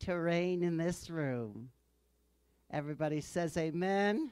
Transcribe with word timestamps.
to 0.00 0.14
reign 0.14 0.62
in 0.62 0.76
this 0.76 1.10
room. 1.10 1.70
Everybody 2.70 3.20
says 3.20 3.56
amen. 3.56 4.30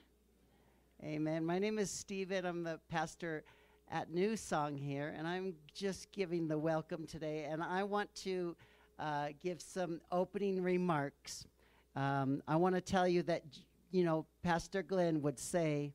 Amen. 1.02 1.44
My 1.44 1.58
name 1.58 1.78
is 1.78 1.90
Stephen. 1.90 2.44
I'm 2.44 2.62
the 2.62 2.78
pastor 2.88 3.42
at 3.90 4.12
New 4.12 4.36
Song 4.36 4.76
here, 4.76 5.14
and 5.16 5.26
I'm 5.26 5.54
just 5.74 6.12
giving 6.12 6.46
the 6.46 6.56
welcome 6.56 7.06
today. 7.06 7.46
And 7.50 7.62
I 7.62 7.82
want 7.82 8.14
to 8.16 8.56
uh, 8.98 9.28
give 9.42 9.60
some 9.60 10.00
opening 10.12 10.62
remarks. 10.62 11.46
Um, 11.96 12.42
I 12.46 12.56
want 12.56 12.74
to 12.76 12.80
tell 12.80 13.08
you 13.08 13.22
that, 13.24 13.42
you 13.90 14.04
know, 14.04 14.26
Pastor 14.42 14.82
Glenn 14.82 15.20
would 15.22 15.38
say 15.38 15.92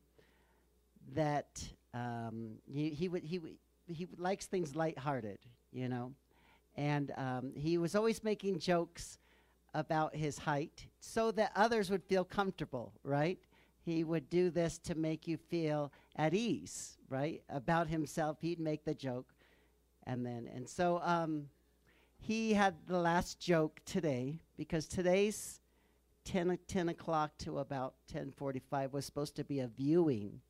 that 1.14 1.64
um, 1.94 2.58
he, 2.66 2.90
he 2.90 3.08
would 3.08 3.24
he 3.24 3.38
would 3.38 3.56
he 3.86 4.06
likes 4.18 4.46
things 4.46 4.76
lighthearted, 4.76 5.38
you 5.72 5.88
know, 5.88 6.12
and 6.76 7.12
um, 7.16 7.52
he 7.54 7.78
was 7.78 7.94
always 7.94 8.22
making 8.22 8.58
jokes 8.58 9.18
about 9.74 10.14
his 10.14 10.38
height 10.38 10.86
so 11.00 11.30
that 11.32 11.52
others 11.56 11.90
would 11.90 12.04
feel 12.04 12.24
comfortable, 12.24 12.92
right? 13.02 13.38
He 13.84 14.04
would 14.04 14.30
do 14.30 14.50
this 14.50 14.78
to 14.78 14.94
make 14.94 15.26
you 15.26 15.36
feel 15.36 15.92
at 16.16 16.34
ease, 16.34 16.98
right? 17.08 17.42
About 17.48 17.88
himself, 17.88 18.38
he'd 18.40 18.60
make 18.60 18.84
the 18.84 18.94
joke, 18.94 19.34
and 20.04 20.24
then 20.24 20.48
and 20.54 20.68
so 20.68 21.00
um, 21.02 21.48
he 22.18 22.54
had 22.54 22.74
the 22.86 22.98
last 22.98 23.40
joke 23.40 23.80
today 23.84 24.38
because 24.56 24.86
today's 24.86 25.60
10, 26.24 26.58
10 26.68 26.88
o'clock 26.90 27.32
to 27.38 27.58
about 27.58 27.94
10:45 28.12 28.92
was 28.92 29.04
supposed 29.04 29.34
to 29.36 29.44
be 29.44 29.60
a 29.60 29.66
viewing 29.66 30.40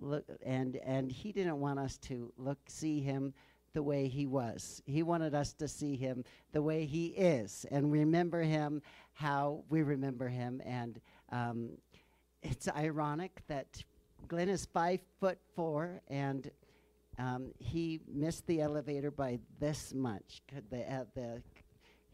look 0.00 0.24
and 0.44 0.76
and 0.76 1.10
he 1.10 1.32
didn't 1.32 1.58
want 1.58 1.78
us 1.78 1.96
to 1.98 2.32
look 2.36 2.58
see 2.68 3.00
him 3.00 3.34
the 3.72 3.82
way 3.82 4.08
he 4.08 4.26
was. 4.26 4.82
He 4.86 5.02
wanted 5.02 5.34
us 5.34 5.52
to 5.54 5.68
see 5.68 5.96
him 5.96 6.24
the 6.52 6.62
way 6.62 6.84
he 6.84 7.06
is 7.08 7.66
and 7.70 7.92
remember 7.92 8.42
him 8.42 8.82
how 9.12 9.64
we 9.68 9.82
remember 9.82 10.28
him. 10.28 10.62
And 10.64 11.00
um, 11.30 11.70
it's 12.42 12.68
ironic 12.68 13.42
that 13.48 13.82
Glenn 14.26 14.48
is 14.48 14.66
five 14.66 15.00
foot 15.20 15.38
four 15.54 16.00
and 16.08 16.50
um, 17.18 17.52
he 17.58 18.00
missed 18.06 18.46
the 18.46 18.60
elevator 18.60 19.10
by 19.10 19.40
this 19.58 19.92
much. 19.92 20.42
Could 20.48 20.70
the, 20.70 20.92
uh, 20.92 21.04
the 21.14 21.42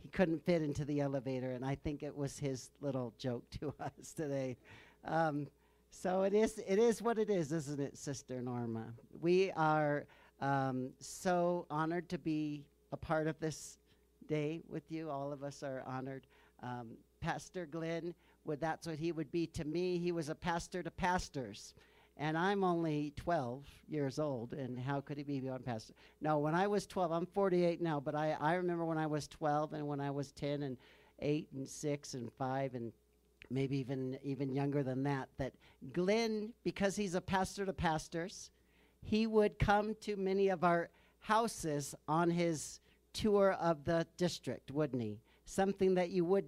he 0.04 0.08
couldn't 0.10 0.44
fit 0.44 0.60
into 0.60 0.84
the 0.84 1.00
elevator, 1.00 1.52
and 1.52 1.64
I 1.64 1.76
think 1.76 2.02
it 2.02 2.14
was 2.14 2.38
his 2.38 2.70
little 2.82 3.14
joke 3.18 3.48
to 3.60 3.72
us 3.80 4.12
today. 4.14 4.56
Um, 5.04 5.46
so 5.90 6.22
it 6.22 6.34
is, 6.34 6.60
it 6.66 6.78
is 6.78 7.00
what 7.00 7.18
it 7.18 7.30
is, 7.30 7.52
isn't 7.52 7.80
it, 7.80 7.96
Sister 7.96 8.42
Norma? 8.42 8.92
We 9.20 9.50
are 9.52 10.06
um, 10.40 10.90
so 11.00 11.66
honored 11.70 12.08
to 12.10 12.18
be 12.18 12.64
a 12.92 12.96
part 12.96 13.26
of 13.26 13.38
this 13.40 13.78
day 14.26 14.62
with 14.68 14.90
you. 14.90 15.10
All 15.10 15.32
of 15.32 15.42
us 15.42 15.62
are 15.62 15.82
honored. 15.86 16.26
Um, 16.62 16.96
pastor 17.20 17.66
Glenn, 17.66 18.14
that's 18.46 18.86
what 18.86 18.98
he 18.98 19.12
would 19.12 19.30
be 19.32 19.46
to 19.48 19.64
me. 19.64 19.98
He 19.98 20.12
was 20.12 20.28
a 20.28 20.34
pastor 20.34 20.82
to 20.82 20.90
pastors. 20.90 21.74
And 22.16 22.38
I'm 22.38 22.62
only 22.62 23.12
12 23.16 23.66
years 23.88 24.20
old, 24.20 24.52
and 24.52 24.78
how 24.78 25.00
could 25.00 25.16
he 25.16 25.24
be 25.24 25.40
beyond 25.40 25.64
pastor? 25.64 25.94
No, 26.20 26.38
when 26.38 26.54
I 26.54 26.68
was 26.68 26.86
12, 26.86 27.10
I'm 27.10 27.26
48 27.26 27.80
now, 27.82 27.98
but 27.98 28.14
I, 28.14 28.36
I 28.40 28.54
remember 28.54 28.84
when 28.84 28.98
I 28.98 29.06
was 29.06 29.26
12 29.26 29.72
and 29.72 29.88
when 29.88 30.00
I 30.00 30.12
was 30.12 30.30
10 30.30 30.62
and 30.62 30.76
8 31.20 31.48
and 31.54 31.68
6 31.68 32.14
and 32.14 32.32
5 32.32 32.74
and 32.74 32.92
maybe 33.50 33.76
even 33.78 34.18
even 34.22 34.52
younger 34.52 34.82
than 34.82 35.02
that 35.02 35.28
that 35.38 35.52
Glenn 35.92 36.52
because 36.64 36.96
he's 36.96 37.14
a 37.14 37.20
pastor 37.20 37.66
to 37.66 37.72
pastors 37.72 38.50
he 39.04 39.26
would 39.26 39.58
come 39.58 39.94
to 40.00 40.16
many 40.16 40.48
of 40.48 40.64
our 40.64 40.88
houses 41.20 41.94
on 42.08 42.30
his 42.30 42.80
tour 43.12 43.52
of 43.60 43.84
the 43.84 44.06
district 44.16 44.70
wouldn't 44.70 45.02
he? 45.02 45.20
Something 45.44 45.94
that 45.94 46.10
you 46.10 46.24
would 46.24 46.46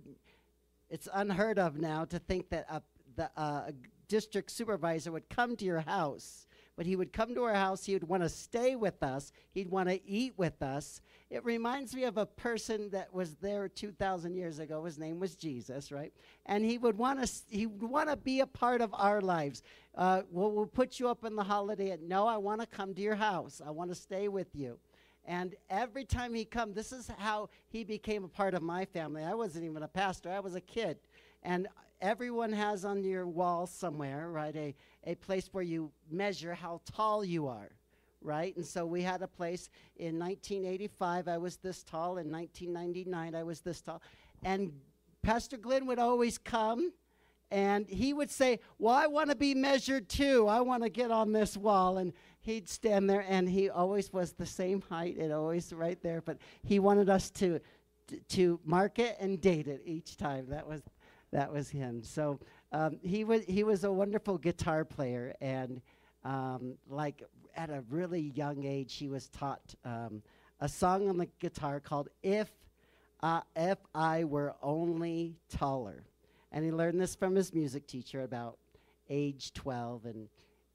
it's 0.88 1.08
unheard 1.12 1.58
of 1.58 1.78
now 1.78 2.04
to 2.06 2.18
think 2.18 2.48
that 2.50 2.66
a, 2.70 2.82
the 3.16 3.30
uh, 3.36 3.70
district 4.08 4.50
supervisor 4.50 5.12
would 5.12 5.28
come 5.28 5.56
to 5.56 5.64
your 5.64 5.80
house 5.80 6.45
but 6.76 6.86
he 6.86 6.94
would 6.94 7.12
come 7.12 7.34
to 7.34 7.42
our 7.44 7.54
house. 7.54 7.84
He 7.84 7.94
would 7.94 8.06
want 8.06 8.22
to 8.22 8.28
stay 8.28 8.76
with 8.76 9.02
us. 9.02 9.32
He'd 9.52 9.70
want 9.70 9.88
to 9.88 10.06
eat 10.06 10.34
with 10.36 10.62
us. 10.62 11.00
It 11.30 11.44
reminds 11.44 11.94
me 11.94 12.04
of 12.04 12.18
a 12.18 12.26
person 12.26 12.90
that 12.90 13.12
was 13.12 13.34
there 13.36 13.68
2,000 13.68 14.34
years 14.34 14.58
ago. 14.58 14.84
His 14.84 14.98
name 14.98 15.18
was 15.18 15.34
Jesus, 15.34 15.90
right? 15.90 16.12
And 16.44 16.64
he 16.64 16.78
would 16.78 16.98
want 16.98 17.26
to 17.26 17.32
he 17.48 17.66
would 17.66 17.90
want 17.90 18.10
to 18.10 18.16
be 18.16 18.40
a 18.40 18.46
part 18.46 18.80
of 18.80 18.94
our 18.94 19.20
lives. 19.20 19.62
Uh, 19.94 20.22
we'll, 20.30 20.52
we'll 20.52 20.66
put 20.66 21.00
you 21.00 21.08
up 21.08 21.24
in 21.24 21.34
the 21.34 21.44
holiday. 21.44 21.90
And 21.90 22.08
no, 22.08 22.26
I 22.26 22.36
want 22.36 22.60
to 22.60 22.66
come 22.66 22.94
to 22.94 23.02
your 23.02 23.16
house. 23.16 23.62
I 23.66 23.70
want 23.70 23.90
to 23.90 23.96
stay 23.96 24.28
with 24.28 24.54
you. 24.54 24.78
And 25.24 25.56
every 25.68 26.04
time 26.04 26.34
he 26.34 26.44
come, 26.44 26.72
this 26.72 26.92
is 26.92 27.10
how 27.18 27.48
he 27.68 27.82
became 27.82 28.22
a 28.22 28.28
part 28.28 28.54
of 28.54 28.62
my 28.62 28.84
family. 28.84 29.24
I 29.24 29.34
wasn't 29.34 29.64
even 29.64 29.82
a 29.82 29.88
pastor. 29.88 30.30
I 30.30 30.40
was 30.40 30.54
a 30.54 30.60
kid. 30.60 30.98
And 31.42 31.66
everyone 32.00 32.52
has 32.52 32.84
on 32.84 33.04
your 33.04 33.26
wall 33.26 33.66
somewhere, 33.66 34.30
right, 34.30 34.54
a, 34.56 34.74
a 35.04 35.14
place 35.16 35.48
where 35.52 35.64
you 35.64 35.90
measure 36.10 36.54
how 36.54 36.80
tall 36.84 37.24
you 37.24 37.48
are, 37.48 37.70
right? 38.20 38.56
And 38.56 38.66
so 38.66 38.86
we 38.86 39.02
had 39.02 39.22
a 39.22 39.28
place 39.28 39.68
in 39.96 40.18
1985, 40.18 41.28
I 41.28 41.38
was 41.38 41.56
this 41.56 41.82
tall. 41.82 42.18
In 42.18 42.30
1999, 42.30 43.34
I 43.34 43.42
was 43.42 43.60
this 43.60 43.80
tall. 43.80 44.02
And 44.42 44.72
Pastor 45.22 45.56
Glenn 45.56 45.86
would 45.86 45.98
always 45.98 46.38
come 46.38 46.92
and 47.50 47.88
he 47.88 48.12
would 48.12 48.30
say, 48.30 48.60
Well, 48.78 48.94
I 48.94 49.06
want 49.06 49.30
to 49.30 49.36
be 49.36 49.54
measured 49.54 50.08
too. 50.08 50.48
I 50.48 50.60
want 50.60 50.82
to 50.82 50.88
get 50.88 51.10
on 51.10 51.32
this 51.32 51.56
wall. 51.56 51.98
And 51.98 52.12
he'd 52.40 52.68
stand 52.68 53.08
there 53.08 53.24
and 53.28 53.48
he 53.48 53.70
always 53.70 54.12
was 54.12 54.32
the 54.32 54.46
same 54.46 54.82
height 54.82 55.16
and 55.16 55.32
always 55.32 55.72
right 55.72 56.00
there. 56.02 56.20
But 56.20 56.38
he 56.64 56.78
wanted 56.78 57.08
us 57.08 57.30
to, 57.32 57.60
to 58.30 58.60
mark 58.64 58.98
it 58.98 59.16
and 59.20 59.40
date 59.40 59.68
it 59.68 59.82
each 59.84 60.16
time. 60.16 60.46
That 60.48 60.66
was 60.66 60.82
that 61.36 61.52
was 61.52 61.68
him. 61.68 62.02
So 62.02 62.40
um, 62.72 62.98
he 63.02 63.22
was 63.22 63.44
he 63.44 63.62
was 63.62 63.84
a 63.84 63.92
wonderful 63.92 64.38
guitar 64.38 64.86
player, 64.86 65.34
and 65.42 65.82
um, 66.24 66.78
like 66.88 67.22
at 67.54 67.68
a 67.68 67.84
really 67.90 68.32
young 68.34 68.64
age, 68.64 68.94
he 68.94 69.06
was 69.06 69.28
taught 69.28 69.74
um, 69.84 70.22
a 70.60 70.68
song 70.68 71.10
on 71.10 71.18
the 71.18 71.28
guitar 71.38 71.78
called 71.78 72.08
"If 72.22 72.50
uh, 73.22 73.42
If 73.54 73.76
I 73.94 74.24
Were 74.24 74.54
Only 74.62 75.36
Taller," 75.50 76.04
and 76.52 76.64
he 76.64 76.72
learned 76.72 76.98
this 76.98 77.14
from 77.14 77.34
his 77.34 77.52
music 77.52 77.86
teacher 77.86 78.22
about 78.22 78.56
age 79.10 79.52
12 79.52 80.06
and 80.06 80.28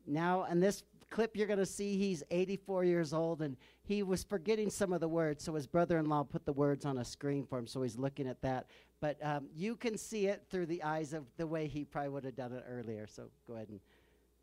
now 0.06 0.44
and 0.44 0.62
this 0.62 0.84
clip 1.12 1.36
you're 1.36 1.48
going 1.48 1.60
to 1.60 1.66
see 1.66 1.98
he's 1.98 2.24
84 2.32 2.86
years 2.86 3.14
old 3.14 3.42
and 3.42 3.58
he 3.84 4.02
was 4.02 4.24
forgetting 4.24 4.70
some 4.70 4.94
of 4.94 5.02
the 5.02 5.08
words 5.08 5.44
so 5.44 5.54
his 5.54 5.68
brother-in-law 5.68 6.24
put 6.24 6.46
the 6.46 6.54
words 6.54 6.86
on 6.86 6.98
a 6.98 7.06
screen 7.06 7.46
for 7.46 7.60
him 7.60 7.68
so 7.68 7.84
he's 7.84 7.98
looking 7.98 8.28
at 8.28 8.42
that 8.42 8.66
but 9.02 9.18
um, 9.24 9.48
you 9.56 9.76
can 9.76 9.98
see 9.98 10.28
it 10.28 10.44
through 10.52 10.68
the 10.68 10.84
eyes 10.84 11.14
of 11.14 11.26
the 11.36 11.48
way 11.48 11.68
he 11.68 11.84
probably 11.84 12.10
would 12.10 12.24
have 12.24 12.36
done 12.36 12.54
it 12.54 12.64
earlier. 12.70 13.08
So 13.08 13.24
go 13.48 13.56
ahead 13.56 13.70
and 13.70 13.80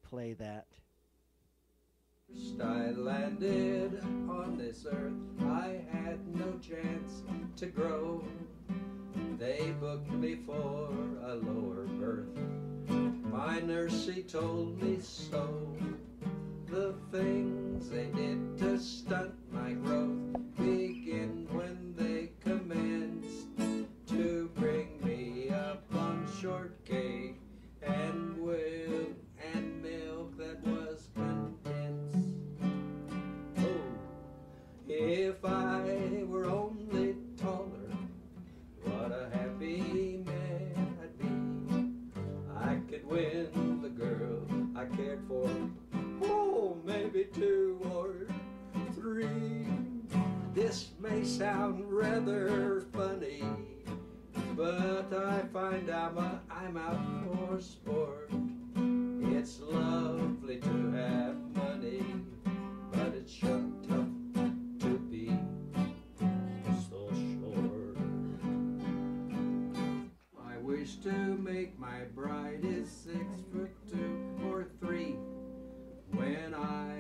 play 0.03 0.33
that. 0.35 0.67
First 2.29 2.61
I 2.61 2.91
landed 2.91 4.03
on 4.29 4.59
this 4.59 4.85
earth, 4.91 5.13
I 5.47 5.81
had 5.93 6.19
no 6.35 6.59
chance 6.59 7.23
to 7.57 7.67
grow. 7.67 8.23
They 9.39 9.73
booked 9.81 10.11
me 10.11 10.41
for 10.45 10.91
a 11.25 11.37
lower 11.37 11.87
berth. 11.87 12.27
My 13.31 13.61
nurse, 13.61 14.05
she 14.05 14.25
told 14.25 14.83
me 14.83 14.99
so. 15.01 15.69
The 16.71 16.95
things 17.11 17.89
they 17.89 18.09
did 18.15 18.59
to 18.59 18.79
stunt 18.79 19.35
my 19.51 19.73
growth 19.73 20.19
begin 20.59 21.47
when 21.51 21.95
they 21.97 22.31
commenced 22.45 23.47
to 24.09 24.51
bring 24.55 25.01
me 25.03 25.49
up 25.49 25.83
on 25.95 26.29
shortcake 26.41 26.79
and 26.91 27.18
two 47.35 47.81
or 47.93 48.27
three. 48.95 49.67
This 50.55 50.91
may 51.01 51.25
sound 51.25 51.85
rather 51.93 52.87
funny 52.93 53.45
but 54.59 55.15
I 55.15 55.43
find 55.53 55.89
I'm, 55.89 56.19
a, 56.19 56.41
I'm 56.51 56.77
out 56.77 56.99
for 57.25 57.61
sport. 57.61 58.29
It's 59.21 59.61
lovely 59.61 60.57
to 60.57 60.93
have 60.93 61.37
money, 61.55 62.03
but 62.91 63.15
it's 63.15 63.39
tough 63.39 63.61
to 64.81 64.99
be 65.09 65.31
so 66.91 67.09
short. 67.39 67.97
I 70.45 70.59
wish 70.59 70.97
to 71.05 71.13
make 71.13 71.79
my 71.79 72.01
bride 72.13 72.65
is 72.65 72.91
six 72.91 73.25
foot 73.53 73.71
two 73.89 74.41
or 74.45 74.67
three. 74.81 75.15
When 76.11 76.53
I 76.53 76.98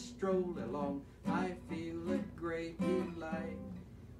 stroll 0.00 0.56
along, 0.64 1.02
I 1.26 1.52
feel 1.68 2.12
a 2.12 2.18
great 2.38 2.80
delight. 2.80 3.58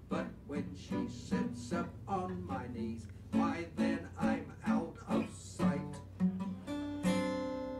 But 0.09 0.27
when 0.47 0.67
she 0.77 1.09
sits 1.09 1.73
up 1.73 1.89
on 2.07 2.47
my 2.47 2.67
knees, 2.75 3.07
why 3.33 3.67
then 3.77 4.09
I'm 4.19 4.53
out 4.67 4.97
of 5.09 5.25
sight. 5.33 5.81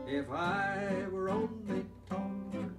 If 0.07 0.29
I 0.31 1.05
were 1.11 1.29
only 1.29 1.85
taller, 2.09 2.71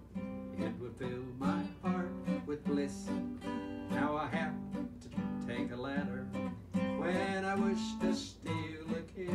it 0.59 0.73
would 0.81 0.97
fill 0.99 1.25
my 1.39 1.63
heart 1.83 2.11
with 2.47 2.65
bliss. 2.65 3.09
Now 3.91 4.17
I 4.17 4.29
have 4.29 4.55
to 5.03 5.47
take 5.47 5.71
a 5.73 5.77
ladder 5.77 6.27
when 6.73 7.45
I 7.45 7.55
wish 7.55 7.81
to 8.01 8.15
steal 8.15 8.87
a 8.97 9.03
kiss. 9.15 9.33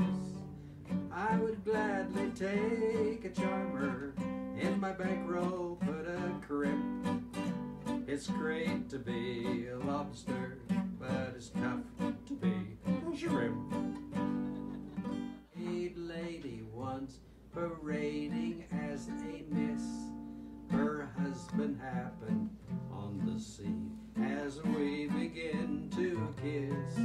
I 1.11 1.37
would 1.37 1.63
gladly 1.63 2.31
take 2.35 3.25
a 3.25 3.29
charmer 3.29 4.13
in 4.59 4.79
my 4.79 4.91
bankroll, 4.91 5.77
put 5.81 6.07
a 6.07 6.31
crimp. 6.45 7.07
It's 8.07 8.27
great 8.27 8.89
to 8.89 8.97
be 8.97 9.67
a 9.67 9.77
lobster, 9.77 10.57
but 10.99 11.33
it's 11.35 11.49
tough 11.49 11.81
to 12.27 12.33
be 12.33 12.77
a 12.85 13.17
shrimp. 13.17 13.73
A 15.59 15.93
lady 15.95 16.63
once 16.73 17.19
parading 17.53 18.65
as 18.91 19.07
a 19.07 19.43
miss. 19.53 19.83
Her 20.71 21.09
husband 21.17 21.79
happened 21.81 22.49
on 22.91 23.21
the 23.25 23.39
scene 23.39 23.97
as 24.21 24.61
we 24.63 25.07
begin 25.07 25.89
to 25.95 26.33
kiss. 26.41 26.99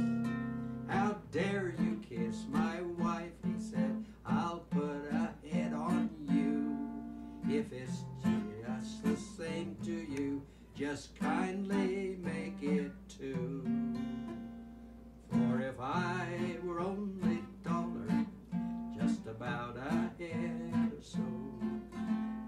How 0.87 1.17
dare 1.31 1.75
you 1.79 2.01
kiss 2.07 2.45
my 2.49 2.81
wife? 2.97 3.31
He 3.45 3.61
said. 3.61 4.05
I'll 4.25 4.65
put 4.71 5.11
a 5.11 5.33
head 5.47 5.73
on 5.73 6.09
you. 6.19 6.22
If 7.49 7.71
it's 7.71 8.03
just 8.65 9.03
the 9.03 9.17
same 9.17 9.75
to 9.83 9.91
you, 9.91 10.41
just 10.75 11.19
kindly 11.19 12.17
make 12.21 12.61
it 12.61 12.91
two. 13.07 13.63
For 15.29 15.61
if 15.61 15.79
I 15.79 16.57
were 16.63 16.79
only 16.79 17.43
taller, 17.63 18.25
just 18.97 19.27
about 19.27 19.77
a 19.77 20.23
head 20.23 20.91
or 20.97 21.01
so, 21.01 21.19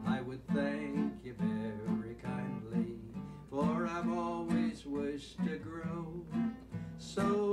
I 0.08 0.22
would 0.22 0.46
thank 0.48 1.24
you 1.24 1.36
very 1.40 2.16
kindly, 2.16 2.98
for 3.50 3.88
I've 3.88 4.10
always 4.10 4.86
wished 4.86 5.38
to 5.46 5.58
grow. 5.58 6.26
So 6.98 7.45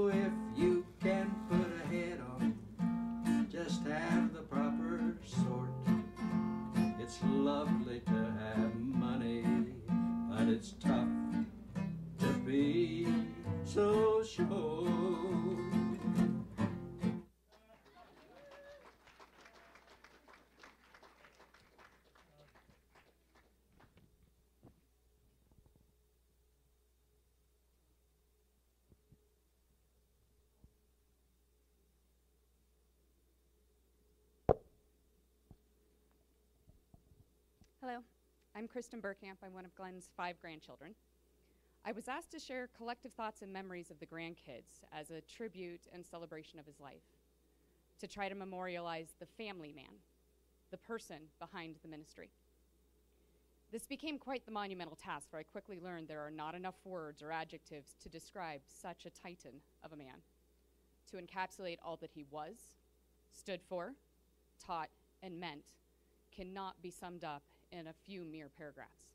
Hello, 37.85 37.99
I'm 38.55 38.69
Kristen 38.69 39.01
Burkamp. 39.01 39.39
I'm 39.43 39.53
one 39.53 39.65
of 39.65 39.75
Glenn's 39.75 40.09
five 40.17 40.41
grandchildren. 40.41 40.95
I 41.85 41.91
was 41.91 42.07
asked 42.07 42.31
to 42.31 42.39
share 42.39 42.69
collective 42.77 43.13
thoughts 43.13 43.43
and 43.43 43.53
memories 43.53 43.91
of 43.91 43.99
the 43.99 44.07
grandkids 44.07 44.85
as 44.93 45.11
a 45.11 45.21
tribute 45.23 45.89
and 45.93 46.07
celebration 46.07 46.61
of 46.61 46.67
his 46.67 46.79
life, 46.79 47.03
to 47.99 48.07
try 48.07 48.29
to 48.29 48.37
memorialize 48.37 49.15
the 49.19 49.27
family 49.27 49.73
man, 49.73 49.99
the 50.71 50.77
person 50.77 51.23
behind 51.41 51.75
the 51.83 51.89
ministry. 51.89 52.31
This 53.73 53.85
became 53.85 54.17
quite 54.17 54.47
the 54.47 54.53
monumental 54.53 54.95
task, 54.95 55.29
for 55.29 55.41
I 55.41 55.43
quickly 55.43 55.81
learned 55.81 56.07
there 56.07 56.25
are 56.25 56.31
not 56.31 56.55
enough 56.55 56.79
words 56.85 57.21
or 57.21 57.33
adjectives 57.33 57.97
to 58.01 58.09
describe 58.09 58.61
such 58.69 59.07
a 59.07 59.11
titan 59.11 59.55
of 59.83 59.93
a 59.93 59.97
man, 59.97 60.23
to 61.11 61.17
encapsulate 61.17 61.79
all 61.85 61.97
that 61.97 62.13
he 62.15 62.27
was, 62.31 62.59
stood 63.33 63.61
for, 63.69 63.95
taught, 64.65 64.91
and 65.21 65.41
meant 65.41 65.73
cannot 66.31 66.81
be 66.81 66.91
summed 66.91 67.25
up 67.25 67.43
in 67.73 67.87
a 67.89 67.95
few 68.07 68.25
mere 68.25 68.49
paragraphs. 68.57 69.07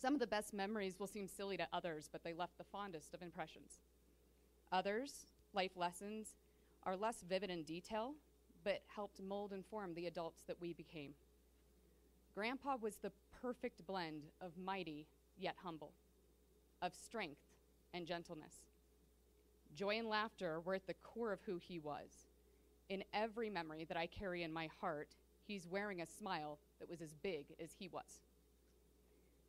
Some 0.00 0.14
of 0.14 0.20
the 0.20 0.26
best 0.26 0.52
memories 0.52 1.00
will 1.00 1.06
seem 1.06 1.26
silly 1.26 1.56
to 1.56 1.66
others, 1.72 2.08
but 2.12 2.22
they 2.22 2.34
left 2.34 2.58
the 2.58 2.64
fondest 2.64 3.14
of 3.14 3.22
impressions. 3.22 3.80
Others, 4.70 5.26
life 5.54 5.76
lessons, 5.76 6.34
are 6.84 6.96
less 6.96 7.24
vivid 7.28 7.50
in 7.50 7.62
detail, 7.62 8.14
but 8.62 8.82
helped 8.94 9.22
mold 9.22 9.52
and 9.52 9.64
form 9.64 9.94
the 9.94 10.06
adults 10.06 10.42
that 10.46 10.60
we 10.60 10.72
became. 10.72 11.14
Grandpa 12.34 12.76
was 12.80 12.96
the 12.96 13.12
perfect 13.40 13.86
blend 13.86 14.24
of 14.40 14.58
mighty 14.58 15.06
yet 15.38 15.54
humble, 15.62 15.92
of 16.82 16.94
strength 16.94 17.40
and 17.94 18.06
gentleness. 18.06 18.54
Joy 19.74 19.98
and 19.98 20.08
laughter 20.08 20.60
were 20.60 20.74
at 20.74 20.86
the 20.86 20.94
core 20.94 21.32
of 21.32 21.40
who 21.46 21.58
he 21.58 21.78
was. 21.78 22.10
In 22.88 23.02
every 23.12 23.50
memory 23.50 23.84
that 23.84 23.96
I 23.96 24.06
carry 24.06 24.42
in 24.42 24.52
my 24.52 24.68
heart, 24.80 25.16
he's 25.46 25.66
wearing 25.66 26.02
a 26.02 26.06
smile 26.06 26.58
that 26.78 26.90
was 26.90 27.00
as 27.00 27.14
big 27.22 27.46
as 27.62 27.70
he 27.78 27.88
was. 27.88 28.20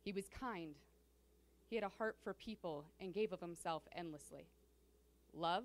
He 0.04 0.12
was 0.12 0.28
kind. 0.28 0.74
He 1.68 1.76
had 1.76 1.84
a 1.84 1.90
heart 1.98 2.16
for 2.22 2.32
people 2.32 2.84
and 3.00 3.12
gave 3.12 3.32
of 3.32 3.40
himself 3.40 3.82
endlessly. 3.94 4.46
Love 5.34 5.64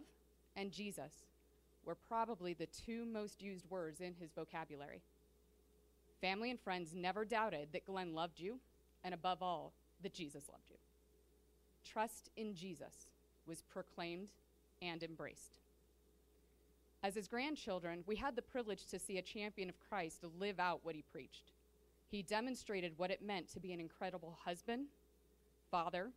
and 0.55 0.71
Jesus 0.71 1.11
were 1.85 1.95
probably 1.95 2.53
the 2.53 2.67
two 2.67 3.05
most 3.05 3.41
used 3.41 3.69
words 3.69 4.01
in 4.01 4.13
his 4.19 4.31
vocabulary. 4.31 5.01
Family 6.21 6.49
and 6.49 6.59
friends 6.59 6.93
never 6.93 7.25
doubted 7.25 7.69
that 7.73 7.85
Glenn 7.85 8.13
loved 8.13 8.39
you, 8.39 8.59
and 9.03 9.13
above 9.13 9.41
all, 9.41 9.73
that 10.01 10.13
Jesus 10.13 10.43
loved 10.49 10.69
you. 10.69 10.77
Trust 11.85 12.29
in 12.37 12.55
Jesus 12.55 13.07
was 13.45 13.61
proclaimed 13.61 14.29
and 14.81 15.03
embraced. 15.03 15.59
As 17.03 17.15
his 17.15 17.27
grandchildren, 17.27 18.03
we 18.07 18.15
had 18.15 18.35
the 18.35 18.41
privilege 18.41 18.85
to 18.87 18.99
see 18.99 19.17
a 19.17 19.21
champion 19.21 19.67
of 19.67 19.75
Christ 19.89 20.23
live 20.39 20.59
out 20.59 20.79
what 20.83 20.95
he 20.95 21.03
preached. 21.11 21.51
He 22.13 22.21
demonstrated 22.21 22.93
what 22.97 23.09
it 23.09 23.23
meant 23.25 23.51
to 23.53 23.59
be 23.59 23.73
an 23.73 23.79
incredible 23.79 24.37
husband, 24.45 24.85
father, 25.71 26.11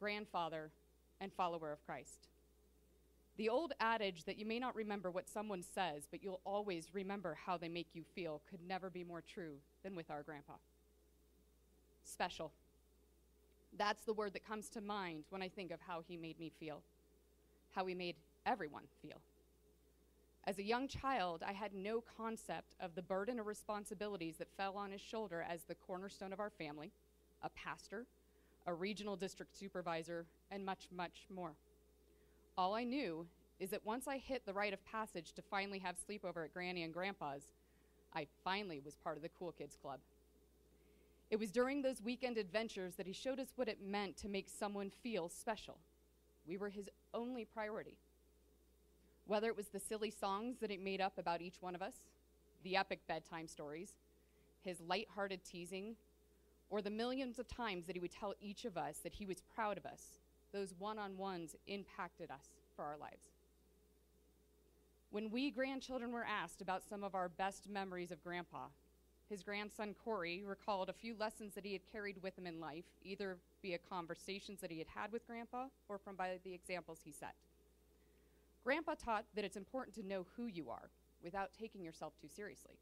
grandfather, 0.00 0.70
and 1.20 1.30
follower 1.30 1.70
of 1.70 1.84
Christ. 1.84 2.28
The 3.36 3.50
old 3.50 3.74
adage 3.78 4.24
that 4.24 4.38
you 4.38 4.46
may 4.46 4.58
not 4.58 4.74
remember 4.74 5.10
what 5.10 5.28
someone 5.28 5.62
says, 5.62 6.08
but 6.10 6.22
you'll 6.22 6.40
always 6.46 6.94
remember 6.94 7.36
how 7.44 7.58
they 7.58 7.68
make 7.68 7.88
you 7.92 8.04
feel 8.14 8.40
could 8.48 8.66
never 8.66 8.88
be 8.88 9.04
more 9.04 9.20
true 9.20 9.56
than 9.84 9.94
with 9.94 10.10
our 10.10 10.22
grandpa. 10.22 10.54
Special. 12.04 12.50
That's 13.76 14.04
the 14.04 14.14
word 14.14 14.32
that 14.32 14.48
comes 14.48 14.70
to 14.70 14.80
mind 14.80 15.24
when 15.28 15.42
I 15.42 15.50
think 15.50 15.72
of 15.72 15.80
how 15.86 16.02
he 16.08 16.16
made 16.16 16.40
me 16.40 16.50
feel, 16.58 16.80
how 17.72 17.84
he 17.84 17.94
made 17.94 18.16
everyone 18.46 18.84
feel. 19.02 19.20
As 20.48 20.58
a 20.58 20.62
young 20.62 20.88
child, 20.88 21.42
I 21.46 21.52
had 21.52 21.74
no 21.74 22.02
concept 22.16 22.74
of 22.80 22.94
the 22.94 23.02
burden 23.02 23.38
or 23.38 23.42
responsibilities 23.42 24.38
that 24.38 24.56
fell 24.56 24.78
on 24.78 24.92
his 24.92 25.02
shoulder 25.02 25.44
as 25.46 25.64
the 25.64 25.74
cornerstone 25.74 26.32
of 26.32 26.40
our 26.40 26.48
family, 26.48 26.90
a 27.42 27.50
pastor, 27.50 28.06
a 28.66 28.72
regional 28.72 29.14
district 29.14 29.54
supervisor, 29.54 30.24
and 30.50 30.64
much, 30.64 30.88
much 30.90 31.26
more. 31.28 31.52
All 32.56 32.74
I 32.74 32.84
knew 32.84 33.26
is 33.60 33.68
that 33.68 33.84
once 33.84 34.08
I 34.08 34.16
hit 34.16 34.46
the 34.46 34.54
rite 34.54 34.72
of 34.72 34.82
passage 34.86 35.34
to 35.34 35.42
finally 35.42 35.80
have 35.80 35.96
sleepover 35.98 36.46
at 36.46 36.54
Granny 36.54 36.82
and 36.82 36.94
Grandpa's, 36.94 37.52
I 38.14 38.26
finally 38.42 38.80
was 38.82 38.96
part 38.96 39.18
of 39.18 39.22
the 39.22 39.28
Cool 39.38 39.52
Kids 39.52 39.76
Club. 39.76 40.00
It 41.30 41.38
was 41.38 41.50
during 41.50 41.82
those 41.82 42.00
weekend 42.00 42.38
adventures 42.38 42.94
that 42.94 43.06
he 43.06 43.12
showed 43.12 43.38
us 43.38 43.52
what 43.56 43.68
it 43.68 43.82
meant 43.86 44.16
to 44.16 44.30
make 44.30 44.48
someone 44.48 44.88
feel 45.02 45.28
special. 45.28 45.76
We 46.46 46.56
were 46.56 46.70
his 46.70 46.88
only 47.12 47.44
priority. 47.44 47.98
Whether 49.28 49.48
it 49.48 49.56
was 49.58 49.68
the 49.68 49.78
silly 49.78 50.10
songs 50.10 50.56
that 50.60 50.70
he 50.70 50.78
made 50.78 51.02
up 51.02 51.18
about 51.18 51.42
each 51.42 51.60
one 51.60 51.74
of 51.74 51.82
us, 51.82 51.92
the 52.64 52.76
epic 52.76 53.00
bedtime 53.06 53.46
stories, 53.46 53.92
his 54.64 54.80
light-hearted 54.80 55.44
teasing, 55.44 55.96
or 56.70 56.80
the 56.80 56.88
millions 56.88 57.38
of 57.38 57.46
times 57.46 57.84
that 57.86 57.94
he 57.94 58.00
would 58.00 58.10
tell 58.10 58.32
each 58.40 58.64
of 58.64 58.78
us 58.78 59.00
that 59.04 59.12
he 59.12 59.26
was 59.26 59.42
proud 59.54 59.76
of 59.76 59.84
us, 59.84 60.18
those 60.50 60.74
one 60.78 60.98
on 60.98 61.18
ones 61.18 61.54
impacted 61.66 62.30
us 62.30 62.46
for 62.74 62.86
our 62.86 62.96
lives. 62.96 63.26
When 65.10 65.30
we 65.30 65.50
grandchildren 65.50 66.10
were 66.10 66.24
asked 66.24 66.62
about 66.62 66.82
some 66.88 67.04
of 67.04 67.14
our 67.14 67.28
best 67.28 67.68
memories 67.68 68.10
of 68.10 68.24
Grandpa, 68.24 68.68
his 69.28 69.42
grandson 69.42 69.94
Corey 70.02 70.42
recalled 70.42 70.88
a 70.88 70.94
few 70.94 71.14
lessons 71.14 71.54
that 71.54 71.66
he 71.66 71.74
had 71.74 71.82
carried 71.92 72.22
with 72.22 72.38
him 72.38 72.46
in 72.46 72.60
life, 72.60 72.86
either 73.02 73.36
via 73.60 73.76
conversations 73.76 74.62
that 74.62 74.70
he 74.70 74.78
had 74.78 74.88
had 74.88 75.12
with 75.12 75.26
Grandpa 75.26 75.66
or 75.86 75.98
from 75.98 76.16
by 76.16 76.38
the 76.44 76.54
examples 76.54 77.00
he 77.04 77.12
set. 77.12 77.34
Grandpa 78.64 78.94
taught 78.94 79.24
that 79.34 79.44
it's 79.44 79.56
important 79.56 79.94
to 79.96 80.06
know 80.06 80.26
who 80.36 80.46
you 80.46 80.70
are 80.70 80.90
without 81.22 81.50
taking 81.58 81.82
yourself 81.82 82.12
too 82.20 82.28
seriously. 82.28 82.76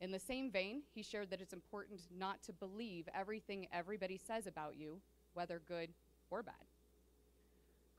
In 0.00 0.10
the 0.10 0.18
same 0.18 0.50
vein, 0.50 0.82
he 0.94 1.02
shared 1.02 1.30
that 1.30 1.40
it's 1.40 1.52
important 1.52 2.00
not 2.16 2.42
to 2.44 2.52
believe 2.52 3.08
everything 3.14 3.66
everybody 3.72 4.18
says 4.18 4.46
about 4.46 4.76
you, 4.76 5.00
whether 5.34 5.60
good 5.66 5.90
or 6.30 6.42
bad. 6.42 6.54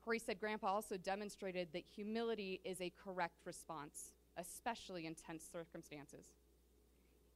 Corey 0.04 0.18
said 0.18 0.38
Grandpa 0.38 0.68
also 0.68 0.96
demonstrated 0.96 1.68
that 1.72 1.82
humility 1.94 2.60
is 2.64 2.80
a 2.80 2.92
correct 3.02 3.40
response, 3.44 4.12
especially 4.36 5.06
in 5.06 5.14
tense 5.14 5.44
circumstances, 5.52 6.26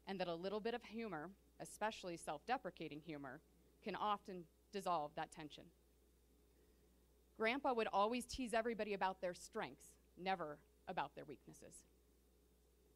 and 0.07 0.21
that 0.21 0.29
a 0.29 0.35
little 0.35 0.61
bit 0.61 0.75
of 0.75 0.85
humor, 0.85 1.31
especially 1.61 2.17
self 2.17 2.47
deprecating 2.47 3.01
humor, 3.05 3.41
can 3.83 3.97
often 3.97 4.45
dissolve 4.73 5.11
that 5.17 5.33
tension. 5.33 5.65
Grandpa 7.41 7.73
would 7.73 7.89
always 7.91 8.27
tease 8.27 8.53
everybody 8.53 8.93
about 8.93 9.23
their 9.23 9.33
strengths, 9.33 9.87
never 10.23 10.59
about 10.89 11.15
their 11.15 11.25
weaknesses. 11.25 11.87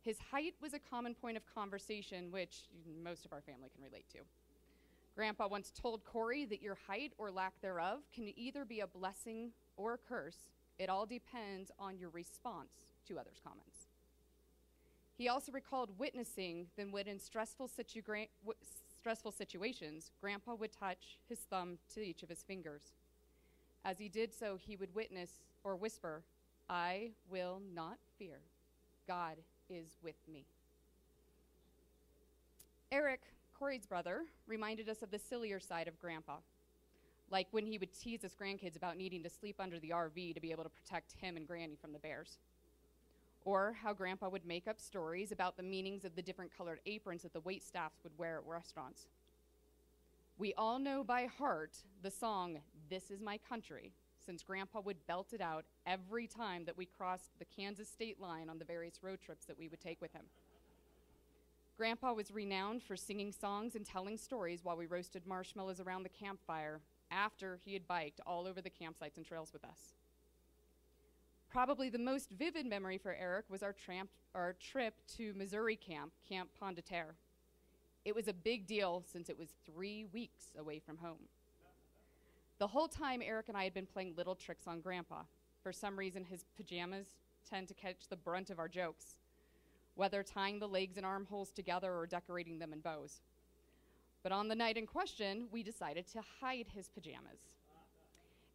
His 0.02 0.18
height 0.30 0.52
was 0.60 0.74
a 0.74 0.78
common 0.78 1.14
point 1.14 1.38
of 1.38 1.46
conversation, 1.46 2.30
which 2.30 2.68
most 3.02 3.24
of 3.24 3.32
our 3.32 3.40
family 3.40 3.70
can 3.74 3.82
relate 3.82 4.04
to. 4.12 4.18
Grandpa 5.14 5.48
once 5.48 5.72
told 5.74 6.04
Corey 6.04 6.44
that 6.44 6.60
your 6.60 6.76
height 6.86 7.14
or 7.16 7.30
lack 7.30 7.58
thereof 7.62 8.00
can 8.14 8.30
either 8.36 8.66
be 8.66 8.80
a 8.80 8.86
blessing 8.86 9.52
or 9.78 9.94
a 9.94 9.98
curse. 9.98 10.50
It 10.78 10.90
all 10.90 11.06
depends 11.06 11.70
on 11.78 11.96
your 11.96 12.10
response 12.10 12.84
to 13.08 13.18
others' 13.18 13.40
comments. 13.42 13.86
He 15.16 15.26
also 15.26 15.52
recalled 15.52 15.98
witnessing 15.98 16.66
that 16.76 16.92
when 16.92 17.08
in 17.08 17.18
stressful, 17.18 17.68
situ- 17.68 18.02
stressful 18.98 19.32
situations, 19.32 20.10
Grandpa 20.20 20.54
would 20.54 20.72
touch 20.72 21.16
his 21.30 21.38
thumb 21.38 21.78
to 21.94 22.02
each 22.02 22.22
of 22.22 22.28
his 22.28 22.42
fingers. 22.42 22.92
As 23.84 23.98
he 23.98 24.08
did 24.08 24.32
so, 24.32 24.56
he 24.56 24.76
would 24.76 24.94
witness 24.94 25.30
or 25.62 25.76
whisper, 25.76 26.22
I 26.68 27.10
will 27.30 27.60
not 27.74 27.98
fear. 28.18 28.38
God 29.06 29.36
is 29.68 29.96
with 30.02 30.16
me. 30.32 30.46
Eric, 32.90 33.20
Corey's 33.58 33.86
brother, 33.86 34.22
reminded 34.46 34.88
us 34.88 35.02
of 35.02 35.10
the 35.10 35.18
sillier 35.18 35.60
side 35.60 35.88
of 35.88 35.98
Grandpa. 36.00 36.36
Like 37.30 37.48
when 37.50 37.66
he 37.66 37.78
would 37.78 37.92
tease 37.92 38.22
his 38.22 38.34
grandkids 38.34 38.76
about 38.76 38.96
needing 38.96 39.22
to 39.22 39.30
sleep 39.30 39.56
under 39.58 39.78
the 39.78 39.90
RV 39.90 40.34
to 40.34 40.40
be 40.40 40.50
able 40.50 40.64
to 40.64 40.70
protect 40.70 41.12
him 41.20 41.36
and 41.36 41.46
Granny 41.46 41.76
from 41.76 41.92
the 41.92 41.98
bears. 41.98 42.38
Or 43.44 43.76
how 43.82 43.92
Grandpa 43.92 44.28
would 44.30 44.46
make 44.46 44.66
up 44.66 44.80
stories 44.80 45.32
about 45.32 45.56
the 45.56 45.62
meanings 45.62 46.04
of 46.04 46.16
the 46.16 46.22
different 46.22 46.56
colored 46.56 46.80
aprons 46.86 47.22
that 47.22 47.32
the 47.32 47.40
wait 47.40 47.62
staffs 47.62 47.98
would 48.02 48.16
wear 48.16 48.38
at 48.38 48.46
restaurants. 48.46 49.08
We 50.38 50.54
all 50.54 50.78
know 50.78 51.04
by 51.04 51.26
heart 51.26 51.76
the 52.02 52.10
song, 52.10 52.58
This 52.94 53.10
Is 53.10 53.20
My 53.20 53.38
Country, 53.38 53.90
since 54.24 54.44
Grandpa 54.44 54.80
would 54.82 55.04
belt 55.08 55.32
it 55.32 55.40
out 55.40 55.64
every 55.84 56.28
time 56.28 56.64
that 56.64 56.78
we 56.78 56.86
crossed 56.86 57.36
the 57.40 57.44
Kansas 57.44 57.88
state 57.88 58.20
line 58.20 58.48
on 58.48 58.60
the 58.60 58.64
various 58.64 59.02
road 59.02 59.18
trips 59.20 59.46
that 59.46 59.58
we 59.58 59.66
would 59.66 59.80
take 59.80 60.00
with 60.00 60.12
him. 60.12 60.26
Grandpa 61.76 62.12
was 62.12 62.30
renowned 62.30 62.84
for 62.84 62.96
singing 62.96 63.32
songs 63.32 63.74
and 63.74 63.84
telling 63.84 64.16
stories 64.16 64.60
while 64.62 64.76
we 64.76 64.86
roasted 64.86 65.26
marshmallows 65.26 65.80
around 65.80 66.04
the 66.04 66.08
campfire 66.08 66.82
after 67.10 67.58
he 67.64 67.72
had 67.72 67.88
biked 67.88 68.20
all 68.28 68.46
over 68.46 68.60
the 68.60 68.70
campsites 68.70 69.16
and 69.16 69.26
trails 69.26 69.52
with 69.52 69.64
us. 69.64 69.96
Probably 71.50 71.88
the 71.88 71.98
most 71.98 72.30
vivid 72.30 72.64
memory 72.64 72.98
for 72.98 73.12
Eric 73.12 73.46
was 73.50 73.64
our, 73.64 73.72
tramp, 73.72 74.10
our 74.36 74.52
trip 74.52 74.94
to 75.16 75.34
Missouri 75.34 75.74
camp, 75.74 76.12
Camp 76.28 76.48
Pomme 76.60 76.76
de 76.76 76.82
Terre. 76.82 77.16
It 78.04 78.14
was 78.14 78.28
a 78.28 78.32
big 78.32 78.68
deal 78.68 79.02
since 79.12 79.28
it 79.28 79.36
was 79.36 79.48
three 79.66 80.04
weeks 80.12 80.54
away 80.56 80.78
from 80.78 80.98
home. 80.98 81.26
The 82.58 82.66
whole 82.68 82.88
time, 82.88 83.20
Eric 83.20 83.49
and 83.49 83.56
I 83.56 83.64
had 83.64 83.75
been 83.75 83.87
playing 83.87 84.14
little 84.16 84.37
tricks 84.37 84.66
on 84.68 84.80
Grandpa. 84.80 85.23
For 85.62 85.73
some 85.73 85.99
reason, 85.99 86.25
his 86.25 86.44
pajamas 86.56 87.16
tend 87.49 87.68
to 87.68 87.75
catch 87.75 88.08
the 88.08 88.16
brunt 88.16 88.50
of 88.50 88.58
our 88.58 88.68
jokes, 88.68 89.16
whether 89.96 90.23
tying 90.23 90.61
the 90.61 90.68
legs 90.68 90.96
and 90.96 91.04
armholes 91.04 91.50
together 91.50 91.92
or 91.94 92.06
decorating 92.06 92.58
them 92.58 92.73
in 92.73 92.80
bows. 92.80 93.23
But 94.23 94.32
on 94.32 94.49
the 94.49 94.54
night 94.54 94.76
in 94.76 94.87
question, 94.87 95.49
we 95.50 95.62
decided 95.62 96.06
to 96.12 96.23
hide 96.40 96.66
his 96.73 96.88
pajamas. 96.88 97.40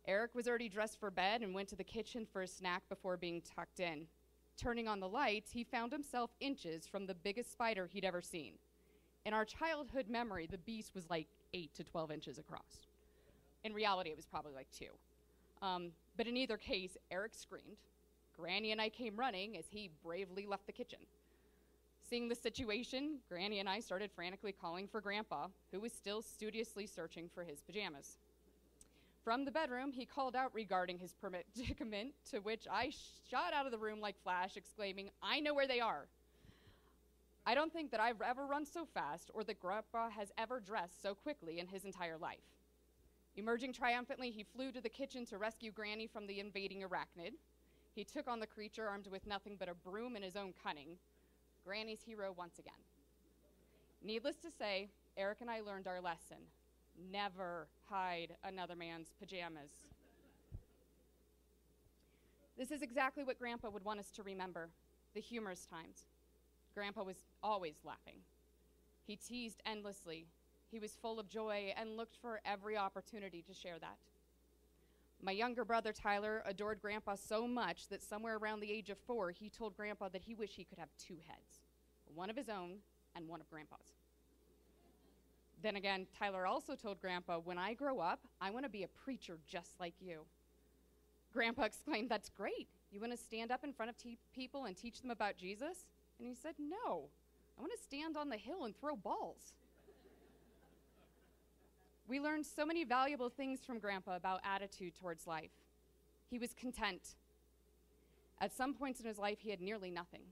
Eric 0.08 0.34
was 0.34 0.48
already 0.48 0.70
dressed 0.70 1.00
for 1.00 1.12
bed 1.12 1.42
and 1.42 1.54
went 1.54 1.68
to 1.70 1.76
the 1.76 1.84
kitchen 1.84 2.26
for 2.26 2.42
a 2.42 2.48
snack 2.48 2.84
before 2.90 3.18
being 3.18 3.42
tucked 3.42 3.80
in. 3.80 4.08
Turning 4.58 4.88
on 4.88 5.00
the 5.00 5.08
lights, 5.08 5.52
he 5.52 5.64
found 5.64 5.92
himself 5.92 6.32
inches 6.40 6.88
from 6.88 7.06
the 7.06 7.14
biggest 7.14 7.52
spider 7.52 7.88
he'd 7.92 8.06
ever 8.06 8.22
seen. 8.22 8.54
In 9.26 9.34
our 9.34 9.46
childhood 9.46 10.08
memory, 10.10 10.48
the 10.48 10.58
beast 10.58 10.96
was 10.96 11.10
like 11.10 11.28
8 11.54 11.74
to 11.76 11.84
12 11.84 12.12
inches 12.12 12.40
across. 12.40 12.88
In 13.64 13.74
reality, 13.74 14.10
it 14.10 14.16
was 14.16 14.26
probably 14.26 14.54
like 14.54 14.68
two. 14.72 14.92
Um, 15.62 15.92
but 16.18 16.28
in 16.28 16.38
either 16.38 16.58
case, 16.58 16.98
Eric 17.12 17.34
screamed. 17.34 17.78
Granny 18.38 18.72
and 18.72 18.80
I 18.80 18.90
came 18.90 19.18
running 19.18 19.58
as 19.58 19.66
he 19.70 19.90
bravely 20.04 20.46
left 20.46 20.66
the 20.66 20.72
kitchen. 20.72 21.00
Seeing 22.10 22.30
the 22.30 22.36
situation, 22.36 23.20
Granny 23.28 23.60
and 23.60 23.68
I 23.70 23.82
started 23.82 24.10
frantically 24.16 24.54
calling 24.54 24.88
for 24.88 25.02
Grandpa, 25.02 25.48
who 25.72 25.80
was 25.80 25.92
still 25.92 26.22
studiously 26.22 26.88
searching 26.88 27.30
for 27.34 27.44
his 27.44 27.62
pajamas. 27.62 28.18
From 29.24 29.46
the 29.46 29.52
bedroom, 29.52 29.92
he 29.92 30.06
called 30.06 30.36
out 30.36 30.54
regarding 30.56 30.98
his 30.98 31.14
predicament, 31.22 32.14
to 32.32 32.40
which 32.40 32.66
I 32.72 32.92
shot 33.30 33.54
out 33.54 33.66
of 33.66 33.72
the 33.72 33.78
room 33.78 34.00
like 34.00 34.16
Flash, 34.24 34.56
exclaiming, 34.56 35.10
I 35.22 35.40
know 35.40 35.54
where 35.54 35.68
they 35.68 35.82
are. 35.82 36.08
I 37.46 37.56
don't 37.56 37.74
think 37.74 37.92
that 37.92 38.00
I've 38.00 38.22
ever 38.22 38.46
run 38.46 38.66
so 38.66 38.86
fast 38.86 39.32
or 39.34 39.44
that 39.44 39.60
Grandpa 39.60 40.10
has 40.10 40.32
ever 40.38 40.60
dressed 40.60 41.02
so 41.02 41.14
quickly 41.14 41.60
in 41.60 41.68
his 41.68 41.84
entire 41.84 42.18
life. 42.18 42.38
Emerging 43.36 43.74
triumphantly, 43.74 44.32
he 44.32 44.44
flew 44.44 44.72
to 44.72 44.82
the 44.82 44.90
kitchen 44.90 45.26
to 45.26 45.38
rescue 45.38 45.72
Granny 45.72 46.08
from 46.08 46.28
the 46.28 46.40
invading 46.40 46.84
arachnid. 46.84 47.34
He 47.96 48.04
took 48.04 48.28
on 48.28 48.40
the 48.40 48.48
creature 48.48 48.88
armed 48.88 49.08
with 49.08 49.26
nothing 49.26 49.56
but 49.58 49.70
a 49.70 49.74
broom 49.74 50.16
and 50.16 50.24
his 50.24 50.36
own 50.36 50.54
cunning. 50.62 50.98
Granny's 51.66 52.04
hero 52.04 52.34
once 52.38 52.60
again. 52.60 52.74
Needless 54.04 54.38
to 54.38 54.50
say, 54.58 54.90
Eric 55.18 55.40
and 55.42 55.50
I 55.50 55.62
learned 55.62 55.88
our 55.88 56.02
lesson 56.02 56.38
never 57.12 57.68
hide 57.90 58.36
another 58.44 58.76
man's 58.76 59.14
pajamas. 59.20 59.72
This 62.58 62.72
is 62.72 62.82
exactly 62.82 63.24
what 63.24 63.40
Grandpa 63.40 63.70
would 63.70 63.86
want 63.86 64.00
us 64.00 64.12
to 64.12 64.24
remember 64.24 64.70
the 65.14 65.22
humorous 65.22 65.66
times. 65.66 66.08
Grandpa 66.74 67.04
was 67.04 67.24
always 67.42 67.76
laughing. 67.86 68.20
He 69.06 69.16
teased 69.16 69.62
endlessly, 69.66 70.28
he 70.72 70.80
was 70.80 70.98
full 71.02 71.20
of 71.20 71.28
joy 71.28 71.74
and 71.78 71.98
looked 71.98 72.16
for 72.22 72.42
every 72.46 72.78
opportunity 72.78 73.42
to 73.42 73.54
share 73.54 73.80
that. 73.80 73.98
My 75.22 75.32
younger 75.32 75.66
brother 75.66 75.92
Tyler 75.92 76.44
adored 76.46 76.82
Grandpa 76.82 77.16
so 77.16 77.48
much 77.48 77.90
that 77.90 78.02
somewhere 78.02 78.38
around 78.38 78.62
the 78.62 78.72
age 78.72 78.90
of 78.90 78.98
four, 78.98 79.32
he 79.32 79.50
told 79.50 79.76
Grandpa 79.76 80.10
that 80.10 80.24
he 80.24 80.34
wished 80.34 80.56
he 80.56 80.64
could 80.64 80.80
have 80.80 80.90
two 80.98 81.18
heads 81.28 81.62
one 82.16 82.30
of 82.30 82.36
his 82.36 82.50
own 82.50 82.78
and 83.16 83.28
one 83.28 83.40
of 83.40 83.48
Grandpa's. 83.50 83.94
Then 85.62 85.76
again, 85.76 86.08
Tyler 86.18 86.48
also 86.48 86.76
told 86.76 87.02
Grandpa, 87.02 87.38
When 87.38 87.58
I 87.58 87.74
grow 87.74 88.00
up, 88.00 88.22
I 88.42 88.50
want 88.50 88.66
to 88.66 88.70
be 88.70 88.84
a 88.84 88.88
preacher 88.88 89.38
just 89.46 89.80
like 89.80 89.94
you. 90.00 90.22
Grandpa 91.34 91.64
exclaimed, 91.66 92.10
That's 92.10 92.30
great. 92.30 92.68
You 92.92 93.00
want 93.00 93.12
to 93.12 93.18
stand 93.18 93.52
up 93.52 93.64
in 93.64 93.74
front 93.74 93.90
of 93.90 93.98
te- 93.98 94.18
people 94.34 94.66
and 94.66 94.76
teach 94.76 95.02
them 95.02 95.12
about 95.12 95.38
Jesus? 95.38 95.86
And 96.18 96.28
he 96.28 96.34
said, 96.34 96.56
No. 96.58 97.10
I 97.58 97.62
want 97.62 97.74
to 97.76 97.84
stand 97.84 98.16
on 98.16 98.30
the 98.30 98.38
hill 98.38 98.64
and 98.64 98.76
throw 98.76 98.96
balls. 98.96 99.54
We 102.10 102.20
learned 102.20 102.48
so 102.48 102.66
many 102.66 102.84
valuable 102.86 103.30
things 103.30 103.60
from 103.64 103.78
Grandpa 103.78 104.16
about 104.16 104.42
attitude 104.44 104.96
towards 104.96 105.28
life. 105.28 105.52
He 106.28 106.40
was 106.40 106.56
content. 106.60 107.16
At 108.42 108.52
some 108.52 108.74
points 108.74 109.00
in 109.00 109.06
his 109.06 109.20
life, 109.20 109.38
he 109.42 109.52
had 109.52 109.62
nearly 109.62 109.92
nothing. 109.92 110.24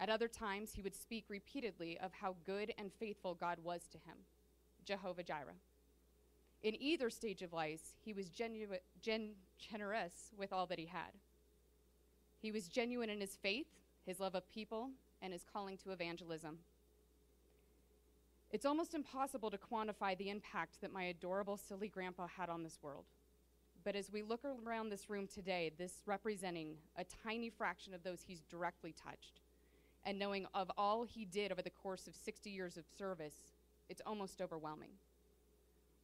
At 0.00 0.08
other 0.08 0.28
times, 0.28 0.72
he 0.72 0.80
would 0.80 0.94
speak 0.94 1.26
repeatedly 1.28 1.98
of 2.00 2.10
how 2.14 2.36
good 2.46 2.72
and 2.78 2.90
faithful 2.90 3.34
God 3.34 3.58
was 3.62 3.82
to 3.88 3.98
him 3.98 4.16
Jehovah 4.86 5.22
Jireh. 5.22 5.60
In 6.62 6.80
either 6.80 7.10
stage 7.10 7.42
of 7.42 7.52
life, 7.52 7.82
he 8.02 8.14
was 8.14 8.30
genu- 8.30 8.78
gen- 9.02 9.34
generous 9.58 10.32
with 10.38 10.54
all 10.54 10.66
that 10.68 10.78
he 10.78 10.86
had. 10.86 11.12
He 12.40 12.50
was 12.50 12.66
genuine 12.66 13.10
in 13.10 13.20
his 13.20 13.36
faith, 13.36 13.66
his 14.06 14.20
love 14.20 14.34
of 14.34 14.50
people, 14.50 14.88
and 15.20 15.34
his 15.34 15.44
calling 15.44 15.76
to 15.78 15.90
evangelism. 15.90 16.60
It's 18.52 18.66
almost 18.66 18.94
impossible 18.94 19.48
to 19.52 19.58
quantify 19.58 20.18
the 20.18 20.28
impact 20.28 20.80
that 20.80 20.92
my 20.92 21.04
adorable, 21.04 21.56
silly 21.56 21.88
grandpa 21.88 22.26
had 22.26 22.48
on 22.48 22.64
this 22.64 22.80
world. 22.82 23.04
But 23.84 23.94
as 23.94 24.10
we 24.10 24.22
look 24.22 24.40
around 24.44 24.88
this 24.88 25.08
room 25.08 25.28
today, 25.32 25.70
this 25.78 26.02
representing 26.04 26.74
a 26.96 27.04
tiny 27.24 27.48
fraction 27.48 27.94
of 27.94 28.02
those 28.02 28.22
he's 28.26 28.42
directly 28.50 28.92
touched, 28.92 29.40
and 30.04 30.18
knowing 30.18 30.46
of 30.52 30.68
all 30.76 31.04
he 31.04 31.24
did 31.24 31.52
over 31.52 31.62
the 31.62 31.70
course 31.70 32.08
of 32.08 32.16
60 32.16 32.50
years 32.50 32.76
of 32.76 32.84
service, 32.98 33.36
it's 33.88 34.02
almost 34.04 34.42
overwhelming. 34.42 34.90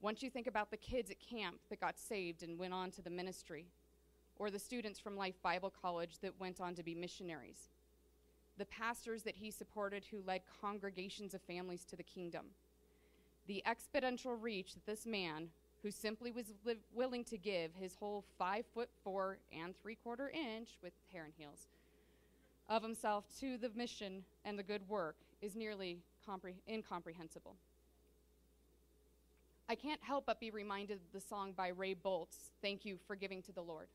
Once 0.01 0.23
you 0.23 0.31
think 0.31 0.47
about 0.47 0.71
the 0.71 0.77
kids 0.77 1.11
at 1.11 1.19
camp 1.19 1.57
that 1.69 1.81
got 1.81 1.99
saved 1.99 2.45
and 2.45 2.59
went 2.59 2.73
on 2.73 2.93
to 2.93 3.03
the 3.03 3.11
ministry, 3.11 3.67
or 4.37 4.51
the 4.51 4.59
students 4.59 5.01
from 5.01 5.17
Life 5.17 5.43
Bible 5.43 5.73
College 5.83 6.21
that 6.21 6.39
went 6.39 6.61
on 6.61 6.77
to 6.77 6.85
be 6.85 6.95
missionaries, 6.95 7.71
the 8.59 8.67
pastors 8.67 9.23
that 9.23 9.37
he 9.37 9.51
supported 9.51 10.05
who 10.11 10.23
led 10.27 10.43
congregations 10.61 11.35
of 11.35 11.43
families 11.43 11.85
to 11.85 11.97
the 11.97 12.03
kingdom. 12.03 12.47
The 13.47 13.63
exponential 13.67 14.37
reach 14.41 14.75
that 14.75 14.87
this 14.87 15.07
man, 15.07 15.49
who 15.83 15.91
simply 15.91 16.31
was 16.31 16.47
li- 16.65 16.79
willing 16.95 17.25
to 17.25 17.37
give 17.37 17.71
his 17.75 17.95
whole 17.95 18.25
five 18.39 18.65
foot 18.75 18.89
four 19.05 19.39
and 19.53 19.75
three 19.77 19.95
quarter 19.95 20.31
inch 20.31 20.71
with 20.83 20.93
hair 21.13 21.25
and 21.25 21.33
heels 21.37 21.69
of 22.69 22.83
himself 22.83 23.25
to 23.39 23.57
the 23.59 23.71
mission 23.77 24.25
and 24.45 24.59
the 24.59 24.63
good 24.63 24.89
work, 24.89 25.17
is 25.41 25.55
nearly 25.55 25.99
compre- 26.29 26.55
incomprehensible. 26.69 27.55
I 29.69 29.75
can't 29.75 30.03
help 30.03 30.27
but 30.27 30.41
be 30.41 30.51
reminded 30.51 30.97
of 30.97 31.13
the 31.13 31.21
song 31.21 31.53
by 31.57 31.69
Ray 31.69 31.95
Boltz, 31.95 32.51
Thank 32.63 32.85
You 32.85 32.99
for 33.07 33.15
Giving 33.15 33.43
to 33.43 33.53
the 33.53 33.63
Lord. 33.63 33.89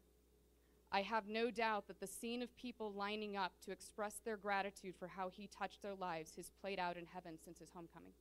I 0.92 1.02
have 1.04 1.28
no 1.28 1.50
doubt 1.52 1.88
that 1.88 2.02
the 2.02 2.08
scene 2.08 2.42
of 2.42 2.56
people 2.58 2.92
lining 2.92 3.38
up 3.38 3.54
to 3.66 3.72
express 3.72 4.16
their 4.26 4.36
gratitude 4.36 4.96
for 5.00 5.08
how 5.08 5.30
he 5.30 5.48
touched 5.48 5.82
their 5.82 5.96
lives 5.96 6.36
has 6.36 6.52
played 6.62 6.80
out 6.80 6.98
in 6.98 7.06
heaven 7.06 7.38
since 7.44 7.60
his 7.60 7.70
homecoming. 7.74 8.12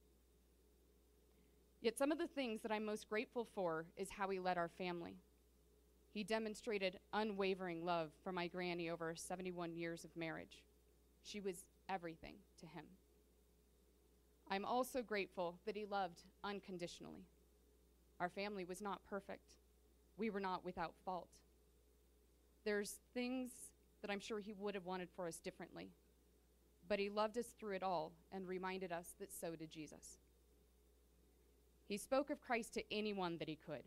Yet 1.81 1.99
some 1.99 2.13
of 2.13 2.19
the 2.19 2.29
things 2.29 2.61
that 2.63 2.71
I'm 2.71 2.85
most 2.85 3.09
grateful 3.09 3.45
for 3.55 3.87
is 3.97 4.11
how 4.11 4.29
he 4.29 4.39
led 4.39 4.57
our 4.57 4.69
family. 4.69 5.17
He 6.13 6.23
demonstrated 6.23 6.99
unwavering 7.13 7.85
love 7.85 8.11
for 8.23 8.33
my 8.33 8.47
granny 8.47 8.91
over 8.91 9.15
71 9.17 9.75
years 9.75 10.05
of 10.05 10.17
marriage. 10.17 10.63
She 11.23 11.41
was 11.41 11.65
everything 11.89 12.35
to 12.61 12.67
him. 12.67 12.85
I'm 14.49 14.65
also 14.65 15.03
grateful 15.03 15.57
that 15.67 15.77
he 15.77 15.85
loved 15.85 16.23
unconditionally. 16.45 17.25
Our 18.19 18.29
family 18.29 18.65
was 18.65 18.81
not 18.81 19.05
perfect. 19.09 19.55
We 20.17 20.29
were 20.29 20.41
not 20.41 20.65
without 20.65 20.95
fault. 21.05 21.29
There's 22.65 22.97
things 23.15 23.51
that 24.03 24.11
I'm 24.11 24.21
sure 24.21 24.41
he 24.41 24.53
would 24.53 24.75
have 24.75 24.87
wanted 24.87 25.09
for 25.15 25.29
us 25.29 25.39
differently. 25.39 25.91
But 26.89 26.99
he 26.99 27.09
loved 27.09 27.39
us 27.39 27.47
through 27.59 27.77
it 27.77 27.83
all 27.83 28.13
and 28.33 28.47
reminded 28.49 28.93
us 28.93 29.15
that 29.21 29.33
so 29.33 29.55
did 29.55 29.71
Jesus. 29.71 30.19
He 31.87 31.97
spoke 31.97 32.31
of 32.31 32.41
Christ 32.41 32.75
to 32.75 32.95
anyone 32.95 33.39
that 33.39 33.49
he 33.49 33.57
could. 33.57 33.83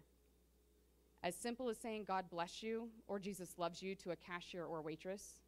As 1.23 1.35
simple 1.35 1.69
as 1.69 1.77
saying, 1.77 2.03
God 2.05 2.25
bless 2.29 2.61
you, 2.61 2.89
or 3.07 3.17
Jesus 3.17 3.57
loves 3.57 3.81
you 3.81 3.95
to 3.95 4.11
a 4.11 4.15
cashier 4.15 4.65
or 4.65 4.81
waitress, 4.81 5.41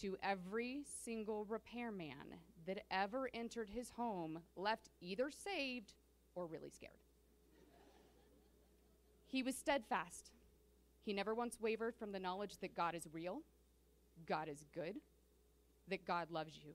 to 0.00 0.16
every 0.22 0.82
single 1.04 1.44
repairman 1.44 2.38
that 2.66 2.84
ever 2.90 3.28
entered 3.34 3.68
his 3.68 3.90
home, 3.90 4.40
left 4.56 4.88
either 5.00 5.30
saved 5.30 5.92
or 6.34 6.46
really 6.46 6.70
scared. 6.70 6.92
He 9.26 9.42
was 9.42 9.54
steadfast. 9.54 10.30
He 11.04 11.12
never 11.12 11.34
once 11.34 11.60
wavered 11.60 11.94
from 11.94 12.12
the 12.12 12.18
knowledge 12.18 12.56
that 12.60 12.74
God 12.74 12.94
is 12.94 13.06
real, 13.12 13.42
God 14.26 14.48
is 14.48 14.64
good, 14.74 14.96
that 15.88 16.06
God 16.06 16.30
loves 16.30 16.58
you. 16.64 16.72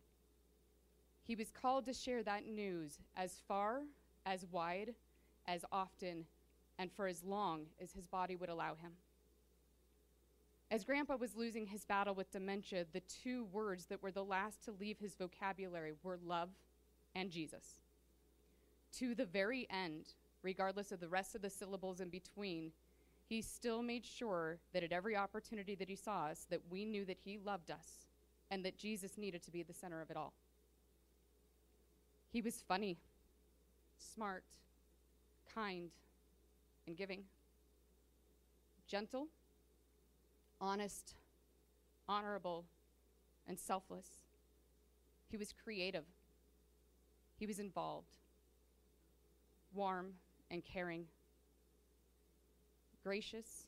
He 1.24 1.36
was 1.36 1.52
called 1.52 1.86
to 1.86 1.94
share 1.94 2.24
that 2.24 2.46
news 2.46 3.00
as 3.18 3.42
far, 3.48 3.82
as 4.26 4.46
wide, 4.52 4.94
as 5.48 5.66
often, 5.72 6.26
and 6.78 6.92
for 6.92 7.08
as 7.08 7.24
long 7.24 7.66
as 7.82 7.92
his 7.92 8.08
body 8.08 8.36
would 8.36 8.50
allow 8.50 8.76
him. 8.76 8.94
As 10.72 10.84
Grandpa 10.84 11.16
was 11.16 11.36
losing 11.36 11.66
his 11.66 11.84
battle 11.84 12.14
with 12.14 12.32
dementia, 12.32 12.86
the 12.94 13.02
two 13.24 13.46
words 13.46 13.86
that 13.88 14.04
were 14.04 14.12
the 14.12 14.24
last 14.24 14.64
to 14.66 14.72
leave 14.72 15.00
his 15.00 15.16
vocabulary 15.16 15.94
were 16.04 16.20
love 16.24 16.50
and 17.16 17.32
Jesus. 17.32 17.80
To 18.98 19.16
the 19.16 19.26
very 19.26 19.68
end, 19.72 20.14
regardless 20.44 20.92
of 20.92 21.00
the 21.00 21.10
rest 21.10 21.34
of 21.34 21.42
the 21.42 21.50
syllables 21.50 22.00
in 22.00 22.10
between, 22.10 22.72
he 23.30 23.44
still 23.44 23.84
made 23.84 24.04
sure 24.04 24.58
that 24.74 24.84
at 24.84 24.92
every 24.92 25.16
opportunity 25.16 25.76
that 25.76 25.88
he 25.88 25.96
saw 25.96 26.26
us, 26.26 26.48
that 26.50 26.62
we 26.68 26.84
knew 26.84 27.06
that 27.06 27.20
he 27.24 27.38
loved 27.38 27.70
us 27.70 28.08
and 28.50 28.66
that 28.66 28.76
Jesus 28.76 29.20
needed 29.20 29.44
to 29.44 29.52
be 29.52 29.62
the 29.62 29.74
center 29.74 30.02
of 30.02 30.10
it 30.10 30.18
all. 30.18 30.34
He 32.32 32.42
was 32.42 32.64
funny, 32.68 32.98
smart, 34.00 34.44
kind, 35.54 35.92
and 36.88 36.98
giving, 36.98 37.22
gentle, 38.88 39.28
honest, 40.60 41.14
honorable, 42.08 42.66
and 43.48 43.60
selfless. 43.60 44.08
He 45.30 45.38
was 45.38 45.54
creative. 45.64 46.06
He 47.38 47.46
was 47.46 47.60
involved, 47.60 48.18
warm, 49.72 50.14
and 50.50 50.64
caring, 50.66 51.06
gracious, 53.04 53.66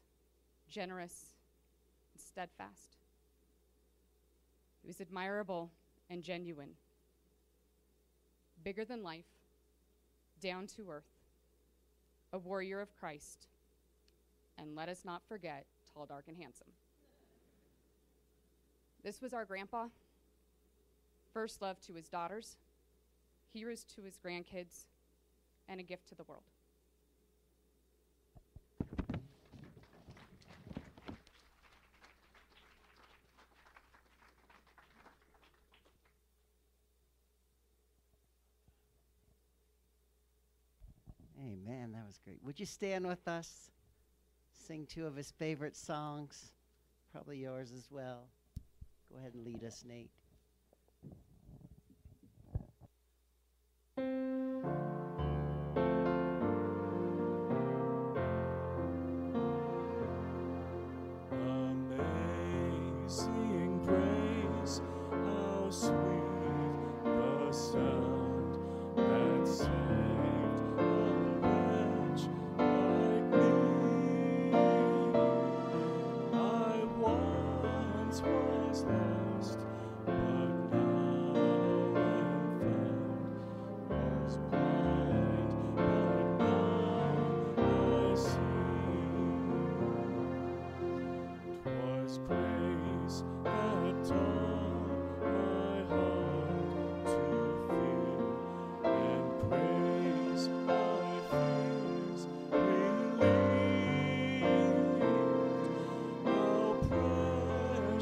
generous, 0.69 1.33
and 2.13 2.21
steadfast. 2.21 2.97
He 4.81 4.87
was 4.87 4.99
admirable 4.99 5.71
and 6.09 6.23
genuine, 6.23 6.71
bigger 8.63 8.83
than 8.83 9.03
life, 9.03 9.25
down 10.41 10.67
to 10.75 10.89
earth, 10.89 11.19
a 12.33 12.39
warrior 12.39 12.81
of 12.81 12.95
Christ, 12.99 13.47
and 14.57 14.75
let 14.75 14.89
us 14.89 15.05
not 15.05 15.21
forget, 15.27 15.65
tall, 15.93 16.05
dark, 16.05 16.25
and 16.27 16.37
handsome. 16.37 16.67
This 19.03 19.21
was 19.21 19.33
our 19.33 19.45
grandpa. 19.45 19.87
First 21.33 21.61
love 21.61 21.79
to 21.81 21.93
his 21.93 22.09
daughters, 22.09 22.57
heroes 23.53 23.83
to 23.95 24.01
his 24.01 24.17
grandkids, 24.23 24.85
and 25.67 25.79
a 25.79 25.83
gift 25.83 26.09
to 26.09 26.15
the 26.15 26.23
world. 26.23 26.43
Amen. 41.39 41.93
That 41.93 42.00
was 42.11 42.19
great. 42.25 42.43
Would 42.43 42.59
you 42.59 42.65
stand 42.65 43.07
with 43.07 43.25
us? 43.25 43.71
Sing 44.51 44.85
two 44.85 45.07
of 45.07 45.15
his 45.15 45.31
favorite 45.31 45.77
songs, 45.77 46.51
probably 47.09 47.37
yours 47.37 47.71
as 47.71 47.87
well. 47.89 48.27
Go 49.09 49.17
ahead 49.17 49.33
and 49.33 49.45
lead 49.45 49.63
us, 49.63 49.85
Nate. 49.87 50.11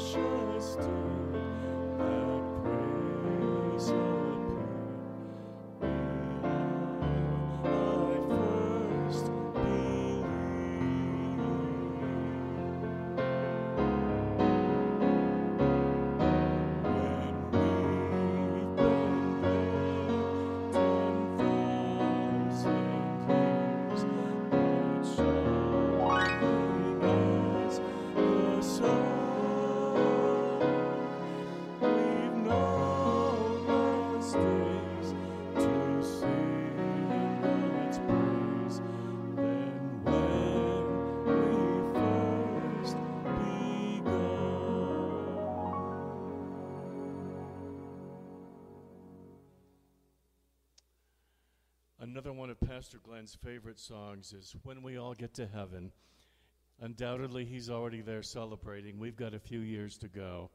Precious 0.00 0.76
did 0.76 1.29
Another 52.30 52.38
one 52.42 52.50
of 52.50 52.60
Pastor 52.60 52.98
Glenn's 52.98 53.36
favorite 53.44 53.80
songs 53.80 54.32
is 54.32 54.54
When 54.62 54.84
We 54.84 54.96
All 54.96 55.14
Get 55.14 55.34
to 55.34 55.48
Heaven. 55.48 55.90
Undoubtedly, 56.80 57.44
he's 57.44 57.68
already 57.68 58.02
there 58.02 58.22
celebrating. 58.22 59.00
We've 59.00 59.16
got 59.16 59.34
a 59.34 59.40
few 59.40 59.58
years 59.58 59.98
to 59.98 60.06
go. 60.06 60.52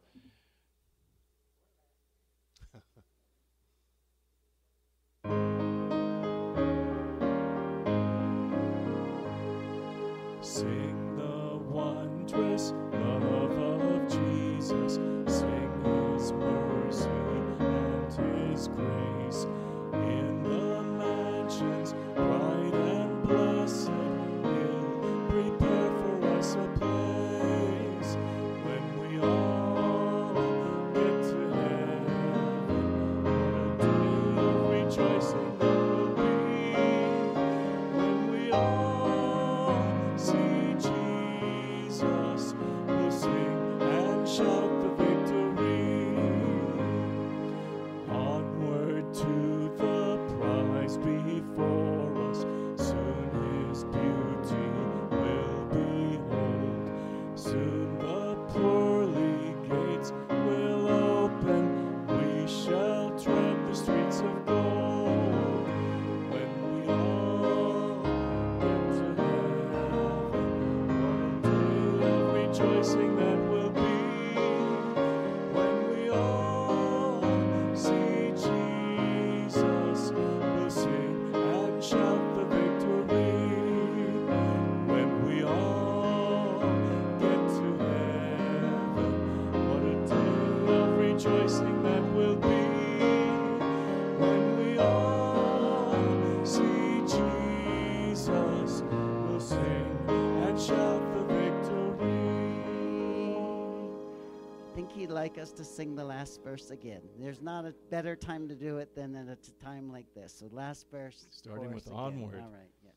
Last 106.26 106.44
verse 106.44 106.72
again. 106.72 107.02
There's 107.20 107.40
not 107.40 107.66
a 107.66 107.76
better 107.92 108.16
time 108.16 108.48
to 108.48 108.56
do 108.56 108.80
it 108.80 108.96
than 108.96 109.16
at 109.16 109.28
a 109.28 109.36
time 109.64 109.92
like 109.92 110.08
this. 110.16 110.34
So 110.40 110.50
last 110.52 110.88
verse. 110.90 111.28
Starting 111.30 111.72
with 111.72 111.86
again. 111.86 112.00
Onward. 112.00 112.42
All 112.42 112.50
right. 112.50 112.72
Yes. 112.84 112.96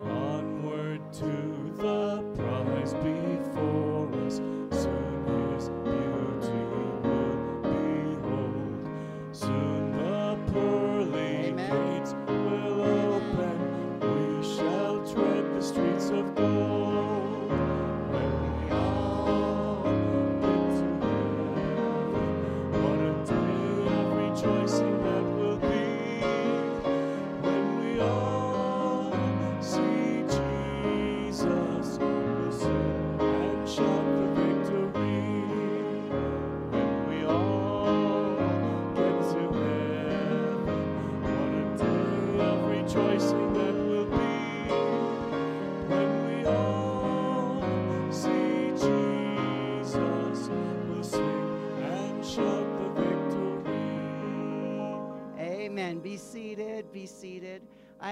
Onward 0.00 1.12
to 1.12 1.26
the 1.76 2.22
prize 2.38 2.94
before 2.94 4.08
us. 4.24 4.36
Soon 4.82 5.26
his 5.52 5.68
beauty 5.84 6.58
will 7.04 7.36
behold. 7.60 8.88
Soon 9.32 9.92
the 9.92 10.38
pearly 10.50 11.52
gates 11.52 12.14
will 12.26 12.80
open. 12.80 13.27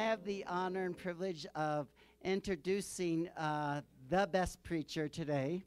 Have 0.06 0.22
the 0.22 0.44
honor 0.46 0.84
and 0.84 0.96
privilege 0.96 1.46
of 1.56 1.88
introducing 2.22 3.26
uh, 3.36 3.80
the 4.08 4.28
best 4.30 4.62
preacher 4.62 5.08
today, 5.08 5.64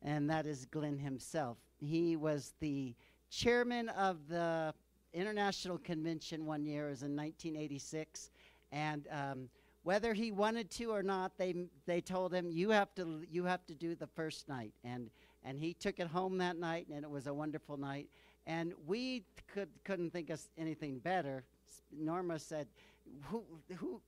and 0.00 0.30
that 0.30 0.46
is 0.46 0.64
Glenn 0.64 0.96
himself. 0.96 1.58
He 1.76 2.16
was 2.16 2.54
the 2.60 2.94
chairman 3.28 3.90
of 3.90 4.26
the 4.26 4.72
International 5.12 5.76
Convention 5.76 6.46
one 6.46 6.64
year, 6.64 6.88
was 6.88 7.02
in 7.02 7.14
1986, 7.14 8.30
and 8.72 9.06
um, 9.10 9.50
whether 9.82 10.14
he 10.14 10.32
wanted 10.32 10.70
to 10.70 10.86
or 10.86 11.02
not, 11.02 11.36
they 11.36 11.54
they 11.84 12.00
told 12.00 12.32
him 12.32 12.50
you 12.50 12.70
have 12.70 12.94
to 12.94 13.22
you 13.30 13.44
have 13.44 13.66
to 13.66 13.74
do 13.74 13.94
the 13.94 14.06
first 14.06 14.48
night, 14.48 14.72
and 14.82 15.10
and 15.42 15.60
he 15.60 15.74
took 15.74 16.00
it 16.00 16.06
home 16.06 16.38
that 16.38 16.56
night, 16.56 16.86
and 16.90 17.04
it 17.04 17.10
was 17.10 17.26
a 17.26 17.34
wonderful 17.34 17.76
night. 17.76 18.08
And 18.46 18.72
we 18.86 19.24
could 19.52 19.68
couldn't 19.84 20.10
think 20.10 20.30
of 20.30 20.40
anything 20.56 21.00
better. 21.00 21.44
Norma 21.92 22.38
said, 22.38 22.66
"Who 23.24 23.44
who?" 23.76 24.00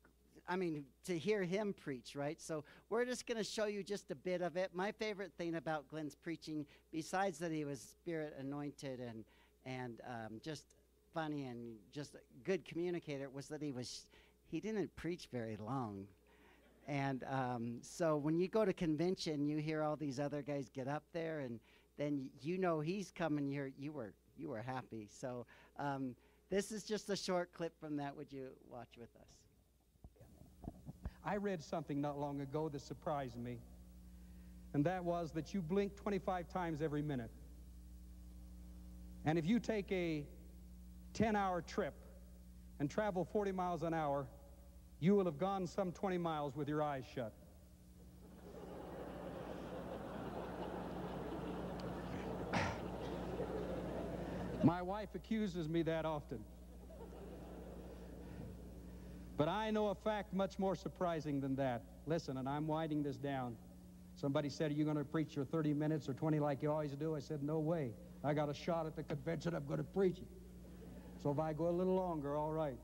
I 0.48 0.56
mean, 0.56 0.84
to 1.06 1.18
hear 1.18 1.42
him 1.42 1.74
preach, 1.74 2.14
right? 2.14 2.40
So 2.40 2.62
we're 2.88 3.04
just 3.04 3.26
going 3.26 3.38
to 3.38 3.44
show 3.44 3.66
you 3.66 3.82
just 3.82 4.10
a 4.12 4.14
bit 4.14 4.42
of 4.42 4.56
it. 4.56 4.70
My 4.72 4.92
favorite 4.92 5.32
thing 5.36 5.56
about 5.56 5.88
Glenn's 5.88 6.14
preaching, 6.14 6.66
besides 6.92 7.38
that 7.38 7.50
he 7.50 7.64
was 7.64 7.80
spirit 7.80 8.34
anointed 8.38 9.00
and 9.00 9.24
and 9.64 10.00
um, 10.06 10.40
just 10.42 10.66
funny 11.12 11.46
and 11.46 11.74
just 11.92 12.14
a 12.14 12.18
good 12.44 12.64
communicator, 12.64 13.28
was 13.28 13.48
that 13.48 13.60
he 13.60 13.72
was 13.72 14.06
he 14.46 14.60
didn't 14.60 14.94
preach 14.96 15.28
very 15.32 15.56
long. 15.56 16.06
And 16.86 17.24
um, 17.28 17.78
so 17.82 18.16
when 18.16 18.38
you 18.38 18.46
go 18.46 18.64
to 18.64 18.72
convention, 18.72 19.44
you 19.44 19.58
hear 19.58 19.82
all 19.82 19.96
these 19.96 20.20
other 20.20 20.42
guys 20.42 20.68
get 20.68 20.86
up 20.86 21.02
there, 21.12 21.40
and 21.40 21.58
then 21.98 22.30
you 22.40 22.58
know 22.58 22.78
he's 22.78 23.10
coming. 23.10 23.50
You're, 23.50 23.70
you 23.76 23.92
were 23.92 24.12
you 24.38 24.48
were 24.50 24.62
happy. 24.62 25.08
So 25.10 25.46
um, 25.78 26.14
this 26.50 26.70
is 26.70 26.84
just 26.84 27.10
a 27.10 27.16
short 27.16 27.52
clip 27.52 27.78
from 27.80 27.96
that. 27.96 28.16
Would 28.16 28.32
you 28.32 28.48
watch 28.70 28.96
with 28.98 29.10
us? 29.16 30.72
I 31.24 31.36
read 31.36 31.62
something 31.62 32.00
not 32.00 32.18
long 32.18 32.40
ago 32.40 32.68
that 32.68 32.80
surprised 32.80 33.36
me, 33.36 33.58
and 34.74 34.84
that 34.84 35.02
was 35.02 35.32
that 35.32 35.52
you 35.52 35.60
blink 35.60 35.96
25 35.96 36.48
times 36.48 36.80
every 36.80 37.02
minute. 37.02 37.30
And 39.24 39.36
if 39.38 39.44
you 39.44 39.58
take 39.58 39.90
a 39.90 40.24
10 41.14 41.34
hour 41.34 41.62
trip 41.62 41.94
and 42.78 42.88
travel 42.88 43.24
40 43.24 43.50
miles 43.50 43.82
an 43.82 43.92
hour, 43.92 44.26
you 45.00 45.16
will 45.16 45.24
have 45.24 45.38
gone 45.38 45.66
some 45.66 45.90
20 45.90 46.16
miles 46.18 46.56
with 46.56 46.68
your 46.68 46.82
eyes 46.82 47.04
shut. 47.12 47.32
My 54.66 54.82
wife 54.82 55.10
accuses 55.14 55.68
me 55.68 55.82
that 55.82 56.04
often. 56.04 56.40
But 59.36 59.46
I 59.46 59.70
know 59.70 59.90
a 59.90 59.94
fact 59.94 60.34
much 60.34 60.58
more 60.58 60.74
surprising 60.74 61.40
than 61.40 61.54
that. 61.54 61.82
Listen, 62.04 62.36
and 62.36 62.48
I'm 62.48 62.66
winding 62.66 63.04
this 63.04 63.16
down. 63.16 63.54
Somebody 64.16 64.48
said, 64.48 64.72
Are 64.72 64.74
you 64.74 64.82
going 64.82 64.96
to 64.96 65.04
preach 65.04 65.36
your 65.36 65.44
30 65.44 65.72
minutes 65.72 66.08
or 66.08 66.14
20 66.14 66.40
like 66.40 66.64
you 66.64 66.72
always 66.72 66.90
do? 66.96 67.14
I 67.14 67.20
said, 67.20 67.44
No 67.44 67.60
way. 67.60 67.92
I 68.24 68.34
got 68.34 68.48
a 68.48 68.54
shot 68.54 68.86
at 68.86 68.96
the 68.96 69.04
convention. 69.04 69.54
I'm 69.54 69.64
going 69.66 69.78
to 69.78 69.84
preach 69.84 70.18
it. 70.18 70.26
So 71.22 71.30
if 71.30 71.38
I 71.38 71.52
go 71.52 71.68
a 71.68 71.70
little 71.70 71.94
longer, 71.94 72.36
all 72.36 72.50
right. 72.50 72.78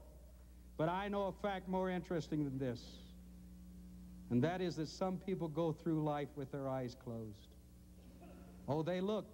But 0.76 0.88
I 0.88 1.08
know 1.08 1.24
a 1.24 1.32
fact 1.32 1.68
more 1.68 1.90
interesting 1.90 2.44
than 2.44 2.58
this. 2.58 2.80
And 4.30 4.40
that 4.44 4.60
is 4.60 4.76
that 4.76 4.86
some 4.86 5.16
people 5.16 5.48
go 5.48 5.72
through 5.72 6.04
life 6.04 6.28
with 6.36 6.52
their 6.52 6.68
eyes 6.68 6.96
closed. 7.02 7.48
Oh, 8.68 8.84
they 8.84 9.00
look, 9.00 9.26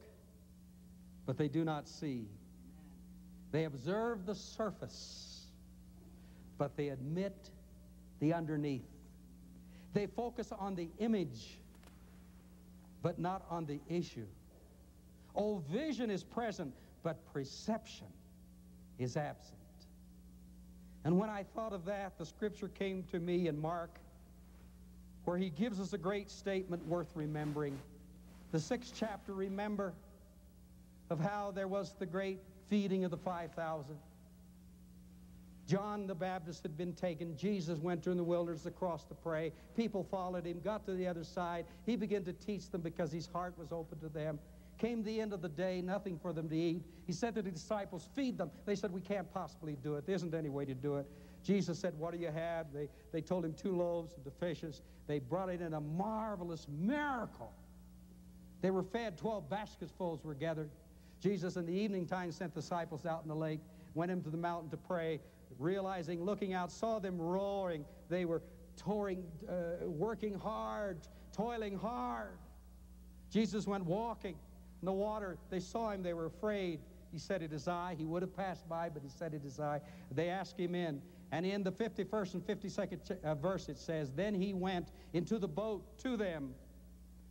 but 1.26 1.36
they 1.36 1.48
do 1.48 1.62
not 1.62 1.86
see. 1.86 2.24
They 3.50 3.64
observe 3.64 4.26
the 4.26 4.34
surface, 4.34 5.46
but 6.58 6.76
they 6.76 6.88
admit 6.88 7.50
the 8.20 8.34
underneath. 8.34 8.88
They 9.94 10.06
focus 10.06 10.52
on 10.58 10.74
the 10.74 10.88
image, 10.98 11.58
but 13.02 13.18
not 13.18 13.46
on 13.48 13.64
the 13.64 13.80
issue. 13.88 14.26
Oh, 15.34 15.62
vision 15.70 16.10
is 16.10 16.22
present, 16.22 16.74
but 17.02 17.24
perception 17.32 18.08
is 18.98 19.16
absent. 19.16 19.54
And 21.04 21.18
when 21.18 21.30
I 21.30 21.44
thought 21.54 21.72
of 21.72 21.84
that, 21.86 22.18
the 22.18 22.26
scripture 22.26 22.68
came 22.68 23.04
to 23.04 23.18
me 23.18 23.48
in 23.48 23.58
Mark, 23.58 23.98
where 25.24 25.38
he 25.38 25.48
gives 25.48 25.80
us 25.80 25.92
a 25.92 25.98
great 25.98 26.30
statement 26.30 26.84
worth 26.86 27.12
remembering. 27.14 27.78
The 28.52 28.60
sixth 28.60 28.92
chapter, 28.96 29.32
remember, 29.32 29.94
of 31.10 31.20
how 31.20 31.50
there 31.54 31.68
was 31.68 31.94
the 31.98 32.06
great 32.06 32.40
feeding 32.68 33.04
of 33.04 33.10
the 33.10 33.16
5,000. 33.16 33.96
John 35.66 36.06
the 36.06 36.14
Baptist 36.14 36.62
had 36.62 36.78
been 36.78 36.94
taken. 36.94 37.36
Jesus 37.36 37.78
went 37.78 38.02
through 38.02 38.14
the 38.14 38.24
wilderness 38.24 38.64
across 38.64 39.04
to 39.04 39.14
pray. 39.14 39.52
People 39.76 40.02
followed 40.02 40.46
him, 40.46 40.60
got 40.64 40.86
to 40.86 40.94
the 40.94 41.06
other 41.06 41.24
side. 41.24 41.66
He 41.84 41.94
began 41.94 42.24
to 42.24 42.32
teach 42.32 42.70
them 42.70 42.80
because 42.80 43.12
his 43.12 43.26
heart 43.26 43.52
was 43.58 43.70
open 43.70 43.98
to 43.98 44.08
them. 44.08 44.38
Came 44.78 45.02
the 45.02 45.20
end 45.20 45.34
of 45.34 45.42
the 45.42 45.48
day, 45.48 45.82
nothing 45.82 46.18
for 46.18 46.32
them 46.32 46.48
to 46.48 46.56
eat. 46.56 46.82
He 47.06 47.12
said 47.12 47.34
to 47.34 47.42
the 47.42 47.50
disciples, 47.50 48.08
Feed 48.14 48.38
them. 48.38 48.50
They 48.64 48.76
said, 48.76 48.92
We 48.92 49.02
can't 49.02 49.30
possibly 49.34 49.76
do 49.82 49.96
it. 49.96 50.06
There 50.06 50.14
isn't 50.14 50.34
any 50.34 50.48
way 50.48 50.64
to 50.64 50.74
do 50.74 50.96
it. 50.96 51.06
Jesus 51.44 51.78
said, 51.78 51.98
What 51.98 52.14
do 52.14 52.18
you 52.18 52.30
have? 52.30 52.72
They, 52.72 52.88
they 53.12 53.20
told 53.20 53.44
him 53.44 53.52
two 53.52 53.76
loaves 53.76 54.14
and 54.14 54.24
the 54.24 54.30
fishes. 54.30 54.80
They 55.06 55.18
brought 55.18 55.50
it 55.50 55.60
in 55.60 55.74
a 55.74 55.80
marvelous 55.80 56.66
miracle. 56.68 57.52
They 58.62 58.70
were 58.70 58.82
fed, 58.82 59.18
12 59.18 59.50
basketfuls 59.50 60.24
were 60.24 60.34
gathered. 60.34 60.70
Jesus, 61.20 61.56
in 61.56 61.66
the 61.66 61.72
evening 61.72 62.06
time, 62.06 62.30
sent 62.32 62.54
disciples 62.54 63.06
out 63.06 63.22
in 63.22 63.28
the 63.28 63.34
lake, 63.34 63.60
went 63.94 64.10
into 64.10 64.30
the 64.30 64.36
mountain 64.36 64.70
to 64.70 64.76
pray, 64.76 65.20
realizing, 65.58 66.22
looking 66.22 66.52
out, 66.54 66.70
saw 66.70 66.98
them 66.98 67.18
roaring. 67.18 67.84
They 68.08 68.24
were 68.24 68.42
touring, 68.76 69.24
uh, 69.48 69.88
working 69.88 70.38
hard, 70.38 70.98
toiling 71.32 71.76
hard. 71.76 72.38
Jesus 73.30 73.66
went 73.66 73.84
walking 73.84 74.36
in 74.80 74.86
the 74.86 74.92
water. 74.92 75.36
They 75.50 75.60
saw 75.60 75.90
him, 75.90 76.02
they 76.02 76.14
were 76.14 76.26
afraid. 76.26 76.80
He 77.12 77.18
said, 77.18 77.42
It 77.42 77.52
is 77.52 77.68
I. 77.68 77.94
He 77.96 78.04
would 78.04 78.22
have 78.22 78.36
passed 78.36 78.68
by, 78.68 78.88
but 78.88 79.02
he 79.02 79.08
said, 79.08 79.34
It 79.34 79.44
is 79.44 79.58
I. 79.58 79.80
They 80.12 80.28
asked 80.28 80.58
him 80.58 80.74
in. 80.74 81.00
And 81.30 81.44
in 81.44 81.62
the 81.62 81.72
51st 81.72 82.34
and 82.34 82.46
52nd 82.46 83.24
uh, 83.24 83.34
verse, 83.34 83.68
it 83.68 83.78
says, 83.78 84.12
Then 84.12 84.34
he 84.34 84.54
went 84.54 84.88
into 85.12 85.38
the 85.38 85.48
boat 85.48 85.98
to 85.98 86.16
them, 86.16 86.54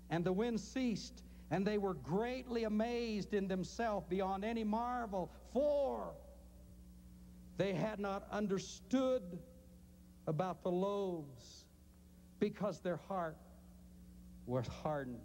and 0.10 0.24
the 0.24 0.34
wind 0.34 0.60
ceased, 0.60 1.24
and 1.52 1.66
they 1.66 1.78
were 1.78 1.94
greatly 1.94 2.66
amazed 2.66 3.34
in 3.34 3.48
themselves 3.48 4.06
beyond 4.10 4.44
any 4.44 4.64
marvel, 4.64 5.32
for 5.54 6.14
they 7.58 7.74
had 7.74 8.00
not 8.00 8.28
understood 8.32 9.40
about 10.28 10.62
the 10.64 10.72
loaves 10.72 11.66
because 12.40 12.80
their 12.82 12.98
heart 13.08 13.38
was 14.46 14.68
hardened. 14.68 15.20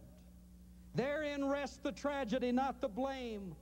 Therein 0.94 1.44
rests 1.44 1.78
the 1.78 1.92
tragedy, 1.92 2.52
not 2.52 2.80
the 2.80 2.88
blame. 2.88 3.54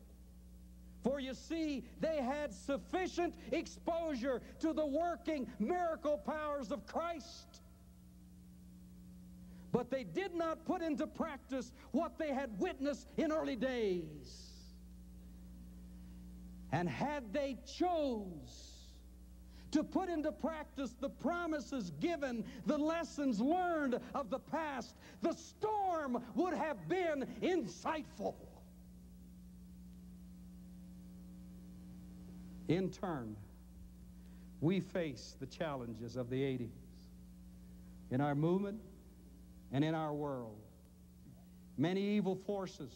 For 1.02 1.18
you 1.18 1.32
see, 1.34 1.84
they 2.00 2.18
had 2.18 2.52
sufficient 2.52 3.34
exposure 3.52 4.42
to 4.58 4.72
the 4.72 4.84
working 4.84 5.46
miracle 5.58 6.18
powers 6.18 6.70
of 6.70 6.86
Christ. 6.86 7.49
But 9.72 9.90
they 9.90 10.04
did 10.04 10.34
not 10.34 10.64
put 10.64 10.82
into 10.82 11.06
practice 11.06 11.70
what 11.92 12.18
they 12.18 12.32
had 12.32 12.50
witnessed 12.58 13.06
in 13.16 13.30
early 13.30 13.56
days. 13.56 14.50
And 16.72 16.88
had 16.88 17.32
they 17.32 17.56
chose 17.66 18.70
to 19.70 19.84
put 19.84 20.08
into 20.08 20.32
practice 20.32 20.94
the 21.00 21.08
promises 21.08 21.92
given, 22.00 22.44
the 22.66 22.78
lessons 22.78 23.40
learned 23.40 24.00
of 24.14 24.30
the 24.30 24.38
past, 24.38 24.96
the 25.22 25.32
storm 25.32 26.22
would 26.34 26.54
have 26.54 26.88
been 26.88 27.26
insightful. 27.40 28.34
In 32.68 32.90
turn, 32.90 33.36
we 34.60 34.80
face 34.80 35.36
the 35.40 35.46
challenges 35.46 36.16
of 36.16 36.30
the 36.30 36.40
80s 36.40 36.68
in 38.10 38.20
our 38.20 38.34
movement 38.34 38.80
and 39.72 39.84
in 39.84 39.94
our 39.94 40.12
world. 40.12 40.58
Many 41.76 42.02
evil 42.02 42.34
forces 42.34 42.90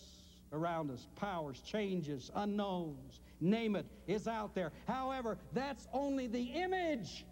around 0.52 0.90
us, 0.90 1.08
powers, 1.16 1.60
changes, 1.60 2.30
unknowns, 2.34 3.20
name 3.40 3.76
it, 3.76 3.86
is 4.06 4.28
out 4.28 4.54
there. 4.54 4.72
However, 4.86 5.38
that's 5.52 5.88
only 5.92 6.26
the 6.26 6.42
image. 6.42 7.24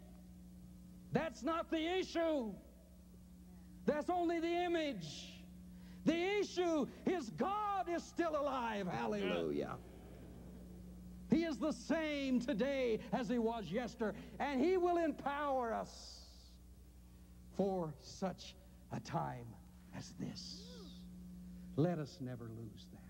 That's 1.12 1.42
not 1.42 1.70
the 1.70 1.98
issue. 1.98 2.52
That's 3.86 4.10
only 4.10 4.40
the 4.40 4.64
image. 4.64 5.28
The 6.04 6.40
issue 6.40 6.86
is 7.06 7.30
God 7.30 7.88
is 7.88 8.02
still 8.02 8.32
alive. 8.32 8.88
Hallelujah. 8.88 9.76
He 11.30 11.44
is 11.44 11.56
the 11.56 11.72
same 11.72 12.40
today 12.40 12.98
as 13.12 13.28
he 13.28 13.38
was 13.38 13.70
yesterday, 13.70 14.16
and 14.38 14.60
he 14.60 14.76
will 14.76 14.98
empower 14.98 15.72
us 15.72 16.20
for 17.56 17.92
such 18.00 18.54
a 18.92 19.00
time 19.00 19.46
as 19.96 20.12
this. 20.18 20.62
Let 21.76 21.98
us 21.98 22.18
never 22.20 22.44
lose 22.44 22.86
that. 22.92 23.00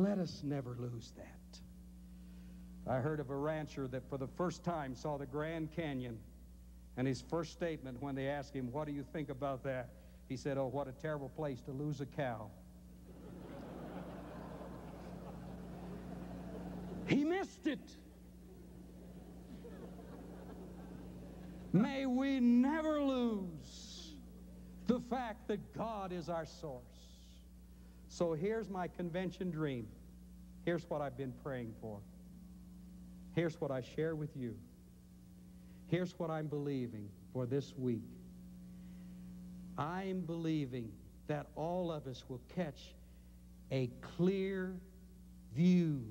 Let 0.00 0.18
us 0.18 0.42
never 0.42 0.76
lose 0.78 1.12
that. 1.16 1.30
I 2.86 2.96
heard 2.96 3.20
of 3.20 3.30
a 3.30 3.36
rancher 3.36 3.88
that 3.88 4.08
for 4.08 4.18
the 4.18 4.26
first 4.26 4.62
time 4.64 4.94
saw 4.94 5.16
the 5.16 5.26
Grand 5.26 5.70
Canyon, 5.72 6.18
and 6.96 7.08
his 7.08 7.22
first 7.22 7.52
statement 7.52 8.02
when 8.02 8.14
they 8.14 8.28
asked 8.28 8.54
him, 8.54 8.70
What 8.72 8.86
do 8.86 8.92
you 8.92 9.04
think 9.12 9.30
about 9.30 9.62
that? 9.64 9.88
He 10.28 10.36
said, 10.36 10.58
Oh, 10.58 10.66
what 10.66 10.88
a 10.88 10.92
terrible 10.92 11.30
place 11.30 11.60
to 11.62 11.70
lose 11.70 12.00
a 12.00 12.06
cow. 12.06 12.50
he 17.06 17.24
missed 17.24 17.66
it. 17.66 17.80
May 21.72 22.06
we 22.06 22.38
never 22.38 23.00
lose 23.00 23.63
the 24.86 25.00
fact 25.00 25.48
that 25.48 25.74
God 25.74 26.12
is 26.12 26.28
our 26.28 26.46
source. 26.46 26.82
So 28.08 28.34
here's 28.34 28.68
my 28.68 28.88
convention 28.88 29.50
dream. 29.50 29.86
Here's 30.64 30.88
what 30.88 31.00
I've 31.00 31.16
been 31.16 31.32
praying 31.42 31.74
for. 31.80 31.98
Here's 33.34 33.60
what 33.60 33.70
I 33.70 33.80
share 33.80 34.14
with 34.14 34.36
you. 34.36 34.54
Here's 35.88 36.18
what 36.18 36.30
I'm 36.30 36.46
believing 36.46 37.08
for 37.32 37.46
this 37.46 37.74
week. 37.76 38.02
I'm 39.76 40.20
believing 40.20 40.90
that 41.26 41.46
all 41.56 41.90
of 41.90 42.06
us 42.06 42.24
will 42.28 42.40
catch 42.54 42.94
a 43.72 43.90
clear 44.16 44.74
view 45.54 46.04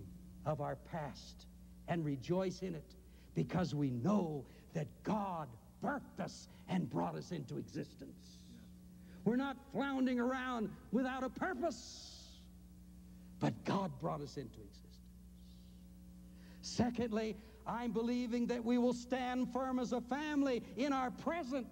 of 0.46 0.60
our 0.62 0.76
past 0.76 1.46
and 1.88 2.04
rejoice 2.04 2.62
in 2.62 2.76
it 2.76 2.96
because 3.36 3.74
we 3.74 3.90
know 3.90 4.46
that 4.74 4.88
God 5.04 5.48
birthed 5.84 6.20
us 6.20 6.50
and 6.68 6.90
brought 6.90 7.16
us 7.16 7.32
into 7.32 7.58
existence. 7.58 8.40
We're 9.26 9.36
not 9.38 9.58
floundering 9.72 10.20
around 10.20 10.70
without 10.92 11.24
a 11.24 11.30
purpose, 11.30 12.12
but 13.40 13.54
God 13.64 13.92
brought 14.02 14.22
us 14.22 14.38
into 14.38 14.60
existence. 14.60 14.84
Secondly, 16.62 17.36
I'm 17.66 17.92
believing 17.92 18.48
that 18.48 18.64
we 18.64 18.78
will 18.78 18.94
stand 18.94 19.52
firm 19.54 19.80
as 19.80 19.94
a 19.94 20.02
family 20.02 20.64
in 20.76 20.92
our 20.92 21.12
present, 21.12 21.68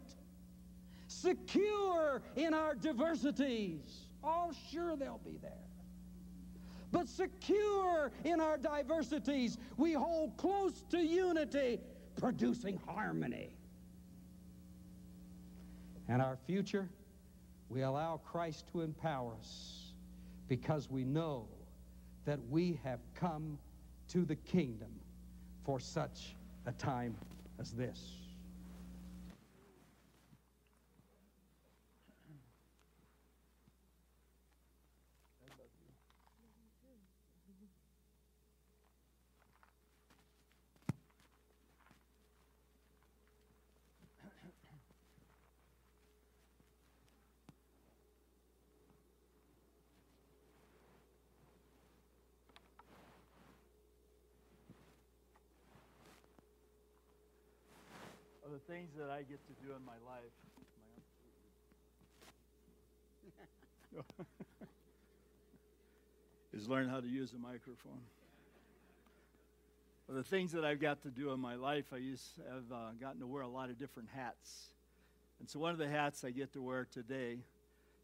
secure 1.08 2.22
in 2.36 2.54
our 2.54 2.76
diversities. 2.76 4.08
Oh, 4.24 4.52
sure, 4.72 4.96
they'll 4.96 5.22
be 5.26 5.38
there. 5.42 5.52
But 6.92 7.08
secure 7.08 8.12
in 8.24 8.40
our 8.40 8.58
diversities, 8.58 9.58
we 9.78 9.94
hold 9.94 10.38
close 10.38 10.84
to 10.90 11.00
unity, 11.00 11.80
producing 12.20 12.80
harmony. 12.86 13.56
And 16.10 16.22
our 16.22 16.38
future, 16.46 16.90
we 17.72 17.84
allow 17.84 18.20
Christ 18.26 18.68
to 18.74 18.82
empower 18.82 19.34
us 19.40 19.94
because 20.50 20.90
we 20.92 21.06
know 21.06 21.48
that 22.26 22.40
we 22.50 22.78
have 22.84 23.00
come 23.16 23.58
to 24.10 24.26
the 24.26 24.36
kingdom 24.36 24.92
for 25.64 25.80
such 25.80 26.36
a 26.66 26.74
time 26.74 27.16
as 27.60 27.72
this. 27.72 28.21
Things 58.68 58.92
that 58.98 59.10
I 59.10 59.24
get 59.24 59.40
to 59.48 59.54
do 59.66 59.74
in 59.74 59.84
my 59.86 59.98
life. 60.06 60.36
Is 66.54 66.68
learn 66.68 66.90
how 66.90 67.00
to 67.00 67.08
use 67.08 67.34
a 67.34 67.38
microphone. 67.38 68.02
Of 70.10 70.16
the 70.16 70.24
things 70.24 70.52
that 70.52 70.66
I've 70.66 70.82
got 70.82 71.02
to 71.04 71.10
do 71.10 71.32
in 71.32 71.40
my 71.40 71.56
life, 71.56 71.86
I 71.94 71.98
used 71.98 72.38
have 72.48 72.72
uh, 72.72 72.92
gotten 73.00 73.20
to 73.22 73.28
wear 73.28 73.44
a 73.44 73.48
lot 73.48 73.70
of 73.70 73.80
different 73.80 74.10
hats. 74.14 74.72
And 75.40 75.50
so, 75.50 75.60
one 75.60 75.72
of 75.72 75.78
the 75.78 75.88
hats 75.88 76.24
I 76.24 76.32
get 76.32 76.54
to 76.54 76.62
wear 76.62 76.86
today 76.92 77.40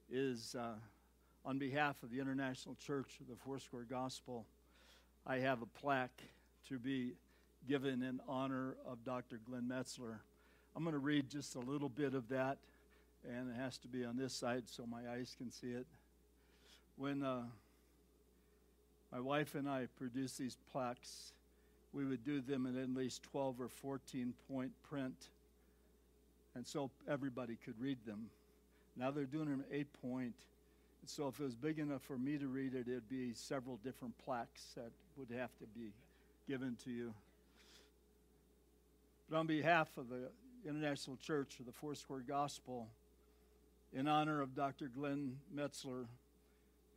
is 0.10 0.56
uh, 0.58 0.76
on 1.46 1.60
behalf 1.60 2.02
of 2.04 2.12
the 2.12 2.20
International 2.20 2.76
Church 2.76 3.20
of 3.22 3.28
the 3.28 3.36
Foursquare 3.36 3.86
Gospel. 3.90 4.46
I 5.26 5.40
have 5.40 5.62
a 5.62 5.66
plaque 5.66 6.24
to 6.70 6.80
be 6.80 7.14
given 7.68 8.02
in 8.02 8.22
honor 8.28 8.78
of 8.86 9.04
Dr. 9.04 9.40
Glenn 9.46 9.70
Metzler. 9.70 10.20
I'm 10.78 10.84
going 10.84 10.94
to 10.94 11.00
read 11.00 11.28
just 11.28 11.56
a 11.56 11.60
little 11.60 11.90
bit 11.90 12.14
of 12.14 12.30
that, 12.30 12.60
and 13.28 13.50
it 13.50 13.56
has 13.60 13.80
to 13.80 13.88
be 13.88 14.06
on 14.06 14.16
this 14.16 14.32
side 14.32 14.66
so 14.68 14.86
my 14.86 15.12
eyes 15.12 15.34
can 15.36 15.52
see 15.52 15.72
it. 15.72 15.88
When 16.98 17.24
uh, 17.24 17.42
my 19.12 19.20
wife 19.20 19.56
and 19.56 19.68
I 19.68 19.88
produced 19.98 20.38
these 20.38 20.56
plaques, 20.72 21.32
we 21.94 22.06
would 22.06 22.24
do 22.24 22.42
them 22.42 22.68
in 22.68 22.80
at 22.80 22.90
least 22.94 23.24
12 23.24 23.60
or 23.60 23.70
14 23.70 24.36
point 24.48 24.72
print, 24.88 25.16
and 26.54 26.68
so 26.68 26.92
everybody 27.10 27.58
could 27.66 27.82
read 27.82 27.98
them. 28.06 28.30
Now 28.96 29.10
they're 29.10 29.26
doing 29.26 29.50
them 29.50 29.64
eight 29.72 29.92
point. 30.00 30.36
So 31.08 31.28
if 31.28 31.40
it 31.40 31.44
was 31.44 31.56
big 31.56 31.80
enough 31.80 32.04
for 32.04 32.20
me 32.20 32.38
to 32.38 32.46
read 32.46 32.76
it, 32.76 32.88
it'd 32.88 33.10
be 33.10 33.34
several 33.34 33.80
different 33.84 34.14
plaques 34.24 34.62
that 34.76 34.92
would 35.18 35.36
have 35.36 35.58
to 35.58 35.66
be 35.76 35.90
given 36.48 36.78
to 36.84 36.92
you. 36.92 37.16
But 39.28 39.38
on 39.38 39.48
behalf 39.48 39.88
of 39.98 40.10
the 40.10 40.30
International 40.66 41.18
Church 41.18 41.60
of 41.60 41.66
the 41.66 41.72
Four 41.72 41.96
Square 41.96 42.24
Gospel, 42.28 42.88
in 43.94 44.08
honor 44.08 44.42
of 44.42 44.56
Dr. 44.56 44.88
Glenn 44.88 45.38
Metzler, 45.56 46.06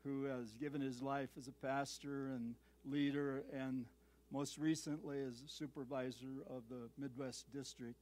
who 0.05 0.25
has 0.25 0.55
given 0.55 0.81
his 0.81 1.03
life 1.03 1.31
as 1.38 1.49
a 1.49 1.53
pastor 1.53 2.29
and 2.29 2.55
leader, 2.85 3.42
and 3.53 3.85
most 4.33 4.59
recently 4.59 5.20
as 5.23 5.42
a 5.42 5.49
supervisor 5.49 6.44
of 6.49 6.62
the 6.68 6.88
Midwest 6.99 7.53
District, 7.53 7.96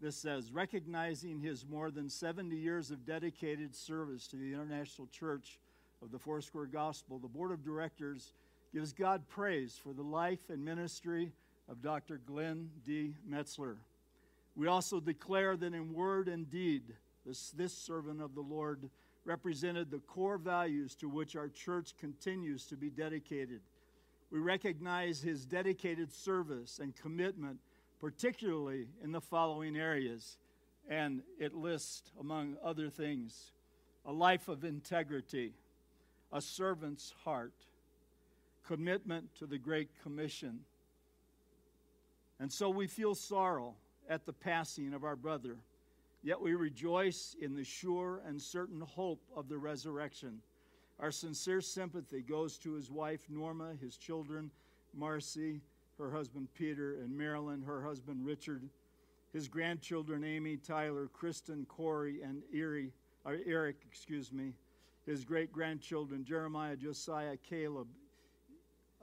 this 0.00 0.16
says, 0.16 0.52
recognizing 0.52 1.40
his 1.40 1.66
more 1.66 1.90
than 1.90 2.08
70 2.08 2.54
years 2.56 2.90
of 2.90 3.04
dedicated 3.04 3.74
service 3.74 4.28
to 4.28 4.36
the 4.36 4.52
International 4.52 5.08
Church 5.08 5.58
of 6.02 6.12
the 6.12 6.18
Four 6.18 6.40
Square 6.40 6.66
Gospel, 6.66 7.18
the 7.18 7.26
Board 7.26 7.50
of 7.50 7.64
Directors 7.64 8.32
gives 8.72 8.92
God 8.92 9.26
praise 9.28 9.80
for 9.82 9.92
the 9.92 10.02
life 10.02 10.50
and 10.50 10.64
ministry 10.64 11.32
of 11.68 11.82
Dr. 11.82 12.20
Glenn 12.24 12.70
D. 12.86 13.14
Metzler. 13.28 13.76
We 14.58 14.66
also 14.66 14.98
declare 14.98 15.56
that 15.56 15.72
in 15.72 15.94
word 15.94 16.26
and 16.26 16.50
deed, 16.50 16.82
this, 17.24 17.52
this 17.52 17.72
servant 17.72 18.20
of 18.20 18.34
the 18.34 18.40
Lord 18.40 18.90
represented 19.24 19.88
the 19.88 20.00
core 20.00 20.36
values 20.36 20.96
to 20.96 21.08
which 21.08 21.36
our 21.36 21.48
church 21.48 21.94
continues 21.96 22.66
to 22.66 22.76
be 22.76 22.90
dedicated. 22.90 23.60
We 24.32 24.40
recognize 24.40 25.20
his 25.20 25.46
dedicated 25.46 26.12
service 26.12 26.80
and 26.80 26.92
commitment 26.96 27.60
particularly 28.00 28.88
in 29.00 29.12
the 29.12 29.20
following 29.20 29.76
areas. 29.76 30.38
And 30.88 31.22
it 31.38 31.54
lists, 31.54 32.10
among 32.18 32.56
other 32.60 32.90
things, 32.90 33.52
a 34.04 34.12
life 34.12 34.48
of 34.48 34.64
integrity, 34.64 35.52
a 36.32 36.40
servant's 36.40 37.14
heart, 37.24 37.54
commitment 38.66 39.36
to 39.36 39.46
the 39.46 39.58
Great 39.58 39.90
Commission. 40.02 40.60
And 42.40 42.52
so 42.52 42.68
we 42.70 42.88
feel 42.88 43.14
sorrow 43.14 43.76
at 44.08 44.24
the 44.24 44.32
passing 44.32 44.94
of 44.94 45.04
our 45.04 45.16
brother, 45.16 45.56
yet 46.22 46.40
we 46.40 46.54
rejoice 46.54 47.36
in 47.40 47.54
the 47.54 47.64
sure 47.64 48.22
and 48.26 48.40
certain 48.40 48.80
hope 48.80 49.22
of 49.36 49.48
the 49.48 49.58
resurrection. 49.58 50.40
Our 50.98 51.10
sincere 51.10 51.60
sympathy 51.60 52.22
goes 52.22 52.58
to 52.58 52.72
his 52.72 52.90
wife, 52.90 53.20
Norma, 53.28 53.74
his 53.80 53.96
children, 53.96 54.50
Marcy, 54.94 55.60
her 55.98 56.10
husband 56.10 56.48
Peter, 56.54 56.94
and 56.94 57.16
Marilyn, 57.16 57.62
her 57.62 57.82
husband 57.82 58.24
Richard, 58.24 58.62
his 59.32 59.48
grandchildren 59.48 60.24
Amy, 60.24 60.56
Tyler, 60.56 61.08
Kristen, 61.12 61.66
Corey, 61.68 62.22
and 62.22 62.42
Erie, 62.52 62.92
Eric, 63.46 63.76
excuse 63.86 64.32
me, 64.32 64.54
his 65.06 65.24
great 65.24 65.52
grandchildren 65.52 66.24
Jeremiah, 66.24 66.76
Josiah, 66.76 67.36
Caleb, 67.36 67.88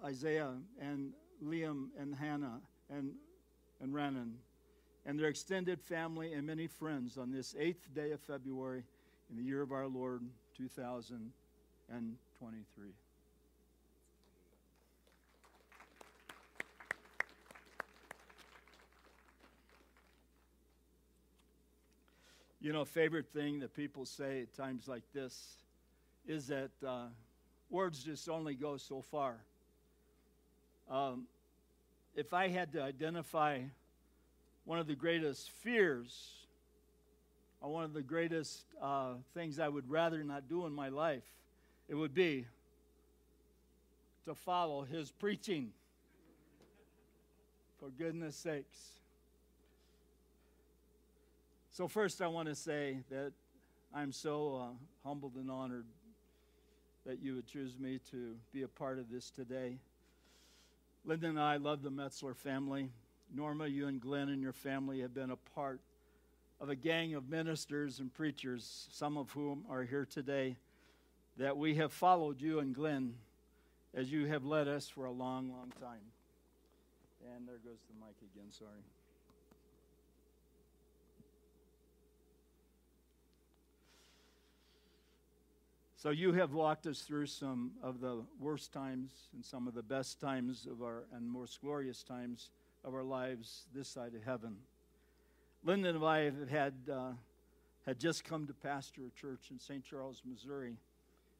Isaiah, 0.04 0.54
and 0.82 1.12
Liam, 1.44 1.88
and 2.00 2.16
Hannah, 2.16 2.60
and, 2.90 3.12
and 3.82 3.94
Renan, 3.94 4.34
and 5.06 5.20
their 5.20 5.28
extended 5.28 5.82
family 5.82 6.34
and 6.34 6.48
many 6.48 6.68
friends 6.68 7.18
on 7.18 7.32
this 7.32 7.56
eighth 7.60 7.94
day 7.94 8.12
of 8.12 8.20
February 8.22 8.84
in 9.30 9.38
the 9.38 9.44
year 9.44 9.62
of 9.62 9.72
our 9.72 9.88
Lord 9.88 10.22
2023. 10.58 12.88
You 22.62 22.74
know, 22.74 22.84
favorite 22.84 23.28
thing 23.32 23.60
that 23.60 23.76
people 23.76 24.06
say 24.06 24.42
at 24.42 24.56
times 24.56 24.88
like 24.88 25.04
this 25.14 25.58
is 26.28 26.48
that 26.48 26.72
uh, 26.86 27.06
words 27.70 28.04
just 28.04 28.28
only 28.28 28.56
go 28.56 28.78
so 28.78 29.02
far. 29.02 29.36
Um, 30.90 31.28
if 32.16 32.34
I 32.34 32.48
had 32.48 32.72
to 32.72 32.82
identify 32.82 33.60
one 34.66 34.80
of 34.80 34.88
the 34.88 34.96
greatest 34.96 35.52
fears 35.52 36.34
or 37.62 37.72
one 37.72 37.84
of 37.84 37.94
the 37.94 38.02
greatest 38.02 38.64
uh, 38.82 39.14
things 39.34 39.60
I 39.60 39.68
would 39.68 39.90
rather 39.90 40.24
not 40.24 40.50
do 40.50 40.66
in 40.66 40.74
my 40.74 40.90
life, 40.90 41.24
it 41.88 41.96
would 41.96 42.14
be 42.14 42.46
to 44.26 44.36
follow 44.36 44.84
his 44.84 45.12
preaching. 45.12 45.72
For 47.80 47.90
goodness 47.90 48.36
sakes. 48.36 48.78
So, 51.72 51.88
first, 51.88 52.22
I 52.22 52.28
want 52.28 52.48
to 52.48 52.56
say 52.56 53.00
that 53.10 53.34
I'm 53.94 54.12
so 54.12 54.56
uh, 54.56 55.08
humbled 55.08 55.36
and 55.36 55.52
honored 55.52 55.86
that 57.06 57.22
you 57.22 57.36
would 57.36 57.46
choose 57.48 57.78
me 57.78 58.00
to 58.12 58.36
be 58.54 58.64
a 58.64 58.68
part 58.68 58.98
of 58.98 59.12
this 59.12 59.30
today. 59.30 59.78
Linda 61.04 61.28
and 61.28 61.40
I 61.40 61.58
love 61.58 61.84
the 61.84 61.92
Metzler 61.92 62.36
family. 62.36 62.90
Norma, 63.34 63.68
you 63.68 63.88
and 63.88 64.00
Glenn 64.00 64.30
and 64.30 64.42
your 64.42 64.54
family 64.54 65.02
have 65.02 65.14
been 65.14 65.32
a 65.32 65.36
part 65.56 65.80
of 66.60 66.70
a 66.70 66.76
gang 66.76 67.16
of 67.16 67.30
ministers 67.30 68.00
and 68.00 68.14
preachers, 68.14 68.88
some 68.92 69.18
of 69.18 69.32
whom 69.32 69.66
are 69.70 69.84
here 69.84 70.06
today, 70.06 70.56
that 71.38 71.58
we 71.58 71.76
have 71.76 71.92
followed 71.92 72.42
you 72.42 72.60
and 72.60 72.74
Glenn 72.74 73.16
as 73.94 74.12
you 74.12 74.26
have 74.28 74.46
led 74.46 74.68
us 74.68 74.88
for 74.88 75.06
a 75.06 75.12
long, 75.12 75.52
long 75.52 75.72
time. 75.82 76.00
And 77.36 77.48
there 77.48 77.58
goes 77.64 77.80
the 77.90 78.06
mic 78.06 78.16
again, 78.34 78.52
sorry. 78.52 78.72
So 85.98 86.12
you 86.12 86.34
have 86.34 86.54
walked 86.54 86.86
us 86.86 87.02
through 87.02 87.26
some 87.26 87.72
of 87.82 88.00
the 88.00 88.22
worst 88.40 88.72
times 88.72 89.10
and 89.34 89.44
some 89.44 89.68
of 89.68 89.74
the 89.74 89.82
best 89.82 90.22
times 90.22 90.68
of 90.70 90.84
our 90.84 91.06
and 91.16 91.28
most 91.28 91.62
glorious 91.62 92.04
times 92.04 92.52
of 92.86 92.94
our 92.94 93.04
lives 93.04 93.66
this 93.74 93.88
side 93.88 94.14
of 94.14 94.24
heaven. 94.24 94.58
Linda 95.64 95.90
and 95.90 96.06
I 96.06 96.32
had 96.50 96.74
uh, 96.92 97.12
had 97.86 98.00
just 98.00 98.24
come 98.24 98.48
to 98.48 98.54
pastor 98.54 99.02
a 99.08 99.20
church 99.20 99.48
in 99.52 99.60
St. 99.60 99.84
Charles, 99.84 100.22
Missouri, 100.26 100.76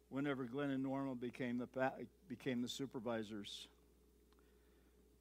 whenever 0.10 0.46
Glenn 0.46 0.72
and 0.72 0.84
Norma 0.84 1.16
became 1.16 1.58
the 1.58 1.92
became 2.28 2.62
the 2.62 2.68
supervisors. 2.68 3.68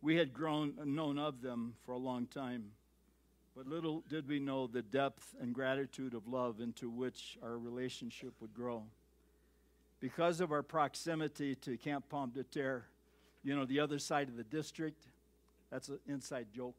We 0.02 0.16
had 0.16 0.32
grown 0.32 0.74
known 0.84 1.18
of 1.18 1.42
them 1.42 1.74
for 1.84 1.92
a 1.92 1.98
long 1.98 2.26
time, 2.26 2.70
but 3.54 3.66
little 3.66 4.02
did 4.08 4.28
we 4.28 4.38
know 4.38 4.66
the 4.66 4.82
depth 4.82 5.34
and 5.40 5.54
gratitude 5.54 6.14
of 6.14 6.26
love 6.26 6.60
into 6.60 6.88
which 6.90 7.38
our 7.42 7.58
relationship 7.58 8.32
would 8.40 8.54
grow 8.54 8.84
because 10.04 10.42
of 10.42 10.52
our 10.52 10.62
proximity 10.62 11.54
to 11.54 11.78
Camp 11.78 12.04
Pomme 12.10 12.30
de 12.30 12.42
Terre, 12.42 12.84
you 13.42 13.56
know, 13.56 13.64
the 13.64 13.80
other 13.80 13.98
side 13.98 14.28
of 14.28 14.36
the 14.36 14.44
district, 14.44 15.06
that's 15.70 15.88
an 15.88 15.98
inside 16.06 16.46
joke. 16.54 16.76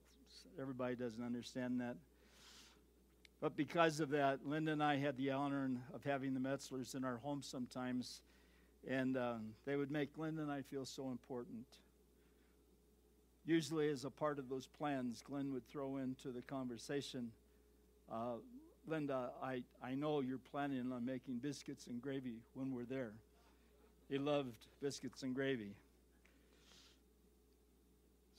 Everybody 0.59 0.95
doesn't 0.95 1.23
understand 1.23 1.81
that. 1.81 1.95
But 3.41 3.55
because 3.55 3.99
of 3.99 4.09
that, 4.09 4.39
Linda 4.45 4.71
and 4.71 4.83
I 4.83 4.97
had 4.97 5.17
the 5.17 5.31
honor 5.31 5.69
of 5.93 6.03
having 6.03 6.33
the 6.33 6.39
Metzlers 6.39 6.95
in 6.95 7.03
our 7.03 7.17
home 7.17 7.41
sometimes, 7.41 8.21
and 8.89 9.17
um, 9.17 9.53
they 9.65 9.75
would 9.75 9.91
make 9.91 10.17
Linda 10.17 10.41
and 10.41 10.51
I 10.51 10.61
feel 10.61 10.85
so 10.85 11.09
important. 11.09 11.65
Usually, 13.45 13.89
as 13.89 14.05
a 14.05 14.09
part 14.09 14.39
of 14.39 14.49
those 14.49 14.67
plans, 14.67 15.21
Glenn 15.21 15.51
would 15.53 15.67
throw 15.67 15.97
into 15.97 16.29
the 16.29 16.41
conversation 16.41 17.31
uh, 18.11 18.35
Linda, 18.87 19.31
I, 19.41 19.63
I 19.83 19.95
know 19.95 20.21
you're 20.21 20.37
planning 20.37 20.91
on 20.91 21.05
making 21.05 21.37
biscuits 21.37 21.87
and 21.87 22.01
gravy 22.01 22.35
when 22.53 22.71
we're 22.73 22.85
there. 22.85 23.13
He 24.09 24.17
loved 24.17 24.55
biscuits 24.81 25.23
and 25.23 25.33
gravy. 25.33 25.71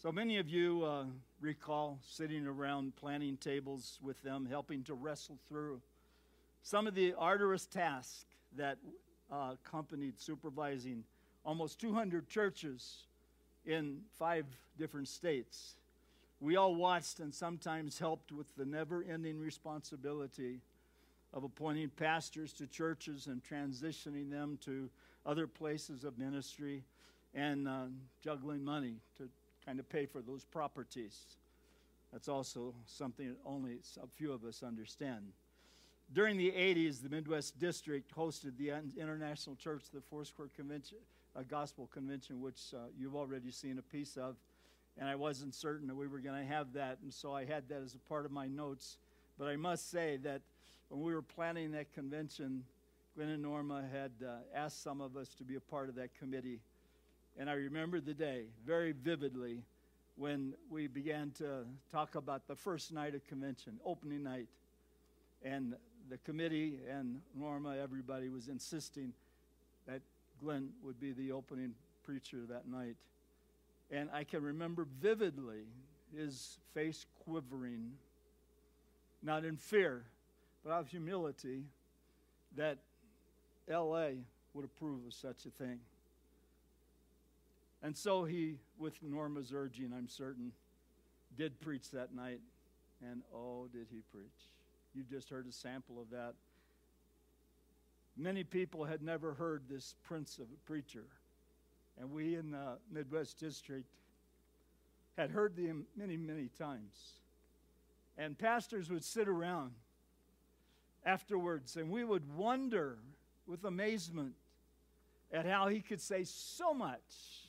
So 0.06 0.12
many 0.12 0.38
of 0.38 0.48
you 0.48 0.84
uh, 0.84 1.06
recall 1.40 1.98
sitting 2.00 2.46
around 2.46 2.94
planning 2.94 3.36
tables 3.38 3.98
with 4.00 4.22
them, 4.22 4.46
helping 4.46 4.84
to 4.84 4.94
wrestle 4.94 5.36
through 5.48 5.80
some 6.62 6.86
of 6.86 6.94
the 6.94 7.12
arduous 7.14 7.66
tasks 7.66 8.24
that 8.56 8.78
uh, 9.32 9.54
accompanied 9.54 10.20
supervising 10.20 11.02
almost 11.44 11.80
200 11.80 12.28
churches 12.28 12.98
in 13.64 13.98
five 14.16 14.46
different 14.78 15.08
states. 15.08 15.74
We 16.40 16.54
all 16.54 16.76
watched 16.76 17.18
and 17.18 17.34
sometimes 17.34 17.98
helped 17.98 18.30
with 18.30 18.46
the 18.56 18.64
never 18.64 19.04
ending 19.12 19.40
responsibility 19.40 20.60
of 21.34 21.42
appointing 21.42 21.90
pastors 21.96 22.52
to 22.52 22.68
churches 22.68 23.26
and 23.26 23.42
transitioning 23.42 24.30
them 24.30 24.56
to 24.66 24.88
other 25.26 25.48
places 25.48 26.04
of 26.04 26.16
ministry 26.16 26.84
and 27.34 27.66
uh, 27.66 27.86
juggling 28.22 28.64
money 28.64 28.94
to 29.18 29.28
kind 29.66 29.80
of 29.80 29.88
pay 29.88 30.06
for 30.06 30.22
those 30.22 30.44
properties. 30.44 31.24
That's 32.12 32.28
also 32.28 32.74
something 32.86 33.28
that 33.28 33.36
only 33.44 33.78
a 34.02 34.06
few 34.06 34.32
of 34.32 34.44
us 34.44 34.62
understand. 34.62 35.32
During 36.12 36.36
the 36.36 36.52
80s, 36.52 37.02
the 37.02 37.08
Midwest 37.08 37.58
District 37.58 38.14
hosted 38.14 38.56
the 38.56 38.72
International 38.98 39.56
Church, 39.56 39.84
the 39.92 40.00
Foursquare 40.00 40.48
Convention, 40.54 40.98
a 41.34 41.42
Gospel 41.42 41.88
Convention, 41.92 42.40
which 42.40 42.72
uh, 42.74 42.86
you've 42.96 43.16
already 43.16 43.50
seen 43.50 43.78
a 43.78 43.82
piece 43.82 44.16
of. 44.16 44.36
And 44.98 45.08
I 45.08 45.16
wasn't 45.16 45.54
certain 45.54 45.88
that 45.88 45.96
we 45.96 46.06
were 46.06 46.20
going 46.20 46.40
to 46.40 46.46
have 46.46 46.72
that, 46.74 46.98
and 47.02 47.12
so 47.12 47.34
I 47.34 47.44
had 47.44 47.68
that 47.68 47.82
as 47.82 47.94
a 47.94 48.08
part 48.08 48.24
of 48.24 48.30
my 48.30 48.46
notes. 48.46 48.98
But 49.36 49.48
I 49.48 49.56
must 49.56 49.90
say 49.90 50.16
that 50.22 50.42
when 50.88 51.02
we 51.02 51.12
were 51.12 51.22
planning 51.22 51.72
that 51.72 51.92
convention, 51.92 52.62
Glenn 53.14 53.28
and 53.28 53.42
Norma 53.42 53.84
had 53.92 54.12
uh, 54.24 54.36
asked 54.54 54.82
some 54.82 55.00
of 55.00 55.16
us 55.16 55.30
to 55.34 55.44
be 55.44 55.56
a 55.56 55.60
part 55.60 55.88
of 55.88 55.96
that 55.96 56.14
committee. 56.14 56.60
And 57.38 57.50
I 57.50 57.54
remember 57.54 58.00
the 58.00 58.14
day 58.14 58.44
very 58.64 58.92
vividly 58.92 59.62
when 60.16 60.54
we 60.70 60.86
began 60.86 61.30
to 61.32 61.64
talk 61.92 62.14
about 62.14 62.48
the 62.48 62.56
first 62.56 62.92
night 62.92 63.14
of 63.14 63.26
convention, 63.26 63.78
opening 63.84 64.22
night. 64.22 64.48
And 65.42 65.74
the 66.08 66.16
committee 66.18 66.78
and 66.90 67.20
Norma, 67.38 67.76
everybody 67.76 68.30
was 68.30 68.48
insisting 68.48 69.12
that 69.86 70.00
Glenn 70.40 70.70
would 70.82 70.98
be 70.98 71.12
the 71.12 71.32
opening 71.32 71.74
preacher 72.04 72.38
that 72.48 72.66
night. 72.66 72.96
And 73.90 74.08
I 74.12 74.24
can 74.24 74.42
remember 74.42 74.86
vividly 75.00 75.64
his 76.16 76.58
face 76.72 77.04
quivering, 77.24 77.92
not 79.22 79.44
in 79.44 79.56
fear, 79.56 80.04
but 80.64 80.72
out 80.72 80.80
of 80.80 80.88
humility, 80.88 81.64
that 82.56 82.78
LA 83.68 84.08
would 84.54 84.64
approve 84.64 85.06
of 85.06 85.12
such 85.12 85.44
a 85.44 85.50
thing. 85.50 85.78
And 87.86 87.96
so 87.96 88.24
he, 88.24 88.56
with 88.80 89.00
Norma's 89.00 89.52
urging, 89.54 89.92
I'm 89.96 90.08
certain, 90.08 90.50
did 91.38 91.60
preach 91.60 91.92
that 91.92 92.12
night. 92.12 92.40
And 93.00 93.22
oh, 93.32 93.68
did 93.72 93.86
he 93.92 94.00
preach. 94.12 94.50
You've 94.92 95.08
just 95.08 95.30
heard 95.30 95.46
a 95.46 95.52
sample 95.52 96.00
of 96.00 96.10
that. 96.10 96.34
Many 98.16 98.42
people 98.42 98.82
had 98.82 99.02
never 99.02 99.34
heard 99.34 99.62
this 99.70 99.94
prince 100.02 100.38
of 100.38 100.46
a 100.46 100.66
preacher. 100.66 101.04
And 101.96 102.10
we 102.10 102.34
in 102.34 102.50
the 102.50 102.78
Midwest 102.90 103.38
District 103.38 103.86
had 105.16 105.30
heard 105.30 105.56
him 105.56 105.86
many, 105.96 106.16
many 106.16 106.48
times. 106.58 107.20
And 108.18 108.36
pastors 108.36 108.90
would 108.90 109.04
sit 109.04 109.28
around 109.28 109.70
afterwards 111.04 111.76
and 111.76 111.88
we 111.88 112.02
would 112.02 112.34
wonder 112.34 112.98
with 113.46 113.64
amazement 113.64 114.34
at 115.32 115.46
how 115.46 115.68
he 115.68 115.80
could 115.80 116.00
say 116.00 116.24
so 116.24 116.74
much 116.74 117.45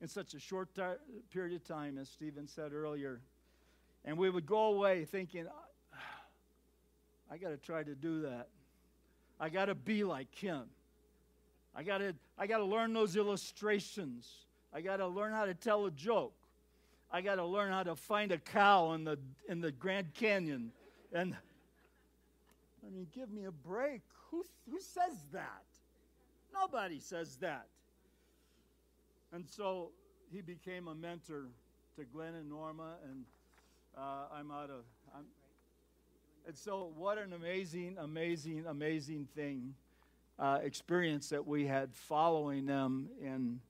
in 0.00 0.08
such 0.08 0.34
a 0.34 0.38
short 0.38 0.74
t- 0.74 0.82
period 1.32 1.54
of 1.54 1.64
time, 1.66 1.98
as 1.98 2.08
Stephen 2.08 2.46
said 2.46 2.72
earlier. 2.72 3.20
And 4.04 4.16
we 4.16 4.30
would 4.30 4.46
go 4.46 4.74
away 4.74 5.04
thinking, 5.04 5.46
I 7.30 7.36
got 7.36 7.50
to 7.50 7.56
try 7.56 7.82
to 7.82 7.94
do 7.94 8.22
that. 8.22 8.48
I 9.40 9.48
got 9.48 9.66
to 9.66 9.74
be 9.74 10.04
like 10.04 10.34
him. 10.34 10.64
I 11.74 11.82
got 11.82 11.98
to 11.98 12.14
I 12.36 12.46
got 12.46 12.58
to 12.58 12.64
learn 12.64 12.92
those 12.92 13.16
illustrations. 13.16 14.28
I 14.72 14.80
got 14.80 14.96
to 14.96 15.06
learn 15.06 15.32
how 15.32 15.46
to 15.46 15.54
tell 15.54 15.86
a 15.86 15.90
joke. 15.90 16.34
I 17.10 17.20
got 17.20 17.36
to 17.36 17.44
learn 17.44 17.72
how 17.72 17.82
to 17.84 17.94
find 17.94 18.32
a 18.32 18.38
cow 18.38 18.92
in 18.92 19.04
the 19.04 19.18
in 19.48 19.60
the 19.60 19.70
Grand 19.70 20.12
Canyon. 20.14 20.72
And 21.12 21.36
I 22.86 22.90
mean, 22.90 23.06
give 23.14 23.30
me 23.30 23.44
a 23.44 23.52
break. 23.52 24.02
Who 24.30 24.44
who 24.70 24.80
says 24.80 25.24
that? 25.32 25.64
Nobody 26.52 26.98
says 26.98 27.36
that. 27.36 27.66
And 29.32 29.46
so 29.48 29.90
he 30.32 30.40
became 30.40 30.88
a 30.88 30.94
mentor 30.94 31.46
to 31.96 32.04
Glenn 32.04 32.34
and 32.34 32.48
Norma, 32.48 32.94
and 33.10 33.24
uh, 33.96 34.26
I'm 34.32 34.50
out 34.50 34.70
of. 34.70 34.84
I'm, 35.14 35.24
and 36.46 36.56
so, 36.56 36.92
what 36.96 37.18
an 37.18 37.34
amazing, 37.34 37.96
amazing, 38.00 38.64
amazing 38.66 39.28
thing, 39.34 39.74
uh, 40.38 40.60
experience 40.62 41.28
that 41.28 41.46
we 41.46 41.66
had 41.66 41.94
following 41.94 42.64
them 42.64 43.08
and 43.22 43.60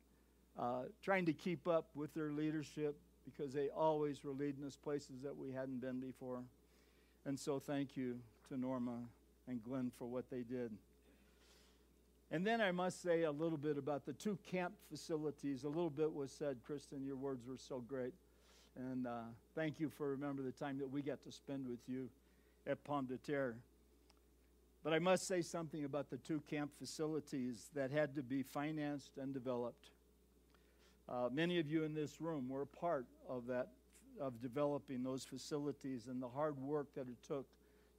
uh, 0.58 0.82
trying 1.02 1.26
to 1.26 1.32
keep 1.32 1.66
up 1.66 1.86
with 1.94 2.14
their 2.14 2.30
leadership 2.30 2.96
because 3.24 3.52
they 3.52 3.68
always 3.68 4.22
were 4.22 4.32
leading 4.32 4.64
us 4.64 4.76
places 4.76 5.22
that 5.24 5.36
we 5.36 5.50
hadn't 5.50 5.80
been 5.80 5.98
before. 5.98 6.42
And 7.24 7.38
so, 7.38 7.58
thank 7.58 7.96
you 7.96 8.20
to 8.48 8.56
Norma 8.56 8.98
and 9.48 9.62
Glenn 9.62 9.90
for 9.98 10.06
what 10.06 10.30
they 10.30 10.42
did. 10.42 10.70
And 12.30 12.46
then 12.46 12.60
I 12.60 12.72
must 12.72 13.02
say 13.02 13.22
a 13.22 13.30
little 13.30 13.56
bit 13.56 13.78
about 13.78 14.04
the 14.04 14.12
two 14.12 14.38
camp 14.50 14.74
facilities. 14.90 15.64
A 15.64 15.68
little 15.68 15.88
bit 15.88 16.12
was 16.12 16.30
said, 16.30 16.58
Kristen, 16.66 17.04
your 17.04 17.16
words 17.16 17.46
were 17.46 17.56
so 17.56 17.80
great. 17.80 18.12
And 18.76 19.06
uh, 19.06 19.22
thank 19.54 19.80
you 19.80 19.88
for 19.88 20.10
remember 20.10 20.42
the 20.42 20.52
time 20.52 20.78
that 20.78 20.90
we 20.90 21.00
got 21.00 21.22
to 21.24 21.32
spend 21.32 21.66
with 21.66 21.80
you 21.86 22.10
at 22.66 22.84
Pomme 22.84 23.06
de 23.06 23.16
Terre. 23.16 23.54
But 24.84 24.92
I 24.92 24.98
must 24.98 25.26
say 25.26 25.40
something 25.40 25.84
about 25.84 26.10
the 26.10 26.18
two 26.18 26.42
camp 26.48 26.70
facilities 26.78 27.70
that 27.74 27.90
had 27.90 28.14
to 28.14 28.22
be 28.22 28.42
financed 28.42 29.12
and 29.20 29.32
developed. 29.32 29.90
Uh, 31.08 31.28
many 31.32 31.58
of 31.58 31.66
you 31.66 31.84
in 31.84 31.94
this 31.94 32.20
room 32.20 32.48
were 32.48 32.62
a 32.62 32.66
part 32.66 33.06
of 33.28 33.46
that, 33.46 33.68
of 34.20 34.40
developing 34.42 35.02
those 35.02 35.24
facilities 35.24 36.06
and 36.08 36.22
the 36.22 36.28
hard 36.28 36.58
work 36.58 36.88
that 36.94 37.08
it 37.08 37.16
took 37.26 37.46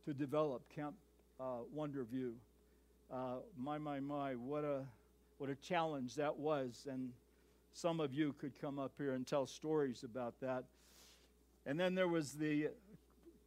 to 0.06 0.14
develop 0.14 0.62
Camp 0.74 0.94
uh, 1.40 1.64
Wonderview 1.76 2.34
uh, 3.12 3.38
my, 3.58 3.78
my, 3.78 4.00
my, 4.00 4.36
what 4.36 4.64
a, 4.64 4.82
what 5.38 5.50
a 5.50 5.56
challenge 5.56 6.16
that 6.16 6.38
was. 6.38 6.88
And 6.90 7.12
some 7.74 8.00
of 8.00 8.14
you 8.14 8.34
could 8.34 8.60
come 8.60 8.80
up 8.80 8.94
here 8.98 9.14
and 9.14 9.26
tell 9.26 9.48
stories 9.48 10.04
about 10.04 10.40
that. 10.42 10.66
And 11.66 11.80
then 11.80 11.96
there 11.96 12.08
was 12.08 12.34
the 12.34 12.70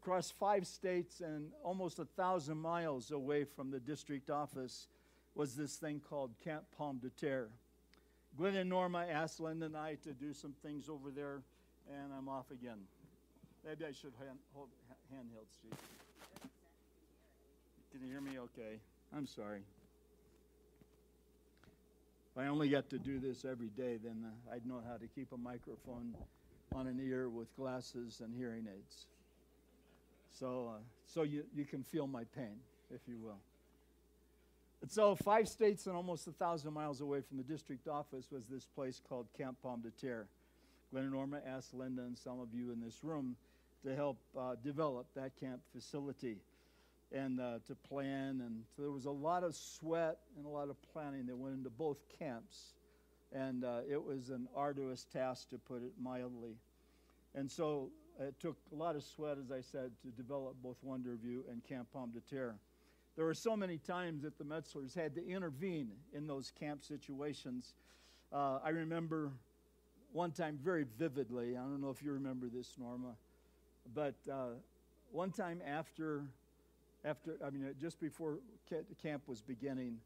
across 0.02 0.32
five 0.32 0.66
states 0.66 1.20
and 1.20 1.50
almost 1.62 2.00
a 2.00 2.04
thousand 2.04 2.58
miles 2.58 3.12
away 3.12 3.44
from 3.44 3.70
the 3.70 3.78
district 3.78 4.30
office 4.30 4.88
was 5.36 5.54
this 5.54 5.76
thing 5.76 6.00
called 6.00 6.32
Camp 6.42 6.64
Pomme 6.76 6.98
de 6.98 7.08
Terre. 7.10 7.48
Glenn 8.36 8.56
and 8.56 8.68
Norma 8.68 9.06
asked 9.08 9.38
Linda 9.38 9.66
and 9.66 9.76
I 9.76 9.94
to 10.02 10.12
do 10.12 10.32
some 10.32 10.54
things 10.62 10.88
over 10.88 11.10
there, 11.10 11.42
and 11.88 12.12
I'm 12.16 12.28
off 12.28 12.50
again. 12.50 12.78
Maybe 13.64 13.84
I 13.84 13.92
should 13.92 14.12
hand, 14.18 14.38
hold 14.54 14.68
handheld, 15.14 15.46
Steve. 15.52 15.78
Can 17.92 18.00
you 18.00 18.08
hear 18.08 18.20
me 18.20 18.38
okay? 18.38 18.80
I'm 19.14 19.26
sorry. 19.26 19.60
If 22.34 22.42
I 22.42 22.46
only 22.46 22.70
got 22.70 22.88
to 22.90 22.98
do 22.98 23.18
this 23.18 23.44
every 23.44 23.68
day, 23.68 23.98
then 24.02 24.24
uh, 24.24 24.54
I'd 24.54 24.64
know 24.64 24.80
how 24.88 24.96
to 24.96 25.06
keep 25.06 25.32
a 25.32 25.36
microphone 25.36 26.14
on 26.74 26.86
an 26.86 26.98
ear 26.98 27.28
with 27.28 27.54
glasses 27.56 28.22
and 28.24 28.34
hearing 28.34 28.66
aids. 28.74 29.06
So, 30.38 30.72
uh, 30.74 30.78
so 31.04 31.24
you, 31.24 31.44
you 31.54 31.66
can 31.66 31.82
feel 31.82 32.06
my 32.06 32.24
pain, 32.34 32.56
if 32.90 33.02
you 33.06 33.18
will. 33.18 33.38
And 34.80 34.90
so, 34.90 35.14
five 35.14 35.46
states 35.46 35.86
and 35.86 35.94
almost 35.94 36.26
a 36.26 36.32
thousand 36.32 36.72
miles 36.72 37.02
away 37.02 37.20
from 37.20 37.36
the 37.36 37.44
district 37.44 37.86
office 37.88 38.28
was 38.32 38.46
this 38.46 38.64
place 38.64 39.00
called 39.06 39.26
Camp 39.36 39.58
Pomme 39.62 39.82
de 39.82 39.90
Terre. 39.90 40.26
Glenn 40.90 41.04
and 41.04 41.12
Norma 41.12 41.40
asked 41.46 41.74
Linda 41.74 42.02
and 42.02 42.16
some 42.16 42.40
of 42.40 42.48
you 42.54 42.72
in 42.72 42.80
this 42.80 43.04
room 43.04 43.36
to 43.84 43.94
help 43.94 44.16
uh, 44.38 44.54
develop 44.64 45.06
that 45.14 45.38
camp 45.38 45.60
facility 45.74 46.38
and 47.14 47.40
uh, 47.40 47.58
to 47.66 47.74
plan. 47.74 48.42
And 48.44 48.64
so 48.74 48.82
there 48.82 48.90
was 48.90 49.06
a 49.06 49.10
lot 49.10 49.44
of 49.44 49.54
sweat 49.54 50.18
and 50.36 50.46
a 50.46 50.48
lot 50.48 50.68
of 50.70 50.76
planning 50.92 51.26
that 51.26 51.36
went 51.36 51.54
into 51.54 51.70
both 51.70 51.98
camps. 52.18 52.74
And 53.32 53.64
uh, 53.64 53.80
it 53.88 54.02
was 54.02 54.28
an 54.28 54.48
arduous 54.54 55.06
task, 55.12 55.50
to 55.50 55.58
put 55.58 55.82
it 55.82 55.92
mildly. 56.00 56.56
And 57.34 57.50
so 57.50 57.88
it 58.20 58.38
took 58.40 58.56
a 58.72 58.76
lot 58.76 58.94
of 58.94 59.02
sweat, 59.02 59.38
as 59.42 59.50
I 59.50 59.60
said, 59.60 59.90
to 60.02 60.08
develop 60.08 60.56
both 60.62 60.76
Wonder 60.82 61.16
View 61.16 61.44
and 61.50 61.64
Camp 61.64 61.88
Pomme 61.92 62.10
de 62.12 62.20
Terre. 62.20 62.54
There 63.16 63.24
were 63.24 63.34
so 63.34 63.56
many 63.56 63.78
times 63.78 64.22
that 64.22 64.38
the 64.38 64.44
Metzlers 64.44 64.94
had 64.94 65.14
to 65.16 65.26
intervene 65.26 65.90
in 66.14 66.26
those 66.26 66.50
camp 66.58 66.82
situations. 66.82 67.74
Uh, 68.32 68.58
I 68.64 68.70
remember 68.70 69.32
one 70.12 70.30
time 70.30 70.58
very 70.62 70.84
vividly. 70.98 71.56
I 71.56 71.60
don't 71.60 71.80
know 71.80 71.90
if 71.90 72.02
you 72.02 72.12
remember 72.12 72.48
this, 72.48 72.74
Norma, 72.78 73.14
but 73.94 74.14
uh, 74.30 74.54
one 75.10 75.30
time 75.30 75.60
after 75.66 76.24
after, 77.04 77.36
I 77.44 77.50
mean, 77.50 77.64
uh, 77.64 77.72
just 77.80 78.00
before 78.00 78.38
camp 79.02 79.22
was 79.26 79.42
beginning, 79.42 79.96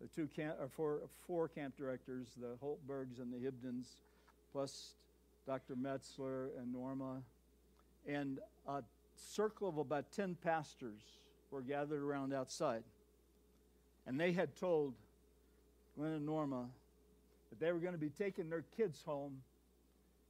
the 0.00 0.08
two 0.08 0.26
camp, 0.26 0.56
or 0.60 0.68
four, 0.68 1.00
four 1.26 1.48
camp 1.48 1.76
directors, 1.76 2.28
the 2.40 2.56
Holtbergs 2.62 3.20
and 3.20 3.32
the 3.32 3.38
Hibdens, 3.38 3.96
plus 4.52 4.94
Dr. 5.46 5.76
Metzler 5.76 6.48
and 6.58 6.72
Norma, 6.72 7.22
and 8.06 8.40
a 8.66 8.82
circle 9.14 9.68
of 9.68 9.78
about 9.78 10.10
10 10.12 10.36
pastors 10.42 11.02
were 11.50 11.62
gathered 11.62 12.02
around 12.02 12.34
outside. 12.34 12.82
And 14.06 14.18
they 14.20 14.32
had 14.32 14.56
told 14.56 14.94
Glenn 15.96 16.12
and 16.12 16.26
Norma 16.26 16.66
that 17.50 17.60
they 17.60 17.72
were 17.72 17.78
going 17.78 17.94
to 17.94 17.98
be 17.98 18.10
taking 18.10 18.50
their 18.50 18.64
kids 18.76 19.02
home 19.06 19.38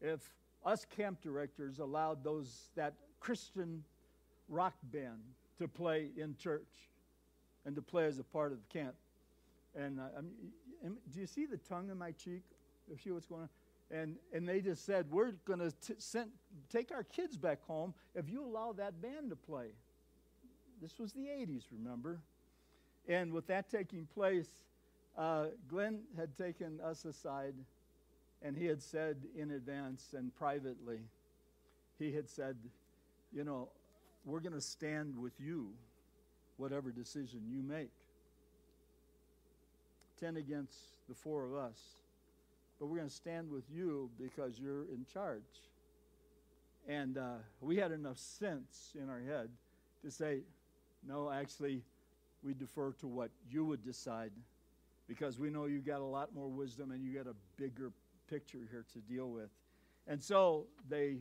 if 0.01 0.21
us 0.65 0.85
camp 0.97 1.23
directors 1.23 1.79
allowed 1.79 2.23
those 2.23 2.69
that 2.77 2.95
Christian 3.21 3.83
rock 4.49 4.75
band 4.93 5.23
to 5.59 5.69
play 5.69 6.11
in 6.17 6.37
church 6.37 6.91
and 7.65 7.75
to 7.77 7.83
play 7.83 8.07
as 8.07 8.19
a 8.19 8.25
part 8.25 8.53
of 8.53 8.59
the 8.59 8.79
camp. 8.79 8.95
And 9.75 9.99
uh, 9.99 10.21
do 11.13 11.21
you 11.21 11.27
see 11.27 11.47
the 11.47 11.57
tongue 11.57 11.91
in 11.91 11.99
my 11.99 12.13
cheek? 12.13 12.43
You 12.89 12.97
see 12.97 13.11
what's 13.11 13.27
going 13.27 13.43
on? 13.43 13.49
And, 13.91 14.17
and 14.33 14.49
they 14.49 14.61
just 14.61 14.85
said, 14.85 15.07
We're 15.11 15.33
going 15.47 15.59
to 15.61 15.73
take 16.71 16.91
our 16.93 17.05
kids 17.05 17.37
back 17.37 17.65
home 17.67 17.95
if 18.15 18.29
you 18.29 18.45
allow 18.45 18.73
that 18.73 19.01
band 19.01 19.31
to 19.31 19.37
play. 19.37 19.69
This 20.81 20.99
was 20.99 21.13
the 21.13 21.27
80s, 21.27 21.65
remember? 21.73 22.21
And 23.09 23.33
with 23.33 23.47
that 23.49 23.71
taking 23.71 24.07
place, 24.07 24.49
uh, 25.17 25.47
Glenn 25.69 26.01
had 26.17 26.37
taken 26.37 26.81
us 26.81 27.05
aside 27.05 27.55
and 28.43 28.57
he 28.57 28.67
had 28.67 28.83
said 28.83 29.17
in 29.37 29.53
advance 29.53 30.15
and 30.17 30.35
privately, 30.35 31.01
he 31.99 32.13
had 32.13 32.29
said, 32.29 32.57
You 33.33 33.45
know, 33.45 33.69
we're 34.25 34.41
going 34.41 34.55
to 34.55 34.61
stand 34.61 35.17
with 35.17 35.35
you, 35.39 35.71
whatever 36.57 36.91
decision 36.91 37.43
you 37.49 37.63
make. 37.63 37.91
10 40.21 40.37
against 40.37 40.77
the 41.09 41.15
four 41.15 41.45
of 41.45 41.55
us. 41.55 41.79
But 42.79 42.87
we're 42.87 42.97
going 42.97 43.09
to 43.09 43.15
stand 43.15 43.51
with 43.51 43.65
you 43.71 44.11
because 44.19 44.59
you're 44.59 44.85
in 44.85 45.05
charge. 45.13 45.43
And 46.89 47.19
uh, 47.19 47.37
we 47.61 47.77
had 47.77 47.93
enough 47.93 48.19
sense 48.19 48.95
in 49.01 49.09
our 49.09 49.21
head 49.21 49.49
to 50.03 50.11
say, 50.11 50.41
no, 51.07 51.31
actually, 51.31 51.83
we 52.43 52.55
defer 52.55 52.93
to 53.01 53.07
what 53.07 53.31
you 53.51 53.65
would 53.65 53.85
decide 53.85 54.31
because 55.09 55.39
we 55.39 55.51
know 55.51 55.67
you 55.67 55.81
got 55.81 56.01
a 56.01 56.05
lot 56.05 56.35
more 56.35 56.49
wisdom 56.49 56.91
and 56.91 57.05
you 57.05 57.13
got 57.15 57.27
a 57.27 57.35
bigger 57.57 57.91
picture 58.29 58.61
here 58.71 58.85
to 58.93 58.99
deal 59.01 59.31
with. 59.31 59.49
And 60.07 60.23
so 60.23 60.67
they 60.89 61.19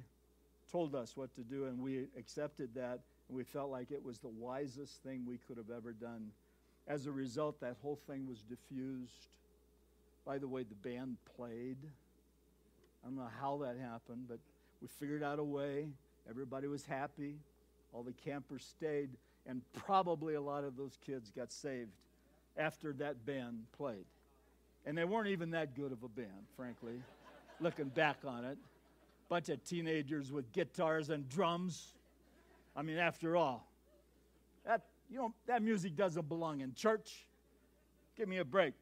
told 0.74 0.95
us 0.95 1.15
what 1.15 1.34
to 1.36 1.41
do, 1.41 1.65
and 1.65 1.80
we 1.80 2.07
accepted 2.17 2.74
that, 2.74 2.99
and 3.30 3.38
we 3.38 3.43
felt 3.43 3.69
like 3.69 3.91
it 3.91 4.03
was 4.03 4.17
the 4.17 4.28
wisest 4.28 5.03
thing 5.03 5.24
we 5.26 5.38
could 5.47 5.55
have 5.55 5.69
ever 5.69 5.93
done. 5.93 6.32
As 6.88 7.05
a 7.05 7.11
result, 7.11 7.61
that 7.61 7.78
whole 7.84 7.99
thing 8.07 8.28
was 8.28 8.39
diffused. 8.41 9.28
By 10.26 10.39
the 10.39 10.47
way, 10.47 10.63
the 10.63 10.89
band 10.89 11.17
played. 11.38 11.78
I 13.03 13.07
don't 13.07 13.17
know 13.17 13.30
how 13.39 13.57
that 13.63 13.78
happened, 13.80 14.26
but 14.28 14.39
we 14.82 14.88
figured 14.88 15.21
out 15.21 15.38
a 15.38 15.43
way. 15.43 15.89
Everybody 16.28 16.67
was 16.67 16.86
happy. 16.86 17.36
All 17.93 18.01
the 18.01 18.13
campers 18.26 18.63
stayed, 18.63 19.09
and 19.45 19.61
probably 19.86 20.34
a 20.34 20.41
lot 20.41 20.63
of 20.63 20.76
those 20.76 20.97
kids 21.05 21.32
got 21.36 21.51
saved 21.51 21.91
after 22.57 22.93
that 22.93 23.26
band 23.28 23.63
played. 23.78 24.05
And 24.88 24.97
they 24.97 25.05
weren't 25.05 25.28
even 25.28 25.51
that 25.51 25.76
good 25.76 25.91
of 25.91 26.03
a 26.03 26.09
band, 26.09 26.47
frankly, 26.57 26.95
looking 27.61 27.89
back 27.89 28.17
on 28.26 28.43
it. 28.43 28.57
Bunch 29.34 29.49
of 29.49 29.63
teenagers 29.63 30.31
with 30.31 30.51
guitars 30.51 31.09
and 31.09 31.27
drums. 31.27 31.95
I 32.75 32.84
mean, 32.84 32.99
after 32.99 33.36
all, 33.36 33.67
that 34.63 34.84
you 35.09 35.17
know 35.17 35.34
that 35.47 35.63
music 35.63 35.95
doesn't 35.95 36.29
belong 36.29 36.61
in 36.61 36.75
church. 36.75 37.25
Give 38.15 38.27
me 38.27 38.38
a 38.38 38.45
break. 38.45 38.75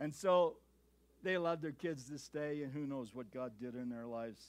And 0.00 0.12
so 0.12 0.56
they 1.22 1.34
allowed 1.34 1.62
their 1.62 1.70
kids 1.70 2.08
to 2.08 2.18
stay, 2.18 2.64
and 2.64 2.72
who 2.72 2.84
knows 2.84 3.14
what 3.14 3.32
God 3.32 3.52
did 3.60 3.76
in 3.76 3.88
their 3.88 4.06
lives. 4.06 4.42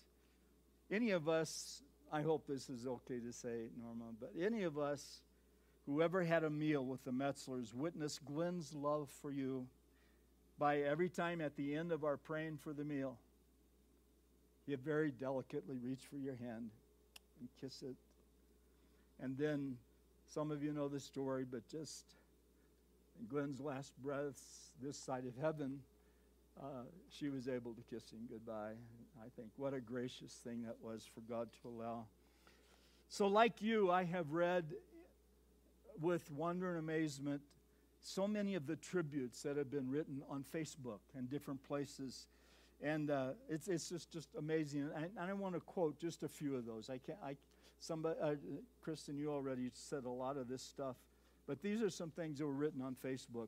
Any 0.89 1.11
of 1.11 1.29
us, 1.29 1.83
I 2.11 2.23
hope 2.23 2.47
this 2.47 2.71
is 2.71 2.87
okay 2.87 3.19
to 3.19 3.31
say, 3.31 3.69
Norma, 3.79 4.05
but 4.19 4.31
any 4.41 4.63
of 4.63 4.79
us 4.79 5.21
Whoever 5.85 6.23
had 6.23 6.45
a 6.45 6.49
meal 6.49 6.85
with 6.85 7.03
the 7.03 7.11
Metzlers 7.11 7.73
witnessed 7.73 8.23
Glenn's 8.23 8.73
love 8.73 9.09
for 9.21 9.31
you 9.31 9.67
by 10.57 10.77
every 10.77 11.09
time 11.09 11.41
at 11.41 11.57
the 11.57 11.75
end 11.75 11.91
of 11.91 12.05
our 12.05 12.15
praying 12.15 12.57
for 12.57 12.71
the 12.71 12.85
meal, 12.85 13.17
he'd 14.65 14.81
very 14.81 15.11
delicately 15.11 15.77
reach 15.77 16.05
for 16.09 16.17
your 16.17 16.35
hand 16.35 16.69
and 17.39 17.49
kiss 17.59 17.81
it. 17.81 17.95
And 19.21 19.37
then 19.37 19.77
some 20.27 20.51
of 20.51 20.63
you 20.63 20.73
know 20.73 20.87
the 20.87 20.99
story, 20.99 21.45
but 21.49 21.67
just 21.67 22.05
in 23.19 23.27
Glenn's 23.27 23.59
last 23.59 23.93
breaths 24.01 24.71
this 24.81 24.97
side 24.97 25.25
of 25.25 25.33
heaven, 25.41 25.79
uh, 26.61 26.83
she 27.09 27.29
was 27.29 27.47
able 27.47 27.73
to 27.73 27.81
kiss 27.89 28.11
him 28.11 28.19
goodbye. 28.29 28.73
I 29.19 29.29
think 29.35 29.49
what 29.57 29.73
a 29.73 29.79
gracious 29.79 30.33
thing 30.43 30.63
that 30.63 30.75
was 30.81 31.07
for 31.13 31.21
God 31.21 31.49
to 31.61 31.67
allow. 31.67 32.05
So, 33.09 33.27
like 33.27 33.61
you, 33.61 33.91
I 33.91 34.03
have 34.05 34.31
read 34.31 34.65
with 35.99 36.31
wonder 36.31 36.71
and 36.71 36.79
amazement 36.79 37.41
so 38.03 38.27
many 38.27 38.55
of 38.55 38.67
the 38.67 38.75
tributes 38.75 39.41
that 39.43 39.55
have 39.55 39.71
been 39.71 39.89
written 39.89 40.21
on 40.29 40.43
Facebook 40.43 40.99
and 41.15 41.29
different 41.29 41.63
places. 41.63 42.27
And 42.83 43.09
uh, 43.09 43.29
it's, 43.47 43.69
it's 43.69 43.87
just, 43.87 44.11
just 44.11 44.29
amazing. 44.37 44.89
And 44.93 45.09
I, 45.17 45.29
I 45.29 45.33
want 45.33 45.55
to 45.55 45.61
quote 45.61 45.99
just 45.99 46.21
a 46.21 46.27
few 46.27 46.55
of 46.55 46.65
those. 46.65 46.89
I 46.89 46.97
can't, 46.97 47.17
I, 47.23 47.37
somebody, 47.79 48.15
uh, 48.21 48.35
Kristen, 48.81 49.17
you 49.17 49.31
already 49.31 49.71
said 49.73 50.03
a 50.03 50.09
lot 50.09 50.35
of 50.35 50.49
this 50.49 50.61
stuff, 50.61 50.97
but 51.47 51.61
these 51.61 51.81
are 51.81 51.89
some 51.89 52.11
things 52.11 52.39
that 52.39 52.45
were 52.45 52.51
written 52.51 52.81
on 52.81 52.95
Facebook. 53.03 53.47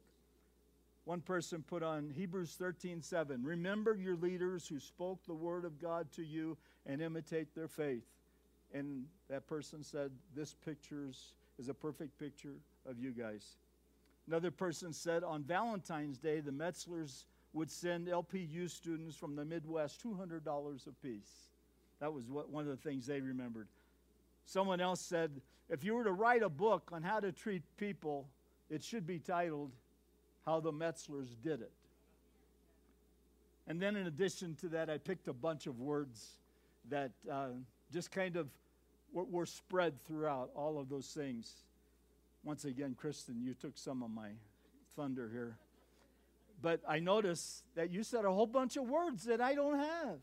One 1.04 1.20
person 1.20 1.64
put 1.68 1.84
on 1.84 2.10
Hebrews 2.10 2.56
13 2.58 3.02
7, 3.02 3.44
remember 3.44 3.94
your 3.94 4.16
leaders 4.16 4.68
who 4.68 4.80
spoke 4.80 5.20
the 5.26 5.36
word 5.36 5.66
of 5.66 5.80
God 5.82 6.12
to 6.14 6.24
you 6.24 6.58
and 6.86 7.02
imitate 7.02 7.54
their 7.54 7.68
faith. 7.68 8.06
And 8.74 9.06
that 9.30 9.48
person 9.48 9.84
said, 9.84 10.12
This 10.34 10.56
pictures 10.66 11.34
is 11.60 11.70
a 11.70 11.74
perfect 11.74 12.18
picture 12.18 12.56
of 12.90 13.00
you 13.00 13.12
guys. 13.12 13.58
Another 14.28 14.50
person 14.50 14.94
said 14.94 15.24
on 15.24 15.44
Valentine's 15.44 16.18
Day, 16.18 16.40
the 16.40 16.52
Metzlers 16.52 17.26
would 17.56 17.72
send 17.72 18.08
LPU 18.08 18.70
students 18.70 19.16
from 19.16 19.36
the 19.36 19.46
Midwest 19.46 20.04
$200 20.04 20.88
apiece. 20.88 21.48
That 22.02 22.14
was 22.14 22.30
what, 22.30 22.50
one 22.50 22.66
of 22.66 22.70
the 22.70 22.90
things 22.90 23.08
they 23.08 23.22
remembered. 23.22 23.70
Someone 24.44 24.82
else 24.82 25.00
said, 25.00 25.32
if 25.70 25.82
you 25.82 25.96
were 25.96 26.04
to 26.04 26.12
write 26.12 26.44
a 26.44 26.50
book 26.50 26.90
on 26.92 27.02
how 27.02 27.22
to 27.22 27.32
treat 27.32 27.64
people, 27.78 28.28
it 28.70 28.84
should 28.84 29.08
be 29.08 29.20
titled 29.20 29.72
How 30.46 30.60
the 30.60 30.74
Metzlers 30.74 31.30
Did 31.42 31.62
It. 31.62 31.72
And 33.68 33.82
then, 33.82 33.96
in 33.96 34.06
addition 34.06 34.56
to 34.56 34.68
that, 34.70 34.90
I 34.90 34.98
picked 34.98 35.30
a 35.30 35.34
bunch 35.34 35.66
of 35.66 35.80
words 35.80 36.34
that 36.90 37.12
uh, 37.32 37.48
just 37.92 38.12
kind 38.12 38.36
of 38.36 38.50
were, 39.14 39.24
were 39.24 39.46
spread 39.46 39.94
throughout 40.06 40.50
all 40.56 40.78
of 40.78 40.90
those 40.90 41.08
things. 41.08 41.52
Once 42.44 42.66
again, 42.66 42.96
Kristen, 42.96 43.42
you 43.42 43.54
took 43.54 43.78
some 43.78 44.04
of 44.04 44.12
my 44.12 44.32
thunder 44.96 45.30
here. 45.32 45.58
But 46.62 46.82
I 46.88 47.00
notice 47.00 47.64
that 47.76 47.92
you 47.92 48.04
said 48.04 48.26
a 48.26 48.32
whole 48.32 48.48
bunch 48.48 48.78
of 48.78 48.90
words 48.90 49.26
that 49.26 49.42
I 49.42 49.56
don't 49.56 49.80
have. 49.80 50.20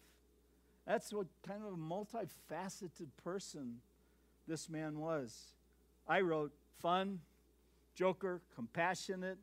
That's 0.86 1.12
what 1.12 1.26
kind 1.46 1.62
of 1.64 1.74
a 1.74 1.76
multifaceted 1.76 3.08
person 3.22 3.76
this 4.48 4.68
man 4.68 4.98
was. 4.98 5.54
I 6.08 6.20
wrote 6.20 6.52
fun, 6.80 7.20
joker, 7.94 8.42
compassionate, 8.54 9.38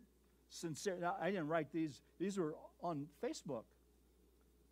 sincere. 0.49 0.97
Now, 0.99 1.15
I 1.21 1.29
didn't 1.29 1.47
write 1.47 1.71
these, 1.71 2.01
these 2.19 2.37
were 2.37 2.55
on 2.81 3.07
Facebook. 3.23 3.63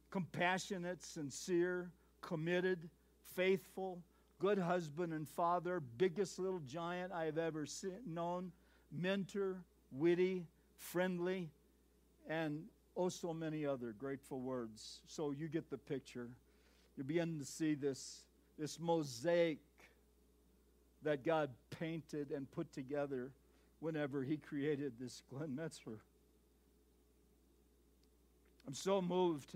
Compassionate, 0.10 1.04
sincere, 1.04 1.92
committed, 2.22 2.90
faithful, 3.36 4.00
good 4.40 4.58
husband 4.58 5.14
and 5.14 5.28
father, 5.28 5.80
biggest 5.80 6.40
little 6.40 6.62
giant 6.68 7.12
I 7.12 7.26
have 7.26 7.38
ever 7.38 7.66
seen, 7.66 8.00
known, 8.06 8.52
mentor, 8.92 9.64
witty, 9.92 10.46
friendly, 10.78 11.50
and 12.28 12.64
oh, 12.96 13.10
so 13.10 13.34
many 13.34 13.66
other 13.66 13.94
grateful 13.98 14.40
words. 14.40 15.00
So 15.08 15.32
you 15.32 15.48
get 15.48 15.70
the 15.70 15.78
picture. 15.78 16.28
You 16.98 17.04
begin 17.04 17.40
to 17.40 17.46
see 17.46 17.76
this, 17.76 18.22
this 18.58 18.80
mosaic 18.80 19.60
that 21.04 21.24
God 21.24 21.50
painted 21.80 22.32
and 22.32 22.50
put 22.52 22.74
together 22.74 23.32
whenever 23.80 24.24
He 24.24 24.38
created 24.38 24.94
this 25.00 25.22
Glenn 25.30 25.50
Metzler. 25.50 26.00
I'm 28.68 28.74
so 28.74 29.02
moved 29.02 29.56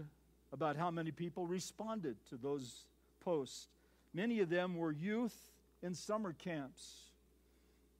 about 0.53 0.77
how 0.77 0.91
many 0.91 1.11
people 1.11 1.45
responded 1.45 2.15
to 2.29 2.37
those 2.37 2.85
posts. 3.25 3.67
Many 4.13 4.39
of 4.39 4.49
them 4.49 4.75
were 4.75 4.91
youth 4.91 5.35
in 5.81 5.95
summer 5.95 6.33
camps 6.33 7.07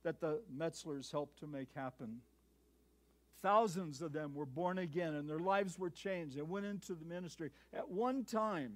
that 0.04 0.22
the 0.22 0.40
Metzlers 0.56 1.12
helped 1.12 1.40
to 1.40 1.48
make 1.48 1.68
happen. 1.76 2.22
Thousands 3.42 4.02
of 4.02 4.14
them 4.14 4.36
were 4.36 4.46
born 4.46 4.78
again 4.78 5.16
and 5.16 5.28
their 5.28 5.40
lives 5.40 5.80
were 5.80 5.90
changed 5.90 6.38
and 6.38 6.50
went 6.50 6.66
into 6.66 6.94
the 6.94 7.06
ministry 7.06 7.50
at 7.74 7.90
one 7.90 8.24
time. 8.24 8.74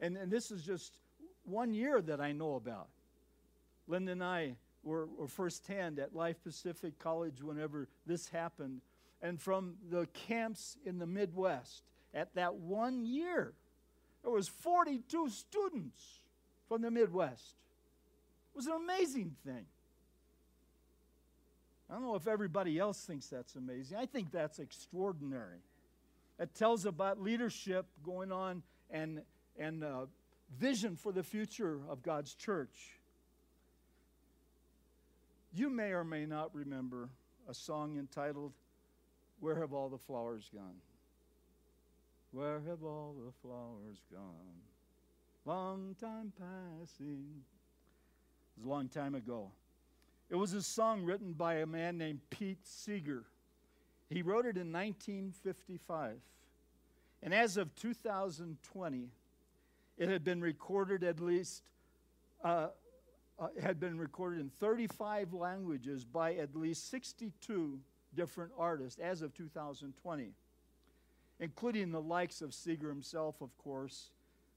And, 0.00 0.16
and 0.16 0.30
this 0.30 0.50
is 0.50 0.62
just 0.62 0.98
one 1.44 1.74
year 1.74 2.00
that 2.02 2.20
I 2.20 2.32
know 2.32 2.54
about. 2.54 2.88
Linda 3.88 4.12
and 4.12 4.22
I 4.22 4.54
were, 4.82 5.06
were 5.06 5.26
firsthand 5.26 5.98
at 5.98 6.14
Life 6.14 6.42
Pacific 6.42 6.98
College 6.98 7.42
whenever 7.42 7.88
this 8.06 8.28
happened. 8.28 8.80
And 9.20 9.40
from 9.40 9.74
the 9.90 10.06
camps 10.26 10.76
in 10.86 10.98
the 10.98 11.06
Midwest, 11.06 11.82
at 12.14 12.34
that 12.34 12.54
one 12.54 13.04
year, 13.04 13.52
there 14.22 14.32
was 14.32 14.48
42 14.48 15.28
students 15.30 16.20
from 16.68 16.82
the 16.82 16.90
Midwest. 16.90 17.56
It 18.54 18.56
was 18.56 18.66
an 18.66 18.74
amazing 18.74 19.34
thing. 19.44 19.66
I 21.90 21.94
don't 21.94 22.02
know 22.02 22.14
if 22.14 22.28
everybody 22.28 22.78
else 22.78 23.00
thinks 23.04 23.26
that's 23.26 23.56
amazing. 23.56 23.96
I 23.96 24.06
think 24.06 24.30
that's 24.30 24.60
extraordinary. 24.60 25.58
It 26.38 26.54
tells 26.54 26.86
about 26.86 27.20
leadership 27.20 27.86
going 28.04 28.30
on 28.30 28.62
and, 28.90 29.22
and 29.58 29.82
uh, 29.82 30.06
vision 30.58 30.94
for 30.94 31.10
the 31.10 31.24
future 31.24 31.80
of 31.88 32.02
God's 32.02 32.34
church. 32.34 32.94
You 35.52 35.68
may 35.68 35.90
or 35.90 36.04
may 36.04 36.26
not 36.26 36.54
remember 36.54 37.08
a 37.48 37.54
song 37.54 37.98
entitled, 37.98 38.52
Where 39.40 39.56
Have 39.56 39.72
All 39.72 39.88
the 39.88 39.98
Flowers 39.98 40.48
Gone? 40.54 40.76
Where 42.32 42.60
have 42.60 42.84
all 42.84 43.14
the 43.24 43.32
flowers 43.42 43.98
gone? 44.12 44.60
Long 45.44 45.96
time 46.00 46.32
passing. 46.38 47.24
It 48.56 48.60
was 48.60 48.66
a 48.66 48.68
long 48.68 48.88
time 48.88 49.16
ago. 49.16 49.50
It 50.30 50.36
was 50.36 50.54
a 50.54 50.62
song 50.62 51.02
written 51.02 51.32
by 51.32 51.56
a 51.56 51.66
man 51.66 51.98
named 51.98 52.20
Pete 52.30 52.64
Seeger. 52.64 53.24
He 54.08 54.22
wrote 54.22 54.46
it 54.46 54.56
in 54.56 54.72
1955. 54.72 56.16
And 57.22 57.34
as 57.34 57.56
of 57.56 57.74
2020, 57.74 59.08
it 59.98 60.08
had 60.08 60.24
been 60.24 60.40
recorded 60.40 61.04
at 61.04 61.20
least, 61.20 61.64
uh, 62.42 62.68
uh, 63.38 63.48
had 63.60 63.78
been 63.78 63.98
recorded 63.98 64.40
in 64.40 64.50
35 64.60 65.32
languages 65.34 66.04
by 66.04 66.34
at 66.34 66.54
least 66.54 66.88
62 66.90 67.78
different 68.14 68.52
artists 68.56 68.98
as 68.98 69.22
of 69.22 69.34
2020 69.34 70.32
including 71.40 71.90
the 71.90 72.00
likes 72.00 72.42
of 72.42 72.54
Seeger 72.54 72.88
himself, 72.88 73.40
of 73.40 73.56
course, 73.58 74.10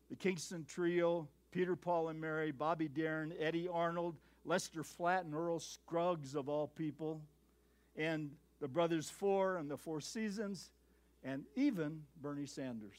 the 0.09 0.15
Kingston 0.15 0.65
Trio, 0.65 1.27
Peter, 1.51 1.75
Paul, 1.75 2.09
and 2.09 2.19
Mary, 2.19 2.51
Bobby 2.51 2.89
Darin, 2.89 3.33
Eddy 3.39 3.67
Arnold, 3.67 4.15
Lester 4.45 4.83
Flatt, 4.83 5.25
and 5.25 5.33
Earl 5.33 5.59
Scruggs, 5.59 6.35
of 6.35 6.49
all 6.49 6.67
people, 6.67 7.21
and 7.95 8.31
the 8.59 8.67
Brothers 8.67 9.09
Four 9.09 9.57
and 9.57 9.69
the 9.69 9.77
Four 9.77 10.01
Seasons, 10.01 10.71
and 11.23 11.43
even 11.55 12.01
Bernie 12.21 12.45
Sanders. 12.45 12.97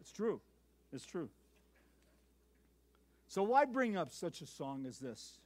it's 0.00 0.12
true. 0.12 0.40
It's 0.92 1.06
true. 1.06 1.28
So, 3.28 3.42
why 3.42 3.64
bring 3.64 3.96
up 3.96 4.12
such 4.12 4.40
a 4.40 4.46
song 4.46 4.86
as 4.86 4.98
this? 4.98 5.38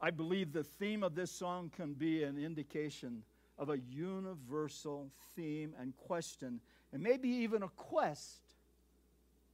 I 0.00 0.10
believe 0.10 0.52
the 0.52 0.62
theme 0.62 1.02
of 1.02 1.14
this 1.14 1.30
song 1.30 1.70
can 1.74 1.94
be 1.94 2.22
an 2.22 2.38
indication 2.38 3.24
of 3.58 3.70
a 3.70 3.78
universal 3.90 5.10
theme 5.34 5.74
and 5.80 5.96
question, 5.96 6.60
and 6.92 7.02
maybe 7.02 7.28
even 7.28 7.62
a 7.62 7.68
quest 7.68 8.40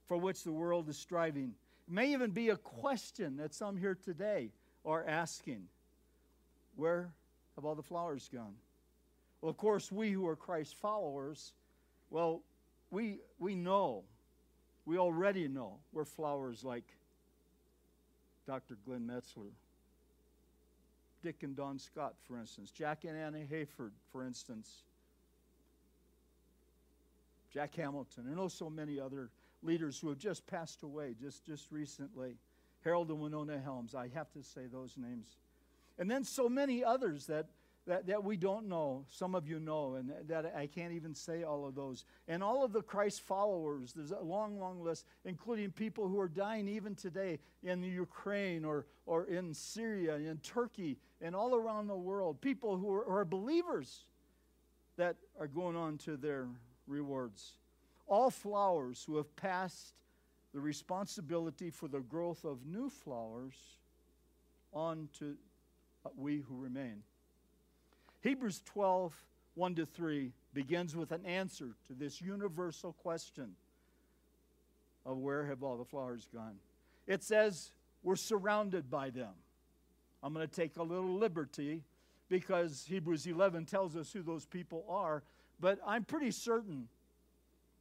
for 0.06 0.18
which 0.18 0.44
the 0.44 0.52
world 0.52 0.88
is 0.88 0.98
striving. 0.98 1.54
May 1.88 2.12
even 2.12 2.30
be 2.30 2.48
a 2.48 2.56
question 2.56 3.36
that 3.36 3.52
some 3.54 3.76
here 3.76 3.94
today 3.94 4.50
are 4.84 5.04
asking 5.06 5.64
Where 6.76 7.12
have 7.56 7.64
all 7.64 7.74
the 7.74 7.82
flowers 7.82 8.28
gone? 8.32 8.54
Well, 9.40 9.50
of 9.50 9.56
course, 9.56 9.92
we 9.92 10.10
who 10.10 10.26
are 10.26 10.36
Christ 10.36 10.76
followers, 10.76 11.52
well, 12.08 12.42
we, 12.90 13.18
we 13.38 13.54
know, 13.54 14.04
we 14.86 14.96
already 14.96 15.48
know 15.48 15.78
where 15.92 16.06
flowers 16.06 16.64
like 16.64 16.84
Dr. 18.46 18.78
Glenn 18.86 19.06
Metzler 19.06 19.52
Dick 21.24 21.42
and 21.42 21.56
Don 21.56 21.78
Scott, 21.78 22.14
for 22.28 22.38
instance, 22.38 22.70
Jack 22.70 23.04
and 23.04 23.16
Anna 23.16 23.38
Hayford, 23.50 23.92
for 24.12 24.22
instance, 24.22 24.82
Jack 27.50 27.74
Hamilton, 27.76 28.26
and 28.26 28.38
oh, 28.38 28.42
also 28.42 28.68
many 28.68 29.00
other 29.00 29.30
leaders 29.64 29.98
who 29.98 30.08
have 30.08 30.18
just 30.18 30.46
passed 30.46 30.82
away 30.82 31.14
just, 31.20 31.44
just 31.46 31.70
recently. 31.72 32.36
Harold 32.82 33.08
and 33.08 33.20
Winona 33.20 33.58
Helms, 33.58 33.94
I 33.94 34.08
have 34.14 34.30
to 34.32 34.42
say 34.42 34.62
those 34.70 34.96
names. 34.96 35.38
And 35.98 36.10
then 36.10 36.24
so 36.24 36.48
many 36.48 36.84
others 36.84 37.26
that 37.26 37.46
that, 37.86 38.06
that 38.06 38.24
we 38.24 38.36
don't 38.36 38.68
know. 38.68 39.04
Some 39.10 39.34
of 39.34 39.46
you 39.48 39.60
know, 39.60 39.94
and 39.94 40.12
that 40.28 40.54
I 40.56 40.66
can't 40.66 40.92
even 40.92 41.14
say 41.14 41.42
all 41.42 41.66
of 41.66 41.74
those. 41.74 42.04
And 42.28 42.42
all 42.42 42.64
of 42.64 42.72
the 42.72 42.82
Christ 42.82 43.20
followers, 43.22 43.92
there's 43.92 44.10
a 44.10 44.20
long, 44.20 44.58
long 44.58 44.82
list, 44.82 45.04
including 45.24 45.70
people 45.70 46.08
who 46.08 46.18
are 46.18 46.28
dying 46.28 46.66
even 46.68 46.94
today 46.94 47.38
in 47.62 47.82
Ukraine 47.82 48.64
or, 48.64 48.86
or 49.06 49.24
in 49.24 49.52
Syria, 49.52 50.16
in 50.16 50.38
Turkey, 50.38 50.96
and 51.20 51.36
all 51.36 51.54
around 51.54 51.88
the 51.88 51.96
world. 51.96 52.40
People 52.40 52.76
who 52.76 52.92
are, 52.92 53.04
who 53.04 53.12
are 53.12 53.24
believers 53.24 54.04
that 54.96 55.16
are 55.38 55.48
going 55.48 55.76
on 55.76 55.98
to 55.98 56.16
their 56.16 56.48
rewards. 56.86 57.52
All 58.06 58.30
flowers 58.30 59.04
who 59.06 59.16
have 59.16 59.34
passed 59.36 59.94
the 60.52 60.60
responsibility 60.60 61.70
for 61.70 61.88
the 61.88 62.00
growth 62.00 62.44
of 62.44 62.64
new 62.64 62.88
flowers 62.88 63.54
on 64.72 65.08
to 65.18 65.36
uh, 66.04 66.10
we 66.16 66.38
who 66.38 66.56
remain. 66.56 67.02
Hebrews 68.20 68.62
12, 68.64 69.14
1 69.54 69.74
to 69.76 69.86
3 69.86 70.32
begins 70.52 70.96
with 70.96 71.12
an 71.12 71.26
answer 71.26 71.74
to 71.86 71.92
this 71.92 72.20
universal 72.20 72.92
question 72.92 73.56
of 75.04 75.18
where 75.18 75.46
have 75.46 75.62
all 75.62 75.76
the 75.76 75.84
flowers 75.84 76.28
gone. 76.32 76.56
It 77.06 77.22
says, 77.22 77.72
We're 78.02 78.16
surrounded 78.16 78.90
by 78.90 79.10
them. 79.10 79.32
I'm 80.22 80.32
going 80.32 80.46
to 80.46 80.54
take 80.54 80.76
a 80.76 80.82
little 80.82 81.18
liberty 81.18 81.82
because 82.28 82.86
Hebrews 82.88 83.26
11 83.26 83.66
tells 83.66 83.96
us 83.96 84.12
who 84.12 84.22
those 84.22 84.46
people 84.46 84.84
are, 84.88 85.22
but 85.60 85.78
I'm 85.86 86.04
pretty 86.04 86.30
certain 86.30 86.88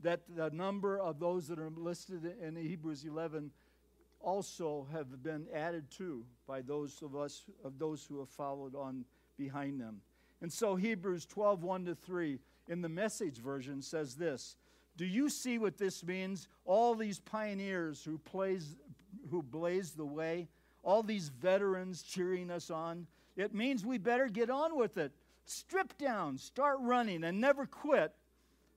that 0.04 0.22
the 0.36 0.50
number 0.52 1.00
of 1.00 1.20
those 1.20 1.48
that 1.48 1.60
are 1.60 1.72
listed 1.76 2.36
in 2.42 2.56
Hebrews 2.56 3.06
11 3.06 3.52
also 4.22 4.88
have 4.92 5.24
been 5.24 5.48
added 5.54 5.90
to 5.98 6.24
by 6.48 6.62
those 6.62 7.02
of 7.02 7.16
us 7.16 7.44
of 7.64 7.78
those 7.78 8.06
who 8.06 8.20
have 8.20 8.30
followed 8.30 8.76
on 8.76 9.04
behind 9.38 9.80
them. 9.82 10.02
And 10.42 10.52
so 10.52 10.76
Hebrews 10.76 11.26
12, 11.26 11.64
1 11.64 11.86
to 11.86 11.96
3 11.96 12.40
in 12.68 12.82
the 12.82 12.90
message 12.90 13.38
version 13.40 13.82
says 13.82 14.16
this 14.16 14.56
Do 14.98 15.06
you 15.06 15.30
see 15.30 15.58
what 15.58 15.78
this 15.78 16.04
means? 16.04 16.48
All 16.66 16.96
these 16.96 17.20
pioneers 17.20 18.04
who, 18.04 18.18
plays, 18.18 18.76
who 19.30 19.42
blazed 19.42 19.98
the 19.98 20.06
way, 20.06 20.48
all 20.84 21.04
these 21.04 21.30
veterans 21.30 22.02
cheering 22.02 22.50
us 22.50 22.70
on. 22.70 23.08
It 23.36 23.54
means 23.54 23.86
we 23.86 23.98
better 23.98 24.28
get 24.28 24.50
on 24.50 24.76
with 24.78 24.98
it. 24.98 25.12
Strip 25.46 25.98
down, 25.98 26.38
start 26.38 26.78
running, 26.82 27.24
and 27.24 27.42
never 27.42 27.66
quit. 27.66 28.14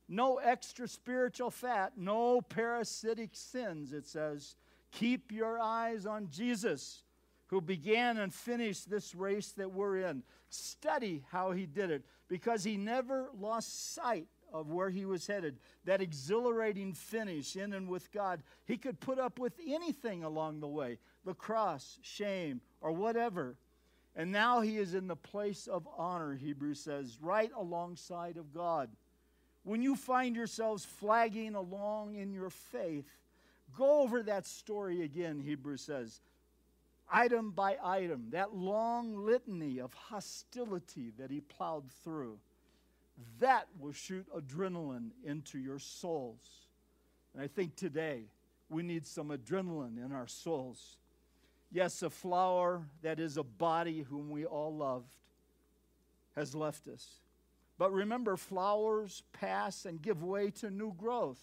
No 0.09 0.37
extra 0.37 0.87
spiritual 0.87 1.51
fat, 1.51 1.93
no 1.97 2.41
parasitic 2.41 3.31
sins, 3.33 3.93
it 3.93 4.07
says. 4.07 4.55
Keep 4.93 5.33
your 5.33 5.59
eyes 5.59 6.07
on 6.07 6.29
Jesus 6.31 7.03
who 7.49 7.61
began 7.61 8.17
and 8.19 8.33
finished 8.33 8.89
this 8.89 9.15
race 9.15 9.53
that 9.53 9.73
we're 9.73 9.99
in. 9.99 10.23
Study 10.49 11.25
how 11.31 11.53
he 11.53 11.67
did 11.67 11.91
it 11.91 12.05
because 12.29 12.65
he 12.65 12.77
never 12.77 13.31
lost 13.39 13.95
sight 13.95 14.27
of 14.53 14.71
where 14.71 14.91
he 14.91 15.05
was 15.05 15.27
headed. 15.27 15.59
That 15.85 16.01
exhilarating 16.01 16.93
finish 16.95 17.57
in 17.57 17.73
and 17.73 17.89
with 17.89 18.11
God. 18.13 18.43
He 18.65 18.77
could 18.77 19.01
put 19.01 19.19
up 19.19 19.39
with 19.39 19.55
anything 19.67 20.25
along 20.25 20.61
the 20.61 20.69
way 20.69 20.99
the 21.25 21.35
cross, 21.35 21.99
shame, 22.03 22.61
or 22.81 22.93
whatever. 22.93 23.57
And 24.15 24.33
now 24.33 24.61
he 24.61 24.79
is 24.79 24.95
in 24.95 25.09
the 25.09 25.17
place 25.17 25.67
of 25.67 25.87
honor, 25.99 26.35
Hebrews 26.35 26.81
says, 26.81 27.19
right 27.21 27.51
alongside 27.55 28.39
of 28.39 28.55
God. 28.55 28.89
When 29.67 29.83
you 29.83 29.97
find 29.97 30.37
yourselves 30.37 30.85
flagging 30.85 31.57
along 31.57 32.15
in 32.15 32.33
your 32.33 32.51
faith, 32.51 33.05
go 33.77 34.03
over 34.03 34.23
that 34.23 34.47
story 34.47 35.03
again, 35.03 35.41
Hebrews 35.41 35.81
says 35.81 36.21
item 37.13 37.51
by 37.51 37.77
item, 37.83 38.29
that 38.31 38.55
long 38.55 39.17
litany 39.17 39.81
of 39.81 39.93
hostility 39.93 41.11
that 41.19 41.33
he 41.33 41.41
plowed 41.41 41.91
through, 42.05 42.39
that 43.41 43.67
will 43.81 43.93
shoot 43.93 44.25
adrenaline 44.33 45.11
into 45.25 45.59
your 45.59 45.81
souls. 45.81 46.69
And 47.35 47.43
I 47.43 47.49
think 47.49 47.75
today 47.75 48.23
we 48.69 48.85
need 48.85 49.05
some 49.05 49.31
adrenaline 49.31 50.05
in 50.05 50.13
our 50.13 50.29
souls. 50.29 50.97
Yes, 51.73 52.03
a 52.03 52.11
flower 52.11 52.83
that 53.03 53.19
is 53.19 53.37
a 53.37 53.43
body 53.43 54.03
whom 54.03 54.31
we 54.31 54.45
all 54.45 54.77
loved 54.77 55.17
has 56.37 56.55
left 56.55 56.87
us. 56.87 57.05
But 57.79 57.93
remember, 57.93 58.37
flowers 58.37 59.23
pass 59.33 59.85
and 59.85 60.01
give 60.01 60.23
way 60.23 60.51
to 60.53 60.71
new 60.71 60.95
growth. 60.95 61.41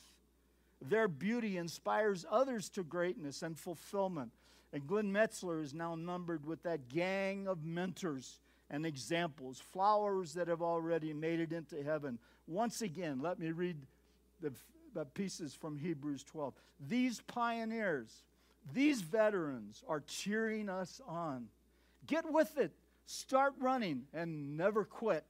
Their 0.82 1.08
beauty 1.08 1.58
inspires 1.58 2.26
others 2.30 2.70
to 2.70 2.84
greatness 2.84 3.42
and 3.44 3.58
fulfillment. 3.58 4.32
And 4.74 4.88
Glenn 4.88 5.14
Metzler 5.14 5.62
is 5.62 5.74
now 5.74 5.96
numbered 5.96 6.46
with 6.46 6.64
that 6.64 6.90
gang 6.90 7.48
of 7.48 7.64
mentors 7.64 8.40
and 8.70 8.86
examples, 8.86 9.60
flowers 9.60 10.34
that 10.34 10.48
have 10.48 10.64
already 10.64 11.14
made 11.14 11.40
it 11.40 11.54
into 11.54 11.84
heaven. 11.84 12.18
Once 12.48 12.82
again, 12.82 13.22
let 13.22 13.38
me 13.38 13.52
read 13.52 13.78
the, 14.42 14.52
the 14.96 15.06
pieces 15.06 15.54
from 15.54 15.78
Hebrews 15.78 16.24
12. 16.24 16.56
These 16.90 17.22
pioneers, 17.28 18.24
these 18.74 19.02
veterans 19.02 19.84
are 19.88 20.02
cheering 20.02 20.70
us 20.70 21.00
on. 21.08 21.50
Get 22.08 22.30
with 22.30 22.58
it, 22.58 22.72
start 23.06 23.54
running, 23.60 24.04
and 24.12 24.58
never 24.58 24.84
quit. 24.84 25.26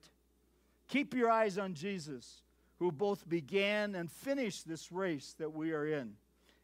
Keep 0.87 1.13
your 1.13 1.29
eyes 1.29 1.57
on 1.57 1.73
Jesus, 1.73 2.41
who 2.79 2.91
both 2.91 3.27
began 3.27 3.95
and 3.95 4.11
finished 4.11 4.67
this 4.67 4.91
race 4.91 5.35
that 5.39 5.53
we 5.53 5.71
are 5.71 5.87
in. 5.87 6.13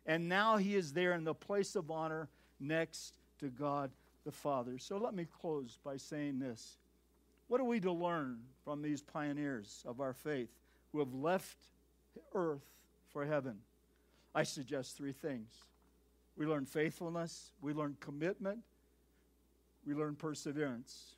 And 0.06 0.28
now 0.28 0.58
he 0.58 0.76
is 0.76 0.94
there 0.94 1.14
in 1.14 1.24
the 1.24 1.34
place 1.34 1.76
of 1.76 1.92
honor 1.92 2.30
next 2.60 3.14
to 3.40 3.50
God 3.50 3.92
the 4.26 4.32
Father. 4.32 4.78
So 4.78 4.98
let 4.98 5.14
me 5.14 5.26
close 5.26 5.78
by 5.84 5.98
saying 5.98 6.40
this. 6.40 6.78
What 7.48 7.62
are 7.62 7.66
we 7.66 7.80
to 7.80 7.92
learn 7.92 8.40
from 8.64 8.82
these 8.82 9.02
pioneers 9.02 9.84
of 9.88 10.02
our 10.02 10.14
faith 10.14 10.50
who 10.92 11.00
have 11.00 11.14
left 11.14 11.58
earth 12.36 12.66
for 13.12 13.26
heaven? 13.26 13.58
I 14.36 14.44
suggest 14.44 14.98
three 14.98 15.14
things. 15.14 15.52
We 16.38 16.46
learn 16.46 16.66
faithfulness, 16.66 17.52
we 17.62 17.74
learn 17.74 17.98
commitment, 18.00 18.60
we 19.86 19.94
learn 19.94 20.16
perseverance. 20.16 21.16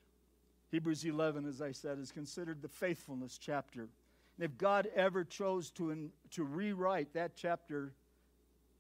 Hebrews 0.71 1.03
11, 1.03 1.45
as 1.45 1.61
I 1.61 1.73
said, 1.73 1.99
is 1.99 2.13
considered 2.13 2.61
the 2.61 2.69
faithfulness 2.69 3.37
chapter. 3.37 3.89
And 4.37 4.45
if 4.45 4.57
God 4.57 4.87
ever 4.95 5.25
chose 5.25 5.69
to, 5.71 5.91
in, 5.91 6.11
to 6.31 6.45
rewrite 6.45 7.13
that 7.13 7.35
chapter, 7.35 7.93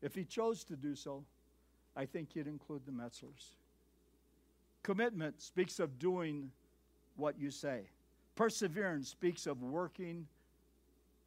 if 0.01 0.15
He 0.15 0.23
chose 0.23 0.63
to 0.65 0.77
do 0.77 0.95
so, 0.95 1.25
I 1.95 2.05
think 2.05 2.31
He'd 2.33 2.47
include 2.47 2.85
the 2.85 2.93
Metzlers. 2.93 3.55
Commitment 4.83 5.41
speaks 5.41 5.79
of 5.79 5.99
doing 5.99 6.49
what 7.17 7.37
you 7.37 7.51
say, 7.51 7.81
perseverance 8.35 9.09
speaks 9.09 9.45
of 9.45 9.61
working 9.61 10.25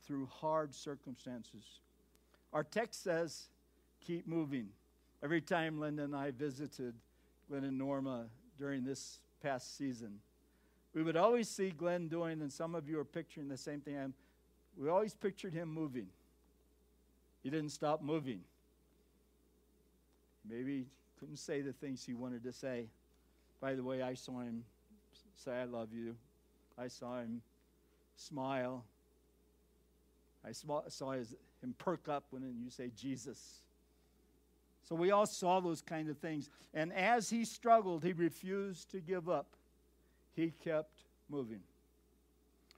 through 0.06 0.26
hard 0.26 0.74
circumstances. 0.74 1.80
Our 2.54 2.64
text 2.64 3.02
says, 3.02 3.48
keep 4.00 4.26
moving. 4.26 4.68
Every 5.22 5.40
time 5.40 5.78
Linda 5.78 6.04
and 6.04 6.16
I 6.16 6.30
visited 6.30 6.94
Glenn 7.48 7.64
and 7.64 7.78
Norma 7.78 8.26
during 8.58 8.84
this 8.84 9.18
past 9.42 9.76
season, 9.76 10.18
we 10.95 11.03
would 11.03 11.16
always 11.16 11.49
see 11.49 11.70
Glenn 11.70 12.09
doing, 12.09 12.40
and 12.40 12.53
some 12.53 12.74
of 12.74 12.88
you 12.88 12.99
are 13.01 13.05
picturing 13.05 13.49
the 13.49 13.57
same 13.57 13.80
thing. 13.80 14.14
We 14.76 14.88
always 14.88 15.14
pictured 15.14 15.53
him 15.53 15.68
moving. 15.68 16.07
He 17.42 17.51
didn't 17.51 17.70
stop 17.70 18.03
moving. 18.03 18.40
Maybe 20.49 20.86
couldn't 21.18 21.38
say 21.38 21.62
the 21.62 21.72
things 21.72 22.05
he 22.05 22.14
wanted 22.14 22.42
to 22.45 22.53
say. 22.53 22.86
By 23.61 23.74
the 23.74 23.82
way, 23.82 24.03
I 24.03 24.14
saw 24.14 24.40
him 24.40 24.64
say, 25.36 25.53
I 25.53 25.64
love 25.64 25.88
you. 25.92 26.16
I 26.78 26.88
saw 26.88 27.18
him 27.18 27.42
smile. 28.16 28.84
I 30.47 30.53
saw 30.53 31.12
his, 31.12 31.34
him 31.62 31.74
perk 31.78 32.09
up 32.09 32.24
when 32.30 32.42
you 32.62 32.70
say 32.70 32.90
Jesus. 32.97 33.62
So 34.88 34.95
we 34.95 35.11
all 35.11 35.26
saw 35.26 35.61
those 35.61 35.80
kind 35.80 36.09
of 36.11 36.18
things. 36.18 36.51
And 36.74 36.92
as 36.92 37.30
he 37.30 37.45
struggled, 37.45 38.05
he 38.05 38.12
refused 38.12 38.90
to 38.90 39.01
give 39.01 39.28
up. 39.28 39.57
He 40.35 40.53
kept 40.62 41.03
moving. 41.28 41.61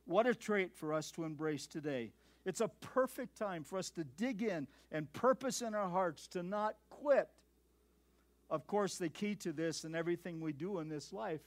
What 0.04 0.26
a 0.26 0.34
trait 0.34 0.74
for 0.74 0.92
us 0.92 1.10
to 1.12 1.24
embrace 1.24 1.66
today. 1.66 2.12
It's 2.44 2.60
a 2.60 2.68
perfect 2.68 3.36
time 3.36 3.64
for 3.64 3.76
us 3.76 3.90
to 3.90 4.04
dig 4.04 4.42
in 4.42 4.68
and 4.92 5.12
purpose 5.12 5.62
in 5.62 5.74
our 5.74 5.88
hearts 5.88 6.28
to 6.28 6.44
not 6.44 6.76
quit. 6.90 7.28
Of 8.48 8.68
course, 8.68 8.98
the 8.98 9.08
key 9.08 9.34
to 9.36 9.52
this 9.52 9.82
and 9.82 9.96
everything 9.96 10.40
we 10.40 10.52
do 10.52 10.78
in 10.78 10.88
this 10.88 11.12
life 11.12 11.40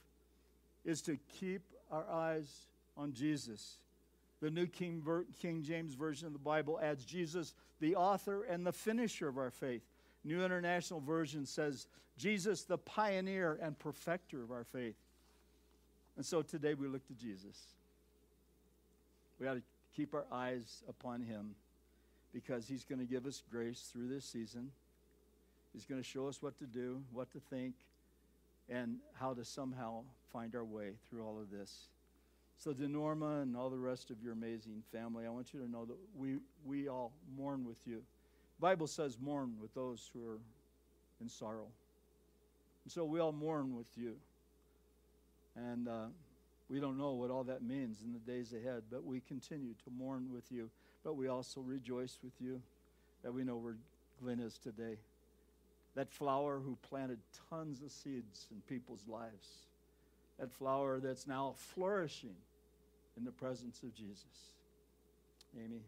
is 0.83 1.01
to 1.03 1.17
keep 1.39 1.61
our 1.89 2.05
eyes 2.09 2.67
on 2.97 3.13
Jesus. 3.13 3.77
The 4.41 4.49
New 4.49 4.67
King, 4.67 5.01
King 5.41 5.63
James 5.63 5.93
Version 5.93 6.27
of 6.27 6.33
the 6.33 6.39
Bible 6.39 6.79
adds 6.81 7.05
Jesus, 7.05 7.53
the 7.79 7.95
author 7.95 8.43
and 8.43 8.65
the 8.65 8.73
finisher 8.73 9.29
of 9.29 9.37
our 9.37 9.51
faith. 9.51 9.83
New 10.25 10.43
International 10.43 10.99
Version 10.99 11.45
says, 11.45 11.87
Jesus, 12.17 12.63
the 12.63 12.77
pioneer 12.77 13.57
and 13.61 13.79
perfecter 13.79 14.43
of 14.43 14.51
our 14.51 14.65
faith. 14.65 14.95
And 16.19 16.25
so 16.25 16.41
today 16.41 16.73
we 16.73 16.89
look 16.89 17.07
to 17.07 17.13
Jesus. 17.13 17.57
We 19.39 19.47
ought 19.47 19.53
to 19.53 19.61
keep 19.95 20.13
our 20.13 20.25
eyes 20.29 20.83
upon 20.89 21.21
him 21.21 21.55
because 22.33 22.67
he's 22.67 22.83
going 22.83 22.99
to 22.99 23.05
give 23.05 23.25
us 23.25 23.41
grace 23.49 23.89
through 23.89 24.09
this 24.09 24.25
season. 24.25 24.69
He's 25.71 25.85
going 25.85 26.01
to 26.01 26.05
show 26.05 26.27
us 26.27 26.43
what 26.43 26.59
to 26.59 26.65
do, 26.65 27.01
what 27.13 27.31
to 27.31 27.39
think, 27.49 27.73
and 28.67 28.97
how 29.13 29.33
to 29.33 29.45
somehow 29.45 30.01
find 30.33 30.55
our 30.55 30.65
way 30.65 30.89
through 31.09 31.25
all 31.25 31.39
of 31.39 31.49
this. 31.49 31.87
So, 32.57 32.73
to 32.73 32.89
Norma 32.89 33.39
and 33.39 33.55
all 33.55 33.69
the 33.69 33.77
rest 33.77 34.11
of 34.11 34.21
your 34.21 34.33
amazing 34.33 34.83
family, 34.91 35.25
I 35.25 35.29
want 35.29 35.53
you 35.53 35.61
to 35.61 35.71
know 35.71 35.85
that 35.85 35.95
we, 36.17 36.39
we 36.65 36.89
all 36.89 37.13
mourn 37.37 37.63
with 37.63 37.87
you. 37.87 38.03
The 38.59 38.61
Bible 38.61 38.87
says 38.87 39.17
mourn 39.21 39.53
with 39.61 39.73
those 39.73 40.11
who 40.13 40.27
are 40.27 40.39
in 41.21 41.29
sorrow. 41.29 41.67
And 42.83 42.91
so 42.91 43.05
we 43.05 43.21
all 43.21 43.31
mourn 43.31 43.73
with 43.73 43.87
you. 43.95 44.17
And 45.67 45.87
uh, 45.87 46.05
we 46.69 46.79
don't 46.79 46.97
know 46.97 47.11
what 47.11 47.31
all 47.31 47.43
that 47.45 47.63
means 47.63 47.97
in 48.03 48.13
the 48.13 48.19
days 48.19 48.53
ahead, 48.53 48.83
but 48.91 49.03
we 49.03 49.21
continue 49.21 49.73
to 49.83 49.91
mourn 49.97 50.29
with 50.31 50.51
you. 50.51 50.69
But 51.03 51.15
we 51.15 51.27
also 51.27 51.61
rejoice 51.61 52.19
with 52.23 52.33
you 52.39 52.61
that 53.23 53.33
we 53.33 53.43
know 53.43 53.57
where 53.57 53.75
Glenn 54.21 54.39
is 54.39 54.57
today. 54.57 54.97
That 55.95 56.11
flower 56.11 56.59
who 56.59 56.77
planted 56.87 57.19
tons 57.49 57.81
of 57.81 57.91
seeds 57.91 58.47
in 58.51 58.61
people's 58.67 59.07
lives. 59.07 59.47
That 60.39 60.51
flower 60.51 60.99
that's 60.99 61.27
now 61.27 61.55
flourishing 61.57 62.35
in 63.17 63.25
the 63.25 63.31
presence 63.31 63.81
of 63.83 63.93
Jesus. 63.93 64.53
Amy. 65.57 65.81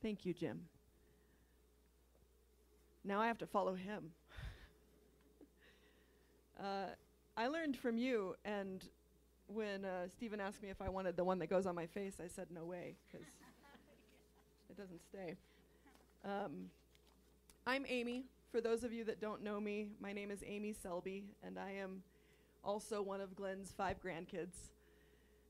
Thank 0.00 0.24
you, 0.24 0.32
Jim. 0.32 0.60
Now 3.04 3.20
I 3.20 3.26
have 3.26 3.38
to 3.38 3.46
follow 3.46 3.74
him. 3.74 4.10
uh, 6.60 6.90
I 7.36 7.48
learned 7.48 7.76
from 7.76 7.98
you, 7.98 8.36
and 8.44 8.84
when 9.48 9.84
uh, 9.84 10.06
Stephen 10.16 10.40
asked 10.40 10.62
me 10.62 10.70
if 10.70 10.80
I 10.80 10.88
wanted 10.88 11.16
the 11.16 11.24
one 11.24 11.38
that 11.40 11.48
goes 11.48 11.66
on 11.66 11.74
my 11.74 11.86
face, 11.86 12.14
I 12.22 12.28
said 12.28 12.46
no 12.52 12.64
way, 12.64 12.94
because 13.06 13.26
it 14.70 14.76
doesn't 14.76 15.00
stay. 15.04 15.36
Um, 16.24 16.70
I'm 17.66 17.84
Amy. 17.88 18.24
For 18.52 18.60
those 18.60 18.84
of 18.84 18.92
you 18.92 19.04
that 19.04 19.20
don't 19.20 19.42
know 19.42 19.60
me, 19.60 19.90
my 20.00 20.12
name 20.12 20.30
is 20.30 20.44
Amy 20.46 20.72
Selby, 20.72 21.24
and 21.42 21.58
I 21.58 21.72
am 21.72 22.02
also 22.62 23.02
one 23.02 23.20
of 23.20 23.34
Glenn's 23.34 23.72
five 23.76 23.96
grandkids. 24.00 24.70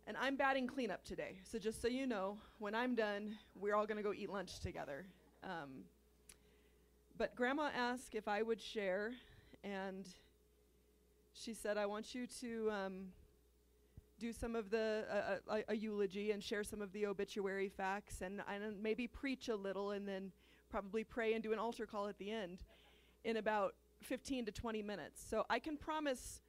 And 0.09 0.17
I'm 0.17 0.37
batting 0.37 0.67
cleanup 0.67 1.05
today. 1.05 1.37
So 1.45 1.59
just 1.59 1.83
so 1.83 1.87
you 1.87 2.07
know, 2.07 2.39
when 2.61 2.75
I'm 2.75 2.95
done, 2.95 3.37
we're 3.55 3.75
all 3.75 3.87
going 3.87 3.99
to 3.99 4.03
go 4.03 4.15
eat 4.15 4.31
lunch 4.31 4.59
together. 4.61 5.05
Um, 5.45 5.85
but 7.19 7.37
Grandma 7.37 7.69
asked 7.77 8.15
if 8.15 8.27
I 8.27 8.41
would 8.41 8.59
share, 8.59 9.13
and 9.63 10.09
she 11.35 11.53
said, 11.53 11.77
I 11.77 11.85
want 11.85 12.15
you 12.15 12.27
to 12.41 12.71
um, 12.71 12.95
do 14.19 14.33
some 14.33 14.57
of 14.57 14.71
the, 14.71 15.05
uh, 15.13 15.55
a, 15.69 15.73
a, 15.73 15.77
eulogy 15.77 16.31
and 16.31 16.43
share 16.43 16.65
some 16.65 16.81
of 16.81 16.91
the 16.95 17.05
obituary 17.05 17.69
facts, 17.69 18.23
and, 18.23 18.41
and 18.51 18.83
maybe 18.83 19.07
preach 19.07 19.51
a 19.51 19.57
little, 19.57 19.91
and 19.91 20.09
then 20.09 20.33
probably 20.71 21.05
pray 21.05 21.35
and 21.35 21.43
do 21.43 21.53
an 21.53 21.59
altar 21.59 21.85
call 21.85 22.09
at 22.09 22.17
the 22.17 22.31
end 22.31 22.61
in 23.25 23.37
about 23.37 23.75
15 24.05 24.47
to 24.47 24.53
20 24.53 24.81
minutes. 24.81 25.23
So 25.29 25.45
I 25.51 25.59
can 25.59 25.77
promise 25.77 26.41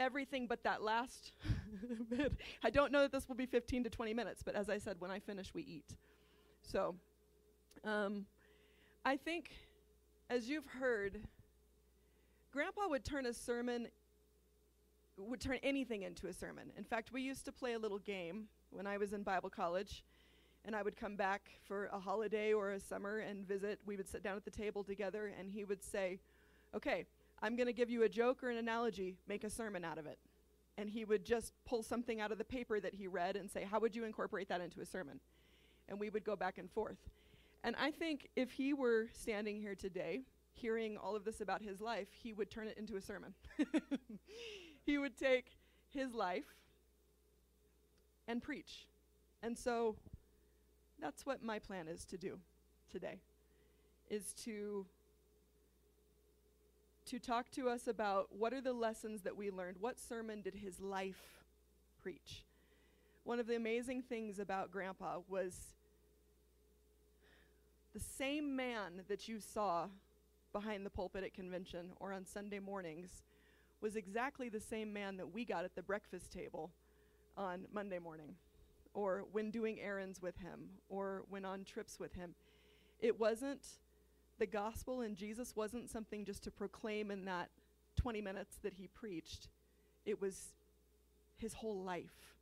everything 0.00 0.46
but 0.46 0.64
that 0.64 0.82
last 0.82 1.32
bit. 2.10 2.32
I 2.64 2.70
don't 2.70 2.90
know 2.90 3.02
that 3.02 3.12
this 3.12 3.28
will 3.28 3.36
be 3.36 3.46
15 3.46 3.84
to 3.84 3.90
20 3.90 4.14
minutes, 4.14 4.42
but 4.42 4.56
as 4.56 4.68
I 4.68 4.78
said, 4.78 4.96
when 4.98 5.10
I 5.10 5.20
finish, 5.20 5.54
we 5.54 5.62
eat. 5.62 5.94
So, 6.62 6.96
um, 7.84 8.24
I 9.04 9.16
think, 9.16 9.50
as 10.28 10.48
you've 10.48 10.66
heard, 10.66 11.20
Grandpa 12.52 12.88
would 12.88 13.04
turn 13.04 13.26
a 13.26 13.34
sermon, 13.34 13.88
would 15.16 15.40
turn 15.40 15.58
anything 15.62 16.02
into 16.02 16.26
a 16.26 16.32
sermon. 16.32 16.72
In 16.76 16.84
fact, 16.84 17.12
we 17.12 17.22
used 17.22 17.44
to 17.44 17.52
play 17.52 17.74
a 17.74 17.78
little 17.78 17.98
game 17.98 18.48
when 18.70 18.86
I 18.86 18.96
was 18.96 19.12
in 19.12 19.22
Bible 19.22 19.50
college, 19.50 20.02
and 20.64 20.74
I 20.74 20.82
would 20.82 20.96
come 20.96 21.16
back 21.16 21.50
for 21.66 21.86
a 21.92 21.98
holiday 21.98 22.52
or 22.52 22.72
a 22.72 22.80
summer 22.80 23.18
and 23.18 23.46
visit. 23.46 23.80
We 23.86 23.96
would 23.96 24.08
sit 24.08 24.22
down 24.22 24.36
at 24.36 24.44
the 24.44 24.50
table 24.50 24.82
together, 24.82 25.32
and 25.38 25.50
he 25.50 25.64
would 25.64 25.82
say, 25.82 26.20
Okay, 26.74 27.06
I'm 27.42 27.56
going 27.56 27.66
to 27.66 27.72
give 27.72 27.90
you 27.90 28.02
a 28.02 28.08
joke 28.08 28.42
or 28.42 28.50
an 28.50 28.56
analogy, 28.56 29.16
make 29.26 29.44
a 29.44 29.50
sermon 29.50 29.84
out 29.84 29.98
of 29.98 30.06
it. 30.06 30.18
And 30.76 30.88
he 30.88 31.04
would 31.04 31.24
just 31.24 31.52
pull 31.66 31.82
something 31.82 32.20
out 32.20 32.32
of 32.32 32.38
the 32.38 32.44
paper 32.44 32.80
that 32.80 32.94
he 32.94 33.06
read 33.06 33.36
and 33.36 33.50
say, 33.50 33.66
How 33.68 33.80
would 33.80 33.94
you 33.94 34.04
incorporate 34.04 34.48
that 34.48 34.60
into 34.60 34.80
a 34.80 34.86
sermon? 34.86 35.20
And 35.88 35.98
we 35.98 36.10
would 36.10 36.24
go 36.24 36.36
back 36.36 36.58
and 36.58 36.70
forth. 36.70 36.98
And 37.62 37.76
I 37.76 37.90
think 37.90 38.28
if 38.36 38.52
he 38.52 38.72
were 38.72 39.08
standing 39.12 39.60
here 39.60 39.74
today, 39.74 40.22
hearing 40.52 40.96
all 40.96 41.16
of 41.16 41.24
this 41.24 41.40
about 41.40 41.62
his 41.62 41.80
life, 41.80 42.08
he 42.22 42.32
would 42.32 42.50
turn 42.50 42.68
it 42.68 42.78
into 42.78 42.96
a 42.96 43.00
sermon. 43.00 43.34
he 44.86 44.98
would 44.98 45.16
take 45.18 45.46
his 45.88 46.14
life 46.14 46.44
and 48.28 48.42
preach. 48.42 48.86
And 49.42 49.58
so 49.58 49.96
that's 51.00 51.26
what 51.26 51.42
my 51.42 51.58
plan 51.58 51.88
is 51.88 52.04
to 52.06 52.18
do 52.18 52.38
today 52.90 53.20
is 54.10 54.32
to 54.44 54.84
to 57.10 57.18
talk 57.18 57.50
to 57.50 57.68
us 57.68 57.88
about 57.88 58.28
what 58.30 58.52
are 58.52 58.60
the 58.60 58.72
lessons 58.72 59.22
that 59.22 59.36
we 59.36 59.50
learned. 59.50 59.78
What 59.80 59.98
sermon 59.98 60.42
did 60.42 60.54
his 60.54 60.78
life 60.78 61.42
preach? 62.00 62.44
One 63.24 63.40
of 63.40 63.48
the 63.48 63.56
amazing 63.56 64.02
things 64.02 64.38
about 64.38 64.70
Grandpa 64.70 65.18
was 65.28 65.74
the 67.92 67.98
same 67.98 68.54
man 68.54 69.02
that 69.08 69.26
you 69.26 69.40
saw 69.40 69.88
behind 70.52 70.86
the 70.86 70.90
pulpit 70.90 71.24
at 71.24 71.34
convention 71.34 71.90
or 71.98 72.12
on 72.12 72.24
Sunday 72.24 72.60
mornings 72.60 73.24
was 73.80 73.96
exactly 73.96 74.48
the 74.48 74.60
same 74.60 74.92
man 74.92 75.16
that 75.16 75.34
we 75.34 75.44
got 75.44 75.64
at 75.64 75.74
the 75.74 75.82
breakfast 75.82 76.32
table 76.32 76.70
on 77.36 77.66
Monday 77.72 77.98
morning. 77.98 78.36
or 78.92 79.24
when 79.32 79.50
doing 79.50 79.80
errands 79.80 80.20
with 80.20 80.36
him 80.38 80.68
or 80.88 81.22
when 81.28 81.44
on 81.44 81.64
trips 81.64 81.98
with 81.98 82.14
him. 82.14 82.34
It 83.00 83.18
wasn't 83.18 83.66
the 84.40 84.46
gospel 84.46 85.02
and 85.02 85.16
Jesus 85.16 85.54
wasn't 85.54 85.88
something 85.88 86.24
just 86.24 86.42
to 86.44 86.50
proclaim 86.50 87.10
in 87.10 87.26
that 87.26 87.50
20 87.96 88.20
minutes 88.22 88.56
that 88.62 88.74
he 88.74 88.88
preached. 88.88 89.48
It 90.04 90.20
was 90.20 90.54
his 91.36 91.54
whole 91.54 91.84
life. 91.84 92.34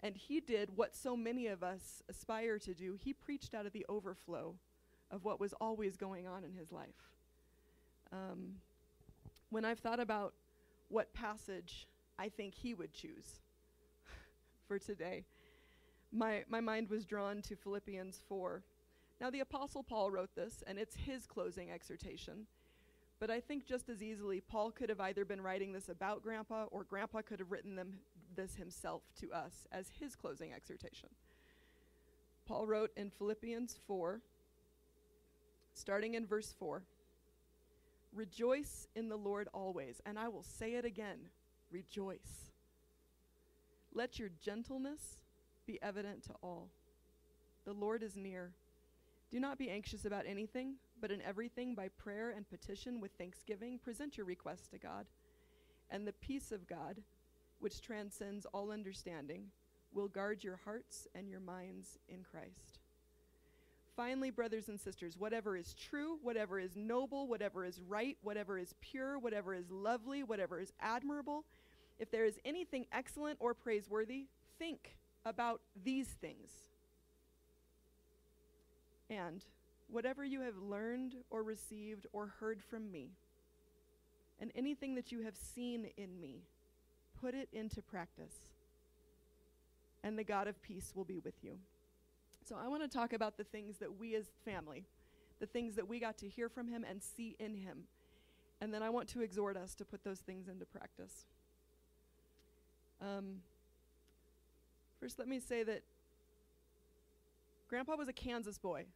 And 0.00 0.14
he 0.14 0.40
did 0.40 0.76
what 0.76 0.94
so 0.94 1.16
many 1.16 1.46
of 1.46 1.62
us 1.62 2.02
aspire 2.08 2.58
to 2.60 2.74
do. 2.74 2.98
He 3.02 3.12
preached 3.12 3.54
out 3.54 3.66
of 3.66 3.72
the 3.72 3.86
overflow 3.88 4.54
of 5.10 5.24
what 5.24 5.40
was 5.40 5.54
always 5.54 5.96
going 5.96 6.26
on 6.26 6.44
in 6.44 6.52
his 6.52 6.70
life. 6.70 7.10
Um, 8.12 8.56
when 9.50 9.64
I've 9.64 9.78
thought 9.78 10.00
about 10.00 10.34
what 10.88 11.14
passage 11.14 11.86
I 12.18 12.28
think 12.28 12.54
he 12.54 12.74
would 12.74 12.92
choose 12.92 13.40
for 14.68 14.78
today, 14.78 15.24
my, 16.12 16.44
my 16.48 16.60
mind 16.60 16.90
was 16.90 17.06
drawn 17.06 17.40
to 17.42 17.56
Philippians 17.56 18.20
4. 18.28 18.62
Now, 19.22 19.30
the 19.30 19.38
Apostle 19.38 19.84
Paul 19.84 20.10
wrote 20.10 20.34
this, 20.34 20.64
and 20.66 20.80
it's 20.80 20.96
his 20.96 21.28
closing 21.28 21.70
exhortation. 21.70 22.48
But 23.20 23.30
I 23.30 23.38
think 23.38 23.64
just 23.64 23.88
as 23.88 24.02
easily, 24.02 24.40
Paul 24.40 24.72
could 24.72 24.88
have 24.88 24.98
either 24.98 25.24
been 25.24 25.40
writing 25.40 25.72
this 25.72 25.88
about 25.88 26.24
Grandpa, 26.24 26.64
or 26.72 26.82
Grandpa 26.82 27.22
could 27.22 27.38
have 27.38 27.52
written 27.52 27.76
them 27.76 28.00
this 28.34 28.56
himself 28.56 29.02
to 29.20 29.30
us 29.32 29.68
as 29.70 29.86
his 30.00 30.16
closing 30.16 30.52
exhortation. 30.52 31.08
Paul 32.46 32.66
wrote 32.66 32.90
in 32.96 33.10
Philippians 33.10 33.76
4, 33.86 34.20
starting 35.72 36.14
in 36.14 36.26
verse 36.26 36.52
4 36.58 36.82
Rejoice 38.12 38.88
in 38.96 39.08
the 39.08 39.16
Lord 39.16 39.46
always. 39.54 40.00
And 40.04 40.18
I 40.18 40.26
will 40.26 40.42
say 40.42 40.74
it 40.74 40.84
again 40.84 41.18
rejoice. 41.70 42.50
Let 43.94 44.18
your 44.18 44.30
gentleness 44.44 45.18
be 45.64 45.80
evident 45.80 46.24
to 46.24 46.32
all. 46.42 46.70
The 47.64 47.72
Lord 47.72 48.02
is 48.02 48.16
near. 48.16 48.50
Do 49.32 49.40
not 49.40 49.58
be 49.58 49.70
anxious 49.70 50.04
about 50.04 50.26
anything, 50.26 50.74
but 51.00 51.10
in 51.10 51.22
everything 51.22 51.74
by 51.74 51.88
prayer 51.88 52.34
and 52.36 52.46
petition 52.46 53.00
with 53.00 53.12
thanksgiving 53.12 53.78
present 53.78 54.18
your 54.18 54.26
requests 54.26 54.68
to 54.68 54.78
God. 54.78 55.06
And 55.90 56.06
the 56.06 56.12
peace 56.12 56.52
of 56.52 56.66
God, 56.66 57.00
which 57.58 57.80
transcends 57.80 58.44
all 58.52 58.70
understanding, 58.70 59.46
will 59.90 60.08
guard 60.08 60.44
your 60.44 60.60
hearts 60.66 61.08
and 61.14 61.30
your 61.30 61.40
minds 61.40 61.98
in 62.10 62.22
Christ. 62.22 62.80
Finally, 63.96 64.30
brothers 64.30 64.68
and 64.68 64.78
sisters, 64.78 65.16
whatever 65.16 65.56
is 65.56 65.72
true, 65.72 66.18
whatever 66.22 66.58
is 66.58 66.76
noble, 66.76 67.26
whatever 67.26 67.64
is 67.64 67.80
right, 67.88 68.18
whatever 68.20 68.58
is 68.58 68.74
pure, 68.82 69.18
whatever 69.18 69.54
is 69.54 69.70
lovely, 69.70 70.22
whatever 70.22 70.60
is 70.60 70.74
admirable, 70.78 71.46
if 71.98 72.10
there 72.10 72.26
is 72.26 72.38
anything 72.44 72.84
excellent 72.92 73.38
or 73.40 73.54
praiseworthy, 73.54 74.26
think 74.58 74.96
about 75.24 75.62
these 75.84 76.08
things. 76.08 76.50
And 79.12 79.44
whatever 79.88 80.24
you 80.24 80.40
have 80.40 80.56
learned 80.56 81.16
or 81.28 81.42
received 81.42 82.06
or 82.14 82.32
heard 82.40 82.62
from 82.62 82.90
me, 82.90 83.10
and 84.40 84.50
anything 84.54 84.94
that 84.94 85.12
you 85.12 85.20
have 85.20 85.36
seen 85.36 85.90
in 85.98 86.18
me, 86.18 86.44
put 87.20 87.34
it 87.34 87.48
into 87.52 87.82
practice. 87.82 88.34
And 90.02 90.18
the 90.18 90.24
God 90.24 90.48
of 90.48 90.60
peace 90.62 90.92
will 90.96 91.04
be 91.04 91.18
with 91.18 91.34
you. 91.42 91.58
So 92.48 92.56
I 92.56 92.68
want 92.68 92.82
to 92.82 92.88
talk 92.88 93.12
about 93.12 93.36
the 93.36 93.44
things 93.44 93.76
that 93.78 94.00
we 94.00 94.16
as 94.16 94.24
family, 94.44 94.84
the 95.40 95.46
things 95.46 95.76
that 95.76 95.86
we 95.86 96.00
got 96.00 96.16
to 96.18 96.28
hear 96.28 96.48
from 96.48 96.68
him 96.68 96.84
and 96.88 97.02
see 97.02 97.36
in 97.38 97.54
him. 97.54 97.84
And 98.60 98.72
then 98.72 98.82
I 98.82 98.90
want 98.90 99.08
to 99.10 99.20
exhort 99.20 99.56
us 99.56 99.74
to 99.76 99.84
put 99.84 100.02
those 100.04 100.20
things 100.20 100.48
into 100.48 100.64
practice. 100.64 101.26
Um, 103.00 103.42
first, 104.98 105.18
let 105.18 105.28
me 105.28 105.38
say 105.38 105.62
that 105.64 105.82
Grandpa 107.68 107.96
was 107.96 108.08
a 108.08 108.12
Kansas 108.12 108.58
boy. 108.58 108.86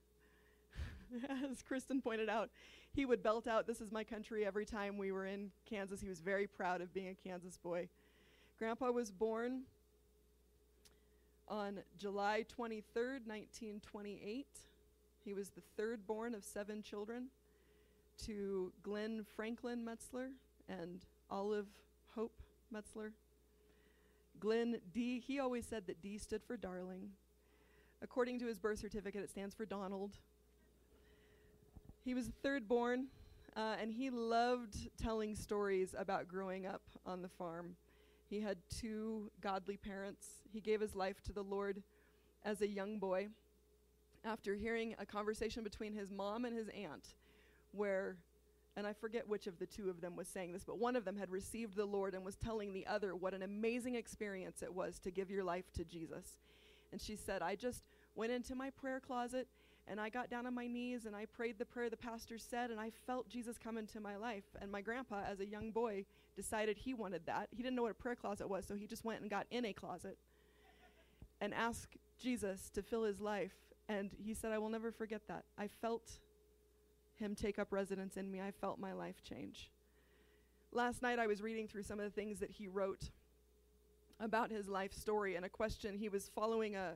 As 1.51 1.63
Kristen 1.63 2.01
pointed 2.01 2.29
out, 2.29 2.51
he 2.93 3.05
would 3.05 3.23
belt 3.23 3.47
out, 3.47 3.67
This 3.67 3.81
is 3.81 3.93
my 3.93 4.05
country, 4.05 4.45
every 4.45 4.65
time 4.65 4.99
we 4.99 5.13
were 5.13 5.27
in 5.27 5.51
Kansas. 5.69 6.01
He 6.01 6.09
was 6.09 6.21
very 6.21 6.47
proud 6.47 6.81
of 6.81 6.93
being 6.93 7.09
a 7.09 7.29
Kansas 7.29 7.59
boy. 7.59 7.89
Grandpa 8.59 8.91
was 8.91 9.11
born 9.11 9.63
on 11.49 11.81
July 11.99 12.45
23rd, 12.59 13.27
1928. 13.27 14.47
He 15.25 15.35
was 15.35 15.51
the 15.51 15.63
third 15.77 16.07
born 16.07 16.35
of 16.35 16.45
seven 16.45 16.83
children 16.83 17.27
to 18.25 18.73
Glenn 18.83 19.25
Franklin 19.37 19.85
Metzler 19.85 20.31
and 20.69 21.05
Olive 21.31 21.67
Hope 22.15 22.41
Metzler. 22.75 23.11
Glenn 24.41 24.81
D, 24.93 25.21
he 25.21 25.39
always 25.39 25.67
said 25.67 25.87
that 25.87 26.03
D 26.03 26.19
stood 26.19 26.43
for 26.43 26.57
darling. 26.57 27.11
According 28.03 28.39
to 28.41 28.47
his 28.47 28.59
birth 28.59 28.79
certificate, 28.79 29.23
it 29.23 29.31
stands 29.31 29.55
for 29.55 29.65
Donald. 29.65 30.13
He 32.07 32.15
was 32.15 32.27
the 32.27 32.35
third 32.41 32.69
born, 32.69 33.09
uh, 33.57 33.75
and 33.83 33.93
he 33.93 34.11
loved 34.11 34.77
telling 34.97 35.35
stories 35.35 35.93
about 35.99 36.29
growing 36.29 36.65
up 36.65 36.83
on 37.05 37.21
the 37.21 37.29
farm. 37.29 37.75
He 38.31 38.39
had 38.39 38.59
two 38.71 39.29
godly 39.41 39.77
parents. 39.77 40.29
He 40.53 40.61
gave 40.61 40.81
his 40.81 40.95
life 40.95 41.21
to 41.25 41.33
the 41.33 41.43
Lord 41.43 41.83
as 42.45 42.63
a 42.63 42.69
young 42.69 43.01
boy 43.01 43.27
after 44.25 44.55
hearing 44.55 44.95
a 45.01 45.05
conversation 45.05 45.65
between 45.65 45.95
his 45.95 46.13
mom 46.13 46.45
and 46.45 46.57
his 46.57 46.69
aunt, 46.69 47.17
where, 47.73 48.19
and 48.77 48.87
I 48.87 48.93
forget 48.93 49.29
which 49.29 49.49
of 49.49 49.59
the 49.59 49.67
two 49.67 49.91
of 49.91 50.01
them 50.01 50.15
was 50.15 50.29
saying 50.29 50.53
this, 50.53 50.65
but 50.65 50.79
one 50.79 50.95
of 50.95 51.05
them 51.05 51.17
had 51.17 51.29
received 51.29 51.75
the 51.75 51.87
Lord 51.87 52.15
and 52.15 52.25
was 52.25 52.37
telling 52.37 52.73
the 52.73 52.87
other 52.87 53.17
what 53.17 53.35
an 53.35 53.43
amazing 53.43 53.97
experience 53.97 54.63
it 54.63 54.73
was 54.73 55.01
to 55.01 55.11
give 55.11 55.29
your 55.29 55.43
life 55.43 55.73
to 55.73 55.85
Jesus. 55.85 56.39
And 56.93 57.01
she 57.01 57.17
said, 57.17 57.43
I 57.43 57.57
just 57.57 57.83
went 58.15 58.31
into 58.31 58.55
my 58.55 58.71
prayer 58.71 59.01
closet 59.01 59.49
and 59.89 60.01
I 60.01 60.09
got 60.09 60.30
down 60.30 60.47
on 60.47 60.55
my 60.55 60.66
knees 60.66 61.07
and 61.07 61.14
I 61.14 61.26
prayed 61.26 61.59
the 61.59 61.64
prayer 61.64 61.89
the 61.89 61.97
pastor 61.97 62.39
said, 62.39 62.70
and 62.70 62.80
I 62.80 62.91
felt 63.07 63.28
Jesus 63.28 63.57
come 63.57 63.78
into 63.78 64.01
my 64.01 64.16
life. 64.16 64.45
And 64.61 64.70
my 64.70 64.80
grandpa, 64.80 65.22
as 65.30 65.41
a 65.41 65.47
young 65.47 65.70
boy, 65.70 66.05
decided 66.34 66.76
he 66.76 66.93
wanted 66.93 67.22
that. 67.26 67.49
He 67.51 67.62
didn't 67.62 67.76
know 67.76 67.82
what 67.82 67.93
a 67.93 67.95
prayer 67.95 68.16
closet 68.16 68.49
was, 68.49 68.66
so 68.66 68.74
he 68.74 68.87
just 68.87 69.05
went 69.05 69.20
and 69.20 69.30
got 69.30 69.47
in 69.51 69.64
a 69.64 69.72
closet 69.72 70.18
and 71.41 71.55
asked 71.55 71.97
Jesus 72.20 72.70
to 72.70 72.82
fill 72.82 73.05
his 73.05 73.20
life. 73.20 73.55
And 73.89 74.11
he 74.18 74.34
said, 74.34 74.53
I 74.53 74.59
will 74.59 74.70
never 74.70 74.91
forget 74.91 75.22
that. 75.28 75.45
I 75.57 75.68
felt 75.68 76.18
him 77.14 77.34
take 77.34 77.59
up 77.59 77.68
residence 77.70 78.16
in 78.16 78.30
me, 78.30 78.41
I 78.41 78.51
felt 78.51 78.78
my 78.78 78.93
life 78.93 79.22
change. 79.22 79.70
Last 80.72 81.01
night, 81.01 81.18
I 81.18 81.26
was 81.26 81.41
reading 81.41 81.66
through 81.66 81.84
some 81.84 81.99
of 81.99 82.05
the 82.05 82.11
things 82.11 82.41
that 82.41 82.51
he 82.51 82.66
wrote 82.66 83.11
about 84.20 84.51
his 84.51 84.68
life 84.68 84.93
story, 84.93 85.37
and 85.37 85.45
a 85.45 85.49
question 85.49 85.97
he 85.97 86.09
was 86.09 86.30
following 86.34 86.76
a 86.76 86.95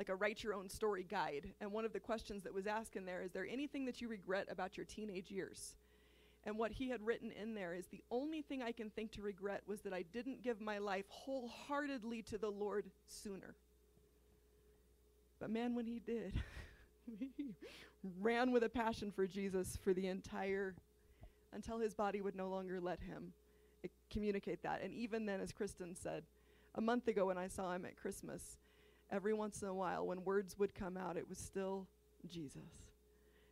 like 0.00 0.08
a 0.08 0.16
write 0.16 0.42
your 0.42 0.54
own 0.54 0.66
story 0.66 1.04
guide. 1.06 1.52
And 1.60 1.72
one 1.72 1.84
of 1.84 1.92
the 1.92 2.00
questions 2.00 2.42
that 2.44 2.54
was 2.54 2.66
asked 2.66 2.96
in 2.96 3.04
there 3.04 3.20
is 3.20 3.32
there 3.32 3.46
anything 3.46 3.84
that 3.84 4.00
you 4.00 4.08
regret 4.08 4.46
about 4.50 4.78
your 4.78 4.86
teenage 4.86 5.30
years? 5.30 5.76
And 6.44 6.56
what 6.56 6.72
he 6.72 6.88
had 6.88 7.04
written 7.04 7.30
in 7.32 7.52
there 7.52 7.74
is 7.74 7.86
the 7.88 8.02
only 8.10 8.40
thing 8.40 8.62
I 8.62 8.72
can 8.72 8.88
think 8.88 9.12
to 9.12 9.20
regret 9.20 9.60
was 9.66 9.82
that 9.82 9.92
I 9.92 10.06
didn't 10.10 10.42
give 10.42 10.58
my 10.58 10.78
life 10.78 11.04
wholeheartedly 11.10 12.22
to 12.22 12.38
the 12.38 12.48
Lord 12.48 12.86
sooner. 13.06 13.56
But 15.38 15.50
man, 15.50 15.74
when 15.74 15.84
he 15.84 15.98
did, 15.98 16.32
he 17.36 17.50
ran 18.22 18.52
with 18.52 18.64
a 18.64 18.70
passion 18.70 19.12
for 19.12 19.26
Jesus 19.26 19.78
for 19.84 19.92
the 19.92 20.06
entire, 20.06 20.76
until 21.52 21.78
his 21.78 21.92
body 21.92 22.22
would 22.22 22.34
no 22.34 22.48
longer 22.48 22.80
let 22.80 23.00
him 23.00 23.34
uh, 23.84 23.88
communicate 24.10 24.62
that. 24.62 24.80
And 24.82 24.94
even 24.94 25.26
then, 25.26 25.42
as 25.42 25.52
Kristen 25.52 25.94
said, 25.94 26.22
a 26.74 26.80
month 26.80 27.06
ago 27.06 27.26
when 27.26 27.36
I 27.36 27.48
saw 27.48 27.74
him 27.74 27.84
at 27.84 27.98
Christmas, 27.98 28.56
every 29.10 29.34
once 29.34 29.62
in 29.62 29.68
a 29.68 29.74
while, 29.74 30.06
when 30.06 30.24
words 30.24 30.58
would 30.58 30.74
come 30.74 30.96
out, 30.96 31.16
it 31.16 31.28
was 31.28 31.38
still 31.38 31.86
Jesus. 32.26 32.90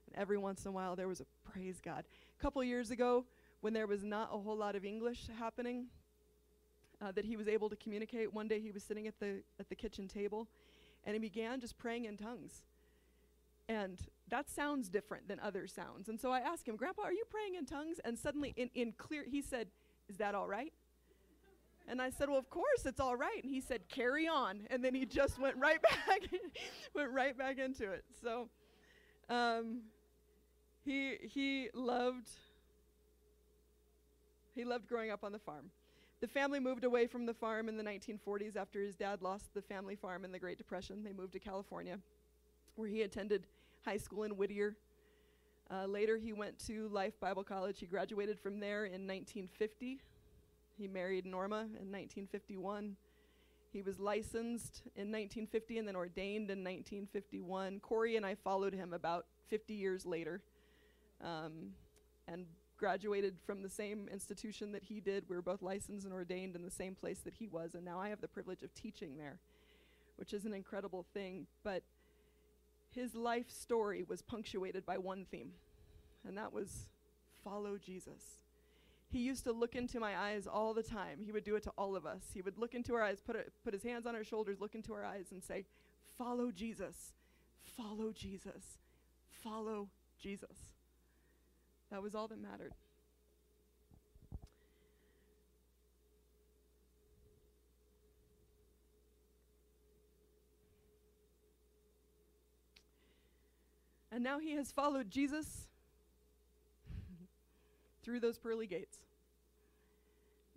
And 0.07 0.17
every 0.17 0.39
once 0.39 0.65
in 0.65 0.69
a 0.69 0.73
while, 0.73 0.97
there 0.97 1.09
was 1.09 1.21
a 1.21 1.27
praise 1.51 1.81
God. 1.83 2.05
A 2.39 2.43
couple 2.43 2.63
years 2.65 2.91
ago, 2.91 3.25
when 3.61 3.73
there 3.73 3.87
was 3.87 4.05
not 4.05 4.31
a 4.33 4.39
whole 4.39 4.57
lot 4.57 4.77
of 4.77 4.85
English 4.85 5.29
happening, 5.39 5.87
uh, 7.01 7.13
that 7.13 7.25
he 7.25 7.37
was 7.37 7.49
able 7.49 7.69
to 7.69 7.77
communicate. 7.77 8.33
One 8.33 8.49
day, 8.49 8.61
he 8.61 8.71
was 8.71 8.83
sitting 8.83 9.07
at 9.07 9.19
the 9.21 9.43
at 9.61 9.69
the 9.69 9.75
kitchen 9.75 10.09
table, 10.09 10.49
and 11.05 11.15
he 11.15 11.21
began 11.21 11.61
just 11.61 11.79
praying 11.79 12.07
in 12.07 12.17
tongues. 12.17 12.65
And 13.69 13.99
that 14.29 14.49
sounds 14.49 14.89
different 14.89 15.29
than 15.29 15.39
other 15.41 15.67
sounds. 15.67 16.09
And 16.09 16.19
so 16.19 16.33
I 16.33 16.41
asked 16.41 16.67
him, 16.67 16.77
Grandpa, 16.77 17.03
are 17.03 17.13
you 17.13 17.25
praying 17.29 17.55
in 17.55 17.67
tongues? 17.67 18.01
And 18.05 18.19
suddenly, 18.19 18.55
in, 18.57 18.71
in 18.75 18.93
clear, 18.93 19.25
he 19.25 19.43
said, 19.43 19.69
Is 20.09 20.17
that 20.17 20.35
all 20.35 20.49
right? 20.49 20.73
And 21.89 22.03
I 22.03 22.11
said, 22.11 22.29
"Well, 22.29 22.39
of 22.39 22.51
course 22.51 22.85
it's 22.85 23.01
all 23.01 23.17
right." 23.17 23.43
And 23.43 23.51
he 23.51 23.61
said, 23.61 23.89
"Carry 23.89 24.29
on." 24.29 24.67
And 24.71 24.85
then 24.85 24.95
he 24.95 25.07
just 25.07 25.39
went 25.39 25.57
right 25.57 25.81
back, 26.07 26.29
went 26.95 27.11
right 27.11 27.37
back 27.37 27.59
into 27.59 27.91
it. 27.91 28.05
So, 28.23 28.49
um, 29.31 29.83
he 30.85 31.17
he 31.23 31.71
loved 31.75 32.29
he 34.55 34.65
loved 34.65 34.87
growing 34.87 35.11
up 35.11 35.25
on 35.25 35.33
the 35.33 35.39
farm. 35.39 35.71
The 36.21 36.29
family 36.29 36.59
moved 36.59 36.85
away 36.85 37.07
from 37.07 37.27
the 37.27 37.35
farm 37.35 37.69
in 37.69 37.77
the 37.77 37.85
1940s 37.85 38.57
after 38.57 38.83
his 38.83 38.97
dad 38.97 39.23
lost 39.23 39.55
the 39.55 39.63
family 39.63 39.95
farm 39.95 40.25
in 40.25 40.33
the 40.33 40.39
Great 40.39 40.59
Depression. 40.59 41.05
They 41.05 41.13
moved 41.13 41.33
to 41.35 41.39
California, 41.39 41.99
where 42.75 42.89
he 42.89 43.03
attended 43.03 43.47
high 43.85 43.99
school 43.99 44.25
in 44.25 44.33
Whittier. 44.33 44.77
Uh, 45.71 45.87
later, 45.87 46.17
he 46.17 46.33
went 46.33 46.59
to 46.67 46.89
Life 46.89 47.21
Bible 47.21 47.45
College. 47.45 47.79
He 47.79 47.87
graduated 47.87 48.41
from 48.41 48.59
there 48.59 48.87
in 48.87 49.07
1950 49.07 50.01
he 50.79 50.87
married 50.87 51.27
Norma 51.27 51.63
in 51.63 51.91
1951, 51.91 52.97
He 53.73 53.83
was 53.83 53.99
licensed 53.99 54.83
in 54.95 55.11
1950 55.13 55.79
and 55.79 55.89
then 55.89 55.97
ordained 55.97 56.51
in 56.51 56.65
1951. 56.65 57.81
Corey 57.81 58.17
and 58.17 58.25
I 58.25 58.37
followed 58.37 58.73
him 58.73 58.95
about 58.95 59.27
50 59.49 59.75
years 59.75 60.07
later 60.07 60.41
um, 61.23 61.73
and 62.29 62.47
graduated 62.79 63.37
from 63.45 63.63
the 63.63 63.69
same 63.69 64.09
institution 64.11 64.73
that 64.73 64.85
he 64.85 65.01
did. 65.01 65.25
We 65.29 65.37
were 65.37 65.43
both 65.43 65.63
licensed 65.63 66.07
and 66.07 66.15
ordained 66.15 66.55
in 66.55 66.65
the 66.65 66.71
same 66.71 66.95
place 66.95 67.19
that 67.25 67.35
he 67.35 67.49
was, 67.49 67.75
and 67.75 67.85
now 67.85 67.99
I 67.99 68.09
have 68.09 68.21
the 68.21 68.29
privilege 68.29 68.63
of 68.63 68.73
teaching 68.73 69.17
there, 69.17 69.41
which 70.17 70.33
is 70.33 70.45
an 70.45 70.55
incredible 70.55 71.05
thing. 71.13 71.47
But 71.65 71.83
his 72.95 73.15
life 73.15 73.51
story 73.51 74.05
was 74.09 74.23
punctuated 74.23 74.87
by 74.87 74.99
one 74.99 75.27
theme, 75.31 75.51
and 76.27 76.39
that 76.39 76.53
was 76.53 76.89
follow 77.43 77.77
Jesus. 77.77 78.39
He 79.11 79.21
used 79.21 79.45
to 79.45 79.53
look 79.53 79.75
into 79.75 79.99
my 80.01 80.19
eyes 80.19 80.47
all 80.47 80.75
the 80.75 80.83
time. 80.83 81.21
He 81.25 81.33
would 81.33 81.45
do 81.45 81.57
it 81.57 81.63
to 81.63 81.71
all 81.79 81.97
of 81.97 82.05
us. 82.05 82.23
He 82.35 82.43
would 82.43 82.59
look 82.59 82.75
into 82.75 82.95
our 82.95 83.03
eyes, 83.03 83.21
put, 83.25 83.37
a, 83.37 83.45
put 83.65 83.73
his 83.73 83.83
hands 83.83 84.07
on 84.07 84.15
our 84.15 84.25
shoulders, 84.25 84.61
look 84.61 84.75
into 84.75 84.93
our 84.93 85.05
eyes, 85.05 85.27
and 85.31 85.43
say, 85.43 85.65
Follow 86.19 86.51
Jesus, 86.51 87.13
follow 87.77 88.13
Jesus, 88.13 88.79
follow 89.43 89.89
Jesus. 90.21 90.57
That 91.91 92.03
was 92.03 92.15
all 92.15 92.29
that 92.29 92.41
mattered. 92.41 92.75
And 104.11 104.25
now 104.25 104.39
he 104.39 104.55
has 104.55 104.73
followed 104.73 105.11
Jesus 105.11 105.68
through 108.09 108.21
those 108.21 108.39
pearly 108.39 108.67
gates, 108.67 108.97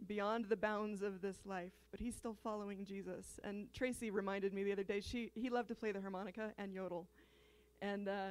beyond 0.07 0.45
the 0.45 0.55
bounds 0.55 1.01
of 1.01 1.21
this 1.21 1.35
life, 1.45 1.73
but 1.91 1.99
he's 1.99 2.15
still 2.15 2.37
following 2.41 2.85
Jesus. 2.85 3.41
And 3.43 3.67
Tracy 3.73 4.09
reminded 4.09 4.53
me 4.53 4.63
the 4.63 4.71
other 4.71 4.85
day, 4.85 5.01
she, 5.01 5.31
he 5.35 5.49
loved 5.49 5.67
to 5.67 5.75
play 5.75 5.91
the 5.91 5.99
harmonica 5.99 6.53
and 6.57 6.73
yodel. 6.73 7.07
And 7.81 8.07
uh, 8.07 8.29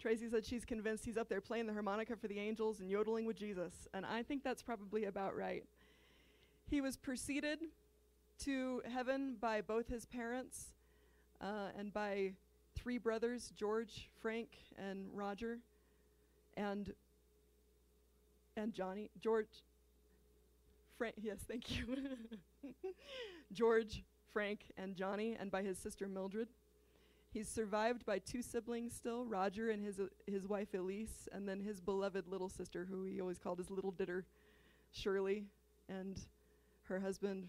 Tracy 0.00 0.28
said 0.28 0.44
she's 0.44 0.64
convinced 0.64 1.04
he's 1.04 1.16
up 1.16 1.28
there 1.28 1.40
playing 1.40 1.68
the 1.68 1.72
harmonica 1.74 2.16
for 2.16 2.26
the 2.26 2.40
angels 2.40 2.80
and 2.80 2.90
yodeling 2.90 3.24
with 3.24 3.36
Jesus. 3.36 3.86
And 3.94 4.04
I 4.04 4.24
think 4.24 4.42
that's 4.42 4.64
probably 4.64 5.04
about 5.04 5.36
right. 5.36 5.62
He 6.68 6.80
was 6.80 6.96
preceded 6.96 7.60
to 8.40 8.82
heaven 8.92 9.36
by 9.40 9.60
both 9.60 9.86
his 9.86 10.06
parents 10.06 10.74
uh, 11.40 11.68
and 11.78 11.92
by 11.92 12.32
three 12.74 12.98
brothers 12.98 13.52
George, 13.54 14.10
Frank, 14.20 14.48
and 14.76 15.06
Roger. 15.14 15.60
And 16.56 16.92
and 18.56 18.72
Johnny, 18.72 19.10
George, 19.20 19.62
Frank, 20.96 21.14
yes, 21.20 21.38
thank 21.46 21.76
you. 21.76 21.84
George, 23.52 24.02
Frank, 24.32 24.60
and 24.76 24.96
Johnny, 24.96 25.36
and 25.38 25.50
by 25.50 25.62
his 25.62 25.78
sister 25.78 26.08
Mildred. 26.08 26.48
He's 27.32 27.48
survived 27.48 28.06
by 28.06 28.18
two 28.18 28.40
siblings 28.40 28.94
still, 28.94 29.26
Roger 29.26 29.70
and 29.70 29.84
his, 29.84 30.00
uh, 30.00 30.06
his 30.26 30.46
wife 30.46 30.72
Elise, 30.72 31.28
and 31.32 31.46
then 31.46 31.60
his 31.60 31.80
beloved 31.80 32.26
little 32.28 32.48
sister, 32.48 32.86
who 32.88 33.04
he 33.04 33.20
always 33.20 33.38
called 33.38 33.58
his 33.58 33.70
little 33.70 33.92
ditter, 33.92 34.24
Shirley, 34.92 35.44
and 35.88 36.18
her 36.84 36.98
husband, 36.98 37.48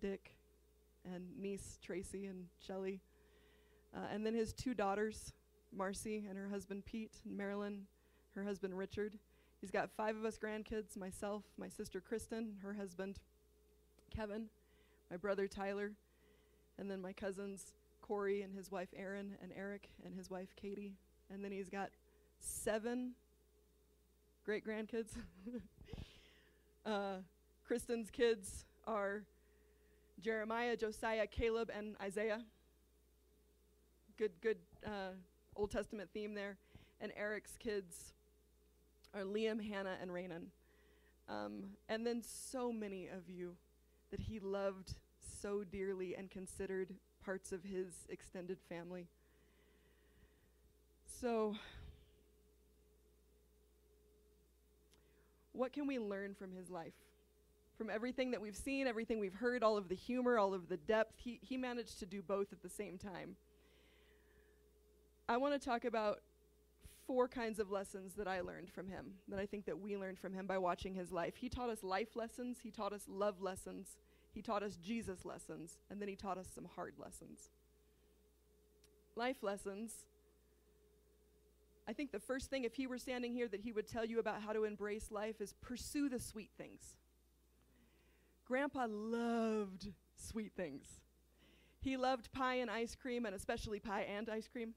Dick, 0.00 0.32
and 1.04 1.24
niece, 1.40 1.78
Tracy, 1.82 2.26
and 2.26 2.46
Shelley. 2.66 3.00
Uh, 3.94 4.06
and 4.12 4.26
then 4.26 4.34
his 4.34 4.52
two 4.52 4.74
daughters, 4.74 5.32
Marcy 5.72 6.24
and 6.28 6.36
her 6.36 6.48
husband, 6.48 6.84
Pete, 6.84 7.14
and 7.24 7.36
Marilyn, 7.36 7.86
her 8.34 8.42
husband, 8.42 8.76
Richard. 8.76 9.14
He's 9.60 9.70
got 9.72 9.90
five 9.96 10.16
of 10.16 10.24
us 10.24 10.38
grandkids 10.38 10.96
myself, 10.96 11.42
my 11.58 11.68
sister 11.68 12.00
Kristen, 12.00 12.58
her 12.62 12.74
husband 12.74 13.18
Kevin, 14.14 14.46
my 15.10 15.16
brother 15.16 15.48
Tyler, 15.48 15.92
and 16.78 16.88
then 16.90 17.02
my 17.02 17.12
cousins 17.12 17.72
Corey 18.00 18.42
and 18.42 18.54
his 18.54 18.70
wife 18.70 18.88
Erin, 18.96 19.36
and 19.42 19.52
Eric 19.56 19.88
and 20.04 20.14
his 20.14 20.30
wife 20.30 20.54
Katie. 20.54 20.94
And 21.30 21.44
then 21.44 21.50
he's 21.50 21.68
got 21.68 21.90
seven 22.38 23.12
great 24.44 24.64
grandkids. 24.64 25.08
uh, 26.86 27.16
Kristen's 27.66 28.10
kids 28.10 28.64
are 28.86 29.24
Jeremiah, 30.20 30.76
Josiah, 30.76 31.26
Caleb, 31.26 31.70
and 31.76 31.96
Isaiah. 32.00 32.42
Good, 34.16 34.32
good 34.40 34.58
uh, 34.86 35.10
Old 35.56 35.70
Testament 35.70 36.10
theme 36.14 36.34
there. 36.34 36.56
And 37.00 37.12
Eric's 37.16 37.56
kids 37.58 38.14
are 39.14 39.22
Liam, 39.22 39.60
Hannah, 39.66 39.96
and 40.00 40.10
Raynon. 40.10 40.46
Um, 41.28 41.64
and 41.88 42.06
then 42.06 42.22
so 42.22 42.72
many 42.72 43.08
of 43.08 43.28
you 43.28 43.56
that 44.10 44.20
he 44.20 44.40
loved 44.40 44.94
so 45.40 45.64
dearly 45.64 46.14
and 46.16 46.30
considered 46.30 46.94
parts 47.24 47.52
of 47.52 47.62
his 47.62 48.06
extended 48.08 48.58
family. 48.68 49.06
So, 51.20 51.56
what 55.52 55.72
can 55.72 55.86
we 55.86 55.98
learn 55.98 56.34
from 56.34 56.52
his 56.52 56.70
life? 56.70 56.94
From 57.76 57.90
everything 57.90 58.30
that 58.32 58.40
we've 58.40 58.56
seen, 58.56 58.86
everything 58.86 59.20
we've 59.20 59.34
heard, 59.34 59.62
all 59.62 59.76
of 59.76 59.88
the 59.88 59.94
humor, 59.94 60.38
all 60.38 60.54
of 60.54 60.68
the 60.68 60.76
depth, 60.76 61.14
he, 61.18 61.38
he 61.42 61.56
managed 61.56 61.98
to 62.00 62.06
do 62.06 62.22
both 62.22 62.52
at 62.52 62.62
the 62.62 62.68
same 62.68 62.98
time. 62.98 63.36
I 65.28 65.36
want 65.36 65.60
to 65.60 65.64
talk 65.64 65.84
about 65.84 66.20
four 67.08 67.26
kinds 67.26 67.58
of 67.58 67.70
lessons 67.70 68.14
that 68.16 68.28
I 68.28 68.42
learned 68.42 68.68
from 68.68 68.86
him, 68.86 69.14
that 69.28 69.40
I 69.40 69.46
think 69.46 69.64
that 69.64 69.80
we 69.80 69.96
learned 69.96 70.18
from 70.18 70.34
him 70.34 70.46
by 70.46 70.58
watching 70.58 70.94
his 70.94 71.10
life. 71.10 71.36
He 71.36 71.48
taught 71.48 71.70
us 71.70 71.82
life 71.82 72.14
lessons, 72.14 72.58
he 72.62 72.70
taught 72.70 72.92
us 72.92 73.06
love 73.08 73.40
lessons, 73.40 73.96
he 74.34 74.42
taught 74.42 74.62
us 74.62 74.76
Jesus 74.76 75.24
lessons, 75.24 75.78
and 75.90 76.00
then 76.00 76.08
he 76.08 76.16
taught 76.16 76.36
us 76.36 76.48
some 76.54 76.68
hard 76.76 76.94
lessons. 76.98 77.48
Life 79.16 79.42
lessons. 79.42 80.04
I 81.88 81.94
think 81.94 82.12
the 82.12 82.20
first 82.20 82.50
thing, 82.50 82.64
if 82.64 82.74
he 82.74 82.86
were 82.86 82.98
standing 82.98 83.32
here, 83.32 83.48
that 83.48 83.62
he 83.62 83.72
would 83.72 83.88
tell 83.88 84.04
you 84.04 84.18
about 84.18 84.42
how 84.42 84.52
to 84.52 84.64
embrace 84.64 85.10
life 85.10 85.40
is 85.40 85.54
pursue 85.62 86.10
the 86.10 86.20
sweet 86.20 86.50
things. 86.58 86.98
Grandpa 88.46 88.86
loved 88.86 89.88
sweet 90.14 90.52
things. 90.54 90.84
He 91.80 91.96
loved 91.96 92.30
pie 92.32 92.56
and 92.56 92.70
ice 92.70 92.94
cream, 92.94 93.24
and 93.24 93.34
especially 93.34 93.80
pie 93.80 94.02
and 94.02 94.28
ice 94.28 94.46
cream. 94.46 94.74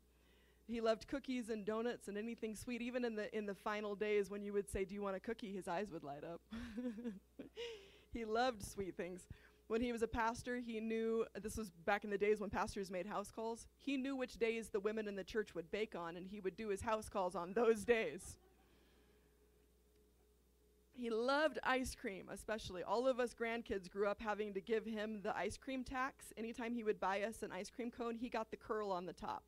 He 0.72 0.80
loved 0.80 1.08
cookies 1.08 1.50
and 1.50 1.66
donuts 1.66 2.08
and 2.08 2.18
anything 2.18 2.56
sweet. 2.56 2.82
Even 2.82 3.04
in 3.04 3.16
the 3.16 3.36
in 3.36 3.46
the 3.46 3.54
final 3.54 3.94
days 3.94 4.30
when 4.30 4.42
you 4.42 4.54
would 4.54 4.70
say, 4.70 4.86
"Do 4.86 4.96
you 4.96 5.02
want 5.02 5.18
a 5.18 5.20
cookie?" 5.20 5.52
his 5.52 5.68
eyes 5.68 5.92
would 5.92 6.04
light 6.04 6.24
up. 6.24 6.40
he 8.14 8.24
loved 8.24 8.64
sweet 8.64 8.96
things. 8.96 9.28
When 9.68 9.82
he 9.82 9.92
was 9.92 10.02
a 10.02 10.08
pastor, 10.08 10.58
he 10.58 10.80
knew 10.80 11.26
this 11.42 11.58
was 11.58 11.72
back 11.86 12.04
in 12.04 12.10
the 12.10 12.18
days 12.18 12.40
when 12.40 12.50
pastors 12.50 12.90
made 12.90 13.06
house 13.06 13.32
calls. 13.32 13.68
He 13.78 13.98
knew 13.98 14.16
which 14.16 14.38
days 14.38 14.70
the 14.70 14.80
women 14.80 15.08
in 15.08 15.16
the 15.16 15.24
church 15.24 15.54
would 15.56 15.70
bake 15.72 15.96
on, 15.96 16.16
and 16.18 16.28
he 16.28 16.40
would 16.40 16.56
do 16.56 16.70
his 16.70 16.82
house 16.82 17.10
calls 17.10 17.36
on 17.36 17.54
those 17.54 17.84
days. 17.84 18.38
He 20.94 21.10
loved 21.10 21.58
ice 21.64 21.96
cream, 21.96 22.30
especially. 22.32 22.84
All 22.84 23.08
of 23.08 23.20
us 23.20 23.34
grandkids 23.34 23.90
grew 23.90 24.08
up 24.08 24.22
having 24.22 24.54
to 24.54 24.62
give 24.62 24.86
him 24.86 25.22
the 25.22 25.36
ice 25.36 25.58
cream 25.58 25.84
tax. 25.84 26.34
Anytime 26.38 26.74
he 26.74 26.84
would 26.84 27.00
buy 27.00 27.22
us 27.22 27.42
an 27.44 27.52
ice 27.52 27.70
cream 27.70 27.92
cone, 27.92 28.16
he 28.16 28.30
got 28.30 28.52
the 28.52 28.58
curl 28.58 28.92
on 28.92 29.06
the 29.06 29.14
top. 29.14 29.44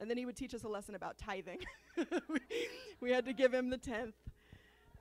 And 0.00 0.10
then 0.10 0.16
he 0.16 0.26
would 0.26 0.36
teach 0.36 0.54
us 0.54 0.64
a 0.64 0.68
lesson 0.68 0.94
about 0.94 1.18
tithing. 1.18 1.60
we, 3.00 3.10
had 3.10 3.24
to 3.26 3.32
give 3.32 3.54
him 3.54 3.70
the 3.70 3.78
tenth. 3.78 4.14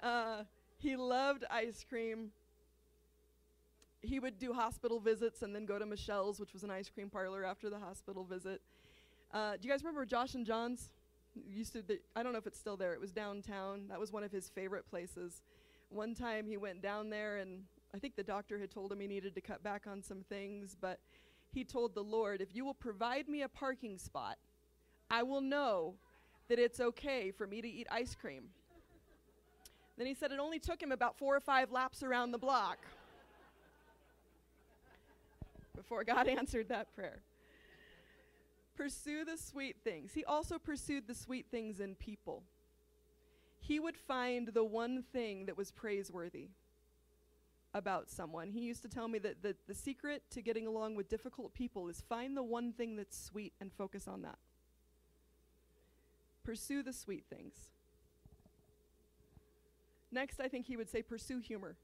Uh, 0.02 0.44
he 0.78 0.96
loved 0.96 1.46
ice 1.50 1.86
cream. 1.88 2.32
He 4.02 4.20
would 4.20 4.38
do 4.38 4.54
hospital 4.54 5.00
visits 5.00 5.41
and 5.41 5.56
then 5.56 5.66
go 5.66 5.80
to 5.80 5.86
Michelle's, 5.86 6.39
which 6.39 6.54
was 6.54 6.64
an 6.64 6.70
ice 6.70 6.89
cream 6.89 7.10
parlor 7.10 7.44
after 7.44 7.70
the 7.70 7.80
hospital 7.80 8.24
visit. 8.24 8.62
Uh, 9.34 9.54
do 9.54 9.68
you 9.68 9.74
guys 9.74 9.82
remember 9.82 10.06
Josh 10.06 10.36
and 10.36 10.46
John's? 10.46 10.91
Used 11.50 11.74
to, 11.74 11.82
th- 11.82 12.02
I 12.16 12.22
don't 12.22 12.34
know 12.34 12.38
if 12.38 12.46
it's 12.46 12.60
still 12.60 12.78
there. 12.78 12.94
It 12.94 13.02
was 13.02 13.12
downtown. 13.12 13.88
That 13.89 14.00
was 14.00 14.12
one 14.12 14.24
of 14.24 14.32
his 14.32 14.50
favorite 14.50 14.88
places. 14.88 15.41
One 15.89 16.14
time 16.14 16.46
he 16.46 16.58
went 16.58 16.82
down 16.82 17.10
there, 17.10 17.38
and 17.38 17.64
I 17.96 17.98
think 17.98 18.16
the 18.16 18.24
doctor 18.24 18.60
had 18.60 18.70
told 18.70 18.91
him 18.91 19.00
he 19.00 19.08
needed 19.08 19.34
to 19.34 19.41
cut 19.41 19.64
back 19.64 19.88
on 19.88 20.04
some 20.04 20.24
things, 20.30 20.76
but 20.80 21.00
he 21.52 21.64
told 21.64 21.96
the 21.96 22.04
Lord, 22.04 22.41
If 22.41 22.56
you 22.56 22.66
will 22.66 22.74
provide 22.74 23.28
me 23.28 23.44
a 23.44 23.50
parking 23.50 23.98
spot, 23.98 24.38
I 25.14 25.22
will 25.22 25.41
know 25.41 25.93
that 26.49 26.57
it's 26.57 26.80
okay 26.80 27.30
for 27.30 27.45
me 27.45 27.61
to 27.61 27.68
eat 27.68 27.86
ice 27.91 28.16
cream. 28.20 28.45
Then 29.95 30.07
he 30.07 30.16
said 30.16 30.32
it 30.32 30.39
only 30.39 30.57
took 30.57 30.82
him 30.82 30.91
about 30.91 31.20
four 31.20 31.36
or 31.36 31.39
five 31.39 31.72
laps 31.72 32.01
around 32.01 32.32
the 32.32 32.39
block 32.39 32.80
before 35.76 36.03
God 36.03 36.28
answered 36.39 36.70
that 36.70 36.95
prayer. 36.95 37.20
Pursue 38.76 39.24
the 39.24 39.38
sweet 39.38 39.76
things. 39.84 40.14
He 40.16 40.26
also 40.26 40.57
pursued 40.57 41.07
the 41.07 41.14
sweet 41.14 41.45
things 41.51 41.80
in 41.80 41.93
people. 41.93 42.41
He 43.59 43.80
would 43.80 43.95
find 43.95 44.47
the 44.47 44.64
one 44.64 45.03
thing 45.14 45.45
that 45.45 45.55
was 45.55 45.70
praiseworthy 45.70 46.47
about 47.76 48.09
someone. 48.09 48.49
He 48.49 48.61
used 48.61 48.82
to 48.82 48.89
tell 48.89 49.07
me 49.07 49.20
that 49.20 49.43
the, 49.43 49.55
the 49.68 49.76
secret 49.76 50.24
to 50.32 50.41
getting 50.41 50.66
along 50.66 50.95
with 50.95 51.07
difficult 51.07 51.53
people 51.53 51.88
is 51.88 52.01
find 52.01 52.36
the 52.36 52.41
one 52.41 52.74
thing 52.74 52.95
that's 52.95 53.24
sweet 53.24 53.53
and 53.61 53.72
focus 53.72 54.07
on 54.07 54.24
that. 54.24 54.39
Pursue 56.44 56.84
the 56.84 56.94
sweet 56.94 57.26
things. 57.30 57.54
Next, 60.12 60.39
I 60.39 60.48
think 60.48 60.66
he 60.68 60.78
would 60.78 60.89
say, 60.89 61.02
pursue 61.02 61.39
humor. 61.39 61.76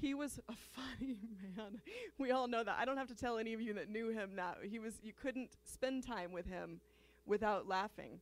he 0.00 0.14
was 0.14 0.38
a 0.48 0.52
funny 0.74 1.16
man. 1.56 1.80
We 2.18 2.30
all 2.30 2.48
know 2.48 2.62
that. 2.64 2.76
I 2.78 2.84
don't 2.84 2.96
have 2.96 3.08
to 3.08 3.14
tell 3.14 3.38
any 3.38 3.52
of 3.52 3.60
you 3.60 3.74
that 3.74 3.90
knew 3.90 4.08
him 4.10 4.36
that 4.36 4.58
he 4.62 4.78
was. 4.78 4.94
You 5.02 5.12
couldn't 5.12 5.50
spend 5.64 6.06
time 6.06 6.32
with 6.32 6.46
him 6.46 6.80
without 7.26 7.68
laughing. 7.68 8.20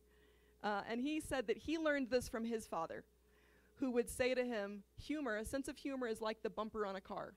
Uh, 0.63 0.81
and 0.89 0.99
he 0.99 1.19
said 1.21 1.47
that 1.47 1.57
he 1.57 1.77
learned 1.77 2.09
this 2.09 2.27
from 2.27 2.43
his 2.43 2.67
father, 2.67 3.03
who 3.75 3.91
would 3.91 4.09
say 4.09 4.33
to 4.33 4.43
him, 4.43 4.83
"Humor, 4.97 5.37
a 5.37 5.45
sense 5.45 5.67
of 5.67 5.77
humor, 5.77 6.07
is 6.07 6.19
like 6.19 6.41
the 6.41 6.49
bumper 6.49 6.85
on 6.85 6.95
a 6.95 7.01
car. 7.01 7.35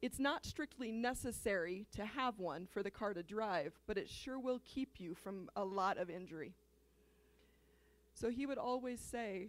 It's 0.00 0.18
not 0.18 0.46
strictly 0.46 0.90
necessary 0.90 1.86
to 1.92 2.04
have 2.04 2.38
one 2.38 2.66
for 2.66 2.82
the 2.82 2.90
car 2.90 3.12
to 3.14 3.22
drive, 3.22 3.78
but 3.86 3.98
it 3.98 4.08
sure 4.08 4.38
will 4.38 4.60
keep 4.64 4.98
you 4.98 5.14
from 5.14 5.50
a 5.54 5.64
lot 5.64 5.98
of 5.98 6.10
injury." 6.10 6.54
So 8.18 8.30
he 8.30 8.46
would 8.46 8.58
always 8.58 9.00
say, 9.00 9.48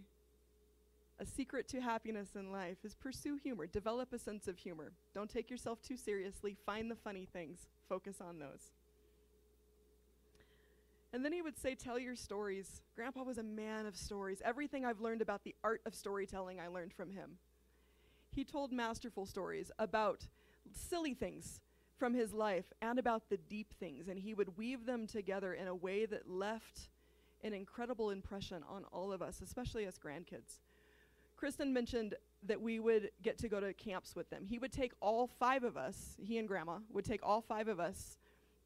a 1.19 1.25
secret 1.25 1.67
to 1.69 1.81
happiness 1.81 2.29
in 2.35 2.51
life 2.51 2.77
is 2.83 2.93
pursue 2.93 3.35
humor. 3.35 3.65
Develop 3.65 4.13
a 4.13 4.19
sense 4.19 4.47
of 4.47 4.57
humor. 4.57 4.93
Don't 5.13 5.29
take 5.29 5.49
yourself 5.49 5.81
too 5.81 5.97
seriously. 5.97 6.55
Find 6.65 6.89
the 6.89 6.95
funny 6.95 7.27
things. 7.33 7.67
Focus 7.89 8.21
on 8.21 8.39
those. 8.39 8.71
And 11.11 11.25
then 11.25 11.33
he 11.33 11.41
would 11.41 11.57
say, 11.57 11.73
Tell 11.73 11.97
your 11.97 12.15
stories. 12.15 12.81
Grandpa 12.95 13.23
was 13.23 13.39
a 13.39 13.43
man 13.43 13.87
of 13.87 13.97
stories. 13.97 14.41
Everything 14.45 14.85
I've 14.85 15.01
learned 15.01 15.21
about 15.21 15.43
the 15.43 15.55
art 15.63 15.81
of 15.85 15.95
storytelling, 15.95 16.59
I 16.59 16.67
learned 16.67 16.93
from 16.93 17.11
him. 17.11 17.31
He 18.31 18.45
told 18.45 18.71
masterful 18.71 19.25
stories 19.25 19.71
about 19.79 20.27
silly 20.71 21.15
things 21.15 21.59
from 21.97 22.13
his 22.13 22.31
life 22.31 22.71
and 22.81 22.99
about 22.99 23.29
the 23.29 23.37
deep 23.37 23.73
things, 23.79 24.07
and 24.07 24.19
he 24.19 24.35
would 24.35 24.57
weave 24.57 24.85
them 24.85 25.07
together 25.07 25.53
in 25.53 25.67
a 25.67 25.75
way 25.75 26.05
that 26.05 26.29
left 26.29 26.89
an 27.43 27.53
incredible 27.53 28.09
impression 28.09 28.63
on 28.69 28.83
all 28.91 29.11
of 29.11 29.21
us, 29.21 29.41
especially 29.41 29.85
as 29.85 29.97
grandkids. 29.97 30.59
Kristen 31.37 31.73
mentioned 31.73 32.15
that 32.43 32.61
we 32.61 32.79
would 32.79 33.11
get 33.21 33.37
to 33.39 33.47
go 33.47 33.59
to 33.59 33.73
camps 33.73 34.15
with 34.15 34.29
them. 34.29 34.45
He 34.45 34.59
would 34.59 34.71
take 34.71 34.93
all 35.01 35.27
five 35.27 35.63
of 35.63 35.77
us, 35.77 36.15
he 36.21 36.37
and 36.37 36.47
grandma 36.47 36.79
would 36.91 37.05
take 37.05 37.21
all 37.23 37.41
five 37.41 37.67
of 37.67 37.79
us 37.79 38.17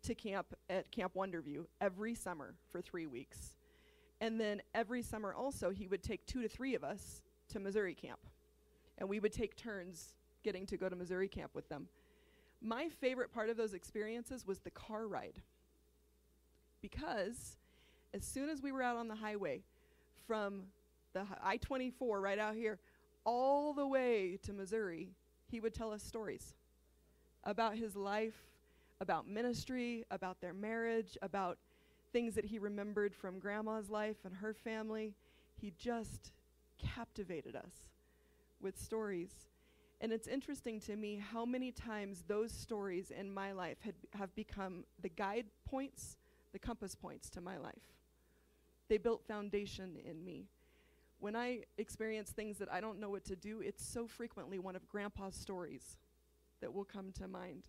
to 0.03 0.15
camp 0.15 0.47
at 0.69 0.91
Camp 0.91 1.13
Wonderview 1.15 1.65
every 1.80 2.13
summer 2.13 2.55
for 2.71 2.82
three 2.82 3.07
weeks. 3.07 3.55
And 4.21 4.39
then 4.39 4.61
every 4.74 5.01
summer 5.01 5.34
also, 5.34 5.69
he 5.69 5.88
would 5.88 6.03
take 6.03 6.26
two 6.26 6.41
to 6.41 6.47
three 6.47 6.76
of 6.76 6.84
us 6.84 7.21
to 7.49 7.59
Missouri 7.59 7.93
camp. 7.93 8.19
And 8.97 9.09
we 9.09 9.19
would 9.19 9.34
take 9.34 9.55
turns 9.55 10.13
getting 10.43 10.65
to 10.67 10.78
go 10.78 10.89
to 10.89 10.95
Missouri 10.95 11.28
camp 11.28 11.51
with 11.53 11.67
them. 11.69 11.88
My 12.61 12.89
favorite 12.89 13.34
part 13.34 13.49
of 13.49 13.57
those 13.57 13.74
experiences 13.74 14.45
was 14.45 14.59
the 14.59 14.71
car 14.71 15.07
ride. 15.07 15.41
Because 16.82 17.57
as 18.14 18.24
soon 18.24 18.49
as 18.49 18.61
we 18.61 18.72
were 18.72 18.82
out 18.82 18.97
on 18.97 19.07
the 19.07 19.16
highway 19.16 19.61
from 20.28 20.64
the 21.14 21.26
I 21.43 21.57
24 21.57 22.22
right 22.22 22.39
out 22.39 22.55
here 22.55 22.80
all 23.26 23.74
the 23.74 23.88
way 23.88 24.38
to 24.43 24.53
Missouri, 24.53 25.09
he 25.49 25.59
would 25.59 25.74
tell 25.74 25.91
us 25.91 26.03
stories 26.03 26.55
about 27.43 27.76
his 27.76 27.95
life, 27.95 28.36
about 29.01 29.28
ministry, 29.28 30.05
about 30.11 30.41
their 30.41 30.53
marriage, 30.53 31.18
about 31.22 31.57
things 32.11 32.36
that 32.36 32.45
he 32.45 32.59
remembered 32.59 33.16
from 33.16 33.39
grandma's 33.39 33.89
life 33.89 34.18
and 34.26 34.36
her 34.36 34.53
family. 34.53 35.16
He 35.59 35.74
just 35.78 36.32
captivated 36.78 37.55
us 37.55 37.89
with 38.61 38.78
stories. 38.80 39.32
And 40.01 40.11
it's 40.11 40.28
interesting 40.28 40.80
to 40.82 40.95
me 40.95 41.22
how 41.32 41.45
many 41.45 41.72
times 41.72 42.24
those 42.28 42.51
stories 42.51 43.11
in 43.11 43.34
my 43.34 43.51
life 43.51 43.78
had, 43.82 43.95
have 44.14 44.34
become 44.36 44.84
the 45.01 45.09
guide 45.09 45.45
points, 45.66 46.18
the 46.51 46.59
compass 46.59 46.95
points 46.95 47.30
to 47.32 47.41
my 47.41 47.57
life. 47.57 47.93
They 48.93 48.99
built 48.99 49.25
foundation 49.25 49.97
in 50.07 50.23
me. 50.23 50.45
When 51.17 51.35
I 51.35 51.61
experience 51.79 52.29
things 52.29 52.59
that 52.59 52.71
I 52.71 52.79
don't 52.79 52.99
know 52.99 53.09
what 53.09 53.25
to 53.25 53.35
do, 53.35 53.59
it's 53.59 53.83
so 53.83 54.05
frequently 54.05 54.59
one 54.59 54.75
of 54.75 54.87
Grandpa's 54.87 55.33
stories 55.33 55.97
that 56.61 56.71
will 56.71 56.83
come 56.83 57.11
to 57.13 57.27
mind. 57.27 57.63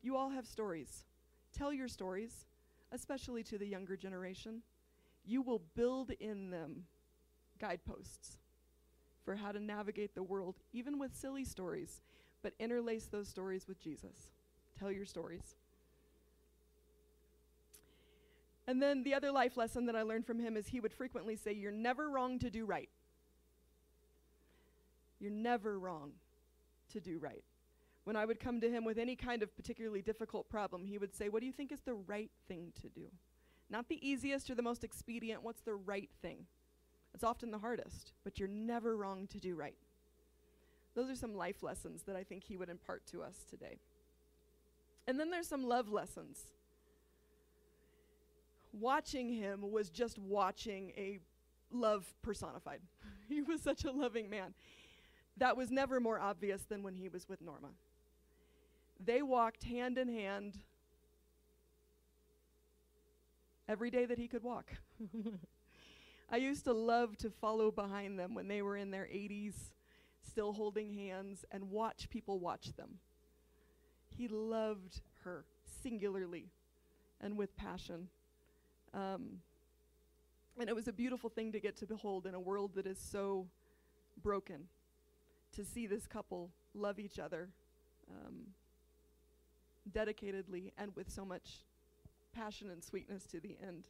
You 0.00 0.16
all 0.16 0.30
have 0.30 0.46
stories. 0.46 1.06
Tell 1.52 1.72
your 1.72 1.88
stories, 1.88 2.46
especially 2.92 3.42
to 3.42 3.58
the 3.58 3.66
younger 3.66 3.96
generation. 3.96 4.62
You 5.24 5.42
will 5.42 5.60
build 5.74 6.12
in 6.20 6.50
them 6.50 6.84
guideposts 7.58 8.36
for 9.24 9.34
how 9.34 9.50
to 9.50 9.58
navigate 9.58 10.14
the 10.14 10.22
world, 10.22 10.54
even 10.72 11.00
with 11.00 11.16
silly 11.16 11.44
stories, 11.44 12.00
but 12.44 12.54
interlace 12.60 13.06
those 13.06 13.26
stories 13.26 13.66
with 13.66 13.80
Jesus. 13.80 14.30
Tell 14.78 14.92
your 14.92 15.04
stories. 15.04 15.56
And 18.66 18.80
then 18.80 19.02
the 19.02 19.14
other 19.14 19.30
life 19.30 19.56
lesson 19.56 19.86
that 19.86 19.96
I 19.96 20.02
learned 20.02 20.26
from 20.26 20.38
him 20.38 20.56
is 20.56 20.66
he 20.66 20.80
would 20.80 20.92
frequently 20.92 21.36
say, 21.36 21.52
You're 21.52 21.72
never 21.72 22.10
wrong 22.10 22.38
to 22.38 22.50
do 22.50 22.64
right. 22.64 22.88
You're 25.20 25.30
never 25.30 25.78
wrong 25.78 26.12
to 26.92 27.00
do 27.00 27.18
right. 27.18 27.44
When 28.04 28.16
I 28.16 28.24
would 28.24 28.40
come 28.40 28.60
to 28.60 28.70
him 28.70 28.84
with 28.84 28.98
any 28.98 29.16
kind 29.16 29.42
of 29.42 29.54
particularly 29.56 30.02
difficult 30.02 30.48
problem, 30.48 30.84
he 30.84 30.98
would 30.98 31.14
say, 31.14 31.28
What 31.28 31.40
do 31.40 31.46
you 31.46 31.52
think 31.52 31.72
is 31.72 31.80
the 31.84 31.94
right 31.94 32.30
thing 32.48 32.72
to 32.82 32.88
do? 32.88 33.06
Not 33.70 33.88
the 33.88 34.06
easiest 34.06 34.50
or 34.50 34.54
the 34.54 34.62
most 34.62 34.84
expedient, 34.84 35.42
what's 35.42 35.62
the 35.62 35.74
right 35.74 36.10
thing? 36.22 36.46
It's 37.14 37.24
often 37.24 37.50
the 37.50 37.58
hardest, 37.58 38.12
but 38.24 38.38
you're 38.38 38.48
never 38.48 38.96
wrong 38.96 39.26
to 39.28 39.38
do 39.38 39.54
right. 39.54 39.76
Those 40.94 41.10
are 41.10 41.16
some 41.16 41.34
life 41.34 41.62
lessons 41.62 42.02
that 42.02 42.16
I 42.16 42.24
think 42.24 42.44
he 42.44 42.56
would 42.56 42.68
impart 42.68 43.06
to 43.08 43.22
us 43.22 43.44
today. 43.48 43.78
And 45.06 45.18
then 45.18 45.30
there's 45.30 45.48
some 45.48 45.64
love 45.64 45.90
lessons. 45.90 46.38
Watching 48.80 49.32
him 49.32 49.70
was 49.70 49.90
just 49.90 50.18
watching 50.18 50.92
a 50.96 51.18
love 51.70 52.04
personified. 52.22 52.80
he 53.28 53.40
was 53.40 53.62
such 53.62 53.84
a 53.84 53.90
loving 53.90 54.28
man. 54.28 54.54
That 55.36 55.56
was 55.56 55.70
never 55.70 56.00
more 56.00 56.18
obvious 56.18 56.62
than 56.62 56.82
when 56.82 56.94
he 56.94 57.08
was 57.08 57.28
with 57.28 57.40
Norma. 57.40 57.70
They 59.04 59.22
walked 59.22 59.64
hand 59.64 59.98
in 59.98 60.08
hand 60.08 60.58
every 63.68 63.90
day 63.90 64.06
that 64.06 64.18
he 64.18 64.28
could 64.28 64.42
walk. 64.42 64.72
I 66.30 66.36
used 66.36 66.64
to 66.64 66.72
love 66.72 67.16
to 67.18 67.30
follow 67.30 67.70
behind 67.70 68.18
them 68.18 68.34
when 68.34 68.48
they 68.48 68.62
were 68.62 68.76
in 68.76 68.90
their 68.90 69.04
80s, 69.04 69.54
still 70.26 70.52
holding 70.52 70.92
hands, 70.92 71.44
and 71.50 71.70
watch 71.70 72.08
people 72.10 72.38
watch 72.38 72.74
them. 72.76 72.98
He 74.16 74.28
loved 74.28 75.00
her 75.24 75.44
singularly 75.82 76.46
and 77.20 77.36
with 77.36 77.56
passion. 77.56 78.08
Um, 78.94 79.38
and 80.58 80.68
it 80.68 80.74
was 80.74 80.86
a 80.86 80.92
beautiful 80.92 81.28
thing 81.28 81.52
to 81.52 81.60
get 81.60 81.76
to 81.78 81.86
behold 81.86 82.26
in 82.26 82.34
a 82.34 82.40
world 82.40 82.72
that 82.76 82.86
is 82.86 82.98
so 82.98 83.46
broken, 84.22 84.68
to 85.52 85.64
see 85.64 85.86
this 85.86 86.06
couple 86.06 86.50
love 86.74 86.98
each 86.98 87.18
other 87.18 87.48
um, 88.08 88.48
dedicatedly 89.92 90.72
and 90.78 90.94
with 90.94 91.10
so 91.10 91.24
much 91.24 91.64
passion 92.32 92.70
and 92.70 92.84
sweetness 92.84 93.24
to 93.26 93.40
the 93.40 93.56
end. 93.66 93.84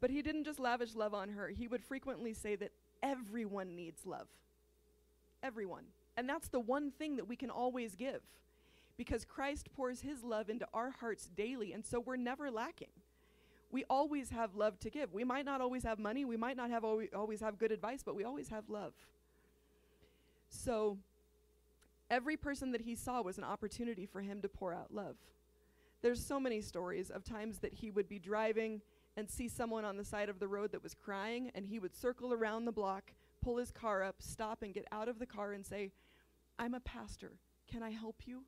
But 0.00 0.10
he 0.10 0.22
didn't 0.22 0.44
just 0.44 0.58
lavish 0.58 0.94
love 0.94 1.14
on 1.14 1.30
her, 1.30 1.48
he 1.48 1.68
would 1.68 1.82
frequently 1.82 2.34
say 2.34 2.56
that 2.56 2.70
everyone 3.02 3.74
needs 3.74 4.06
love. 4.06 4.28
Everyone. 5.42 5.84
And 6.16 6.28
that's 6.28 6.48
the 6.48 6.60
one 6.60 6.90
thing 6.92 7.16
that 7.16 7.26
we 7.26 7.36
can 7.36 7.50
always 7.50 7.94
give 7.96 8.20
because 8.96 9.24
Christ 9.24 9.68
pours 9.72 10.00
his 10.00 10.22
love 10.22 10.48
into 10.48 10.66
our 10.74 10.90
hearts 10.90 11.28
daily, 11.36 11.72
and 11.72 11.84
so 11.84 12.00
we're 12.00 12.16
never 12.16 12.50
lacking. 12.50 12.92
We 13.70 13.84
always 13.88 14.30
have 14.30 14.54
love 14.54 14.78
to 14.80 14.90
give. 14.90 15.14
We 15.14 15.24
might 15.24 15.46
not 15.46 15.60
always 15.60 15.82
have 15.84 15.98
money, 15.98 16.24
we 16.24 16.36
might 16.36 16.56
not 16.56 16.70
have 16.70 16.84
always, 16.84 17.08
always 17.14 17.40
have 17.40 17.58
good 17.58 17.72
advice, 17.72 18.02
but 18.04 18.14
we 18.14 18.24
always 18.24 18.48
have 18.48 18.68
love. 18.68 18.92
So 20.48 20.98
every 22.10 22.36
person 22.36 22.72
that 22.72 22.82
he 22.82 22.94
saw 22.94 23.22
was 23.22 23.38
an 23.38 23.44
opportunity 23.44 24.04
for 24.04 24.20
him 24.20 24.42
to 24.42 24.48
pour 24.48 24.74
out 24.74 24.92
love. 24.92 25.16
There's 26.02 26.24
so 26.24 26.38
many 26.38 26.60
stories 26.60 27.10
of 27.10 27.24
times 27.24 27.58
that 27.60 27.72
he 27.72 27.90
would 27.90 28.08
be 28.08 28.18
driving 28.18 28.82
and 29.16 29.30
see 29.30 29.48
someone 29.48 29.84
on 29.84 29.96
the 29.96 30.04
side 30.04 30.28
of 30.28 30.38
the 30.38 30.48
road 30.48 30.72
that 30.72 30.82
was 30.82 30.94
crying, 30.94 31.50
and 31.54 31.66
he 31.66 31.78
would 31.78 31.94
circle 31.94 32.32
around 32.32 32.64
the 32.64 32.72
block, 32.72 33.12
pull 33.42 33.56
his 33.56 33.70
car 33.70 34.02
up, 34.02 34.16
stop, 34.18 34.62
and 34.62 34.74
get 34.74 34.86
out 34.90 35.08
of 35.08 35.18
the 35.18 35.26
car 35.26 35.52
and 35.52 35.64
say, 35.64 35.92
I'm 36.58 36.74
a 36.74 36.80
pastor. 36.80 37.32
Can 37.70 37.82
I 37.82 37.90
help 37.90 38.26
you? 38.26 38.42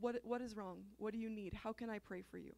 What, 0.00 0.16
what 0.24 0.40
is 0.40 0.56
wrong? 0.56 0.82
What 0.98 1.12
do 1.12 1.18
you 1.18 1.30
need? 1.30 1.54
How 1.54 1.72
can 1.72 1.90
I 1.90 1.98
pray 1.98 2.22
for 2.22 2.38
you? 2.38 2.52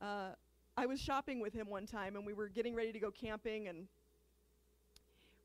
Uh, 0.00 0.30
I 0.76 0.86
was 0.86 1.00
shopping 1.00 1.40
with 1.40 1.54
him 1.54 1.68
one 1.68 1.86
time, 1.86 2.16
and 2.16 2.26
we 2.26 2.34
were 2.34 2.48
getting 2.48 2.74
ready 2.74 2.92
to 2.92 2.98
go 2.98 3.10
camping, 3.10 3.68
and 3.68 3.86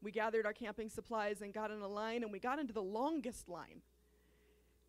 we 0.02 0.12
gathered 0.12 0.46
our 0.46 0.54
camping 0.54 0.90
supplies 0.90 1.42
and 1.42 1.54
got 1.54 1.72
in 1.72 1.80
a 1.82 1.88
line, 1.88 2.24
and 2.24 2.32
we 2.32 2.40
got 2.40 2.60
into 2.60 2.74
the 2.74 2.82
longest 2.82 3.48
line. 3.48 3.82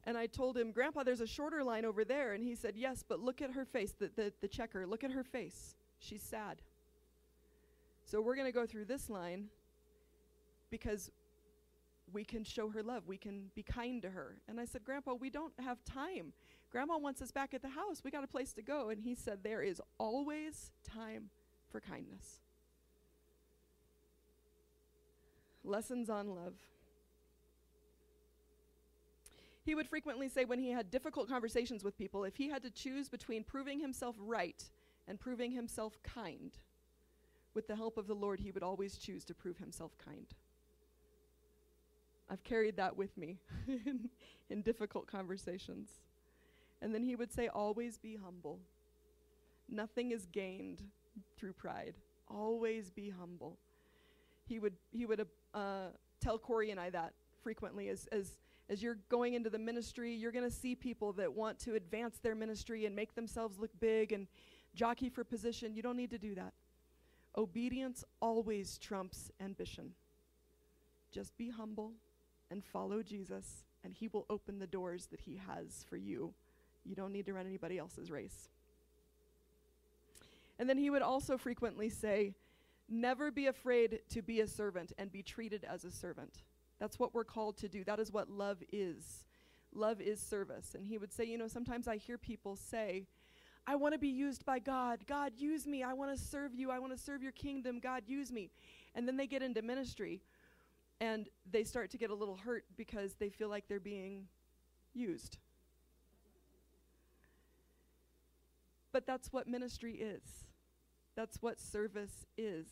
And 0.05 0.19
I 0.19 0.27
told 0.27 0.57
him, 0.57 0.73
Grandpa, 0.73 1.05
there's 1.05 1.21
a 1.21 1.27
shorter 1.27 1.63
line 1.63 1.85
over 1.85 2.05
there. 2.05 2.33
And 2.33 2.43
he 2.43 2.55
said, 2.55 2.75
Yes, 2.77 3.05
but 3.07 3.21
look 3.21 3.41
at 3.41 3.53
her 3.53 3.65
face, 3.65 3.93
the, 3.93 4.11
the, 4.17 4.33
the 4.41 4.49
checker. 4.49 4.87
Look 4.87 5.05
at 5.05 5.13
her 5.13 5.23
face. 5.23 5.77
She's 5.99 6.23
sad. 6.23 6.61
So 8.05 8.21
we're 8.21 8.35
going 8.35 8.49
to 8.49 8.53
go 8.53 8.67
through 8.67 8.87
this 8.87 9.09
line 9.09 9.47
because 10.71 11.11
we 12.13 12.25
can 12.25 12.45
show 12.45 12.69
her 12.71 12.83
love. 12.83 13.07
We 13.07 13.17
can 13.17 13.51
be 13.55 13.63
kind 13.63 14.03
to 14.03 14.11
her. 14.11 14.37
And 14.49 14.61
I 14.61 14.65
said, 14.65 14.85
Grandpa, 14.85 15.15
we 15.15 15.31
don't 15.31 15.53
have 15.59 15.83
time. 15.85 16.33
Grandma 16.71 16.99
wants 16.99 17.21
us 17.23 17.31
back 17.31 17.55
at 17.55 17.63
the 17.63 17.69
house. 17.69 18.03
We 18.05 18.11
got 18.11 18.25
a 18.25 18.29
place 18.29 18.53
to 18.55 18.63
go. 18.63 18.91
And 18.91 19.01
he 19.01 19.15
said, 19.15 19.41
There 19.43 19.63
is 19.63 19.81
always 19.99 20.73
time 20.85 21.31
for 21.71 21.81
kindness. 21.81 22.41
Lessons 25.65 26.11
on 26.11 26.29
love. 26.35 26.55
He 29.65 29.77
would 29.77 29.89
frequently 29.89 30.29
say 30.29 30.45
when 30.45 30.59
he 30.59 30.71
had 30.71 30.91
difficult 30.91 31.29
conversations 31.29 31.85
with 31.85 31.97
people, 31.97 32.25
if 32.25 32.37
he 32.37 32.49
had 32.49 32.63
to 32.65 32.71
choose 32.71 33.09
between 33.09 33.45
proving 33.45 33.79
himself 33.79 34.17
right 34.19 34.65
and 35.07 35.21
proving 35.21 35.53
himself 35.53 35.97
kind, 36.03 36.59
with 37.55 37.69
the 37.69 37.77
help 37.77 37.97
of 37.99 38.07
the 38.07 38.15
Lord, 38.15 38.41
he 38.41 38.51
would 38.51 38.63
always 38.63 38.97
choose 38.97 39.25
to 39.27 39.35
prove 39.35 39.59
himself 39.59 39.93
kind. 39.99 40.27
I've 42.33 42.43
carried 42.45 42.79
that 42.79 42.97
with 42.97 43.15
me 43.19 43.37
in, 43.69 44.09
in 44.49 44.63
difficult 44.63 45.07
conversations. 45.07 45.91
And 46.81 46.95
then 46.95 47.03
he 47.03 47.15
would 47.15 47.31
say, 47.31 47.49
always 47.49 47.99
be 47.99 48.17
humble. 48.17 48.59
Nothing 49.69 50.13
is 50.13 50.25
gained 50.33 50.83
through 51.37 51.53
pride. 51.53 51.95
Always 52.29 52.91
be 52.91 53.11
humble. 53.11 53.59
He 54.47 54.59
would, 54.59 54.73
he 54.93 55.05
would 55.05 55.21
uh, 55.21 55.57
uh, 55.57 55.89
tell 56.23 56.39
Corey 56.39 56.71
and 56.71 56.81
I 56.81 56.89
that 56.89 57.13
frequently 57.43 57.91
as, 57.91 58.09
as, 58.13 58.39
as 58.71 58.83
you're 58.83 58.99
going 59.11 59.35
into 59.35 59.51
the 59.51 59.59
ministry, 59.59 60.15
you're 60.15 60.33
going 60.33 60.49
to 60.49 60.57
see 60.57 60.75
people 60.75 61.13
that 61.15 61.31
want 61.31 61.59
to 61.61 61.75
advance 61.75 62.17
their 62.23 62.35
ministry 62.35 62.87
and 62.87 62.97
make 62.97 63.15
themselves 63.15 63.59
look 63.59 63.71
big 63.79 64.13
and 64.13 64.27
jockey 64.75 65.11
for 65.11 65.23
position. 65.23 65.75
You 65.75 65.83
don't 65.83 65.99
need 65.99 66.11
to 66.11 66.19
do 66.19 66.35
that. 66.37 66.55
Obedience 67.37 68.05
always 68.23 68.79
trumps 68.79 69.31
ambition. 69.39 69.91
Just 71.13 71.37
be 71.37 71.51
humble 71.51 71.93
and 72.53 72.63
follow 72.63 73.03
Jesus, 73.03 73.65
and 73.83 73.93
He 73.93 74.07
will 74.07 74.27
open 74.31 74.59
the 74.59 74.67
doors 74.67 75.07
that 75.07 75.23
He 75.23 75.41
has 75.49 75.85
for 75.89 75.97
you. 75.97 76.33
You 76.85 76.95
don't 76.95 77.13
need 77.13 77.27
to 77.27 77.33
run 77.33 77.47
anybody 77.47 77.79
else's 77.79 78.11
race. 78.11 78.51
And 80.59 80.69
then 80.69 80.79
He 80.79 80.91
would 80.91 81.03
also 81.03 81.37
frequently 81.37 81.89
say, 81.89 82.35
Never 82.89 83.31
be 83.31 83.47
afraid 83.47 84.01
to 84.11 84.21
be 84.21 84.41
a 84.41 84.47
servant 84.47 84.93
and 84.99 85.11
be 85.11 85.23
treated 85.23 85.65
as 85.65 85.85
a 85.85 85.91
servant. 85.91 86.43
That's 86.79 86.99
what 86.99 87.15
we're 87.15 87.25
called 87.25 87.57
to 87.59 87.69
do. 87.69 87.85
That 87.85 87.99
is 87.99 88.13
what 88.13 88.29
love 88.29 88.59
is. 88.71 89.25
Love 89.73 90.01
is 90.01 90.21
service. 90.21 90.75
And 90.75 90.87
he 90.87 90.99
would 90.99 91.13
say, 91.13 91.25
You 91.25 91.39
know, 91.39 91.49
sometimes 91.49 91.89
I 91.89 91.97
hear 91.97 92.19
people 92.19 92.55
say, 92.55 93.07
I 93.67 93.77
want 93.77 93.95
to 93.95 93.99
be 93.99 94.09
used 94.09 94.45
by 94.45 94.59
God. 94.59 95.07
God, 95.07 95.33
use 95.39 95.67
me. 95.67 95.83
I 95.83 95.93
want 95.95 96.15
to 96.17 96.23
serve 96.23 96.55
you. 96.55 96.71
I 96.71 96.81
want 96.81 96.93
to 96.93 97.03
serve 97.03 97.23
your 97.23 97.33
kingdom. 97.33 97.79
God, 97.79 98.03
use 98.07 98.31
me. 98.31 98.51
And 98.95 99.07
then 99.09 99.17
they 99.17 99.27
get 99.27 99.43
into 99.43 99.63
ministry 99.63 100.21
and 101.03 101.29
they 101.51 101.65
start 101.65 101.91
to 101.91 101.99
get 101.99 102.11
a 102.11 102.15
little 102.15 102.37
hurt 102.37 102.65
because 102.77 103.15
they 103.15 103.29
feel 103.29 103.49
like 103.49 103.67
they're 103.67 103.81
being 103.81 104.29
used. 104.95 105.39
But 108.93 109.05
that's 109.05 109.33
what 109.33 109.49
ministry 109.49 109.95
is. 109.95 110.23
That's 111.17 111.43
what 111.43 111.61
service 111.61 112.25
is. 112.39 112.69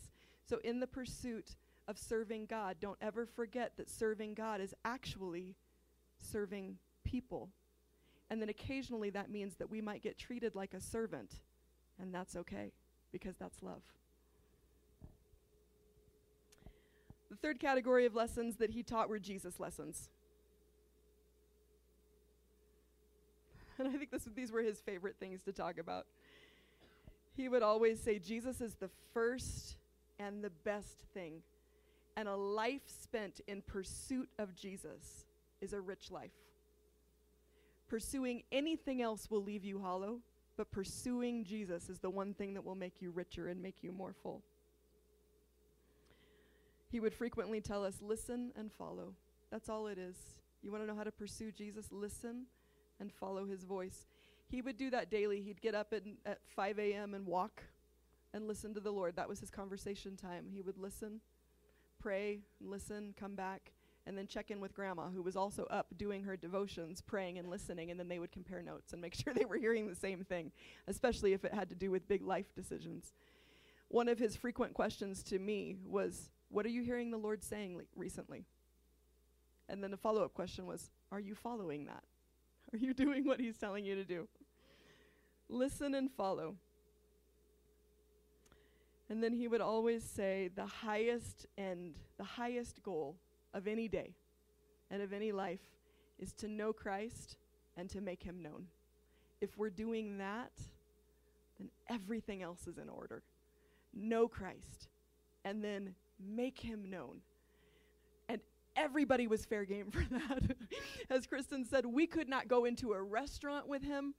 So, 0.49 0.61
in 0.63 0.79
the 0.79 0.87
pursuit 0.87 1.57
of 1.89 1.99
serving 1.99 2.47
God, 2.47 2.77
don't 2.81 2.99
ever 3.03 3.27
forget 3.27 3.73
that 3.79 3.91
serving 3.91 4.35
God 4.35 4.61
is 4.61 4.75
actually 4.85 5.57
serving 6.17 6.77
people. 7.05 7.51
And 8.31 8.41
then 8.41 8.49
occasionally 8.49 9.11
that 9.11 9.29
means 9.29 9.57
that 9.57 9.69
we 9.69 9.81
might 9.81 10.03
get 10.03 10.17
treated 10.17 10.55
like 10.55 10.73
a 10.73 10.81
servant, 10.81 11.41
and 11.99 12.15
that's 12.15 12.37
okay 12.37 12.71
because 13.11 13.35
that's 13.39 13.61
love. 13.61 13.83
The 17.31 17.37
third 17.37 17.61
category 17.61 18.07
of 18.07 18.15
lessons 18.15 18.57
that 18.57 18.71
he 18.71 18.83
taught 18.83 19.09
were 19.09 19.21
Jesus 19.21 19.61
lessons. 19.61 20.09
And 23.79 23.89
I 23.89 23.93
think 23.93 24.11
this, 24.11 24.29
these 24.35 24.53
were 24.53 24.63
his 24.63 24.81
favorite 24.81 25.17
things 25.19 25.43
to 25.45 25.53
talk 25.53 25.79
about. 25.79 26.07
He 27.35 27.49
would 27.49 27.63
always 27.63 27.99
say, 28.01 28.19
Jesus 28.19 28.61
is 28.61 28.75
the 28.75 28.91
first 29.15 29.77
and 30.19 30.45
the 30.45 30.51
best 30.51 31.05
thing. 31.15 31.43
And 32.17 32.29
a 32.29 32.37
life 32.37 32.83
spent 32.87 33.41
in 33.47 33.63
pursuit 33.63 34.29
of 34.39 34.55
Jesus 34.55 35.25
is 35.63 35.73
a 35.73 35.81
rich 35.81 36.11
life. 36.11 36.33
Pursuing 37.89 38.43
anything 38.53 39.01
else 39.01 39.31
will 39.31 39.43
leave 39.43 39.65
you 39.65 39.81
hollow, 39.81 40.19
but 40.57 40.71
pursuing 40.71 41.45
Jesus 41.45 41.89
is 41.89 42.01
the 42.01 42.11
one 42.11 42.35
thing 42.35 42.55
that 42.55 42.65
will 42.65 42.75
make 42.75 43.01
you 43.01 43.11
richer 43.11 43.49
and 43.49 43.63
make 43.63 43.83
you 43.83 43.93
more 43.93 44.15
full. 44.23 44.43
He 46.91 47.01
would 47.01 47.15
frequently 47.15 47.61
tell 47.61 47.85
us, 47.85 48.03
listen 48.03 48.53
and 48.57 48.73
follow. 48.73 49.15
That's 49.51 49.69
all 49.69 49.87
it 49.87 49.99
is. 49.99 50.17
You 50.63 50.71
want 50.71 50.83
to 50.83 50.87
know 50.87 50.97
how 50.97 51.05
to 51.05 51.13
pursue 51.13 51.53
Jesus? 51.53 51.87
Listen 51.91 52.47
and 52.99 53.13
follow 53.13 53.47
his 53.47 53.65
voice. 53.65 54.07
He 54.49 54.61
would 54.61 54.77
do 54.77 54.91
that 54.91 55.11
daily. 55.11 55.41
He'd 55.41 55.61
get 55.61 55.75
up 55.75 55.93
at, 55.93 56.03
at 56.27 56.41
5 56.49 56.79
a.m. 56.81 57.15
and 57.15 57.27
walk 57.27 57.63
and 58.35 58.47
listen 58.47 58.75
to 58.75 58.81
the 58.81 58.91
Lord. 58.91 59.17
That 59.17 59.29
was 59.29 59.39
his 59.41 59.51
conversation 59.51 60.17
time. 60.17 60.47
He 60.53 60.63
would 60.63 60.79
listen, 60.79 61.21
pray, 62.01 62.41
listen, 62.61 63.15
come 63.19 63.37
back, 63.37 63.73
and 64.07 64.19
then 64.19 64.27
check 64.27 64.51
in 64.51 64.61
with 64.61 64.75
grandma, 64.75 65.09
who 65.09 65.23
was 65.23 65.37
also 65.37 65.65
up 65.71 65.87
doing 65.97 66.25
her 66.25 66.37
devotions, 66.37 67.01
praying 67.01 67.39
and 67.39 67.49
listening, 67.49 67.91
and 67.91 68.01
then 68.01 68.09
they 68.09 68.19
would 68.19 68.33
compare 68.33 68.63
notes 68.63 68.93
and 68.93 69.01
make 69.01 69.15
sure 69.25 69.33
they 69.33 69.45
were 69.45 69.57
hearing 69.57 69.87
the 69.87 69.95
same 69.95 70.25
thing, 70.25 70.51
especially 70.89 71.33
if 71.33 71.45
it 71.45 71.55
had 71.55 71.69
to 71.69 71.77
do 71.77 71.91
with 71.91 72.09
big 72.09 72.23
life 72.23 72.53
decisions. 72.55 73.13
One 73.89 74.09
of 74.09 74.19
his 74.19 74.37
frequent 74.37 74.75
questions 74.75 75.23
to 75.25 75.39
me 75.39 75.77
was, 75.85 76.31
What 76.51 76.67
are 76.67 76.71
you 76.71 76.83
hearing 76.83 77.11
the 77.11 77.17
Lord 77.17 77.43
saying 77.43 77.81
recently? 77.97 78.45
And 79.69 79.83
then 79.83 79.91
the 79.91 79.97
follow 79.97 80.25
up 80.25 80.35
question 80.35 80.67
was, 80.67 80.91
Are 81.13 81.21
you 81.21 81.35
following 81.35 81.87
that? 81.87 82.03
Are 82.73 82.79
you 82.79 82.93
doing 82.93 83.25
what 83.25 83.41
he's 83.41 83.57
telling 83.57 83.85
you 83.85 83.95
to 83.95 84.05
do? 84.05 84.29
Listen 85.49 85.95
and 85.95 86.11
follow. 86.11 86.57
And 89.09 89.23
then 89.23 89.33
he 89.33 89.49
would 89.49 89.61
always 89.61 90.05
say, 90.05 90.51
The 90.55 90.67
highest 90.67 91.47
end, 91.57 91.99
the 92.19 92.25
highest 92.25 92.83
goal 92.83 93.17
of 93.55 93.67
any 93.67 93.89
day 93.89 94.15
and 94.91 95.03
of 95.03 95.13
any 95.13 95.33
life 95.33 95.61
is 96.19 96.33
to 96.35 96.49
know 96.49 96.73
Christ 96.73 97.37
and 97.77 97.89
to 97.91 98.01
make 98.01 98.23
him 98.23 98.43
known. 98.43 98.67
If 99.41 99.57
we're 99.57 99.71
doing 99.71 100.19
that, 100.19 100.53
then 101.59 101.71
everything 101.89 102.43
else 102.43 102.67
is 102.67 102.77
in 102.77 102.89
order. 102.89 103.23
Know 103.95 104.29
Christ 104.29 104.89
and 105.45 105.65
then 105.65 105.95
make 106.21 106.59
him 106.59 106.91
known. 106.91 107.21
And 108.29 108.41
everybody 108.77 109.27
was 109.27 109.45
fair 109.45 109.65
game 109.65 109.91
for 109.91 110.05
that. 110.11 110.57
As 111.09 111.27
Kristen 111.27 111.65
said, 111.65 111.87
we 111.87 112.07
could 112.07 112.29
not 112.29 112.49
go 112.49 112.65
into 112.65 112.93
a 112.93 113.03
restaurant 113.03 113.69
with 113.69 113.83
him 113.83 114.15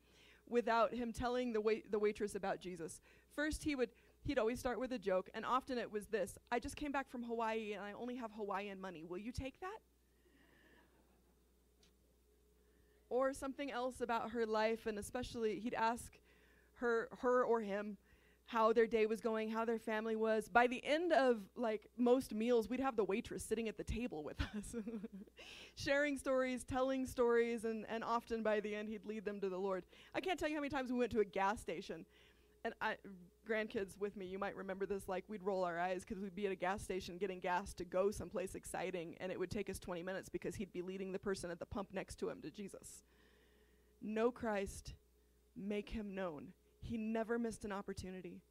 without 0.50 0.94
him 0.94 1.14
telling 1.14 1.54
the 1.54 1.62
wait- 1.62 1.92
the 1.92 2.00
waitress 2.00 2.36
about 2.36 2.60
Jesus. 2.60 3.00
First 3.34 3.64
he 3.64 3.76
would 3.76 3.90
he'd 4.24 4.38
always 4.38 4.60
start 4.60 4.80
with 4.80 4.92
a 4.92 5.00
joke, 5.00 5.30
and 5.34 5.46
often 5.46 5.78
it 5.78 5.92
was 5.92 6.08
this 6.08 6.38
I 6.52 6.60
just 6.60 6.76
came 6.76 6.92
back 6.92 7.10
from 7.10 7.24
Hawaii 7.24 7.74
and 7.74 7.84
I 7.84 7.94
only 7.94 8.16
have 8.18 8.32
Hawaiian 8.36 8.80
money. 8.80 9.04
Will 9.04 9.18
you 9.18 9.32
take 9.32 9.60
that? 9.62 9.80
Or 13.10 13.34
something 13.34 13.72
else 13.72 14.00
about 14.00 14.32
her 14.32 14.46
life, 14.46 14.86
and 14.86 14.98
especially 14.98 15.60
he'd 15.60 15.74
ask 15.74 16.14
her, 16.76 17.10
her 17.20 17.44
or 17.44 17.62
him 17.62 17.98
how 18.52 18.74
their 18.74 18.86
day 18.86 19.06
was 19.06 19.22
going, 19.22 19.50
how 19.50 19.64
their 19.64 19.80
family 19.80 20.18
was. 20.18 20.50
By 20.50 20.68
the 20.68 20.84
end 20.86 21.14
of 21.14 21.40
like 21.56 21.88
most 21.98 22.34
meals, 22.34 22.68
we'd 22.68 22.82
have 22.82 22.98
the 22.98 23.04
waitress 23.04 23.44
sitting 23.44 23.70
at 23.70 23.78
the 23.78 23.84
table 23.84 24.24
with 24.24 24.42
us, 24.42 24.76
sharing 25.76 26.18
stories, 26.18 26.66
telling 26.66 27.08
stories, 27.08 27.64
and, 27.64 27.86
and 27.88 28.04
often 28.04 28.44
by 28.44 28.60
the 28.60 28.76
end, 28.76 28.90
he'd 28.90 29.06
lead 29.06 29.24
them 29.24 29.40
to 29.40 29.48
the 29.48 29.58
Lord. 29.58 29.86
I 30.14 30.20
can't 30.20 30.38
tell 30.38 30.50
you 30.50 30.56
how 30.56 30.62
many 30.62 30.70
times 30.70 30.92
we 30.92 31.00
went 31.00 31.12
to 31.14 31.22
a 31.22 31.26
gas 31.26 31.62
station, 31.62 32.06
and 32.66 32.74
I, 32.82 32.96
grandkids 33.50 33.98
with 33.98 34.18
me, 34.18 34.26
you 34.26 34.38
might 34.38 34.58
remember 34.58 34.86
this. 34.86 35.08
Like 35.08 35.24
we'd 35.30 35.44
roll 35.44 35.64
our 35.64 35.80
eyes 35.80 36.04
because 36.06 36.22
we'd 36.22 36.36
be 36.36 36.46
at 36.46 36.52
a 36.52 36.56
gas 36.56 36.84
station 36.84 37.18
getting 37.18 37.40
gas 37.40 37.74
to 37.76 37.86
go 37.86 38.12
someplace 38.12 38.56
exciting, 38.56 39.16
and 39.22 39.32
it 39.32 39.40
would 39.40 39.50
take 39.50 39.70
us 39.70 39.80
20 39.80 40.04
minutes 40.04 40.28
because 40.28 40.56
he'd 40.56 40.74
be 40.74 40.82
leading 40.82 41.14
the 41.14 41.20
person 41.20 41.52
at 41.52 41.60
the 41.60 41.66
pump 41.66 41.90
next 41.94 42.16
to 42.20 42.30
him 42.30 42.42
to 42.42 42.52
Jesus. 42.52 43.04
Know 44.02 44.30
Christ, 44.30 44.94
make 45.56 45.90
him 45.90 46.14
known. 46.14 46.50
He 46.82 46.98
never 46.98 47.40
missed 47.40 47.66
an 47.66 47.72
opportunity. 47.72 48.42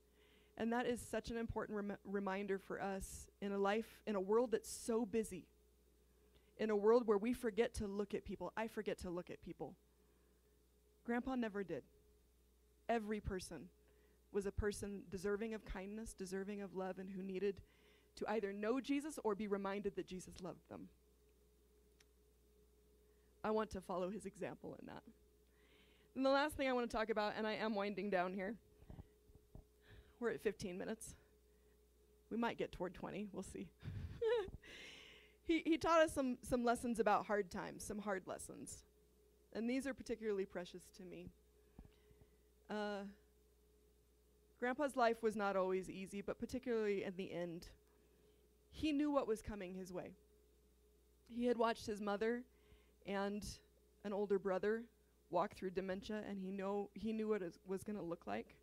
And 0.57 0.73
that 0.73 0.86
is 0.86 1.01
such 1.01 1.31
an 1.31 1.36
important 1.36 1.77
rem- 1.77 1.98
reminder 2.05 2.59
for 2.59 2.82
us 2.82 3.28
in 3.40 3.52
a 3.52 3.59
life, 3.59 4.01
in 4.07 4.15
a 4.15 4.20
world 4.20 4.52
that's 4.52 4.70
so 4.70 5.07
busy, 5.07 5.47
in 6.59 6.70
a 6.70 6.77
world 6.77 7.07
where 7.07 7.19
we 7.19 7.32
forget 7.32 7.74
to 7.74 7.86
look 7.86 8.15
at 8.15 8.24
people. 8.24 8.52
I 8.57 8.69
forget 8.69 8.98
to 8.98 9.11
look 9.11 9.31
at 9.31 9.43
people. 9.43 9.74
Grandpa 11.05 11.35
never 11.35 11.65
did. 11.65 11.82
Every 12.89 13.20
person 13.20 13.69
was 14.32 14.47
a 14.47 14.52
person 14.52 15.02
deserving 15.11 15.55
of 15.55 15.65
kindness, 15.65 16.12
deserving 16.12 16.62
of 16.62 16.74
love, 16.74 16.98
and 16.98 17.11
who 17.11 17.23
needed 17.23 17.62
to 18.16 18.31
either 18.31 18.52
know 18.52 18.81
Jesus 18.81 19.19
or 19.24 19.35
be 19.35 19.48
reminded 19.48 19.97
that 19.97 20.07
Jesus 20.07 20.35
loved 20.43 20.69
them. 20.69 20.89
I 23.43 23.51
want 23.51 23.70
to 23.70 23.81
follow 23.81 24.11
his 24.11 24.27
example 24.27 24.77
in 24.78 24.86
that. 24.86 25.02
And 26.16 26.27
the 26.27 26.31
last 26.31 26.57
thing 26.57 26.69
I 26.69 26.73
want 26.73 26.91
to 26.91 26.97
talk 26.97 27.11
about, 27.11 27.35
and 27.37 27.47
I 27.47 27.55
am 27.55 27.74
winding 27.74 28.11
down 28.11 28.32
here, 28.32 28.55
we're 30.19 30.31
at 30.31 30.43
15 30.43 30.77
minutes. 30.77 31.15
We 32.31 32.37
might 32.37 32.59
get 32.59 32.73
toward 32.73 32.95
20, 32.95 33.28
we'll 33.32 33.43
see. 33.43 33.69
he, 35.47 35.62
he 35.65 35.78
taught 35.78 36.01
us 36.01 36.12
some, 36.12 36.39
some 36.43 36.65
lessons 36.65 36.99
about 36.99 37.27
hard 37.27 37.51
times, 37.51 37.85
some 37.85 37.99
hard 37.99 38.27
lessons. 38.27 38.85
And 39.53 39.69
these 39.69 39.87
are 39.87 39.95
particularly 39.95 40.45
precious 40.45 40.82
to 40.97 41.05
me. 41.05 41.28
Uh, 42.69 43.05
Grandpa's 44.59 44.97
life 44.97 45.23
was 45.23 45.37
not 45.37 45.57
always 45.57 45.89
easy, 45.89 46.20
but 46.20 46.39
particularly 46.39 47.05
in 47.05 47.15
the 47.16 47.32
end, 47.32 47.69
he 48.70 48.93
knew 48.93 49.11
what 49.11 49.27
was 49.27 49.43
coming 49.43 49.74
his 49.74 49.93
way. 49.93 50.11
He 51.28 51.47
had 51.47 51.57
watched 51.57 51.87
his 51.87 52.01
mother 52.01 52.43
and 53.07 53.45
an 54.05 54.12
older 54.12 54.39
brother 54.39 54.82
walk 55.31 55.55
through 55.55 55.70
dementia, 55.70 56.23
and 56.28 56.39
he 56.39 56.51
know 56.51 56.90
he 56.94 57.12
knew 57.12 57.28
what 57.28 57.43
it 57.43 57.55
was 57.66 57.82
going 57.82 57.97
to 57.97 58.05
look 58.05 58.27
like. 58.27 58.57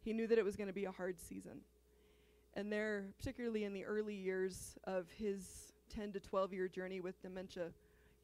He 0.00 0.12
knew 0.12 0.26
that 0.26 0.38
it 0.38 0.44
was 0.44 0.56
going 0.56 0.66
to 0.66 0.72
be 0.72 0.84
a 0.86 0.90
hard 0.90 1.20
season, 1.20 1.60
and 2.54 2.72
there, 2.72 3.06
particularly 3.18 3.64
in 3.64 3.72
the 3.72 3.84
early 3.84 4.14
years 4.14 4.76
of 4.84 5.06
his 5.16 5.72
10 5.94 6.12
to 6.12 6.20
12 6.20 6.52
year 6.52 6.68
journey 6.68 7.00
with 7.00 7.20
dementia, 7.22 7.68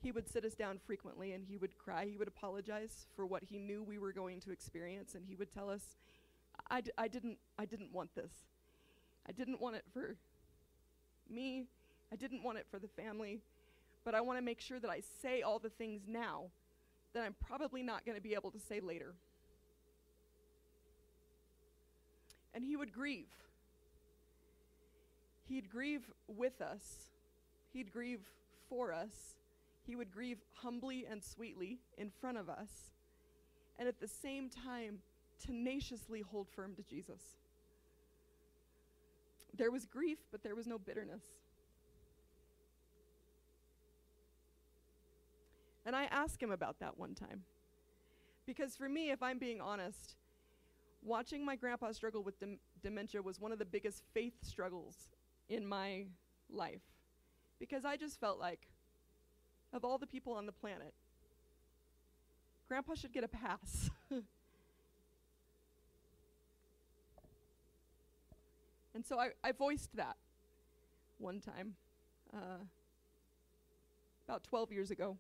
he 0.01 0.13
would 0.13 0.29
sit 0.29 0.45
us 0.45 0.55
down 0.55 0.79
frequently 0.87 1.33
and 1.33 1.45
he 1.45 1.57
would 1.57 1.77
cry. 1.77 2.07
He 2.07 2.17
would 2.17 2.29
apologize 2.29 3.07
for 3.17 3.27
what 3.27 3.43
he 3.45 3.59
knew 3.59 3.83
we 3.83 3.99
were 3.99 4.13
going 4.13 4.41
to 4.41 4.51
experience, 4.51 5.15
and 5.15 5.25
he 5.25 5.35
would 5.35 5.53
tell 5.53 5.69
us, 5.69 5.97
I, 6.71 6.81
didn't, 7.09 7.39
I 7.59 7.65
didn't 7.65 7.93
want 7.93 8.15
this. 8.15 8.33
I 9.29 9.33
didn't 9.33 9.61
want 9.61 9.77
it 9.77 9.85
for 9.93 10.17
me. 11.29 11.67
I 12.13 12.17
didn't 12.17 12.43
want 12.43 12.59
it 12.59 12.67
for 12.71 12.79
the 12.79 12.89
family. 12.89 13.41
But 14.05 14.15
I 14.15 14.21
want 14.21 14.39
to 14.39 14.43
make 14.43 14.61
sure 14.61 14.81
that 14.81 14.91
I 14.91 15.03
say 15.23 15.43
all 15.43 15.59
the 15.59 15.71
things 15.71 16.03
now 16.07 16.47
that 17.19 17.25
I'm 17.25 17.35
probably 17.45 17.83
not 17.83 18.07
going 18.07 18.17
to 18.17 18.23
be 18.23 18.35
able 18.35 18.53
to 18.53 18.61
say 18.61 18.79
later. 18.79 19.13
And 22.55 22.65
he 22.65 22.77
would 22.77 22.93
grieve. 22.93 23.27
He'd 25.49 25.69
grieve 25.69 26.03
with 26.29 26.61
us, 26.61 26.83
he'd 27.73 27.91
grieve 27.91 28.21
for 28.69 28.93
us, 28.93 29.37
he 29.85 29.97
would 29.97 30.13
grieve 30.13 30.39
humbly 30.55 31.07
and 31.11 31.25
sweetly 31.25 31.81
in 31.97 32.11
front 32.21 32.37
of 32.37 32.49
us, 32.49 32.69
and 33.79 33.89
at 33.89 33.99
the 33.99 34.07
same 34.07 34.51
time, 34.51 34.99
tenaciously 35.45 36.21
hold 36.21 36.49
firm 36.51 36.75
to 36.75 36.83
Jesus. 36.83 37.23
There 39.57 39.71
was 39.71 39.87
grief, 39.87 40.19
but 40.31 40.43
there 40.43 40.55
was 40.55 40.67
no 40.67 40.79
bitterness. 40.79 41.23
And 45.89 45.97
I 45.97 46.05
asked 46.11 46.43
him 46.43 46.51
about 46.51 46.81
that 46.81 46.99
one 46.99 47.15
time. 47.15 47.45
Because 48.45 48.77
for 48.77 48.91
me, 48.91 49.11
if 49.11 49.23
I'm 49.23 49.39
being 49.39 49.59
honest, 49.59 50.17
watching 51.03 51.43
my 51.43 51.57
grandpa 51.57 51.93
struggle 51.93 52.23
with 52.23 52.39
dem- 52.39 52.59
dementia 52.83 53.23
was 53.23 53.41
one 53.41 53.53
of 53.53 53.59
the 53.59 53.65
biggest 53.65 54.03
faith 54.13 54.35
struggles 54.43 55.09
in 55.49 55.67
my 55.67 56.05
life. 56.51 56.83
Because 57.59 57.87
I 57.87 57.97
just 57.97 58.21
felt 58.21 58.39
like, 58.39 58.69
of 59.73 59.83
all 59.83 59.97
the 59.97 60.07
people 60.07 60.35
on 60.35 60.45
the 60.45 60.53
planet, 60.53 60.93
grandpa 62.69 62.95
should 62.95 63.15
get 63.15 63.25
a 63.25 63.29
pass. 63.29 63.89
and 68.95 69.07
so 69.07 69.19
I, 69.19 69.31
I 69.43 69.53
voiced 69.53 69.97
that 69.97 70.19
one 71.17 71.41
time, 71.41 71.77
uh, 72.35 72.59
about 74.27 74.45
12 74.45 74.71
years 74.71 74.91
ago 74.91 75.17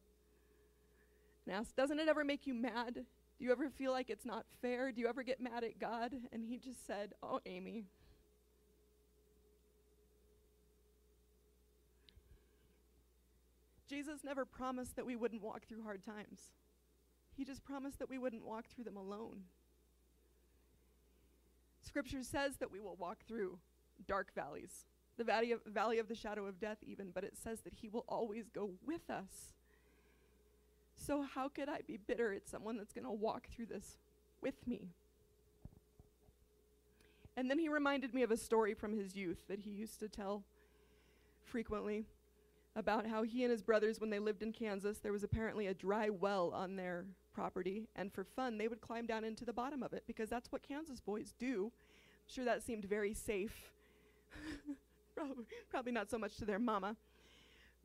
and 1.48 1.56
asked, 1.56 1.76
Doesn't 1.76 1.98
it 1.98 2.08
ever 2.08 2.24
make 2.24 2.46
you 2.46 2.54
mad? 2.54 2.94
Do 2.94 3.44
you 3.44 3.52
ever 3.52 3.70
feel 3.70 3.92
like 3.92 4.10
it's 4.10 4.26
not 4.26 4.44
fair? 4.60 4.92
Do 4.92 5.00
you 5.00 5.08
ever 5.08 5.22
get 5.22 5.40
mad 5.40 5.64
at 5.64 5.78
God? 5.78 6.12
And 6.32 6.44
he 6.44 6.58
just 6.58 6.86
said, 6.86 7.14
Oh, 7.22 7.40
Amy. 7.46 7.84
Jesus 13.88 14.22
never 14.22 14.44
promised 14.44 14.96
that 14.96 15.06
we 15.06 15.16
wouldn't 15.16 15.42
walk 15.42 15.66
through 15.66 15.82
hard 15.82 16.04
times. 16.04 16.52
He 17.34 17.44
just 17.44 17.64
promised 17.64 17.98
that 18.00 18.10
we 18.10 18.18
wouldn't 18.18 18.44
walk 18.44 18.66
through 18.68 18.84
them 18.84 18.98
alone. 18.98 19.44
Scripture 21.80 22.22
says 22.22 22.56
that 22.58 22.70
we 22.70 22.80
will 22.80 22.96
walk 22.96 23.24
through 23.26 23.58
dark 24.06 24.34
valleys, 24.34 24.84
the 25.16 25.24
valley 25.24 25.52
of, 25.52 25.60
valley 25.64 25.98
of 25.98 26.08
the 26.08 26.14
shadow 26.14 26.44
of 26.44 26.60
death, 26.60 26.78
even, 26.82 27.10
but 27.14 27.24
it 27.24 27.38
says 27.42 27.60
that 27.62 27.72
He 27.72 27.88
will 27.88 28.04
always 28.08 28.50
go 28.50 28.72
with 28.84 29.08
us. 29.08 29.54
So, 30.98 31.22
how 31.22 31.48
could 31.48 31.68
I 31.68 31.80
be 31.86 31.96
bitter 31.96 32.32
at 32.32 32.48
someone 32.48 32.76
that's 32.76 32.92
going 32.92 33.04
to 33.04 33.10
walk 33.10 33.48
through 33.48 33.66
this 33.66 33.96
with 34.42 34.66
me? 34.66 34.88
And 37.36 37.48
then 37.48 37.58
he 37.58 37.68
reminded 37.68 38.12
me 38.12 38.22
of 38.22 38.32
a 38.32 38.36
story 38.36 38.74
from 38.74 38.92
his 38.92 39.14
youth 39.14 39.46
that 39.48 39.60
he 39.60 39.70
used 39.70 40.00
to 40.00 40.08
tell 40.08 40.42
frequently 41.44 42.04
about 42.74 43.06
how 43.06 43.22
he 43.22 43.44
and 43.44 43.50
his 43.50 43.62
brothers, 43.62 44.00
when 44.00 44.10
they 44.10 44.18
lived 44.18 44.42
in 44.42 44.52
Kansas, 44.52 44.98
there 44.98 45.12
was 45.12 45.22
apparently 45.22 45.68
a 45.68 45.74
dry 45.74 46.10
well 46.10 46.50
on 46.52 46.76
their 46.76 47.04
property, 47.32 47.88
and 47.94 48.12
for 48.12 48.24
fun, 48.24 48.58
they 48.58 48.66
would 48.66 48.80
climb 48.80 49.06
down 49.06 49.22
into 49.22 49.44
the 49.44 49.52
bottom 49.52 49.82
of 49.82 49.92
it 49.92 50.02
because 50.06 50.28
that's 50.28 50.50
what 50.50 50.62
Kansas 50.62 51.00
boys 51.00 51.32
do. 51.38 51.70
I'm 51.72 52.34
sure 52.34 52.44
that 52.44 52.62
seemed 52.64 52.84
very 52.84 53.14
safe. 53.14 53.70
probably, 55.16 55.44
probably 55.70 55.92
not 55.92 56.10
so 56.10 56.18
much 56.18 56.36
to 56.38 56.44
their 56.44 56.58
mama. 56.58 56.96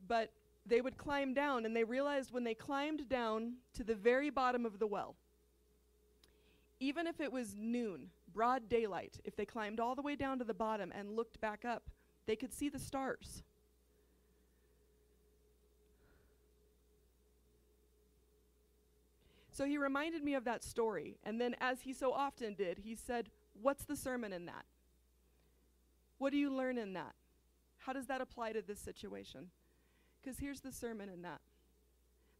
But 0.06 0.30
they 0.66 0.80
would 0.80 0.96
climb 0.96 1.34
down, 1.34 1.66
and 1.66 1.76
they 1.76 1.84
realized 1.84 2.32
when 2.32 2.44
they 2.44 2.54
climbed 2.54 3.08
down 3.08 3.54
to 3.74 3.84
the 3.84 3.94
very 3.94 4.30
bottom 4.30 4.64
of 4.64 4.78
the 4.78 4.86
well, 4.86 5.16
even 6.80 7.06
if 7.06 7.20
it 7.20 7.32
was 7.32 7.54
noon, 7.56 8.10
broad 8.32 8.68
daylight, 8.68 9.20
if 9.24 9.36
they 9.36 9.44
climbed 9.44 9.80
all 9.80 9.94
the 9.94 10.02
way 10.02 10.16
down 10.16 10.38
to 10.38 10.44
the 10.44 10.54
bottom 10.54 10.92
and 10.94 11.16
looked 11.16 11.40
back 11.40 11.64
up, 11.64 11.90
they 12.26 12.36
could 12.36 12.52
see 12.52 12.68
the 12.68 12.78
stars. 12.78 13.42
So 19.50 19.64
he 19.64 19.78
reminded 19.78 20.24
me 20.24 20.34
of 20.34 20.44
that 20.44 20.64
story, 20.64 21.16
and 21.22 21.40
then, 21.40 21.54
as 21.60 21.82
he 21.82 21.92
so 21.92 22.12
often 22.12 22.54
did, 22.54 22.78
he 22.78 22.96
said, 22.96 23.28
What's 23.62 23.84
the 23.84 23.94
sermon 23.94 24.32
in 24.32 24.46
that? 24.46 24.64
What 26.18 26.30
do 26.30 26.38
you 26.38 26.52
learn 26.52 26.76
in 26.76 26.94
that? 26.94 27.14
How 27.78 27.92
does 27.92 28.06
that 28.06 28.20
apply 28.20 28.52
to 28.52 28.62
this 28.62 28.80
situation? 28.80 29.50
Because 30.24 30.38
here's 30.38 30.60
the 30.60 30.72
sermon 30.72 31.08
in 31.08 31.22
that 31.22 31.40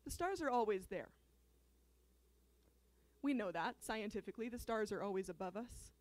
the 0.04 0.10
stars 0.10 0.40
are 0.40 0.50
always 0.50 0.86
there. 0.86 1.08
We 3.22 3.34
know 3.34 3.50
that 3.50 3.76
scientifically, 3.80 4.48
the 4.48 4.58
stars 4.58 4.92
are 4.92 5.02
always 5.02 5.28
above 5.28 5.56
us. 5.56 5.92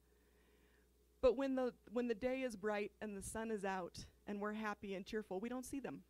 But 1.22 1.38
when 1.38 1.56
the, 1.56 1.74
when 1.94 2.10
the 2.10 2.16
day 2.16 2.42
is 2.42 2.58
bright 2.58 2.92
and 3.02 3.16
the 3.16 3.22
sun 3.22 3.50
is 3.50 3.64
out 3.64 4.06
and 4.28 4.42
we're 4.42 4.54
happy 4.54 4.94
and 4.94 5.06
cheerful, 5.06 5.40
we 5.40 5.48
don't 5.48 5.66
see 5.66 5.80
them. 5.80 6.02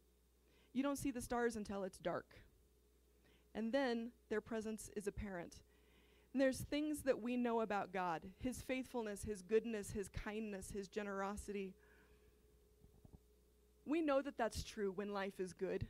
You 0.73 0.81
don't 0.81 0.97
see 0.97 1.11
the 1.11 1.21
stars 1.21 1.55
until 1.55 1.83
it's 1.83 1.99
dark. 1.99 2.25
And 3.53 3.71
then 3.71 4.09
their 4.29 4.41
presence 4.41 4.89
is 4.95 5.05
apparent. 5.05 5.57
And 6.33 6.41
there's 6.41 6.61
things 6.61 7.01
that 7.01 7.21
we 7.21 7.37
know 7.37 7.61
about 7.61 7.93
God 7.93 8.23
His 8.39 8.63
faithfulness, 8.63 9.23
His 9.23 9.43
goodness, 9.43 9.91
His 9.91 10.09
kindness, 10.09 10.71
His 10.71 10.87
generosity. 10.87 11.75
We 13.85 14.01
know 14.01 14.21
that 14.21 14.37
that's 14.37 14.63
true 14.63 14.91
when 14.95 15.13
life 15.13 15.39
is 15.39 15.53
good, 15.53 15.87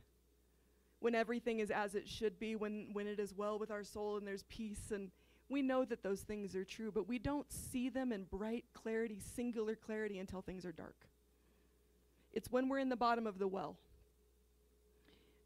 when 1.00 1.14
everything 1.14 1.60
is 1.60 1.70
as 1.70 1.94
it 1.94 2.08
should 2.08 2.38
be, 2.38 2.56
when, 2.56 2.88
when 2.92 3.06
it 3.06 3.20
is 3.20 3.34
well 3.34 3.58
with 3.58 3.70
our 3.70 3.84
soul 3.84 4.16
and 4.16 4.26
there's 4.26 4.44
peace. 4.44 4.90
And 4.90 5.10
we 5.48 5.62
know 5.62 5.84
that 5.84 6.02
those 6.02 6.20
things 6.20 6.56
are 6.56 6.64
true, 6.64 6.90
but 6.90 7.08
we 7.08 7.18
don't 7.18 7.50
see 7.52 7.88
them 7.88 8.12
in 8.12 8.24
bright 8.24 8.64
clarity, 8.72 9.20
singular 9.20 9.76
clarity, 9.76 10.18
until 10.18 10.42
things 10.42 10.64
are 10.64 10.72
dark. 10.72 10.96
It's 12.32 12.50
when 12.50 12.68
we're 12.68 12.80
in 12.80 12.88
the 12.88 12.96
bottom 12.96 13.26
of 13.26 13.38
the 13.38 13.46
well 13.46 13.76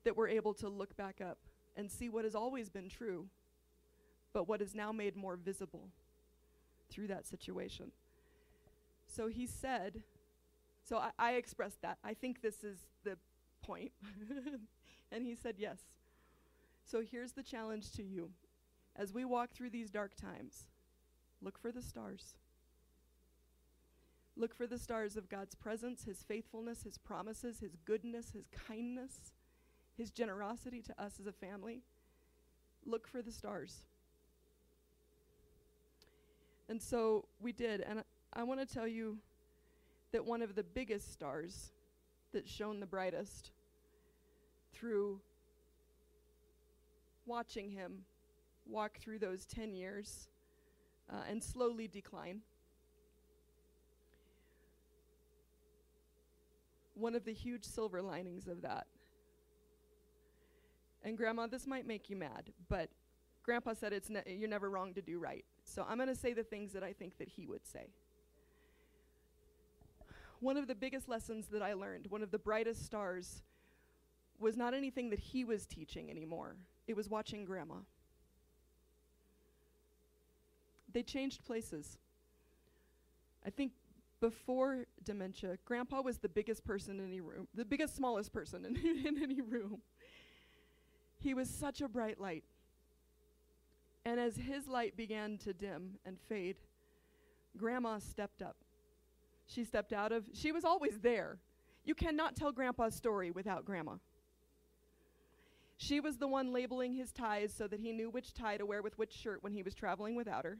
that 0.05 0.17
we're 0.17 0.29
able 0.29 0.55
to 0.55 0.69
look 0.69 0.97
back 0.97 1.21
up 1.21 1.39
and 1.77 1.91
see 1.91 2.09
what 2.09 2.25
has 2.25 2.35
always 2.35 2.71
been 2.71 2.89
true, 2.89 3.27
but 4.33 4.49
what 4.49 4.63
is 4.63 4.75
now 4.75 4.91
made 4.91 5.17
more 5.17 5.37
visible 5.37 5.89
through 6.91 7.09
that 7.09 7.27
situation. 7.27 7.93
So 9.07 9.29
he 9.29 9.47
said, 9.47 10.03
so 10.89 10.99
I, 10.99 11.11
I 11.19 11.33
expressed 11.33 11.83
that. 11.83 11.99
I 12.03 12.15
think 12.15 12.41
this 12.41 12.65
is 12.65 12.79
the 13.05 13.19
point. 13.63 13.93
and 15.13 15.27
he 15.27 15.35
said, 15.35 15.57
yes. 15.59 15.79
So 16.85 17.03
here's 17.03 17.33
the 17.33 17.43
challenge 17.43 17.93
to 17.93 18.03
you. 18.03 18.31
As 18.97 19.13
we 19.13 19.25
walk 19.25 19.51
through 19.51 19.71
these 19.71 19.91
dark 19.91 20.15
times, 20.17 20.65
look 21.43 21.59
for 21.59 21.71
the 21.71 21.83
stars. 21.83 22.35
Look 24.37 24.55
for 24.55 24.67
the 24.67 24.79
stars 24.79 25.17
of 25.17 25.29
God's 25.29 25.55
presence, 25.55 26.05
His 26.05 26.23
faithfulness, 26.23 26.85
His 26.85 26.97
promises, 26.97 27.61
His 27.61 27.77
goodness, 27.85 28.31
His 28.31 28.47
kindness, 28.69 29.33
His 29.97 30.11
generosity 30.11 30.81
to 30.83 31.03
us 31.03 31.15
as 31.21 31.27
a 31.27 31.33
family. 31.33 31.83
Look 32.87 33.07
for 33.07 33.21
the 33.21 33.33
stars. 33.33 33.85
And 36.69 36.81
so 36.81 37.27
we 37.41 37.53
did. 37.53 37.81
And 37.83 38.01
I, 38.01 38.41
I 38.41 38.43
want 38.45 38.61
to 38.61 38.67
tell 38.67 38.87
you 38.87 39.19
that 40.13 40.25
one 40.25 40.43
of 40.43 40.55
the 40.55 40.63
biggest 40.63 41.13
stars 41.13 41.73
that 42.33 42.49
shone 42.49 42.81
the 42.81 42.87
brightest 42.87 43.53
through 44.73 45.21
watching 47.27 47.71
him 47.71 48.05
walk 48.67 48.99
through 48.99 49.19
those 49.19 49.45
10 49.47 49.75
years 49.75 50.29
uh, 51.11 51.23
and 51.29 51.43
slowly 51.43 51.89
decline. 51.89 52.41
One 56.95 57.15
of 57.15 57.25
the 57.25 57.33
huge 57.33 57.65
silver 57.65 58.03
linings 58.03 58.49
of 58.49 58.63
that. 58.63 58.87
And 61.05 61.17
Grandma, 61.17 61.47
this 61.47 61.67
might 61.67 61.87
make 61.87 62.11
you 62.11 62.17
mad, 62.17 62.53
but 62.69 62.91
Grandpa 63.45 63.75
said 63.75 63.93
it's 63.93 64.11
ne- 64.11 64.25
you're 64.27 64.49
never 64.49 64.69
wrong 64.69 64.93
to 64.95 65.01
do 65.01 65.19
right. 65.19 65.45
So 65.65 65.87
I'm 65.89 65.97
going 65.97 66.09
to 66.09 66.17
say 66.17 66.33
the 66.33 66.43
things 66.43 66.73
that 66.73 66.83
I 66.83 66.93
think 66.93 67.19
that 67.19 67.29
he 67.29 67.47
would 67.47 67.67
say 67.67 67.89
one 70.41 70.57
of 70.57 70.67
the 70.67 70.75
biggest 70.75 71.09
lessons 71.09 71.47
that 71.49 71.63
I 71.63 71.75
learned, 71.75 72.07
one 72.09 72.23
of 72.23 72.31
the 72.31 72.39
brightest 72.39 72.85
stars, 72.85 73.43
was 74.39 74.57
not 74.57 74.75
anything 74.75 75.11
that 75.11 75.19
he 75.19 75.45
was 75.45 75.67
teaching 75.67 76.11
anymore, 76.11 76.57
it 76.87 76.97
was 76.97 77.09
watching 77.09 77.45
grandma. 77.45 77.77
They 80.93 81.03
changed 81.03 81.45
places. 81.45 81.99
I 83.45 83.51
think 83.51 83.73
before 84.21 84.87
dementia, 85.05 85.59
grandpa 85.65 86.01
was 86.01 86.19
the 86.19 86.29
biggest 86.29 86.65
person 86.65 86.99
in 86.99 87.07
any 87.07 87.21
room, 87.21 87.47
the 87.55 87.65
biggest, 87.65 87.95
smallest 87.95 88.33
person 88.33 88.65
in, 88.65 88.77
in 89.07 89.23
any 89.23 89.41
room. 89.41 89.81
He 91.21 91.35
was 91.35 91.51
such 91.51 91.81
a 91.81 91.89
bright 91.89 92.21
light. 92.21 92.45
And 94.05 94.19
as 94.19 94.37
his 94.37 94.67
light 94.67 94.97
began 94.97 95.37
to 95.39 95.53
dim 95.53 95.99
and 96.07 96.19
fade, 96.29 96.57
grandma 97.57 97.99
stepped 97.99 98.41
up. 98.41 98.57
She 99.49 99.65
stepped 99.65 99.93
out 99.93 100.13
of, 100.13 100.29
she 100.33 100.53
was 100.53 100.65
always 100.65 101.01
there. 101.01 101.39
You 101.85 101.95
cannot 101.95 102.37
tell 102.37 102.53
grandpa's 102.53 102.95
story 102.95 103.31
without 103.31 103.65
grandma. 103.65 103.95
She 105.79 106.01
was 106.01 106.19
the 106.19 106.29
one 106.29 106.53
labeling 106.53 106.95
his 106.95 107.13
ties 107.13 107.53
so 107.57 107.67
that 107.69 107.81
he 107.81 107.93
knew 107.93 108.11
which 108.11 108.35
tie 108.35 108.59
to 108.59 108.67
wear 108.67 108.83
with 108.83 108.99
which 108.99 109.13
shirt 109.13 109.43
when 109.43 109.53
he 109.53 109.63
was 109.63 109.75
traveling 109.75 110.15
without 110.15 110.45
her. 110.45 110.59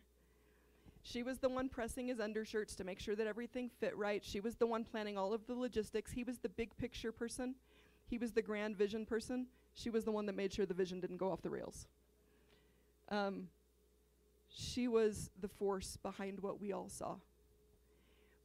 She 1.03 1.23
was 1.23 1.39
the 1.39 1.49
one 1.49 1.69
pressing 1.69 2.09
his 2.09 2.19
undershirts 2.19 2.75
to 2.77 2.85
make 2.85 2.99
sure 2.99 3.15
that 3.17 3.27
everything 3.27 3.71
fit 3.81 3.97
right. 3.97 4.25
She 4.25 4.41
was 4.41 4.57
the 4.57 4.67
one 4.67 4.85
planning 4.85 5.19
all 5.19 5.33
of 5.33 5.47
the 5.47 5.55
logistics. 5.55 6.13
He 6.13 6.25
was 6.25 6.39
the 6.39 6.49
big 6.49 6.77
picture 6.77 7.13
person. 7.13 7.55
He 8.07 8.17
was 8.17 8.33
the 8.33 8.43
grand 8.43 8.77
vision 8.77 9.05
person. 9.05 9.47
She 9.75 9.91
was 9.91 10.05
the 10.05 10.13
one 10.13 10.27
that 10.27 10.37
made 10.37 10.53
sure 10.53 10.67
the 10.67 10.75
vision 10.75 11.01
didn't 11.01 11.19
go 11.19 11.31
off 11.31 11.43
the 11.43 11.51
rails. 11.51 11.87
Um, 13.11 13.49
she 14.49 14.89
was 14.89 15.31
the 15.41 15.49
force 15.49 15.99
behind 16.03 16.41
what 16.41 16.61
we 16.61 16.73
all 16.73 16.89
saw. 16.89 17.17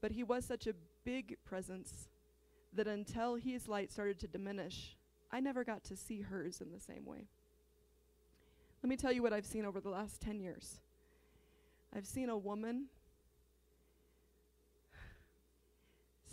But 0.04 0.12
he 0.12 0.22
was 0.22 0.44
such 0.44 0.68
a 0.68 0.74
big 1.06 1.38
presence 1.46 2.10
that 2.74 2.88
until 2.88 3.36
his 3.36 3.70
light 3.70 3.90
started 3.90 4.20
to 4.20 4.28
diminish, 4.28 4.98
I 5.32 5.40
never 5.40 5.64
got 5.64 5.86
to 5.86 5.96
see 5.96 6.20
hers 6.20 6.60
in 6.60 6.74
the 6.74 6.80
same 6.82 7.06
way. 7.06 7.30
Let 8.84 8.90
me 8.90 8.98
tell 8.98 9.14
you 9.14 9.24
what 9.24 9.32
I've 9.32 9.46
seen 9.46 9.64
over 9.64 9.80
the 9.80 9.90
last 9.90 10.20
10 10.20 10.42
years. 10.42 10.82
I've 11.96 12.06
seen 12.06 12.28
a 12.28 12.38
woman 12.38 12.88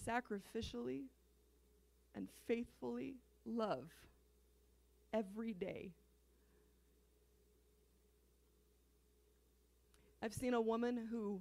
sacrificially 0.05 1.05
and 2.17 2.29
faithfully 2.49 3.19
love 3.47 3.89
every 5.13 5.55
day. 5.55 5.93
I've 10.21 10.35
seen 10.35 10.55
a 10.55 10.61
woman 10.61 11.07
who 11.09 11.41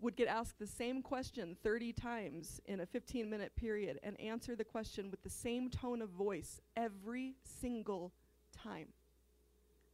would 0.00 0.16
get 0.16 0.28
asked 0.28 0.58
the 0.58 0.66
same 0.66 1.02
question 1.02 1.56
30 1.62 1.92
times 1.92 2.60
in 2.66 2.80
a 2.80 2.86
15 2.86 3.28
minute 3.28 3.54
period 3.56 3.98
and 4.02 4.18
answer 4.20 4.54
the 4.54 4.64
question 4.64 5.10
with 5.10 5.22
the 5.22 5.30
same 5.30 5.68
tone 5.68 6.00
of 6.00 6.10
voice 6.10 6.60
every 6.76 7.34
single 7.42 8.12
time. 8.52 8.88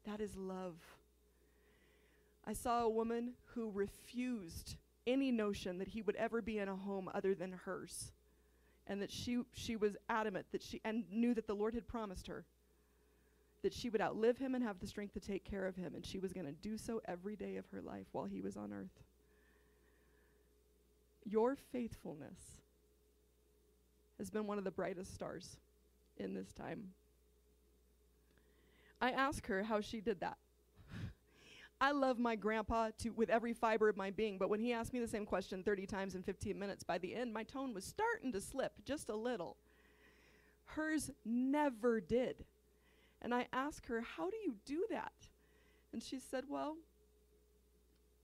That 0.04 0.20
is 0.20 0.36
love. 0.36 0.76
I 2.46 2.52
saw 2.52 2.82
a 2.82 2.90
woman 2.90 3.32
who 3.54 3.70
refused 3.70 4.76
any 5.06 5.30
notion 5.30 5.78
that 5.78 5.88
he 5.88 6.02
would 6.02 6.16
ever 6.16 6.42
be 6.42 6.58
in 6.58 6.68
a 6.68 6.76
home 6.76 7.08
other 7.14 7.34
than 7.34 7.52
hers. 7.64 8.12
And 8.86 9.00
that 9.00 9.10
she, 9.10 9.40
she 9.54 9.76
was 9.76 9.96
adamant 10.10 10.44
that 10.52 10.62
she, 10.62 10.82
and 10.84 11.04
knew 11.10 11.32
that 11.34 11.46
the 11.46 11.54
Lord 11.54 11.74
had 11.74 11.88
promised 11.88 12.26
her 12.26 12.44
that 13.62 13.72
she 13.72 13.88
would 13.88 14.02
outlive 14.02 14.36
him 14.36 14.54
and 14.54 14.62
have 14.62 14.78
the 14.78 14.86
strength 14.86 15.14
to 15.14 15.20
take 15.20 15.42
care 15.42 15.66
of 15.66 15.74
him. 15.74 15.94
And 15.94 16.04
she 16.04 16.18
was 16.18 16.34
going 16.34 16.44
to 16.44 16.52
do 16.52 16.76
so 16.76 17.00
every 17.06 17.34
day 17.34 17.56
of 17.56 17.64
her 17.72 17.80
life 17.80 18.06
while 18.12 18.26
he 18.26 18.42
was 18.42 18.58
on 18.58 18.74
earth. 18.74 19.02
Your 21.24 21.56
faithfulness 21.72 22.60
has 24.18 24.30
been 24.30 24.46
one 24.46 24.58
of 24.58 24.64
the 24.64 24.70
brightest 24.70 25.14
stars 25.14 25.56
in 26.16 26.34
this 26.34 26.52
time. 26.52 26.90
I 29.00 29.10
ask 29.10 29.46
her 29.46 29.62
how 29.62 29.80
she 29.80 30.00
did 30.00 30.20
that. 30.20 30.38
I 31.80 31.92
love 31.92 32.18
my 32.18 32.36
grandpa 32.36 32.90
to 32.98 33.10
with 33.10 33.30
every 33.30 33.52
fiber 33.52 33.88
of 33.88 33.96
my 33.96 34.10
being, 34.10 34.38
but 34.38 34.48
when 34.48 34.60
he 34.60 34.72
asked 34.72 34.92
me 34.92 35.00
the 35.00 35.08
same 35.08 35.26
question 35.26 35.62
30 35.62 35.86
times 35.86 36.14
in 36.14 36.22
15 36.22 36.58
minutes, 36.58 36.84
by 36.84 36.98
the 36.98 37.14
end 37.14 37.32
my 37.32 37.42
tone 37.42 37.74
was 37.74 37.84
starting 37.84 38.32
to 38.32 38.40
slip 38.40 38.72
just 38.84 39.08
a 39.08 39.16
little. 39.16 39.56
Hers 40.66 41.10
never 41.24 42.00
did. 42.00 42.44
And 43.20 43.34
I 43.34 43.46
asked 43.52 43.86
her, 43.86 44.00
"How 44.00 44.30
do 44.30 44.36
you 44.36 44.56
do 44.64 44.86
that?" 44.90 45.12
And 45.92 46.02
she 46.02 46.18
said, 46.18 46.48
"Well, 46.48 46.76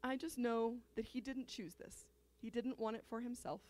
I 0.03 0.17
just 0.17 0.39
know 0.39 0.77
that 0.95 1.07
he 1.07 1.21
didn't 1.21 1.49
choose 1.49 1.75
this. 1.75 2.07
He 2.41 2.51
didn't 2.51 2.79
want 2.79 2.97
it 2.97 3.05
for 3.09 3.21
himself. 3.21 3.61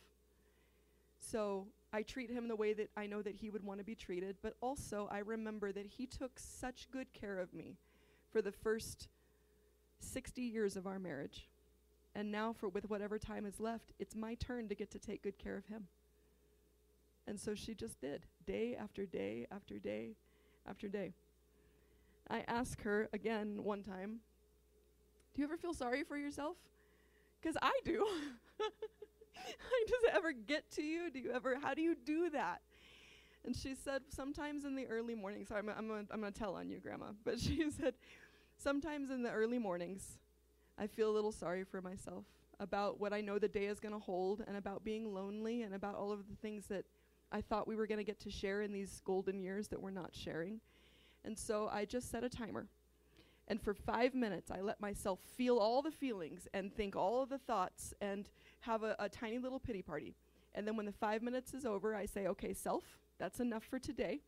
So 1.18 1.66
I 1.92 2.02
treat 2.02 2.30
him 2.30 2.48
the 2.48 2.56
way 2.56 2.72
that 2.72 2.90
I 2.96 3.06
know 3.06 3.22
that 3.22 3.36
he 3.36 3.50
would 3.50 3.64
want 3.64 3.80
to 3.80 3.84
be 3.84 3.94
treated, 3.94 4.36
but 4.42 4.54
also 4.60 5.08
I 5.10 5.18
remember 5.18 5.72
that 5.72 5.86
he 5.86 6.06
took 6.06 6.38
such 6.38 6.90
good 6.90 7.12
care 7.12 7.38
of 7.38 7.52
me 7.52 7.76
for 8.32 8.40
the 8.40 8.52
first 8.52 9.08
60 9.98 10.40
years 10.42 10.76
of 10.76 10.86
our 10.86 10.98
marriage. 10.98 11.48
And 12.14 12.32
now, 12.32 12.52
for 12.52 12.68
with 12.68 12.90
whatever 12.90 13.18
time 13.18 13.46
is 13.46 13.60
left, 13.60 13.92
it's 13.98 14.16
my 14.16 14.34
turn 14.34 14.68
to 14.68 14.74
get 14.74 14.90
to 14.92 14.98
take 14.98 15.22
good 15.22 15.38
care 15.38 15.56
of 15.56 15.66
him. 15.66 15.86
And 17.26 17.38
so 17.38 17.54
she 17.54 17.74
just 17.74 18.00
did, 18.00 18.26
day 18.46 18.76
after 18.80 19.06
day 19.06 19.46
after 19.52 19.78
day 19.78 20.16
after 20.68 20.88
day. 20.88 21.12
I 22.28 22.44
asked 22.48 22.82
her 22.82 23.08
again 23.12 23.62
one 23.62 23.82
time, 23.82 24.20
Do 25.34 25.42
you 25.42 25.44
ever 25.46 25.56
feel 25.56 25.74
sorry 25.74 26.02
for 26.02 26.16
yourself? 26.16 26.56
Because 27.40 27.56
I 27.62 27.78
do. 27.84 28.06
Does 29.88 30.02
it 30.04 30.12
ever 30.14 30.32
get 30.32 30.70
to 30.72 30.82
you? 30.82 31.10
Do 31.10 31.18
you 31.18 31.32
ever, 31.32 31.58
how 31.60 31.74
do 31.74 31.82
you 31.82 31.94
do 31.94 32.30
that? 32.30 32.60
And 33.44 33.56
she 33.56 33.74
said, 33.74 34.02
sometimes 34.10 34.64
in 34.64 34.74
the 34.74 34.86
early 34.86 35.14
mornings, 35.14 35.48
sorry, 35.48 35.60
I'm, 35.60 35.70
I'm, 35.70 36.08
I'm 36.10 36.20
going 36.20 36.32
to 36.32 36.38
tell 36.38 36.54
on 36.56 36.68
you, 36.68 36.78
Grandma, 36.78 37.06
but 37.24 37.40
she 37.40 37.70
said, 37.70 37.94
sometimes 38.58 39.10
in 39.10 39.22
the 39.22 39.30
early 39.30 39.58
mornings, 39.58 40.18
I 40.78 40.86
feel 40.86 41.10
a 41.10 41.14
little 41.14 41.32
sorry 41.32 41.64
for 41.64 41.80
myself 41.80 42.24
about 42.58 43.00
what 43.00 43.12
I 43.12 43.22
know 43.22 43.38
the 43.38 43.48
day 43.48 43.66
is 43.66 43.80
going 43.80 43.94
to 43.94 43.98
hold 43.98 44.44
and 44.46 44.56
about 44.56 44.84
being 44.84 45.14
lonely 45.14 45.62
and 45.62 45.74
about 45.74 45.94
all 45.94 46.12
of 46.12 46.28
the 46.28 46.36
things 46.36 46.66
that 46.66 46.84
I 47.32 47.40
thought 47.40 47.66
we 47.66 47.76
were 47.76 47.86
going 47.86 47.98
to 47.98 48.04
get 48.04 48.20
to 48.20 48.30
share 48.30 48.60
in 48.60 48.72
these 48.72 49.00
golden 49.04 49.40
years 49.40 49.68
that 49.68 49.80
we're 49.80 49.90
not 49.90 50.10
sharing. 50.12 50.60
And 51.24 51.38
so 51.38 51.68
I 51.72 51.84
just 51.84 52.10
set 52.10 52.24
a 52.24 52.28
timer. 52.28 52.66
And 53.48 53.60
for 53.60 53.74
five 53.74 54.14
minutes, 54.14 54.50
I 54.50 54.60
let 54.60 54.80
myself 54.80 55.18
feel 55.36 55.58
all 55.58 55.82
the 55.82 55.90
feelings 55.90 56.46
and 56.54 56.72
think 56.72 56.94
all 56.94 57.22
of 57.22 57.30
the 57.30 57.38
thoughts 57.38 57.94
and 58.00 58.28
have 58.60 58.82
a, 58.82 58.96
a 58.98 59.08
tiny 59.08 59.38
little 59.38 59.58
pity 59.58 59.82
party. 59.82 60.14
And 60.54 60.66
then 60.66 60.76
when 60.76 60.86
the 60.86 60.92
five 60.92 61.22
minutes 61.22 61.54
is 61.54 61.64
over, 61.64 61.94
I 61.94 62.06
say, 62.06 62.26
okay, 62.26 62.52
self, 62.52 62.84
that's 63.18 63.40
enough 63.40 63.64
for 63.64 63.78
today. 63.78 64.20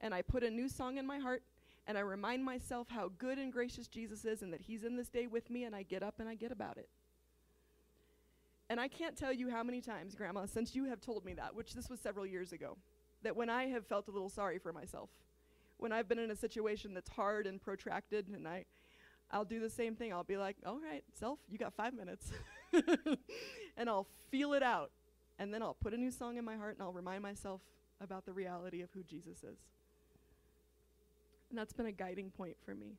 And 0.00 0.14
I 0.14 0.22
put 0.22 0.42
a 0.42 0.50
new 0.50 0.68
song 0.68 0.98
in 0.98 1.06
my 1.06 1.18
heart 1.18 1.42
and 1.86 1.96
I 1.96 2.00
remind 2.00 2.44
myself 2.44 2.88
how 2.88 3.10
good 3.18 3.38
and 3.38 3.52
gracious 3.52 3.86
Jesus 3.86 4.24
is 4.24 4.42
and 4.42 4.52
that 4.52 4.60
He's 4.60 4.84
in 4.84 4.96
this 4.96 5.08
day 5.08 5.26
with 5.26 5.50
me, 5.50 5.64
and 5.64 5.74
I 5.74 5.84
get 5.84 6.02
up 6.02 6.18
and 6.18 6.28
I 6.28 6.34
get 6.34 6.50
about 6.50 6.78
it. 6.78 6.88
And 8.68 8.80
I 8.80 8.88
can't 8.88 9.16
tell 9.16 9.32
you 9.32 9.48
how 9.48 9.62
many 9.62 9.80
times, 9.80 10.16
Grandma, 10.16 10.46
since 10.46 10.74
you 10.74 10.86
have 10.86 11.00
told 11.00 11.24
me 11.24 11.34
that, 11.34 11.54
which 11.54 11.74
this 11.74 11.88
was 11.88 12.00
several 12.00 12.26
years 12.26 12.52
ago, 12.52 12.76
that 13.22 13.36
when 13.36 13.48
I 13.48 13.66
have 13.66 13.86
felt 13.86 14.08
a 14.08 14.10
little 14.10 14.28
sorry 14.28 14.58
for 14.58 14.72
myself, 14.72 15.10
when 15.76 15.92
I've 15.92 16.08
been 16.08 16.18
in 16.18 16.32
a 16.32 16.36
situation 16.36 16.92
that's 16.92 17.10
hard 17.10 17.46
and 17.46 17.60
protracted, 17.60 18.26
and 18.28 18.48
I, 18.48 18.64
I'll 19.30 19.44
do 19.44 19.60
the 19.60 19.70
same 19.70 19.94
thing. 19.94 20.12
I'll 20.12 20.24
be 20.24 20.36
like, 20.36 20.56
all 20.66 20.80
right, 20.80 21.04
self, 21.18 21.38
you 21.48 21.58
got 21.58 21.74
five 21.74 21.94
minutes. 21.94 22.32
and 23.76 23.88
I'll 23.88 24.06
feel 24.30 24.52
it 24.54 24.62
out. 24.62 24.90
And 25.38 25.52
then 25.52 25.62
I'll 25.62 25.74
put 25.74 25.92
a 25.92 25.96
new 25.96 26.10
song 26.10 26.38
in 26.38 26.44
my 26.44 26.56
heart 26.56 26.76
and 26.76 26.82
I'll 26.82 26.92
remind 26.92 27.22
myself 27.22 27.60
about 28.00 28.24
the 28.24 28.32
reality 28.32 28.82
of 28.82 28.90
who 28.92 29.02
Jesus 29.02 29.38
is. 29.38 29.58
And 31.50 31.58
that's 31.58 31.72
been 31.72 31.86
a 31.86 31.92
guiding 31.92 32.30
point 32.30 32.56
for 32.64 32.74
me. 32.74 32.96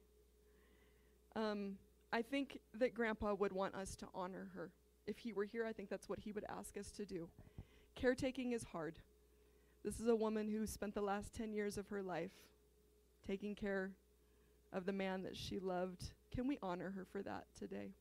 Um, 1.35 1.77
I 2.11 2.21
think 2.21 2.59
that 2.75 2.93
Grandpa 2.93 3.33
would 3.33 3.51
want 3.51 3.75
us 3.75 3.95
to 3.97 4.07
honor 4.13 4.49
her. 4.55 4.71
If 5.05 5.17
he 5.19 5.33
were 5.33 5.45
here, 5.45 5.65
I 5.65 5.73
think 5.73 5.89
that's 5.89 6.09
what 6.09 6.19
he 6.19 6.31
would 6.31 6.45
ask 6.49 6.77
us 6.77 6.91
to 6.91 7.05
do. 7.05 7.29
Caretaking 7.95 8.53
is 8.53 8.63
hard. 8.63 8.99
This 9.83 9.99
is 9.99 10.07
a 10.07 10.15
woman 10.15 10.47
who 10.47 10.65
spent 10.65 10.93
the 10.93 11.01
last 11.01 11.33
10 11.33 11.53
years 11.53 11.77
of 11.77 11.87
her 11.89 12.01
life 12.01 12.31
taking 13.25 13.55
care 13.55 13.91
of 14.73 14.85
the 14.85 14.93
man 14.93 15.23
that 15.23 15.35
she 15.35 15.59
loved. 15.59 16.11
Can 16.33 16.47
we 16.47 16.57
honor 16.61 16.91
her 16.91 17.05
for 17.05 17.21
that 17.23 17.45
today? 17.57 17.91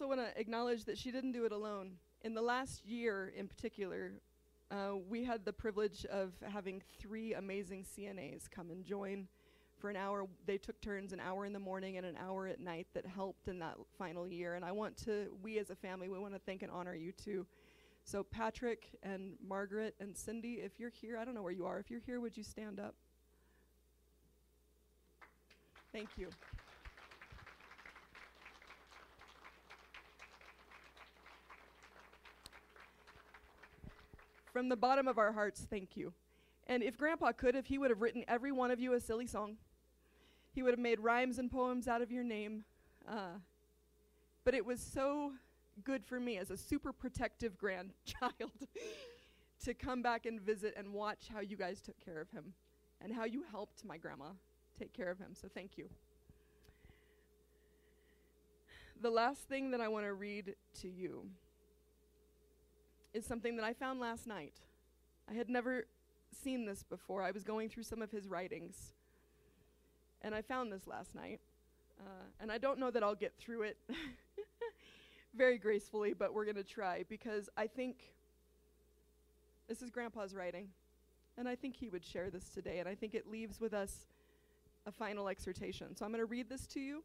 Also 0.00 0.08
want 0.08 0.20
to 0.20 0.40
acknowledge 0.40 0.84
that 0.84 0.96
she 0.96 1.10
didn't 1.10 1.32
do 1.32 1.44
it 1.44 1.52
alone. 1.52 1.92
In 2.22 2.32
the 2.32 2.40
last 2.40 2.86
year, 2.86 3.32
in 3.36 3.46
particular, 3.46 4.12
uh, 4.70 4.96
we 5.10 5.24
had 5.24 5.44
the 5.44 5.52
privilege 5.52 6.06
of 6.06 6.32
having 6.42 6.80
three 6.98 7.34
amazing 7.34 7.84
CNAs 7.84 8.50
come 8.50 8.70
and 8.70 8.82
join 8.82 9.28
for 9.78 9.90
an 9.90 9.96
hour. 9.96 10.26
They 10.46 10.56
took 10.56 10.80
turns, 10.80 11.12
an 11.12 11.20
hour 11.20 11.44
in 11.44 11.52
the 11.52 11.58
morning 11.58 11.98
and 11.98 12.06
an 12.06 12.16
hour 12.16 12.46
at 12.46 12.60
night, 12.60 12.86
that 12.94 13.04
helped 13.04 13.48
in 13.48 13.58
that 13.58 13.76
final 13.98 14.26
year. 14.26 14.54
And 14.54 14.64
I 14.64 14.72
want 14.72 14.96
to, 15.04 15.36
we 15.42 15.58
as 15.58 15.68
a 15.68 15.76
family, 15.76 16.08
we 16.08 16.18
want 16.18 16.32
to 16.32 16.40
thank 16.40 16.62
and 16.62 16.72
honor 16.72 16.94
you 16.94 17.12
too. 17.12 17.44
So, 18.04 18.22
Patrick 18.22 18.88
and 19.02 19.34
Margaret 19.46 19.94
and 20.00 20.16
Cindy, 20.16 20.62
if 20.64 20.80
you're 20.80 20.88
here, 20.88 21.18
I 21.18 21.26
don't 21.26 21.34
know 21.34 21.42
where 21.42 21.52
you 21.52 21.66
are. 21.66 21.78
If 21.78 21.90
you're 21.90 22.00
here, 22.00 22.20
would 22.20 22.38
you 22.38 22.44
stand 22.44 22.80
up? 22.80 22.94
Thank 25.92 26.08
you. 26.16 26.30
From 34.52 34.68
the 34.68 34.76
bottom 34.76 35.06
of 35.06 35.18
our 35.18 35.32
hearts, 35.32 35.66
thank 35.68 35.96
you. 35.96 36.12
And 36.66 36.82
if 36.82 36.96
Grandpa 36.96 37.32
could 37.32 37.54
have, 37.54 37.66
he 37.66 37.78
would 37.78 37.90
have 37.90 38.00
written 38.00 38.24
every 38.28 38.52
one 38.52 38.70
of 38.70 38.80
you 38.80 38.94
a 38.94 39.00
silly 39.00 39.26
song. 39.26 39.56
He 40.52 40.62
would 40.62 40.72
have 40.72 40.80
made 40.80 41.00
rhymes 41.00 41.38
and 41.38 41.50
poems 41.50 41.86
out 41.86 42.02
of 42.02 42.10
your 42.10 42.24
name. 42.24 42.64
Uh, 43.08 43.38
but 44.44 44.54
it 44.54 44.64
was 44.64 44.80
so 44.80 45.32
good 45.84 46.04
for 46.04 46.18
me 46.18 46.38
as 46.38 46.50
a 46.50 46.56
super 46.56 46.92
protective 46.92 47.56
grandchild 47.56 48.52
to 49.64 49.74
come 49.74 50.02
back 50.02 50.26
and 50.26 50.40
visit 50.40 50.74
and 50.76 50.92
watch 50.92 51.28
how 51.32 51.40
you 51.40 51.56
guys 51.56 51.80
took 51.80 51.98
care 52.04 52.20
of 52.20 52.30
him 52.30 52.54
and 53.00 53.12
how 53.12 53.24
you 53.24 53.44
helped 53.50 53.84
my 53.84 53.96
grandma 53.96 54.30
take 54.78 54.92
care 54.92 55.10
of 55.10 55.18
him. 55.18 55.30
So 55.32 55.48
thank 55.52 55.78
you. 55.78 55.88
The 59.00 59.10
last 59.10 59.48
thing 59.48 59.70
that 59.70 59.80
I 59.80 59.88
want 59.88 60.04
to 60.06 60.12
read 60.12 60.54
to 60.80 60.88
you 60.88 61.24
is 63.12 63.26
something 63.26 63.56
that 63.56 63.64
I 63.64 63.72
found 63.72 64.00
last 64.00 64.26
night. 64.26 64.54
I 65.28 65.34
had 65.34 65.48
never 65.48 65.86
seen 66.32 66.64
this 66.64 66.82
before. 66.82 67.22
I 67.22 67.30
was 67.30 67.42
going 67.42 67.68
through 67.68 67.82
some 67.82 68.02
of 68.02 68.10
his 68.10 68.28
writings, 68.28 68.92
and 70.22 70.34
I 70.34 70.42
found 70.42 70.72
this 70.72 70.86
last 70.86 71.14
night. 71.14 71.40
Uh, 72.00 72.24
and 72.40 72.50
I 72.50 72.58
don't 72.58 72.78
know 72.78 72.90
that 72.90 73.02
I'll 73.02 73.14
get 73.14 73.34
through 73.38 73.62
it 73.62 73.76
very 75.34 75.58
gracefully, 75.58 76.14
but 76.14 76.32
we're 76.32 76.44
going 76.44 76.56
to 76.56 76.64
try 76.64 77.04
because 77.08 77.48
I 77.56 77.66
think 77.66 77.96
this 79.68 79.82
is 79.82 79.90
Grandpa's 79.90 80.34
writing, 80.34 80.68
and 81.36 81.48
I 81.48 81.54
think 81.54 81.76
he 81.76 81.88
would 81.88 82.04
share 82.04 82.30
this 82.30 82.48
today, 82.48 82.78
and 82.78 82.88
I 82.88 82.94
think 82.94 83.14
it 83.14 83.30
leaves 83.30 83.60
with 83.60 83.74
us 83.74 84.06
a 84.86 84.92
final 84.92 85.28
exhortation. 85.28 85.94
So 85.94 86.04
I'm 86.04 86.10
going 86.10 86.22
to 86.22 86.26
read 86.26 86.48
this 86.48 86.66
to 86.68 86.80
you, 86.80 87.04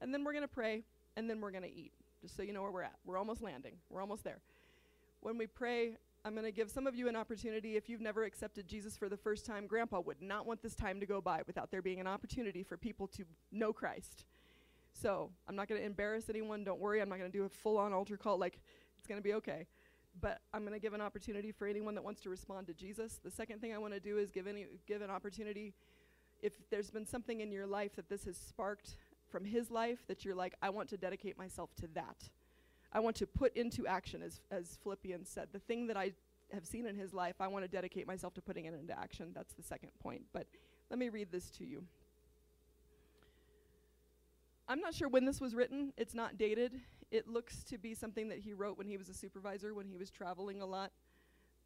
and 0.00 0.14
then 0.14 0.22
we're 0.24 0.32
going 0.32 0.42
to 0.42 0.48
pray, 0.48 0.84
and 1.16 1.28
then 1.28 1.40
we're 1.40 1.50
going 1.50 1.64
to 1.64 1.74
eat, 1.74 1.92
just 2.22 2.36
so 2.36 2.42
you 2.42 2.52
know 2.52 2.62
where 2.62 2.70
we're 2.70 2.82
at. 2.82 2.96
We're 3.04 3.18
almost 3.18 3.42
landing, 3.42 3.74
we're 3.90 4.00
almost 4.00 4.22
there. 4.22 4.38
When 5.26 5.38
we 5.38 5.48
pray, 5.48 5.96
I'm 6.24 6.34
going 6.34 6.44
to 6.44 6.52
give 6.52 6.70
some 6.70 6.86
of 6.86 6.94
you 6.94 7.08
an 7.08 7.16
opportunity. 7.16 7.74
If 7.74 7.88
you've 7.88 8.00
never 8.00 8.22
accepted 8.22 8.68
Jesus 8.68 8.96
for 8.96 9.08
the 9.08 9.16
first 9.16 9.44
time, 9.44 9.66
Grandpa 9.66 9.98
would 9.98 10.22
not 10.22 10.46
want 10.46 10.62
this 10.62 10.76
time 10.76 11.00
to 11.00 11.06
go 11.06 11.20
by 11.20 11.42
without 11.48 11.72
there 11.72 11.82
being 11.82 11.98
an 11.98 12.06
opportunity 12.06 12.62
for 12.62 12.76
people 12.76 13.08
to 13.08 13.24
know 13.50 13.72
Christ. 13.72 14.24
So 14.92 15.32
I'm 15.48 15.56
not 15.56 15.66
going 15.66 15.80
to 15.80 15.84
embarrass 15.84 16.30
anyone. 16.30 16.62
Don't 16.62 16.78
worry. 16.78 17.02
I'm 17.02 17.08
not 17.08 17.18
going 17.18 17.28
to 17.28 17.36
do 17.36 17.42
a 17.42 17.48
full 17.48 17.76
on 17.76 17.92
altar 17.92 18.16
call. 18.16 18.38
Like, 18.38 18.60
it's 18.98 19.08
going 19.08 19.18
to 19.18 19.22
be 19.24 19.34
okay. 19.34 19.66
But 20.20 20.42
I'm 20.54 20.60
going 20.60 20.74
to 20.74 20.78
give 20.78 20.94
an 20.94 21.00
opportunity 21.00 21.50
for 21.50 21.66
anyone 21.66 21.96
that 21.96 22.04
wants 22.04 22.20
to 22.20 22.30
respond 22.30 22.68
to 22.68 22.72
Jesus. 22.74 23.18
The 23.24 23.32
second 23.32 23.60
thing 23.60 23.74
I 23.74 23.78
want 23.78 23.94
to 23.94 24.00
do 24.00 24.18
is 24.18 24.30
give, 24.30 24.46
any, 24.46 24.66
give 24.86 25.02
an 25.02 25.10
opportunity 25.10 25.74
if 26.40 26.52
there's 26.70 26.92
been 26.92 27.04
something 27.04 27.40
in 27.40 27.50
your 27.50 27.66
life 27.66 27.96
that 27.96 28.08
this 28.08 28.26
has 28.26 28.36
sparked 28.36 28.94
from 29.28 29.44
his 29.44 29.72
life 29.72 30.06
that 30.06 30.24
you're 30.24 30.36
like, 30.36 30.54
I 30.62 30.70
want 30.70 30.88
to 30.90 30.96
dedicate 30.96 31.36
myself 31.36 31.74
to 31.80 31.88
that. 31.94 32.28
I 32.92 33.00
want 33.00 33.16
to 33.16 33.26
put 33.26 33.56
into 33.56 33.86
action, 33.86 34.22
as, 34.22 34.40
as 34.50 34.78
Philippians 34.82 35.28
said. 35.28 35.48
The 35.52 35.58
thing 35.58 35.86
that 35.88 35.96
I 35.96 36.12
have 36.52 36.66
seen 36.66 36.86
in 36.86 36.96
his 36.96 37.12
life, 37.12 37.36
I 37.40 37.48
want 37.48 37.64
to 37.64 37.68
dedicate 37.68 38.06
myself 38.06 38.34
to 38.34 38.42
putting 38.42 38.66
it 38.66 38.74
into 38.74 38.98
action. 38.98 39.32
That's 39.34 39.52
the 39.54 39.62
second 39.62 39.90
point. 40.00 40.22
But 40.32 40.46
let 40.90 40.98
me 40.98 41.08
read 41.08 41.32
this 41.32 41.50
to 41.50 41.64
you. 41.64 41.84
I'm 44.68 44.80
not 44.80 44.94
sure 44.94 45.08
when 45.08 45.24
this 45.24 45.40
was 45.40 45.54
written. 45.54 45.92
It's 45.96 46.14
not 46.14 46.38
dated. 46.38 46.80
It 47.10 47.28
looks 47.28 47.62
to 47.64 47.78
be 47.78 47.94
something 47.94 48.28
that 48.28 48.38
he 48.38 48.52
wrote 48.52 48.78
when 48.78 48.86
he 48.86 48.96
was 48.96 49.08
a 49.08 49.14
supervisor, 49.14 49.74
when 49.74 49.86
he 49.86 49.96
was 49.96 50.10
traveling 50.10 50.60
a 50.60 50.66
lot. 50.66 50.90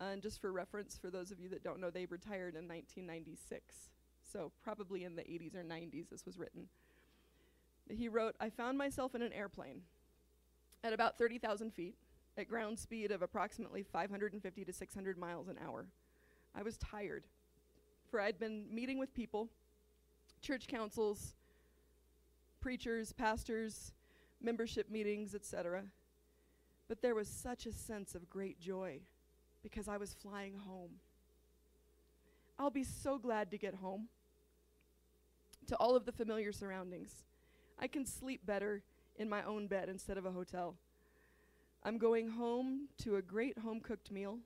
and 0.01 0.23
just 0.23 0.41
for 0.41 0.53
reference, 0.53 0.97
for 0.97 1.11
those 1.11 1.31
of 1.31 1.39
you 1.39 1.49
that 1.51 1.63
don't 1.63 1.81
know, 1.81 1.91
they 1.91 2.07
retired 2.07 2.55
in 2.55 2.67
1996. 2.67 3.91
So 4.33 4.53
probably 4.63 5.05
in 5.05 5.17
the 5.17 5.23
80s 5.23 5.55
or 5.55 5.63
90s 5.63 6.09
this 6.11 6.25
was 6.25 6.39
written. 6.39 6.69
He 7.89 8.09
wrote, 8.09 8.37
I 8.41 8.51
found 8.51 8.79
myself 8.79 9.15
in 9.15 9.23
an 9.23 9.33
airplane 9.33 9.83
at 10.83 10.93
about 10.93 11.19
30,000 11.19 11.73
feet 11.73 11.95
at 12.37 12.49
ground 12.49 12.79
speed 12.79 13.11
of 13.11 13.23
approximately 13.23 13.83
550 13.83 14.65
to 14.65 14.73
600 14.73 15.19
miles 15.19 15.49
an 15.49 15.59
hour. 15.65 15.87
I 16.55 16.63
was 16.63 16.79
tired, 16.79 17.27
for 18.11 18.21
I'd 18.21 18.39
been 18.39 18.65
meeting 18.73 18.99
with 18.99 19.15
people, 19.15 19.49
church 20.41 20.67
councils, 20.67 21.35
preachers, 22.61 23.13
pastors, 23.13 23.93
membership 24.41 24.91
meetings, 24.91 25.35
etc. 25.35 25.85
But 26.89 27.03
there 27.03 27.15
was 27.15 27.29
such 27.29 27.67
a 27.67 27.73
sense 27.73 28.15
of 28.15 28.29
great 28.31 28.59
joy 28.61 29.01
because 29.63 29.89
I 29.89 29.97
was 29.97 30.15
flying 30.15 30.55
home. 30.55 30.91
I'll 32.59 32.71
be 32.71 32.85
so 32.85 33.19
glad 33.19 33.51
to 33.51 33.59
get 33.59 33.75
home 33.75 34.09
to 35.67 35.77
all 35.77 35.95
of 35.95 36.05
the 36.05 36.13
familiar 36.13 36.53
surroundings. 36.53 37.25
I 37.79 37.87
can 37.87 38.05
sleep 38.05 38.45
better 38.45 38.83
in 39.21 39.29
my 39.29 39.43
own 39.43 39.67
bed 39.67 39.91
instead 39.91 40.17
of 40.17 40.25
a 40.25 40.33
hotel. 40.33 40.75
I'm 41.85 41.99
going 41.99 42.31
home 42.31 42.89
to 43.03 43.17
a 43.17 43.23
great 43.23 43.59
home 43.59 43.81
cooked 43.81 44.11
meal 44.11 44.39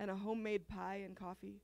and 0.00 0.10
a 0.10 0.16
homemade 0.16 0.66
pie 0.66 1.02
and 1.04 1.14
coffee. 1.14 1.60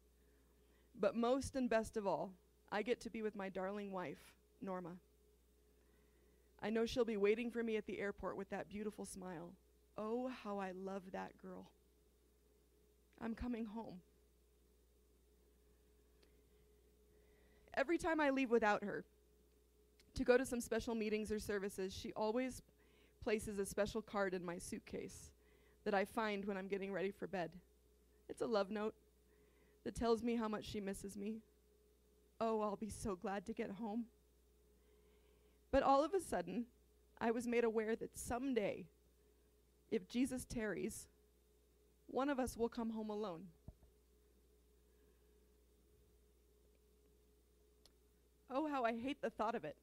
But 0.98 1.16
most 1.16 1.56
and 1.56 1.68
best 1.68 1.96
of 1.96 2.06
all, 2.06 2.30
I 2.70 2.82
get 2.82 3.00
to 3.00 3.10
be 3.10 3.20
with 3.20 3.34
my 3.34 3.48
darling 3.48 3.90
wife, 3.90 4.32
Norma. 4.62 4.92
I 6.62 6.70
know 6.70 6.86
she'll 6.86 7.04
be 7.04 7.16
waiting 7.16 7.50
for 7.50 7.64
me 7.64 7.76
at 7.76 7.86
the 7.86 7.98
airport 7.98 8.36
with 8.36 8.48
that 8.50 8.68
beautiful 8.68 9.04
smile. 9.04 9.50
Oh, 9.98 10.30
how 10.44 10.58
I 10.58 10.70
love 10.70 11.02
that 11.12 11.36
girl. 11.42 11.68
I'm 13.20 13.34
coming 13.34 13.64
home. 13.64 14.00
Every 17.74 17.98
time 17.98 18.20
I 18.20 18.30
leave 18.30 18.50
without 18.50 18.84
her 18.84 19.04
to 20.16 20.24
go 20.24 20.36
to 20.36 20.44
some 20.44 20.60
special 20.60 20.94
meetings 20.94 21.30
or 21.30 21.38
services, 21.38 21.94
she 21.94 22.12
always 22.14 22.62
places 23.22 23.58
a 23.58 23.66
special 23.66 24.02
card 24.02 24.34
in 24.34 24.44
my 24.44 24.58
suitcase 24.58 25.30
that 25.84 25.94
I 25.94 26.04
find 26.04 26.44
when 26.44 26.56
I'm 26.56 26.68
getting 26.68 26.92
ready 26.92 27.10
for 27.10 27.26
bed. 27.26 27.50
It's 28.28 28.40
a 28.40 28.46
love 28.46 28.70
note 28.70 28.94
that 29.84 29.94
tells 29.94 30.22
me 30.22 30.36
how 30.36 30.48
much 30.48 30.64
she 30.64 30.80
misses 30.80 31.16
me. 31.16 31.38
Oh, 32.40 32.60
I'll 32.60 32.76
be 32.76 32.90
so 32.90 33.14
glad 33.14 33.46
to 33.46 33.52
get 33.52 33.70
home. 33.70 34.06
But 35.70 35.82
all 35.82 36.04
of 36.04 36.12
a 36.14 36.20
sudden, 36.20 36.66
I 37.20 37.30
was 37.30 37.46
made 37.46 37.64
aware 37.64 37.96
that 37.96 38.16
someday, 38.16 38.86
if 39.90 40.08
Jesus 40.08 40.44
tarries, 40.44 41.08
one 42.08 42.28
of 42.28 42.38
us 42.38 42.56
will 42.56 42.68
come 42.68 42.90
home 42.90 43.10
alone. 43.10 43.44
Oh, 48.50 48.68
how 48.68 48.84
I 48.84 48.96
hate 48.96 49.20
the 49.22 49.30
thought 49.30 49.54
of 49.54 49.64
it. 49.64 49.76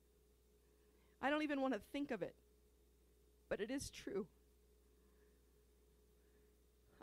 I 1.23 1.29
don't 1.29 1.41
even 1.43 1.61
want 1.61 1.73
to 1.73 1.79
think 1.93 2.11
of 2.11 2.21
it. 2.21 2.35
But 3.47 3.61
it 3.61 3.71
is 3.71 3.89
true. 3.89 4.27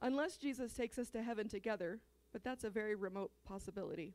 Unless 0.02 0.36
Jesus 0.36 0.74
takes 0.74 0.98
us 0.98 1.08
to 1.10 1.22
heaven 1.22 1.48
together, 1.48 2.00
but 2.32 2.44
that's 2.44 2.64
a 2.64 2.70
very 2.70 2.94
remote 2.94 3.30
possibility. 3.46 4.14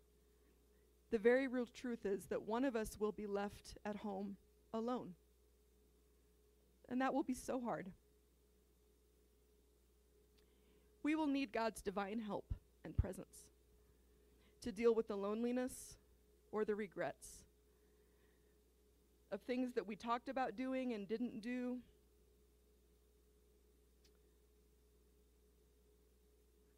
The 1.09 1.17
very 1.17 1.47
real 1.47 1.65
truth 1.65 2.05
is 2.05 2.25
that 2.25 2.43
one 2.43 2.65
of 2.65 2.75
us 2.75 2.99
will 2.99 3.11
be 3.11 3.25
left 3.25 3.77
at 3.83 3.97
home 3.97 4.37
alone. 4.73 5.13
And 6.87 7.01
that 7.01 7.13
will 7.13 7.23
be 7.23 7.33
so 7.33 7.59
hard. 7.59 7.91
We 11.01 11.15
will 11.15 11.27
need 11.27 11.51
God's 11.51 11.81
divine 11.81 12.19
help 12.19 12.45
and 12.83 12.95
presence 12.95 13.47
to 14.61 14.71
deal 14.71 14.93
with 14.93 15.07
the 15.07 15.15
loneliness 15.15 15.97
or 16.51 16.65
the 16.65 16.75
regrets 16.75 17.44
of 19.35 19.41
things 19.41 19.73
that 19.73 19.85
we 19.85 19.97
talked 19.97 20.29
about 20.29 20.55
doing 20.55 20.93
and 20.93 21.09
didn't 21.09 21.41
do. 21.41 21.77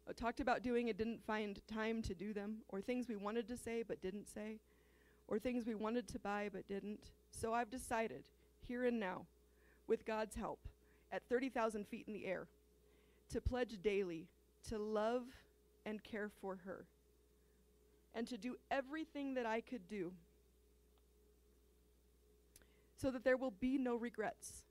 Uh, 0.08 0.12
talked 0.12 0.40
about 0.40 0.60
doing 0.64 0.88
and 0.88 0.98
didn't 0.98 1.24
find 1.24 1.60
time 1.72 2.02
to 2.02 2.14
do 2.14 2.34
them, 2.34 2.56
or 2.68 2.80
things 2.80 3.06
we 3.08 3.14
wanted 3.14 3.46
to 3.46 3.56
say 3.56 3.84
but 3.86 4.02
didn't 4.02 4.26
say, 4.26 4.58
or 5.28 5.38
things 5.38 5.66
we 5.66 5.76
wanted 5.76 6.08
to 6.08 6.18
buy 6.18 6.50
but 6.52 6.66
didn't. 6.66 7.12
So 7.30 7.54
I've 7.54 7.70
decided, 7.70 8.24
here 8.66 8.84
and 8.86 8.98
now, 8.98 9.24
with 9.86 10.04
God's 10.04 10.34
help, 10.34 10.58
at 11.12 11.22
30,000 11.28 11.86
feet 11.86 12.06
in 12.08 12.12
the 12.12 12.26
air, 12.26 12.48
to 13.30 13.40
pledge 13.40 13.78
daily 13.80 14.26
to 14.68 14.78
love 14.78 15.22
and 15.86 16.02
care 16.02 16.28
for 16.40 16.58
her, 16.64 16.86
and 18.16 18.26
to 18.26 18.36
do 18.36 18.56
everything 18.68 19.34
that 19.34 19.46
I 19.46 19.60
could 19.60 19.86
do 19.88 20.12
so 23.00 23.10
that 23.10 23.24
there 23.24 23.36
will 23.36 23.52
be 23.52 23.78
no 23.78 23.96
regrets. 23.96 24.64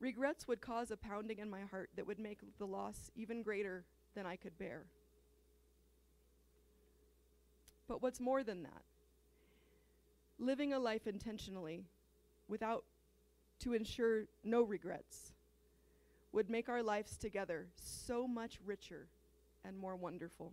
Regrets 0.00 0.48
would 0.48 0.60
cause 0.60 0.90
a 0.90 0.96
pounding 0.96 1.38
in 1.38 1.50
my 1.50 1.60
heart 1.62 1.90
that 1.96 2.06
would 2.06 2.18
make 2.18 2.38
the 2.58 2.66
loss 2.66 3.10
even 3.14 3.42
greater 3.42 3.84
than 4.14 4.26
I 4.26 4.36
could 4.36 4.58
bear. 4.58 4.86
But 7.86 8.02
what's 8.02 8.20
more 8.20 8.42
than 8.42 8.62
that 8.62 8.82
living 10.40 10.72
a 10.72 10.78
life 10.78 11.06
intentionally 11.06 11.84
without 12.48 12.84
to 13.60 13.74
ensure 13.74 14.24
no 14.42 14.62
regrets 14.62 15.32
would 16.32 16.48
make 16.48 16.68
our 16.68 16.82
lives 16.82 17.16
together 17.16 17.66
so 17.76 18.26
much 18.26 18.58
richer 18.64 19.06
and 19.64 19.76
more 19.76 19.96
wonderful. 19.96 20.52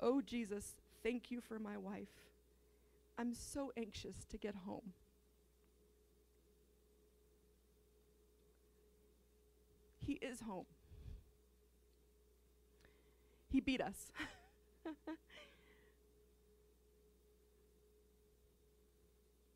Oh, 0.00 0.22
Jesus, 0.22 0.76
thank 1.02 1.30
you 1.30 1.40
for 1.40 1.58
my 1.58 1.76
wife. 1.76 2.08
I'm 3.18 3.34
so 3.34 3.72
anxious 3.76 4.24
to 4.30 4.38
get 4.38 4.54
home. 4.54 4.92
He 9.98 10.14
is 10.14 10.40
home. 10.40 10.66
He 13.50 13.60
beat 13.60 13.80
us. 13.80 14.12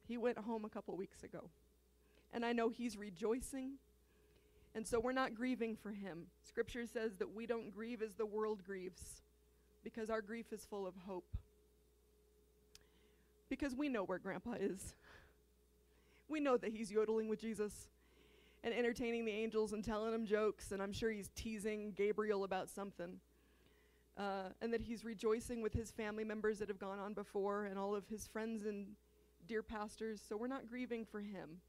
he 0.06 0.16
went 0.18 0.38
home 0.38 0.64
a 0.64 0.68
couple 0.68 0.96
weeks 0.96 1.22
ago. 1.22 1.50
And 2.32 2.44
I 2.44 2.52
know 2.52 2.68
he's 2.68 2.96
rejoicing. 2.96 3.74
And 4.74 4.86
so 4.86 4.98
we're 4.98 5.12
not 5.12 5.34
grieving 5.34 5.76
for 5.76 5.92
him. 5.92 6.26
Scripture 6.42 6.84
says 6.86 7.16
that 7.18 7.32
we 7.34 7.46
don't 7.46 7.70
grieve 7.70 8.02
as 8.02 8.14
the 8.14 8.26
world 8.26 8.64
grieves 8.64 9.22
because 9.84 10.10
our 10.10 10.20
grief 10.20 10.52
is 10.52 10.64
full 10.64 10.86
of 10.86 10.94
hope. 11.06 11.36
Because 13.48 13.74
we 13.74 13.88
know 13.88 14.04
where 14.04 14.18
Grandpa 14.18 14.54
is. 14.58 14.94
We 16.28 16.40
know 16.40 16.56
that 16.56 16.72
he's 16.72 16.90
yodeling 16.90 17.28
with 17.28 17.40
Jesus 17.40 17.88
and 18.62 18.72
entertaining 18.72 19.24
the 19.24 19.32
angels 19.32 19.72
and 19.72 19.84
telling 19.84 20.10
them 20.10 20.24
jokes, 20.24 20.72
and 20.72 20.82
I'm 20.82 20.92
sure 20.92 21.10
he's 21.10 21.30
teasing 21.36 21.92
Gabriel 21.94 22.44
about 22.44 22.70
something. 22.70 23.20
Uh, 24.16 24.50
and 24.62 24.72
that 24.72 24.80
he's 24.80 25.04
rejoicing 25.04 25.60
with 25.60 25.74
his 25.74 25.90
family 25.90 26.24
members 26.24 26.60
that 26.60 26.68
have 26.68 26.78
gone 26.78 27.00
on 27.00 27.14
before 27.14 27.64
and 27.64 27.78
all 27.78 27.96
of 27.96 28.06
his 28.08 28.28
friends 28.28 28.64
and 28.64 28.86
dear 29.48 29.62
pastors. 29.62 30.22
So 30.26 30.36
we're 30.36 30.46
not 30.46 30.68
grieving 30.68 31.04
for 31.04 31.20
him. 31.20 31.60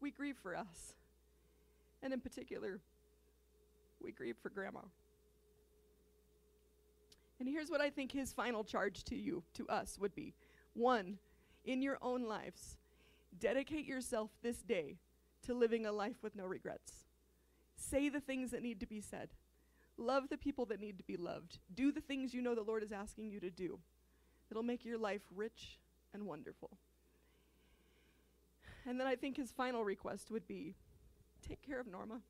We 0.00 0.10
grieve 0.10 0.36
for 0.42 0.56
us. 0.56 0.94
And 2.02 2.12
in 2.12 2.20
particular, 2.20 2.80
we 4.02 4.10
grieve 4.10 4.36
for 4.42 4.48
Grandma. 4.48 4.80
And 7.38 7.48
here's 7.48 7.70
what 7.70 7.82
I 7.82 7.90
think 7.90 8.10
his 8.10 8.32
final 8.32 8.64
charge 8.64 9.04
to 9.04 9.16
you, 9.16 9.42
to 9.54 9.68
us, 9.68 9.98
would 10.00 10.14
be 10.14 10.32
one, 10.76 11.18
in 11.64 11.82
your 11.82 11.98
own 12.02 12.24
lives, 12.24 12.76
dedicate 13.38 13.86
yourself 13.86 14.30
this 14.42 14.62
day 14.62 14.98
to 15.44 15.54
living 15.54 15.86
a 15.86 15.92
life 15.92 16.22
with 16.22 16.36
no 16.36 16.44
regrets. 16.44 17.06
Say 17.76 18.08
the 18.08 18.20
things 18.20 18.50
that 18.50 18.62
need 18.62 18.80
to 18.80 18.86
be 18.86 19.00
said. 19.00 19.30
Love 19.98 20.28
the 20.28 20.36
people 20.36 20.66
that 20.66 20.80
need 20.80 20.98
to 20.98 21.04
be 21.04 21.16
loved. 21.16 21.58
Do 21.74 21.90
the 21.90 22.00
things 22.00 22.34
you 22.34 22.42
know 22.42 22.54
the 22.54 22.62
Lord 22.62 22.82
is 22.82 22.92
asking 22.92 23.30
you 23.30 23.40
to 23.40 23.50
do. 23.50 23.78
It'll 24.50 24.62
make 24.62 24.84
your 24.84 24.98
life 24.98 25.22
rich 25.34 25.78
and 26.12 26.26
wonderful. 26.26 26.70
And 28.86 29.00
then 29.00 29.06
I 29.06 29.16
think 29.16 29.36
his 29.36 29.50
final 29.50 29.84
request 29.84 30.30
would 30.30 30.46
be 30.46 30.74
take 31.46 31.62
care 31.62 31.80
of 31.80 31.86
Norma. 31.86 32.20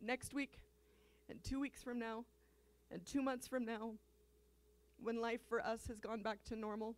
Next 0.00 0.32
week, 0.32 0.58
and 1.28 1.42
two 1.44 1.60
weeks 1.60 1.82
from 1.82 1.98
now, 1.98 2.24
and 2.90 3.04
two 3.04 3.22
months 3.22 3.46
from 3.46 3.64
now, 3.64 3.92
when 5.02 5.20
life 5.20 5.40
for 5.48 5.60
us 5.60 5.86
has 5.88 6.00
gone 6.00 6.22
back 6.22 6.42
to 6.44 6.56
normal, 6.56 6.94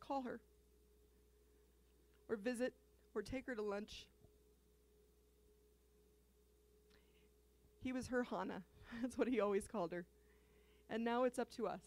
call 0.00 0.22
her. 0.22 0.40
Or 2.28 2.36
visit, 2.36 2.74
or 3.14 3.22
take 3.22 3.46
her 3.46 3.54
to 3.54 3.62
lunch. 3.62 4.06
He 7.82 7.92
was 7.92 8.08
her 8.08 8.24
Hannah. 8.24 8.62
That's 9.02 9.16
what 9.16 9.28
he 9.28 9.40
always 9.40 9.66
called 9.66 9.92
her. 9.92 10.04
And 10.90 11.04
now 11.04 11.24
it's 11.24 11.38
up 11.38 11.50
to 11.52 11.66
us. 11.66 11.82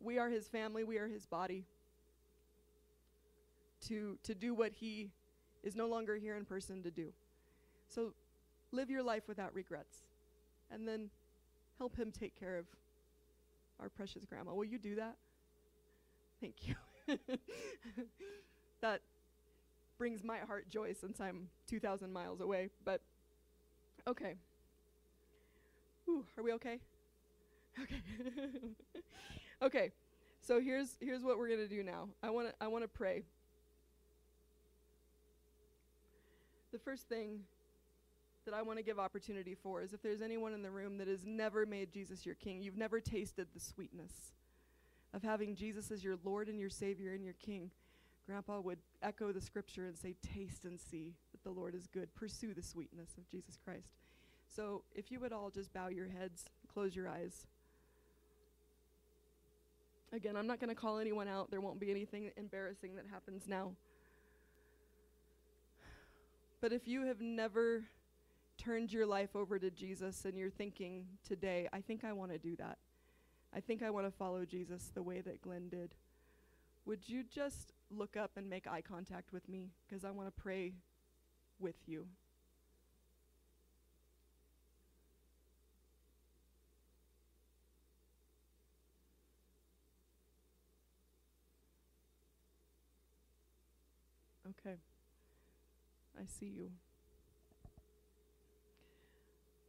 We 0.00 0.18
are 0.18 0.28
his 0.28 0.48
family, 0.48 0.84
we 0.84 0.98
are 0.98 1.08
his 1.08 1.26
body. 1.26 1.64
To, 3.88 4.18
to 4.22 4.34
do 4.34 4.54
what 4.54 4.72
he 4.72 5.10
is 5.62 5.76
no 5.76 5.86
longer 5.86 6.16
here 6.16 6.36
in 6.36 6.46
person 6.46 6.82
to 6.82 6.90
do. 6.90 7.12
So 7.86 8.14
live 8.72 8.88
your 8.88 9.02
life 9.02 9.24
without 9.28 9.54
regrets. 9.54 9.98
And 10.70 10.88
then 10.88 11.10
help 11.78 11.96
him 11.96 12.12
take 12.12 12.38
care 12.38 12.58
of 12.58 12.66
our 13.80 13.88
precious 13.88 14.24
grandma. 14.24 14.54
Will 14.54 14.64
you 14.64 14.78
do 14.78 14.96
that? 14.96 15.16
Thank 16.40 16.68
you. 16.68 16.74
that 18.80 19.00
brings 19.98 20.22
my 20.22 20.38
heart 20.38 20.68
joy 20.68 20.92
since 20.92 21.20
I'm 21.20 21.48
2,000 21.68 22.12
miles 22.12 22.40
away. 22.40 22.70
But 22.84 23.00
okay. 24.06 24.34
Ooh, 26.08 26.24
are 26.36 26.44
we 26.44 26.52
okay? 26.54 26.78
Okay. 27.82 28.00
okay. 29.62 29.92
So 30.40 30.60
here's 30.60 30.96
here's 31.00 31.24
what 31.24 31.38
we're 31.38 31.48
gonna 31.48 31.66
do 31.66 31.82
now. 31.82 32.08
I 32.22 32.30
wanna 32.30 32.52
I 32.60 32.68
wanna 32.68 32.86
pray. 32.86 33.24
The 36.70 36.78
first 36.78 37.08
thing 37.08 37.40
that 38.44 38.54
I 38.54 38.62
want 38.62 38.78
to 38.78 38.84
give 38.84 38.98
opportunity 38.98 39.54
for 39.54 39.82
is 39.82 39.92
if 39.92 40.02
there's 40.02 40.22
anyone 40.22 40.52
in 40.52 40.62
the 40.62 40.70
room 40.70 40.98
that 40.98 41.08
has 41.08 41.24
never 41.24 41.66
made 41.66 41.92
Jesus 41.92 42.24
your 42.24 42.34
king, 42.34 42.62
you've 42.62 42.76
never 42.76 43.00
tasted 43.00 43.48
the 43.52 43.60
sweetness 43.60 44.12
of 45.14 45.22
having 45.22 45.54
Jesus 45.54 45.90
as 45.90 46.02
your 46.02 46.16
Lord 46.24 46.48
and 46.48 46.58
your 46.58 46.68
Savior 46.68 47.12
and 47.12 47.24
your 47.24 47.34
King, 47.34 47.70
Grandpa 48.26 48.60
would 48.60 48.78
echo 49.02 49.32
the 49.32 49.40
scripture 49.40 49.86
and 49.86 49.96
say, 49.96 50.16
Taste 50.34 50.64
and 50.64 50.80
see 50.80 51.14
that 51.32 51.44
the 51.44 51.50
Lord 51.50 51.74
is 51.74 51.86
good. 51.86 52.12
Pursue 52.14 52.54
the 52.54 52.62
sweetness 52.62 53.10
of 53.16 53.28
Jesus 53.30 53.58
Christ. 53.64 53.92
So 54.54 54.82
if 54.94 55.12
you 55.12 55.20
would 55.20 55.32
all 55.32 55.50
just 55.50 55.72
bow 55.72 55.88
your 55.88 56.08
heads, 56.08 56.46
close 56.72 56.96
your 56.96 57.08
eyes. 57.08 57.46
Again, 60.12 60.36
I'm 60.36 60.46
not 60.46 60.60
going 60.60 60.68
to 60.68 60.74
call 60.74 60.98
anyone 60.98 61.28
out. 61.28 61.50
There 61.50 61.60
won't 61.60 61.80
be 61.80 61.90
anything 61.90 62.30
embarrassing 62.36 62.96
that 62.96 63.04
happens 63.10 63.44
now. 63.48 63.72
But 66.60 66.72
if 66.72 66.88
you 66.88 67.06
have 67.06 67.20
never 67.20 67.84
turned 68.58 68.92
your 68.92 69.06
life 69.06 69.34
over 69.34 69.58
to 69.58 69.70
Jesus 69.70 70.24
and 70.24 70.38
you're 70.38 70.50
thinking 70.50 71.06
today, 71.26 71.68
I 71.72 71.80
think 71.80 72.04
I 72.04 72.12
want 72.12 72.32
to 72.32 72.38
do 72.38 72.56
that. 72.56 72.78
I 73.54 73.60
think 73.60 73.82
I 73.82 73.90
want 73.90 74.06
to 74.06 74.10
follow 74.10 74.44
Jesus 74.44 74.90
the 74.94 75.02
way 75.02 75.20
that 75.20 75.42
Glenn 75.42 75.68
did. 75.68 75.94
Would 76.86 77.08
you 77.08 77.22
just 77.22 77.72
look 77.90 78.16
up 78.16 78.32
and 78.36 78.48
make 78.50 78.66
eye 78.66 78.82
contact 78.82 79.32
with 79.32 79.48
me? 79.48 79.70
Because 79.88 80.04
I 80.04 80.10
want 80.10 80.28
to 80.28 80.42
pray 80.42 80.72
with 81.60 81.76
you. 81.86 82.06
Okay. 94.66 94.76
I 96.18 96.24
see 96.26 96.46
you. 96.46 96.70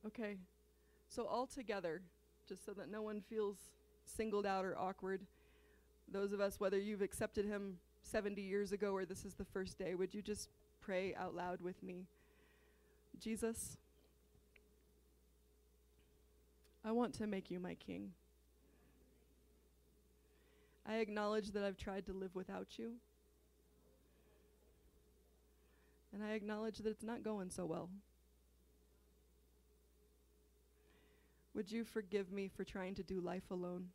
Okay. 0.08 0.38
So, 1.08 1.26
all 1.26 1.48
together, 1.48 2.02
just 2.48 2.66
so 2.66 2.74
that 2.74 2.90
no 2.90 3.02
one 3.02 3.22
feels 3.22 3.58
singled 4.06 4.46
out 4.46 4.66
or 4.66 4.78
awkward, 4.78 5.22
those 6.12 6.32
of 6.32 6.40
us, 6.40 6.60
whether 6.60 6.80
you've 6.80 7.02
accepted 7.02 7.46
Him 7.46 7.78
70 8.04 8.42
years 8.42 8.72
ago 8.72 8.92
or 8.92 9.06
this 9.06 9.26
is 9.26 9.34
the 9.34 9.46
first 9.46 9.80
day, 9.80 9.96
would 9.96 10.14
you 10.14 10.22
just 10.22 10.50
pray 10.82 11.16
out 11.16 11.36
loud 11.36 11.62
with 11.62 11.82
me? 11.82 12.06
Jesus, 13.20 13.78
I 16.84 16.92
want 16.92 17.14
to 17.16 17.28
make 17.28 17.50
you 17.50 17.60
my 17.60 17.74
King. 17.76 18.12
I 20.88 20.98
acknowledge 20.98 21.52
that 21.52 21.64
I've 21.64 21.78
tried 21.78 22.06
to 22.06 22.14
live 22.14 22.36
without 22.36 22.78
you. 22.78 22.92
And 26.14 26.24
I 26.24 26.34
acknowledge 26.34 26.78
that 26.78 26.90
it's 26.90 27.04
not 27.04 27.24
going 27.24 27.50
so 27.50 27.66
well. 27.66 27.90
Would 31.56 31.72
you 31.72 31.86
forgive 31.86 32.34
me 32.34 32.50
for 32.50 32.66
trying 32.66 32.96
to 32.96 33.04
do 33.04 33.22
life 33.22 33.50
alone? 33.50 33.88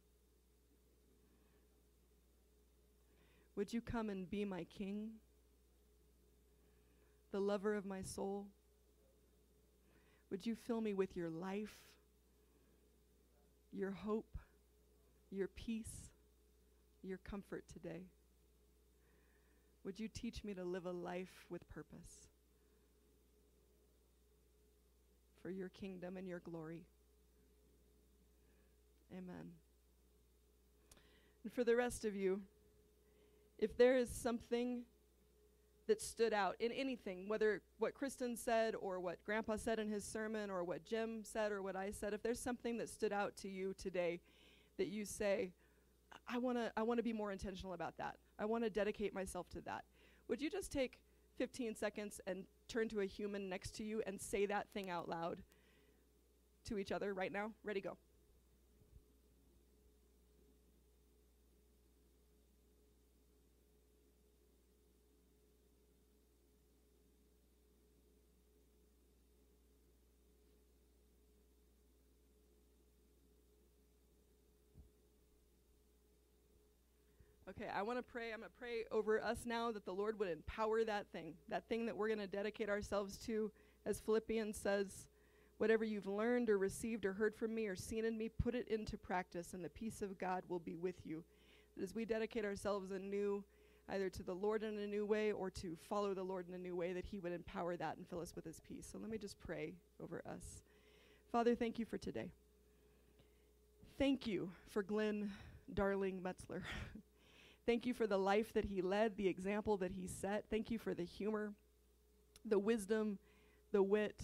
Would 3.55 3.75
you 3.75 3.83
come 3.83 4.09
and 4.09 4.29
be 4.31 4.47
my 4.47 4.65
king, 4.65 5.11
the 7.33 7.41
lover 7.41 7.75
of 7.75 7.85
my 7.85 8.01
soul? 8.01 8.47
Would 10.31 10.47
you 10.47 10.55
fill 10.55 10.81
me 10.81 10.95
with 10.95 11.15
your 11.15 11.29
life, 11.29 11.75
your 13.73 13.91
hope, 13.91 14.39
your 15.31 15.49
peace, 15.49 16.09
your 17.03 17.19
comfort 17.19 17.65
today? 17.71 18.05
Would 19.85 20.01
you 20.01 20.09
teach 20.09 20.45
me 20.45 20.55
to 20.55 20.65
live 20.65 20.87
a 20.87 20.93
life 20.93 21.45
with 21.51 21.69
purpose 21.69 22.29
for 25.43 25.51
your 25.51 25.69
kingdom 25.69 26.17
and 26.17 26.27
your 26.27 26.39
glory? 26.39 26.87
Amen. 29.13 29.53
And 31.45 31.53
for 31.53 31.65
the 31.65 31.75
rest 31.75 32.05
of 32.05 32.15
you, 32.15 32.41
if 33.59 33.77
there 33.77 33.97
is 33.97 34.11
something 34.11 34.83
that 35.87 36.01
stood 36.01 36.33
out 36.33 36.55
in 36.61 36.71
anything, 36.73 37.29
whether 37.29 37.63
what 37.79 37.95
Kristen 37.95 38.37
said 38.37 38.75
or 38.81 39.01
what 39.01 39.23
Grandpa 39.25 39.57
said 39.57 39.79
in 39.79 39.89
his 39.89 40.05
sermon 40.05 40.49
or 40.51 40.63
what 40.63 40.85
Jim 40.85 41.25
said 41.25 41.51
or 41.51 41.63
what 41.63 41.75
I 41.77 41.91
said, 41.91 42.15
if 42.15 42.23
there's 42.23 42.39
something 42.39 42.77
that 42.77 42.89
stood 42.89 43.13
out 43.13 43.37
to 43.39 43.49
you 43.49 43.75
today 43.75 44.21
that 44.79 44.89
you 44.89 45.05
say, 45.05 45.53
I 46.29 46.39
want 46.39 46.59
to 46.59 46.73
I 46.77 46.83
want 46.83 46.99
to 46.99 47.03
be 47.03 47.13
more 47.13 47.33
intentional 47.33 47.73
about 47.73 47.97
that. 47.99 48.17
I 48.39 48.45
want 48.45 48.65
to 48.65 48.71
dedicate 48.71 49.15
myself 49.15 49.49
to 49.51 49.61
that. 49.63 49.85
Would 50.29 50.41
you 50.41 50.49
just 50.49 50.73
take 50.73 50.99
15 51.39 51.75
seconds 51.75 52.21
and 52.27 52.45
turn 52.69 52.89
to 52.91 53.01
a 53.01 53.07
human 53.07 53.49
next 53.49 53.75
to 53.77 53.85
you 53.85 54.03
and 54.07 54.21
say 54.21 54.47
that 54.47 54.69
thing 54.73 54.91
out 54.91 55.09
loud 55.09 55.43
to 56.67 56.79
each 56.79 56.93
other 56.93 57.13
right 57.15 57.33
now? 57.33 57.51
Ready 57.65 57.81
go. 57.81 57.97
Okay, 77.61 77.71
I 77.77 77.83
want 77.83 77.99
to 77.99 78.03
pray. 78.03 78.33
I'm 78.33 78.41
going 78.41 78.51
to 78.51 78.59
pray 78.59 78.85
over 78.91 79.23
us 79.23 79.41
now 79.45 79.71
that 79.73 79.85
the 79.85 79.93
Lord 79.93 80.19
would 80.19 80.31
empower 80.31 80.83
that 80.85 81.07
thing, 81.13 81.35
that 81.49 81.69
thing 81.69 81.85
that 81.87 81.97
we're 81.97 82.07
going 82.07 82.21
to 82.21 82.27
dedicate 82.27 82.71
ourselves 82.71 83.19
to. 83.27 83.51
As 83.85 84.01
Philippians 84.01 84.57
says, 84.57 85.09
whatever 85.59 85.85
you've 85.85 86.07
learned 86.07 86.49
or 86.49 86.57
received 86.57 87.05
or 87.05 87.13
heard 87.13 87.35
from 87.35 87.55
me 87.55 87.67
or 87.67 87.77
seen 87.77 88.07
in 88.07 88.17
me, 88.17 88.31
put 88.31 88.55
it 88.55 88.69
into 88.69 88.97
practice, 88.97 89.53
and 89.53 89.63
the 89.63 89.69
peace 89.69 90.01
of 90.01 90.17
God 90.17 90.43
will 90.49 90.59
be 90.59 90.77
with 90.77 91.05
you. 91.05 91.23
As 91.83 91.95
we 91.95 92.07
dedicate 92.07 92.47
ourselves 92.47 92.93
anew, 92.93 93.45
either 93.91 94.09
to 94.09 94.23
the 94.23 94.35
Lord 94.35 94.63
in 94.63 94.79
a 94.79 94.87
new 94.87 95.05
way 95.05 95.31
or 95.33 95.51
to 95.51 95.77
follow 95.87 96.15
the 96.15 96.23
Lord 96.23 96.49
in 96.49 96.55
a 96.55 96.59
new 96.59 96.77
way, 96.77 96.95
that 96.95 97.05
He 97.05 97.19
would 97.19 97.33
empower 97.33 97.77
that 97.77 97.99
and 97.99 98.09
fill 98.09 98.21
us 98.21 98.35
with 98.35 98.47
His 98.47 98.61
peace. 98.61 98.89
So 98.91 98.99
let 98.99 99.11
me 99.11 99.19
just 99.19 99.39
pray 99.39 99.75
over 100.03 100.23
us. 100.27 100.63
Father, 101.31 101.55
thank 101.55 101.79
you 101.79 101.85
for 101.85 101.99
today. 101.99 102.31
Thank 103.99 104.27
you 104.27 104.51
for 104.71 104.83
Glenn 104.83 105.31
Darling 105.75 106.23
Metzler. 106.23 106.63
Thank 107.67 107.87
you 107.87 107.95
for 107.95 108.07
the 108.07 108.19
life 108.19 108.53
that 108.55 108.65
he 108.65 108.83
led, 108.83 109.17
the 109.17 109.29
example 109.29 109.77
that 109.79 109.93
he 109.93 110.07
set. 110.07 110.45
Thank 110.51 110.71
you 110.71 110.79
for 110.79 110.95
the 110.95 111.05
humor, 111.05 111.53
the 112.45 112.59
wisdom, 112.59 113.19
the 113.73 113.83
wit, 113.83 114.23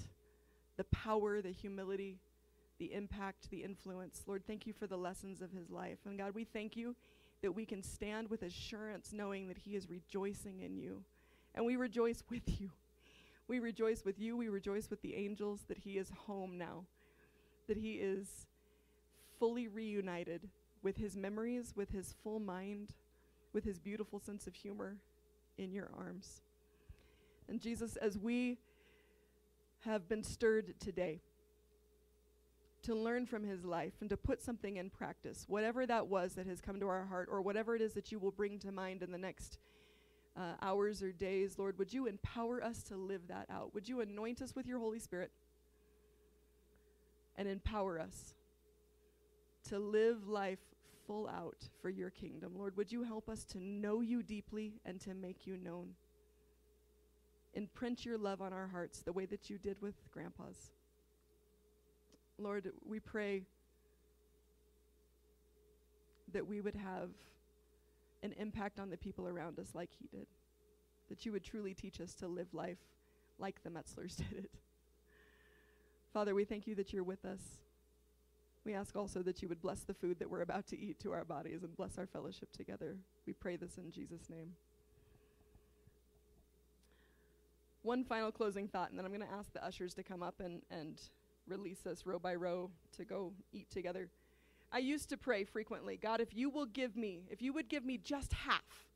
the 0.76 0.84
power, 0.84 1.40
the 1.40 1.52
humility, 1.52 2.18
the 2.78 2.92
impact, 2.92 3.50
the 3.50 3.62
influence. 3.62 4.22
Lord, 4.26 4.42
thank 4.46 4.66
you 4.66 4.72
for 4.72 4.86
the 4.86 4.96
lessons 4.96 5.42
of 5.42 5.52
his 5.52 5.70
life. 5.70 5.98
And 6.04 6.18
God, 6.18 6.34
we 6.34 6.44
thank 6.44 6.76
you 6.76 6.94
that 7.42 7.52
we 7.52 7.64
can 7.64 7.82
stand 7.82 8.28
with 8.28 8.42
assurance 8.42 9.12
knowing 9.12 9.48
that 9.48 9.58
he 9.58 9.76
is 9.76 9.88
rejoicing 9.88 10.60
in 10.60 10.76
you. 10.76 11.02
And 11.54 11.64
we 11.64 11.76
rejoice 11.76 12.22
with 12.30 12.60
you. 12.60 12.70
We 13.48 13.60
rejoice 13.60 14.04
with 14.04 14.18
you. 14.18 14.36
We 14.36 14.48
rejoice 14.48 14.90
with 14.90 15.02
the 15.02 15.14
angels 15.14 15.60
that 15.68 15.78
he 15.78 15.98
is 15.98 16.10
home 16.26 16.58
now, 16.58 16.84
that 17.68 17.76
he 17.76 17.92
is 17.92 18.46
fully 19.38 19.68
reunited 19.68 20.48
with 20.82 20.96
his 20.96 21.16
memories, 21.16 21.74
with 21.76 21.90
his 21.90 22.14
full 22.22 22.40
mind 22.40 22.92
with 23.57 23.65
his 23.65 23.78
beautiful 23.78 24.20
sense 24.20 24.47
of 24.47 24.55
humor 24.55 24.99
in 25.57 25.73
your 25.73 25.89
arms. 25.97 26.43
And 27.49 27.59
Jesus, 27.59 27.97
as 27.97 28.19
we 28.19 28.59
have 29.87 30.11
been 30.11 30.23
stirred 30.23 30.74
today 30.78 31.23
to 32.83 32.95
learn 32.95 33.24
from 33.24 33.45
his 33.45 33.65
life 33.65 33.95
and 34.03 34.11
to 34.11 34.16
put 34.19 34.43
something 34.43 34.77
in 34.77 34.91
practice, 34.91 35.47
whatever 35.49 35.87
that 35.87 36.07
was 36.07 36.35
that 36.35 36.47
has 36.47 36.61
come 36.61 36.78
to 36.81 36.87
our 36.87 37.07
heart, 37.07 37.31
or 37.33 37.41
whatever 37.41 37.74
it 37.74 37.81
is 37.81 37.95
that 37.95 38.12
you 38.12 38.19
will 38.19 38.31
bring 38.31 38.59
to 38.59 38.70
mind 38.70 39.03
in 39.03 39.11
the 39.11 39.16
next 39.16 39.57
uh, 40.37 40.57
hours 40.61 41.03
or 41.03 41.11
days, 41.11 41.59
Lord, 41.59 41.78
would 41.78 41.95
you 41.95 42.09
empower 42.09 42.62
us 42.62 42.83
to 42.83 42.97
live 42.99 43.23
that 43.28 43.47
out? 43.51 43.73
Would 43.73 43.89
you 43.89 44.03
anoint 44.03 44.43
us 44.43 44.55
with 44.55 44.66
your 44.66 44.81
Holy 44.81 44.99
Spirit 44.99 45.31
and 47.37 47.49
empower 47.49 47.99
us 47.99 48.35
to 49.70 49.78
live 49.78 50.28
life 50.28 50.76
full 51.07 51.28
out 51.28 51.69
for 51.81 51.91
your 51.91 52.11
kingdom. 52.11 52.53
Lord, 52.57 52.77
would 52.77 52.91
you 52.91 53.03
help 53.03 53.28
us 53.28 53.45
to 53.47 53.59
know 53.59 54.01
you 54.01 54.23
deeply 54.23 54.74
and 54.85 55.01
to 55.03 55.15
make 55.15 55.47
you 55.47 55.57
known? 55.57 55.91
Imprint 57.55 58.05
your 58.05 58.19
love 58.19 58.43
on 58.43 58.53
our 58.53 58.66
hearts 58.66 59.01
the 59.01 59.12
way 59.12 59.27
that 59.27 59.49
you 59.49 59.59
did 59.59 59.81
with 59.81 59.95
grandpa's. 60.11 60.73
Lord, 62.39 62.70
we 62.85 63.01
pray 63.01 63.43
that 66.33 66.47
we 66.47 66.61
would 66.61 66.74
have 66.74 67.11
an 68.23 68.35
impact 68.39 68.78
on 68.78 68.91
the 68.91 68.97
people 68.97 69.27
around 69.27 69.59
us 69.59 69.74
like 69.74 69.91
he 69.99 70.07
did. 70.09 70.27
That 71.09 71.24
you 71.24 71.33
would 71.33 71.45
truly 71.45 71.73
teach 71.73 72.01
us 72.01 72.15
to 72.16 72.27
live 72.27 72.53
life 72.53 72.78
like 73.39 73.62
the 73.62 73.70
Metzlers 73.70 74.16
did 74.28 74.33
it. 74.45 74.51
Father, 76.12 76.35
we 76.35 76.45
thank 76.45 76.66
you 76.66 76.74
that 76.74 76.93
you're 76.93 77.05
with 77.05 77.24
us. 77.24 77.41
We 78.66 78.74
ask 78.74 78.97
also 78.97 79.22
that 79.22 79.43
you 79.43 79.48
would 79.48 79.62
bless 79.62 79.84
the 79.84 79.94
food 79.94 80.18
that 80.18 80.28
we're 80.28 80.40
about 80.40 80.66
to 80.68 80.78
eat 80.78 80.98
to 81.01 81.12
our 81.12 81.24
bodies 81.24 81.62
and 81.62 81.74
bless 81.76 81.98
our 81.98 82.06
fellowship 82.06 82.51
together. 82.51 82.97
We 83.24 83.32
pray 83.32 83.55
this 83.55 83.78
in 83.78 83.93
Jesus' 83.93 84.28
name. 84.28 84.51
One 87.82 88.02
final 88.02 88.32
closing 88.32 88.66
thought, 88.66 88.90
and 88.90 88.98
then 88.98 89.06
I'm 89.06 89.12
going 89.12 89.24
to 89.26 89.32
ask 89.32 89.52
the 89.52 89.64
ushers 89.64 89.94
to 89.94 90.02
come 90.02 90.20
up 90.20 90.40
and, 90.40 90.62
and 90.72 91.01
release 91.47 91.86
us 91.86 92.05
row 92.05 92.18
by 92.18 92.34
row 92.34 92.68
to 92.97 93.05
go 93.05 93.32
eat 93.52 93.70
together. 93.70 94.09
I 94.72 94.78
used 94.78 95.09
to 95.10 95.16
pray 95.16 95.44
frequently 95.44 95.97
God, 95.97 96.20
if 96.20 96.34
you 96.34 96.51
will 96.51 96.66
give 96.66 96.97
me, 96.97 97.22
if 97.30 97.40
you 97.40 97.52
would 97.52 97.68
give 97.68 97.84
me 97.84 97.98
just 97.98 98.32
half, 98.32 98.88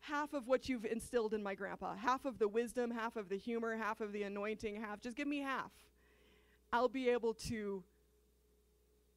half 0.00 0.32
of 0.32 0.48
what 0.48 0.70
you've 0.70 0.86
instilled 0.86 1.34
in 1.34 1.42
my 1.42 1.54
grandpa, 1.54 1.96
half 1.96 2.24
of 2.24 2.38
the 2.38 2.48
wisdom, 2.48 2.90
half 2.90 3.16
of 3.16 3.28
the 3.28 3.36
humor, 3.36 3.76
half 3.76 4.00
of 4.00 4.12
the 4.12 4.22
anointing, 4.22 4.80
half, 4.80 5.02
just 5.02 5.18
give 5.18 5.28
me 5.28 5.40
half. 5.40 5.70
I'll 6.72 6.88
be 6.88 7.10
able 7.10 7.34
to 7.34 7.84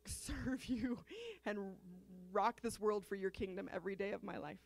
serve 0.25 0.65
you 0.65 0.99
and 1.45 1.59
rock 2.31 2.61
this 2.61 2.79
world 2.79 3.05
for 3.05 3.15
your 3.15 3.29
kingdom 3.29 3.69
every 3.73 3.95
day 3.95 4.11
of 4.11 4.23
my 4.23 4.37
life. 4.37 4.59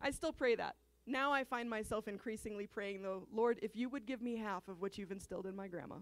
I 0.00 0.10
still 0.10 0.32
pray 0.32 0.54
that. 0.56 0.76
Now 1.06 1.32
I 1.32 1.44
find 1.44 1.70
myself 1.70 2.08
increasingly 2.08 2.66
praying, 2.66 3.02
though, 3.02 3.26
Lord, 3.32 3.58
if 3.62 3.76
you 3.76 3.88
would 3.88 4.06
give 4.06 4.20
me 4.20 4.36
half 4.36 4.68
of 4.68 4.80
what 4.80 4.98
you've 4.98 5.12
instilled 5.12 5.46
in 5.46 5.54
my 5.54 5.68
grandma, 5.68 5.96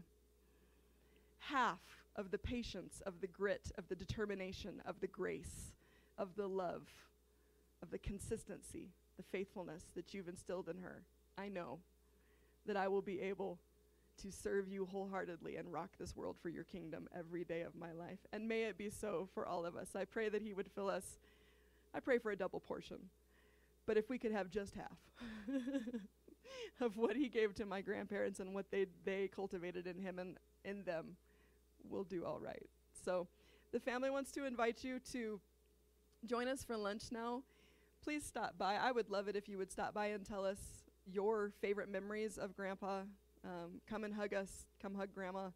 half 1.38 1.80
of 2.16 2.30
the 2.30 2.38
patience, 2.38 3.02
of 3.04 3.20
the 3.20 3.26
grit, 3.26 3.70
of 3.76 3.88
the 3.88 3.94
determination, 3.94 4.80
of 4.86 5.00
the 5.00 5.06
grace, 5.06 5.72
of 6.16 6.34
the 6.36 6.46
love, 6.46 6.88
of 7.82 7.90
the 7.90 7.98
consistency, 7.98 8.88
the 9.16 9.22
faithfulness 9.22 9.84
that 9.94 10.14
you've 10.14 10.28
instilled 10.28 10.68
in 10.68 10.78
her, 10.78 11.02
I 11.36 11.48
know 11.48 11.80
that 12.66 12.76
I 12.76 12.88
will 12.88 13.02
be 13.02 13.20
able 13.20 13.58
to 14.22 14.30
serve 14.30 14.68
you 14.68 14.86
wholeheartedly 14.86 15.56
and 15.56 15.72
rock 15.72 15.90
this 15.98 16.16
world 16.16 16.36
for 16.40 16.48
your 16.48 16.64
kingdom 16.64 17.08
every 17.16 17.44
day 17.44 17.62
of 17.62 17.74
my 17.74 17.92
life. 17.92 18.18
And 18.32 18.48
may 18.48 18.64
it 18.64 18.78
be 18.78 18.90
so 18.90 19.28
for 19.34 19.46
all 19.46 19.66
of 19.66 19.76
us. 19.76 19.90
I 19.94 20.04
pray 20.04 20.28
that 20.28 20.42
He 20.42 20.54
would 20.54 20.70
fill 20.70 20.88
us. 20.88 21.18
I 21.94 22.00
pray 22.00 22.18
for 22.18 22.30
a 22.30 22.36
double 22.36 22.60
portion. 22.60 22.98
But 23.86 23.96
if 23.96 24.08
we 24.08 24.18
could 24.18 24.32
have 24.32 24.50
just 24.50 24.74
half 24.74 24.98
of 26.80 26.96
what 26.96 27.16
He 27.16 27.28
gave 27.28 27.54
to 27.56 27.66
my 27.66 27.80
grandparents 27.80 28.40
and 28.40 28.54
what 28.54 28.70
they, 28.70 28.86
they 29.04 29.28
cultivated 29.28 29.86
in 29.86 29.98
Him 29.98 30.18
and 30.18 30.36
in 30.64 30.84
them, 30.84 31.16
we'll 31.88 32.04
do 32.04 32.24
all 32.24 32.40
right. 32.40 32.66
So 33.04 33.26
the 33.72 33.80
family 33.80 34.10
wants 34.10 34.32
to 34.32 34.46
invite 34.46 34.84
you 34.84 35.00
to 35.12 35.40
join 36.26 36.48
us 36.48 36.64
for 36.64 36.76
lunch 36.76 37.04
now. 37.12 37.42
Please 38.02 38.24
stop 38.24 38.56
by. 38.58 38.76
I 38.76 38.92
would 38.92 39.10
love 39.10 39.28
it 39.28 39.36
if 39.36 39.48
you 39.48 39.58
would 39.58 39.72
stop 39.72 39.94
by 39.94 40.06
and 40.06 40.24
tell 40.24 40.44
us 40.44 40.58
your 41.06 41.52
favorite 41.60 41.90
memories 41.90 42.38
of 42.38 42.56
Grandpa 42.56 43.02
um, 43.44 43.80
come 43.88 44.04
and 44.04 44.14
hug 44.14 44.34
us, 44.34 44.66
come 44.80 44.94
hug 44.94 45.08
grandma. 45.14 45.50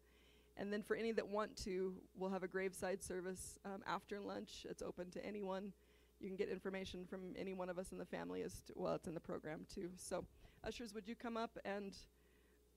And 0.57 0.73
then 0.73 0.83
for 0.83 0.95
any 0.95 1.11
that 1.13 1.27
want 1.27 1.55
to, 1.63 1.93
we'll 2.15 2.31
have 2.31 2.43
a 2.43 2.47
graveside 2.47 3.01
service 3.01 3.57
um, 3.65 3.81
after 3.87 4.19
lunch. 4.19 4.65
It's 4.69 4.81
open 4.81 5.09
to 5.11 5.25
anyone. 5.25 5.71
You 6.19 6.27
can 6.27 6.35
get 6.35 6.49
information 6.49 7.05
from 7.05 7.33
any 7.37 7.53
one 7.53 7.69
of 7.69 7.79
us 7.79 7.93
in 7.93 7.97
the 7.97 8.05
family 8.05 8.41
as 8.41 8.61
to, 8.67 8.73
well, 8.75 8.95
it's 8.95 9.07
in 9.07 9.13
the 9.13 9.21
program 9.21 9.65
too. 9.73 9.89
So, 9.95 10.25
ushers, 10.65 10.93
would 10.93 11.07
you 11.07 11.15
come 11.15 11.37
up 11.37 11.57
and 11.63 11.95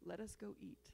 let 0.05 0.21
us 0.21 0.37
go 0.41 0.55
eat? 0.61 0.91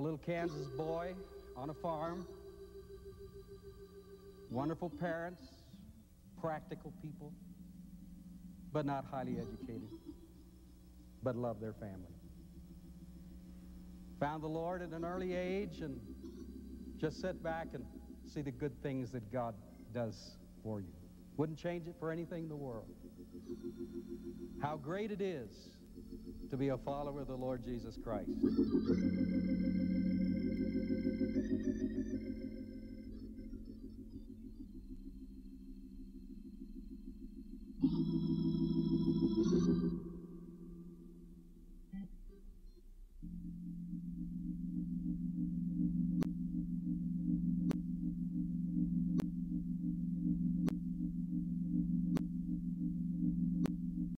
A 0.00 0.02
little 0.02 0.18
Kansas 0.18 0.66
boy 0.78 1.12
on 1.54 1.68
a 1.68 1.74
farm. 1.74 2.26
Wonderful 4.50 4.88
parents, 4.88 5.42
practical 6.40 6.94
people, 7.02 7.30
but 8.72 8.86
not 8.86 9.04
highly 9.04 9.36
educated, 9.36 9.90
but 11.22 11.36
love 11.36 11.60
their 11.60 11.74
family. 11.74 12.14
Found 14.20 14.42
the 14.42 14.48
Lord 14.48 14.80
at 14.80 14.88
an 14.88 15.04
early 15.04 15.34
age 15.34 15.82
and 15.82 16.00
just 16.98 17.20
sit 17.20 17.42
back 17.42 17.68
and 17.74 17.84
see 18.26 18.40
the 18.40 18.50
good 18.50 18.82
things 18.82 19.12
that 19.12 19.30
God 19.30 19.54
does 19.92 20.38
for 20.62 20.80
you. 20.80 20.94
Wouldn't 21.36 21.58
change 21.58 21.86
it 21.86 21.94
for 22.00 22.10
anything 22.10 22.44
in 22.44 22.48
the 22.48 22.56
world. 22.56 22.88
How 24.62 24.78
great 24.78 25.10
it 25.10 25.20
is 25.20 25.50
to 26.48 26.56
be 26.56 26.68
a 26.68 26.78
follower 26.78 27.20
of 27.20 27.26
the 27.26 27.36
Lord 27.36 27.62
Jesus 27.62 27.98
Christ. 28.02 28.30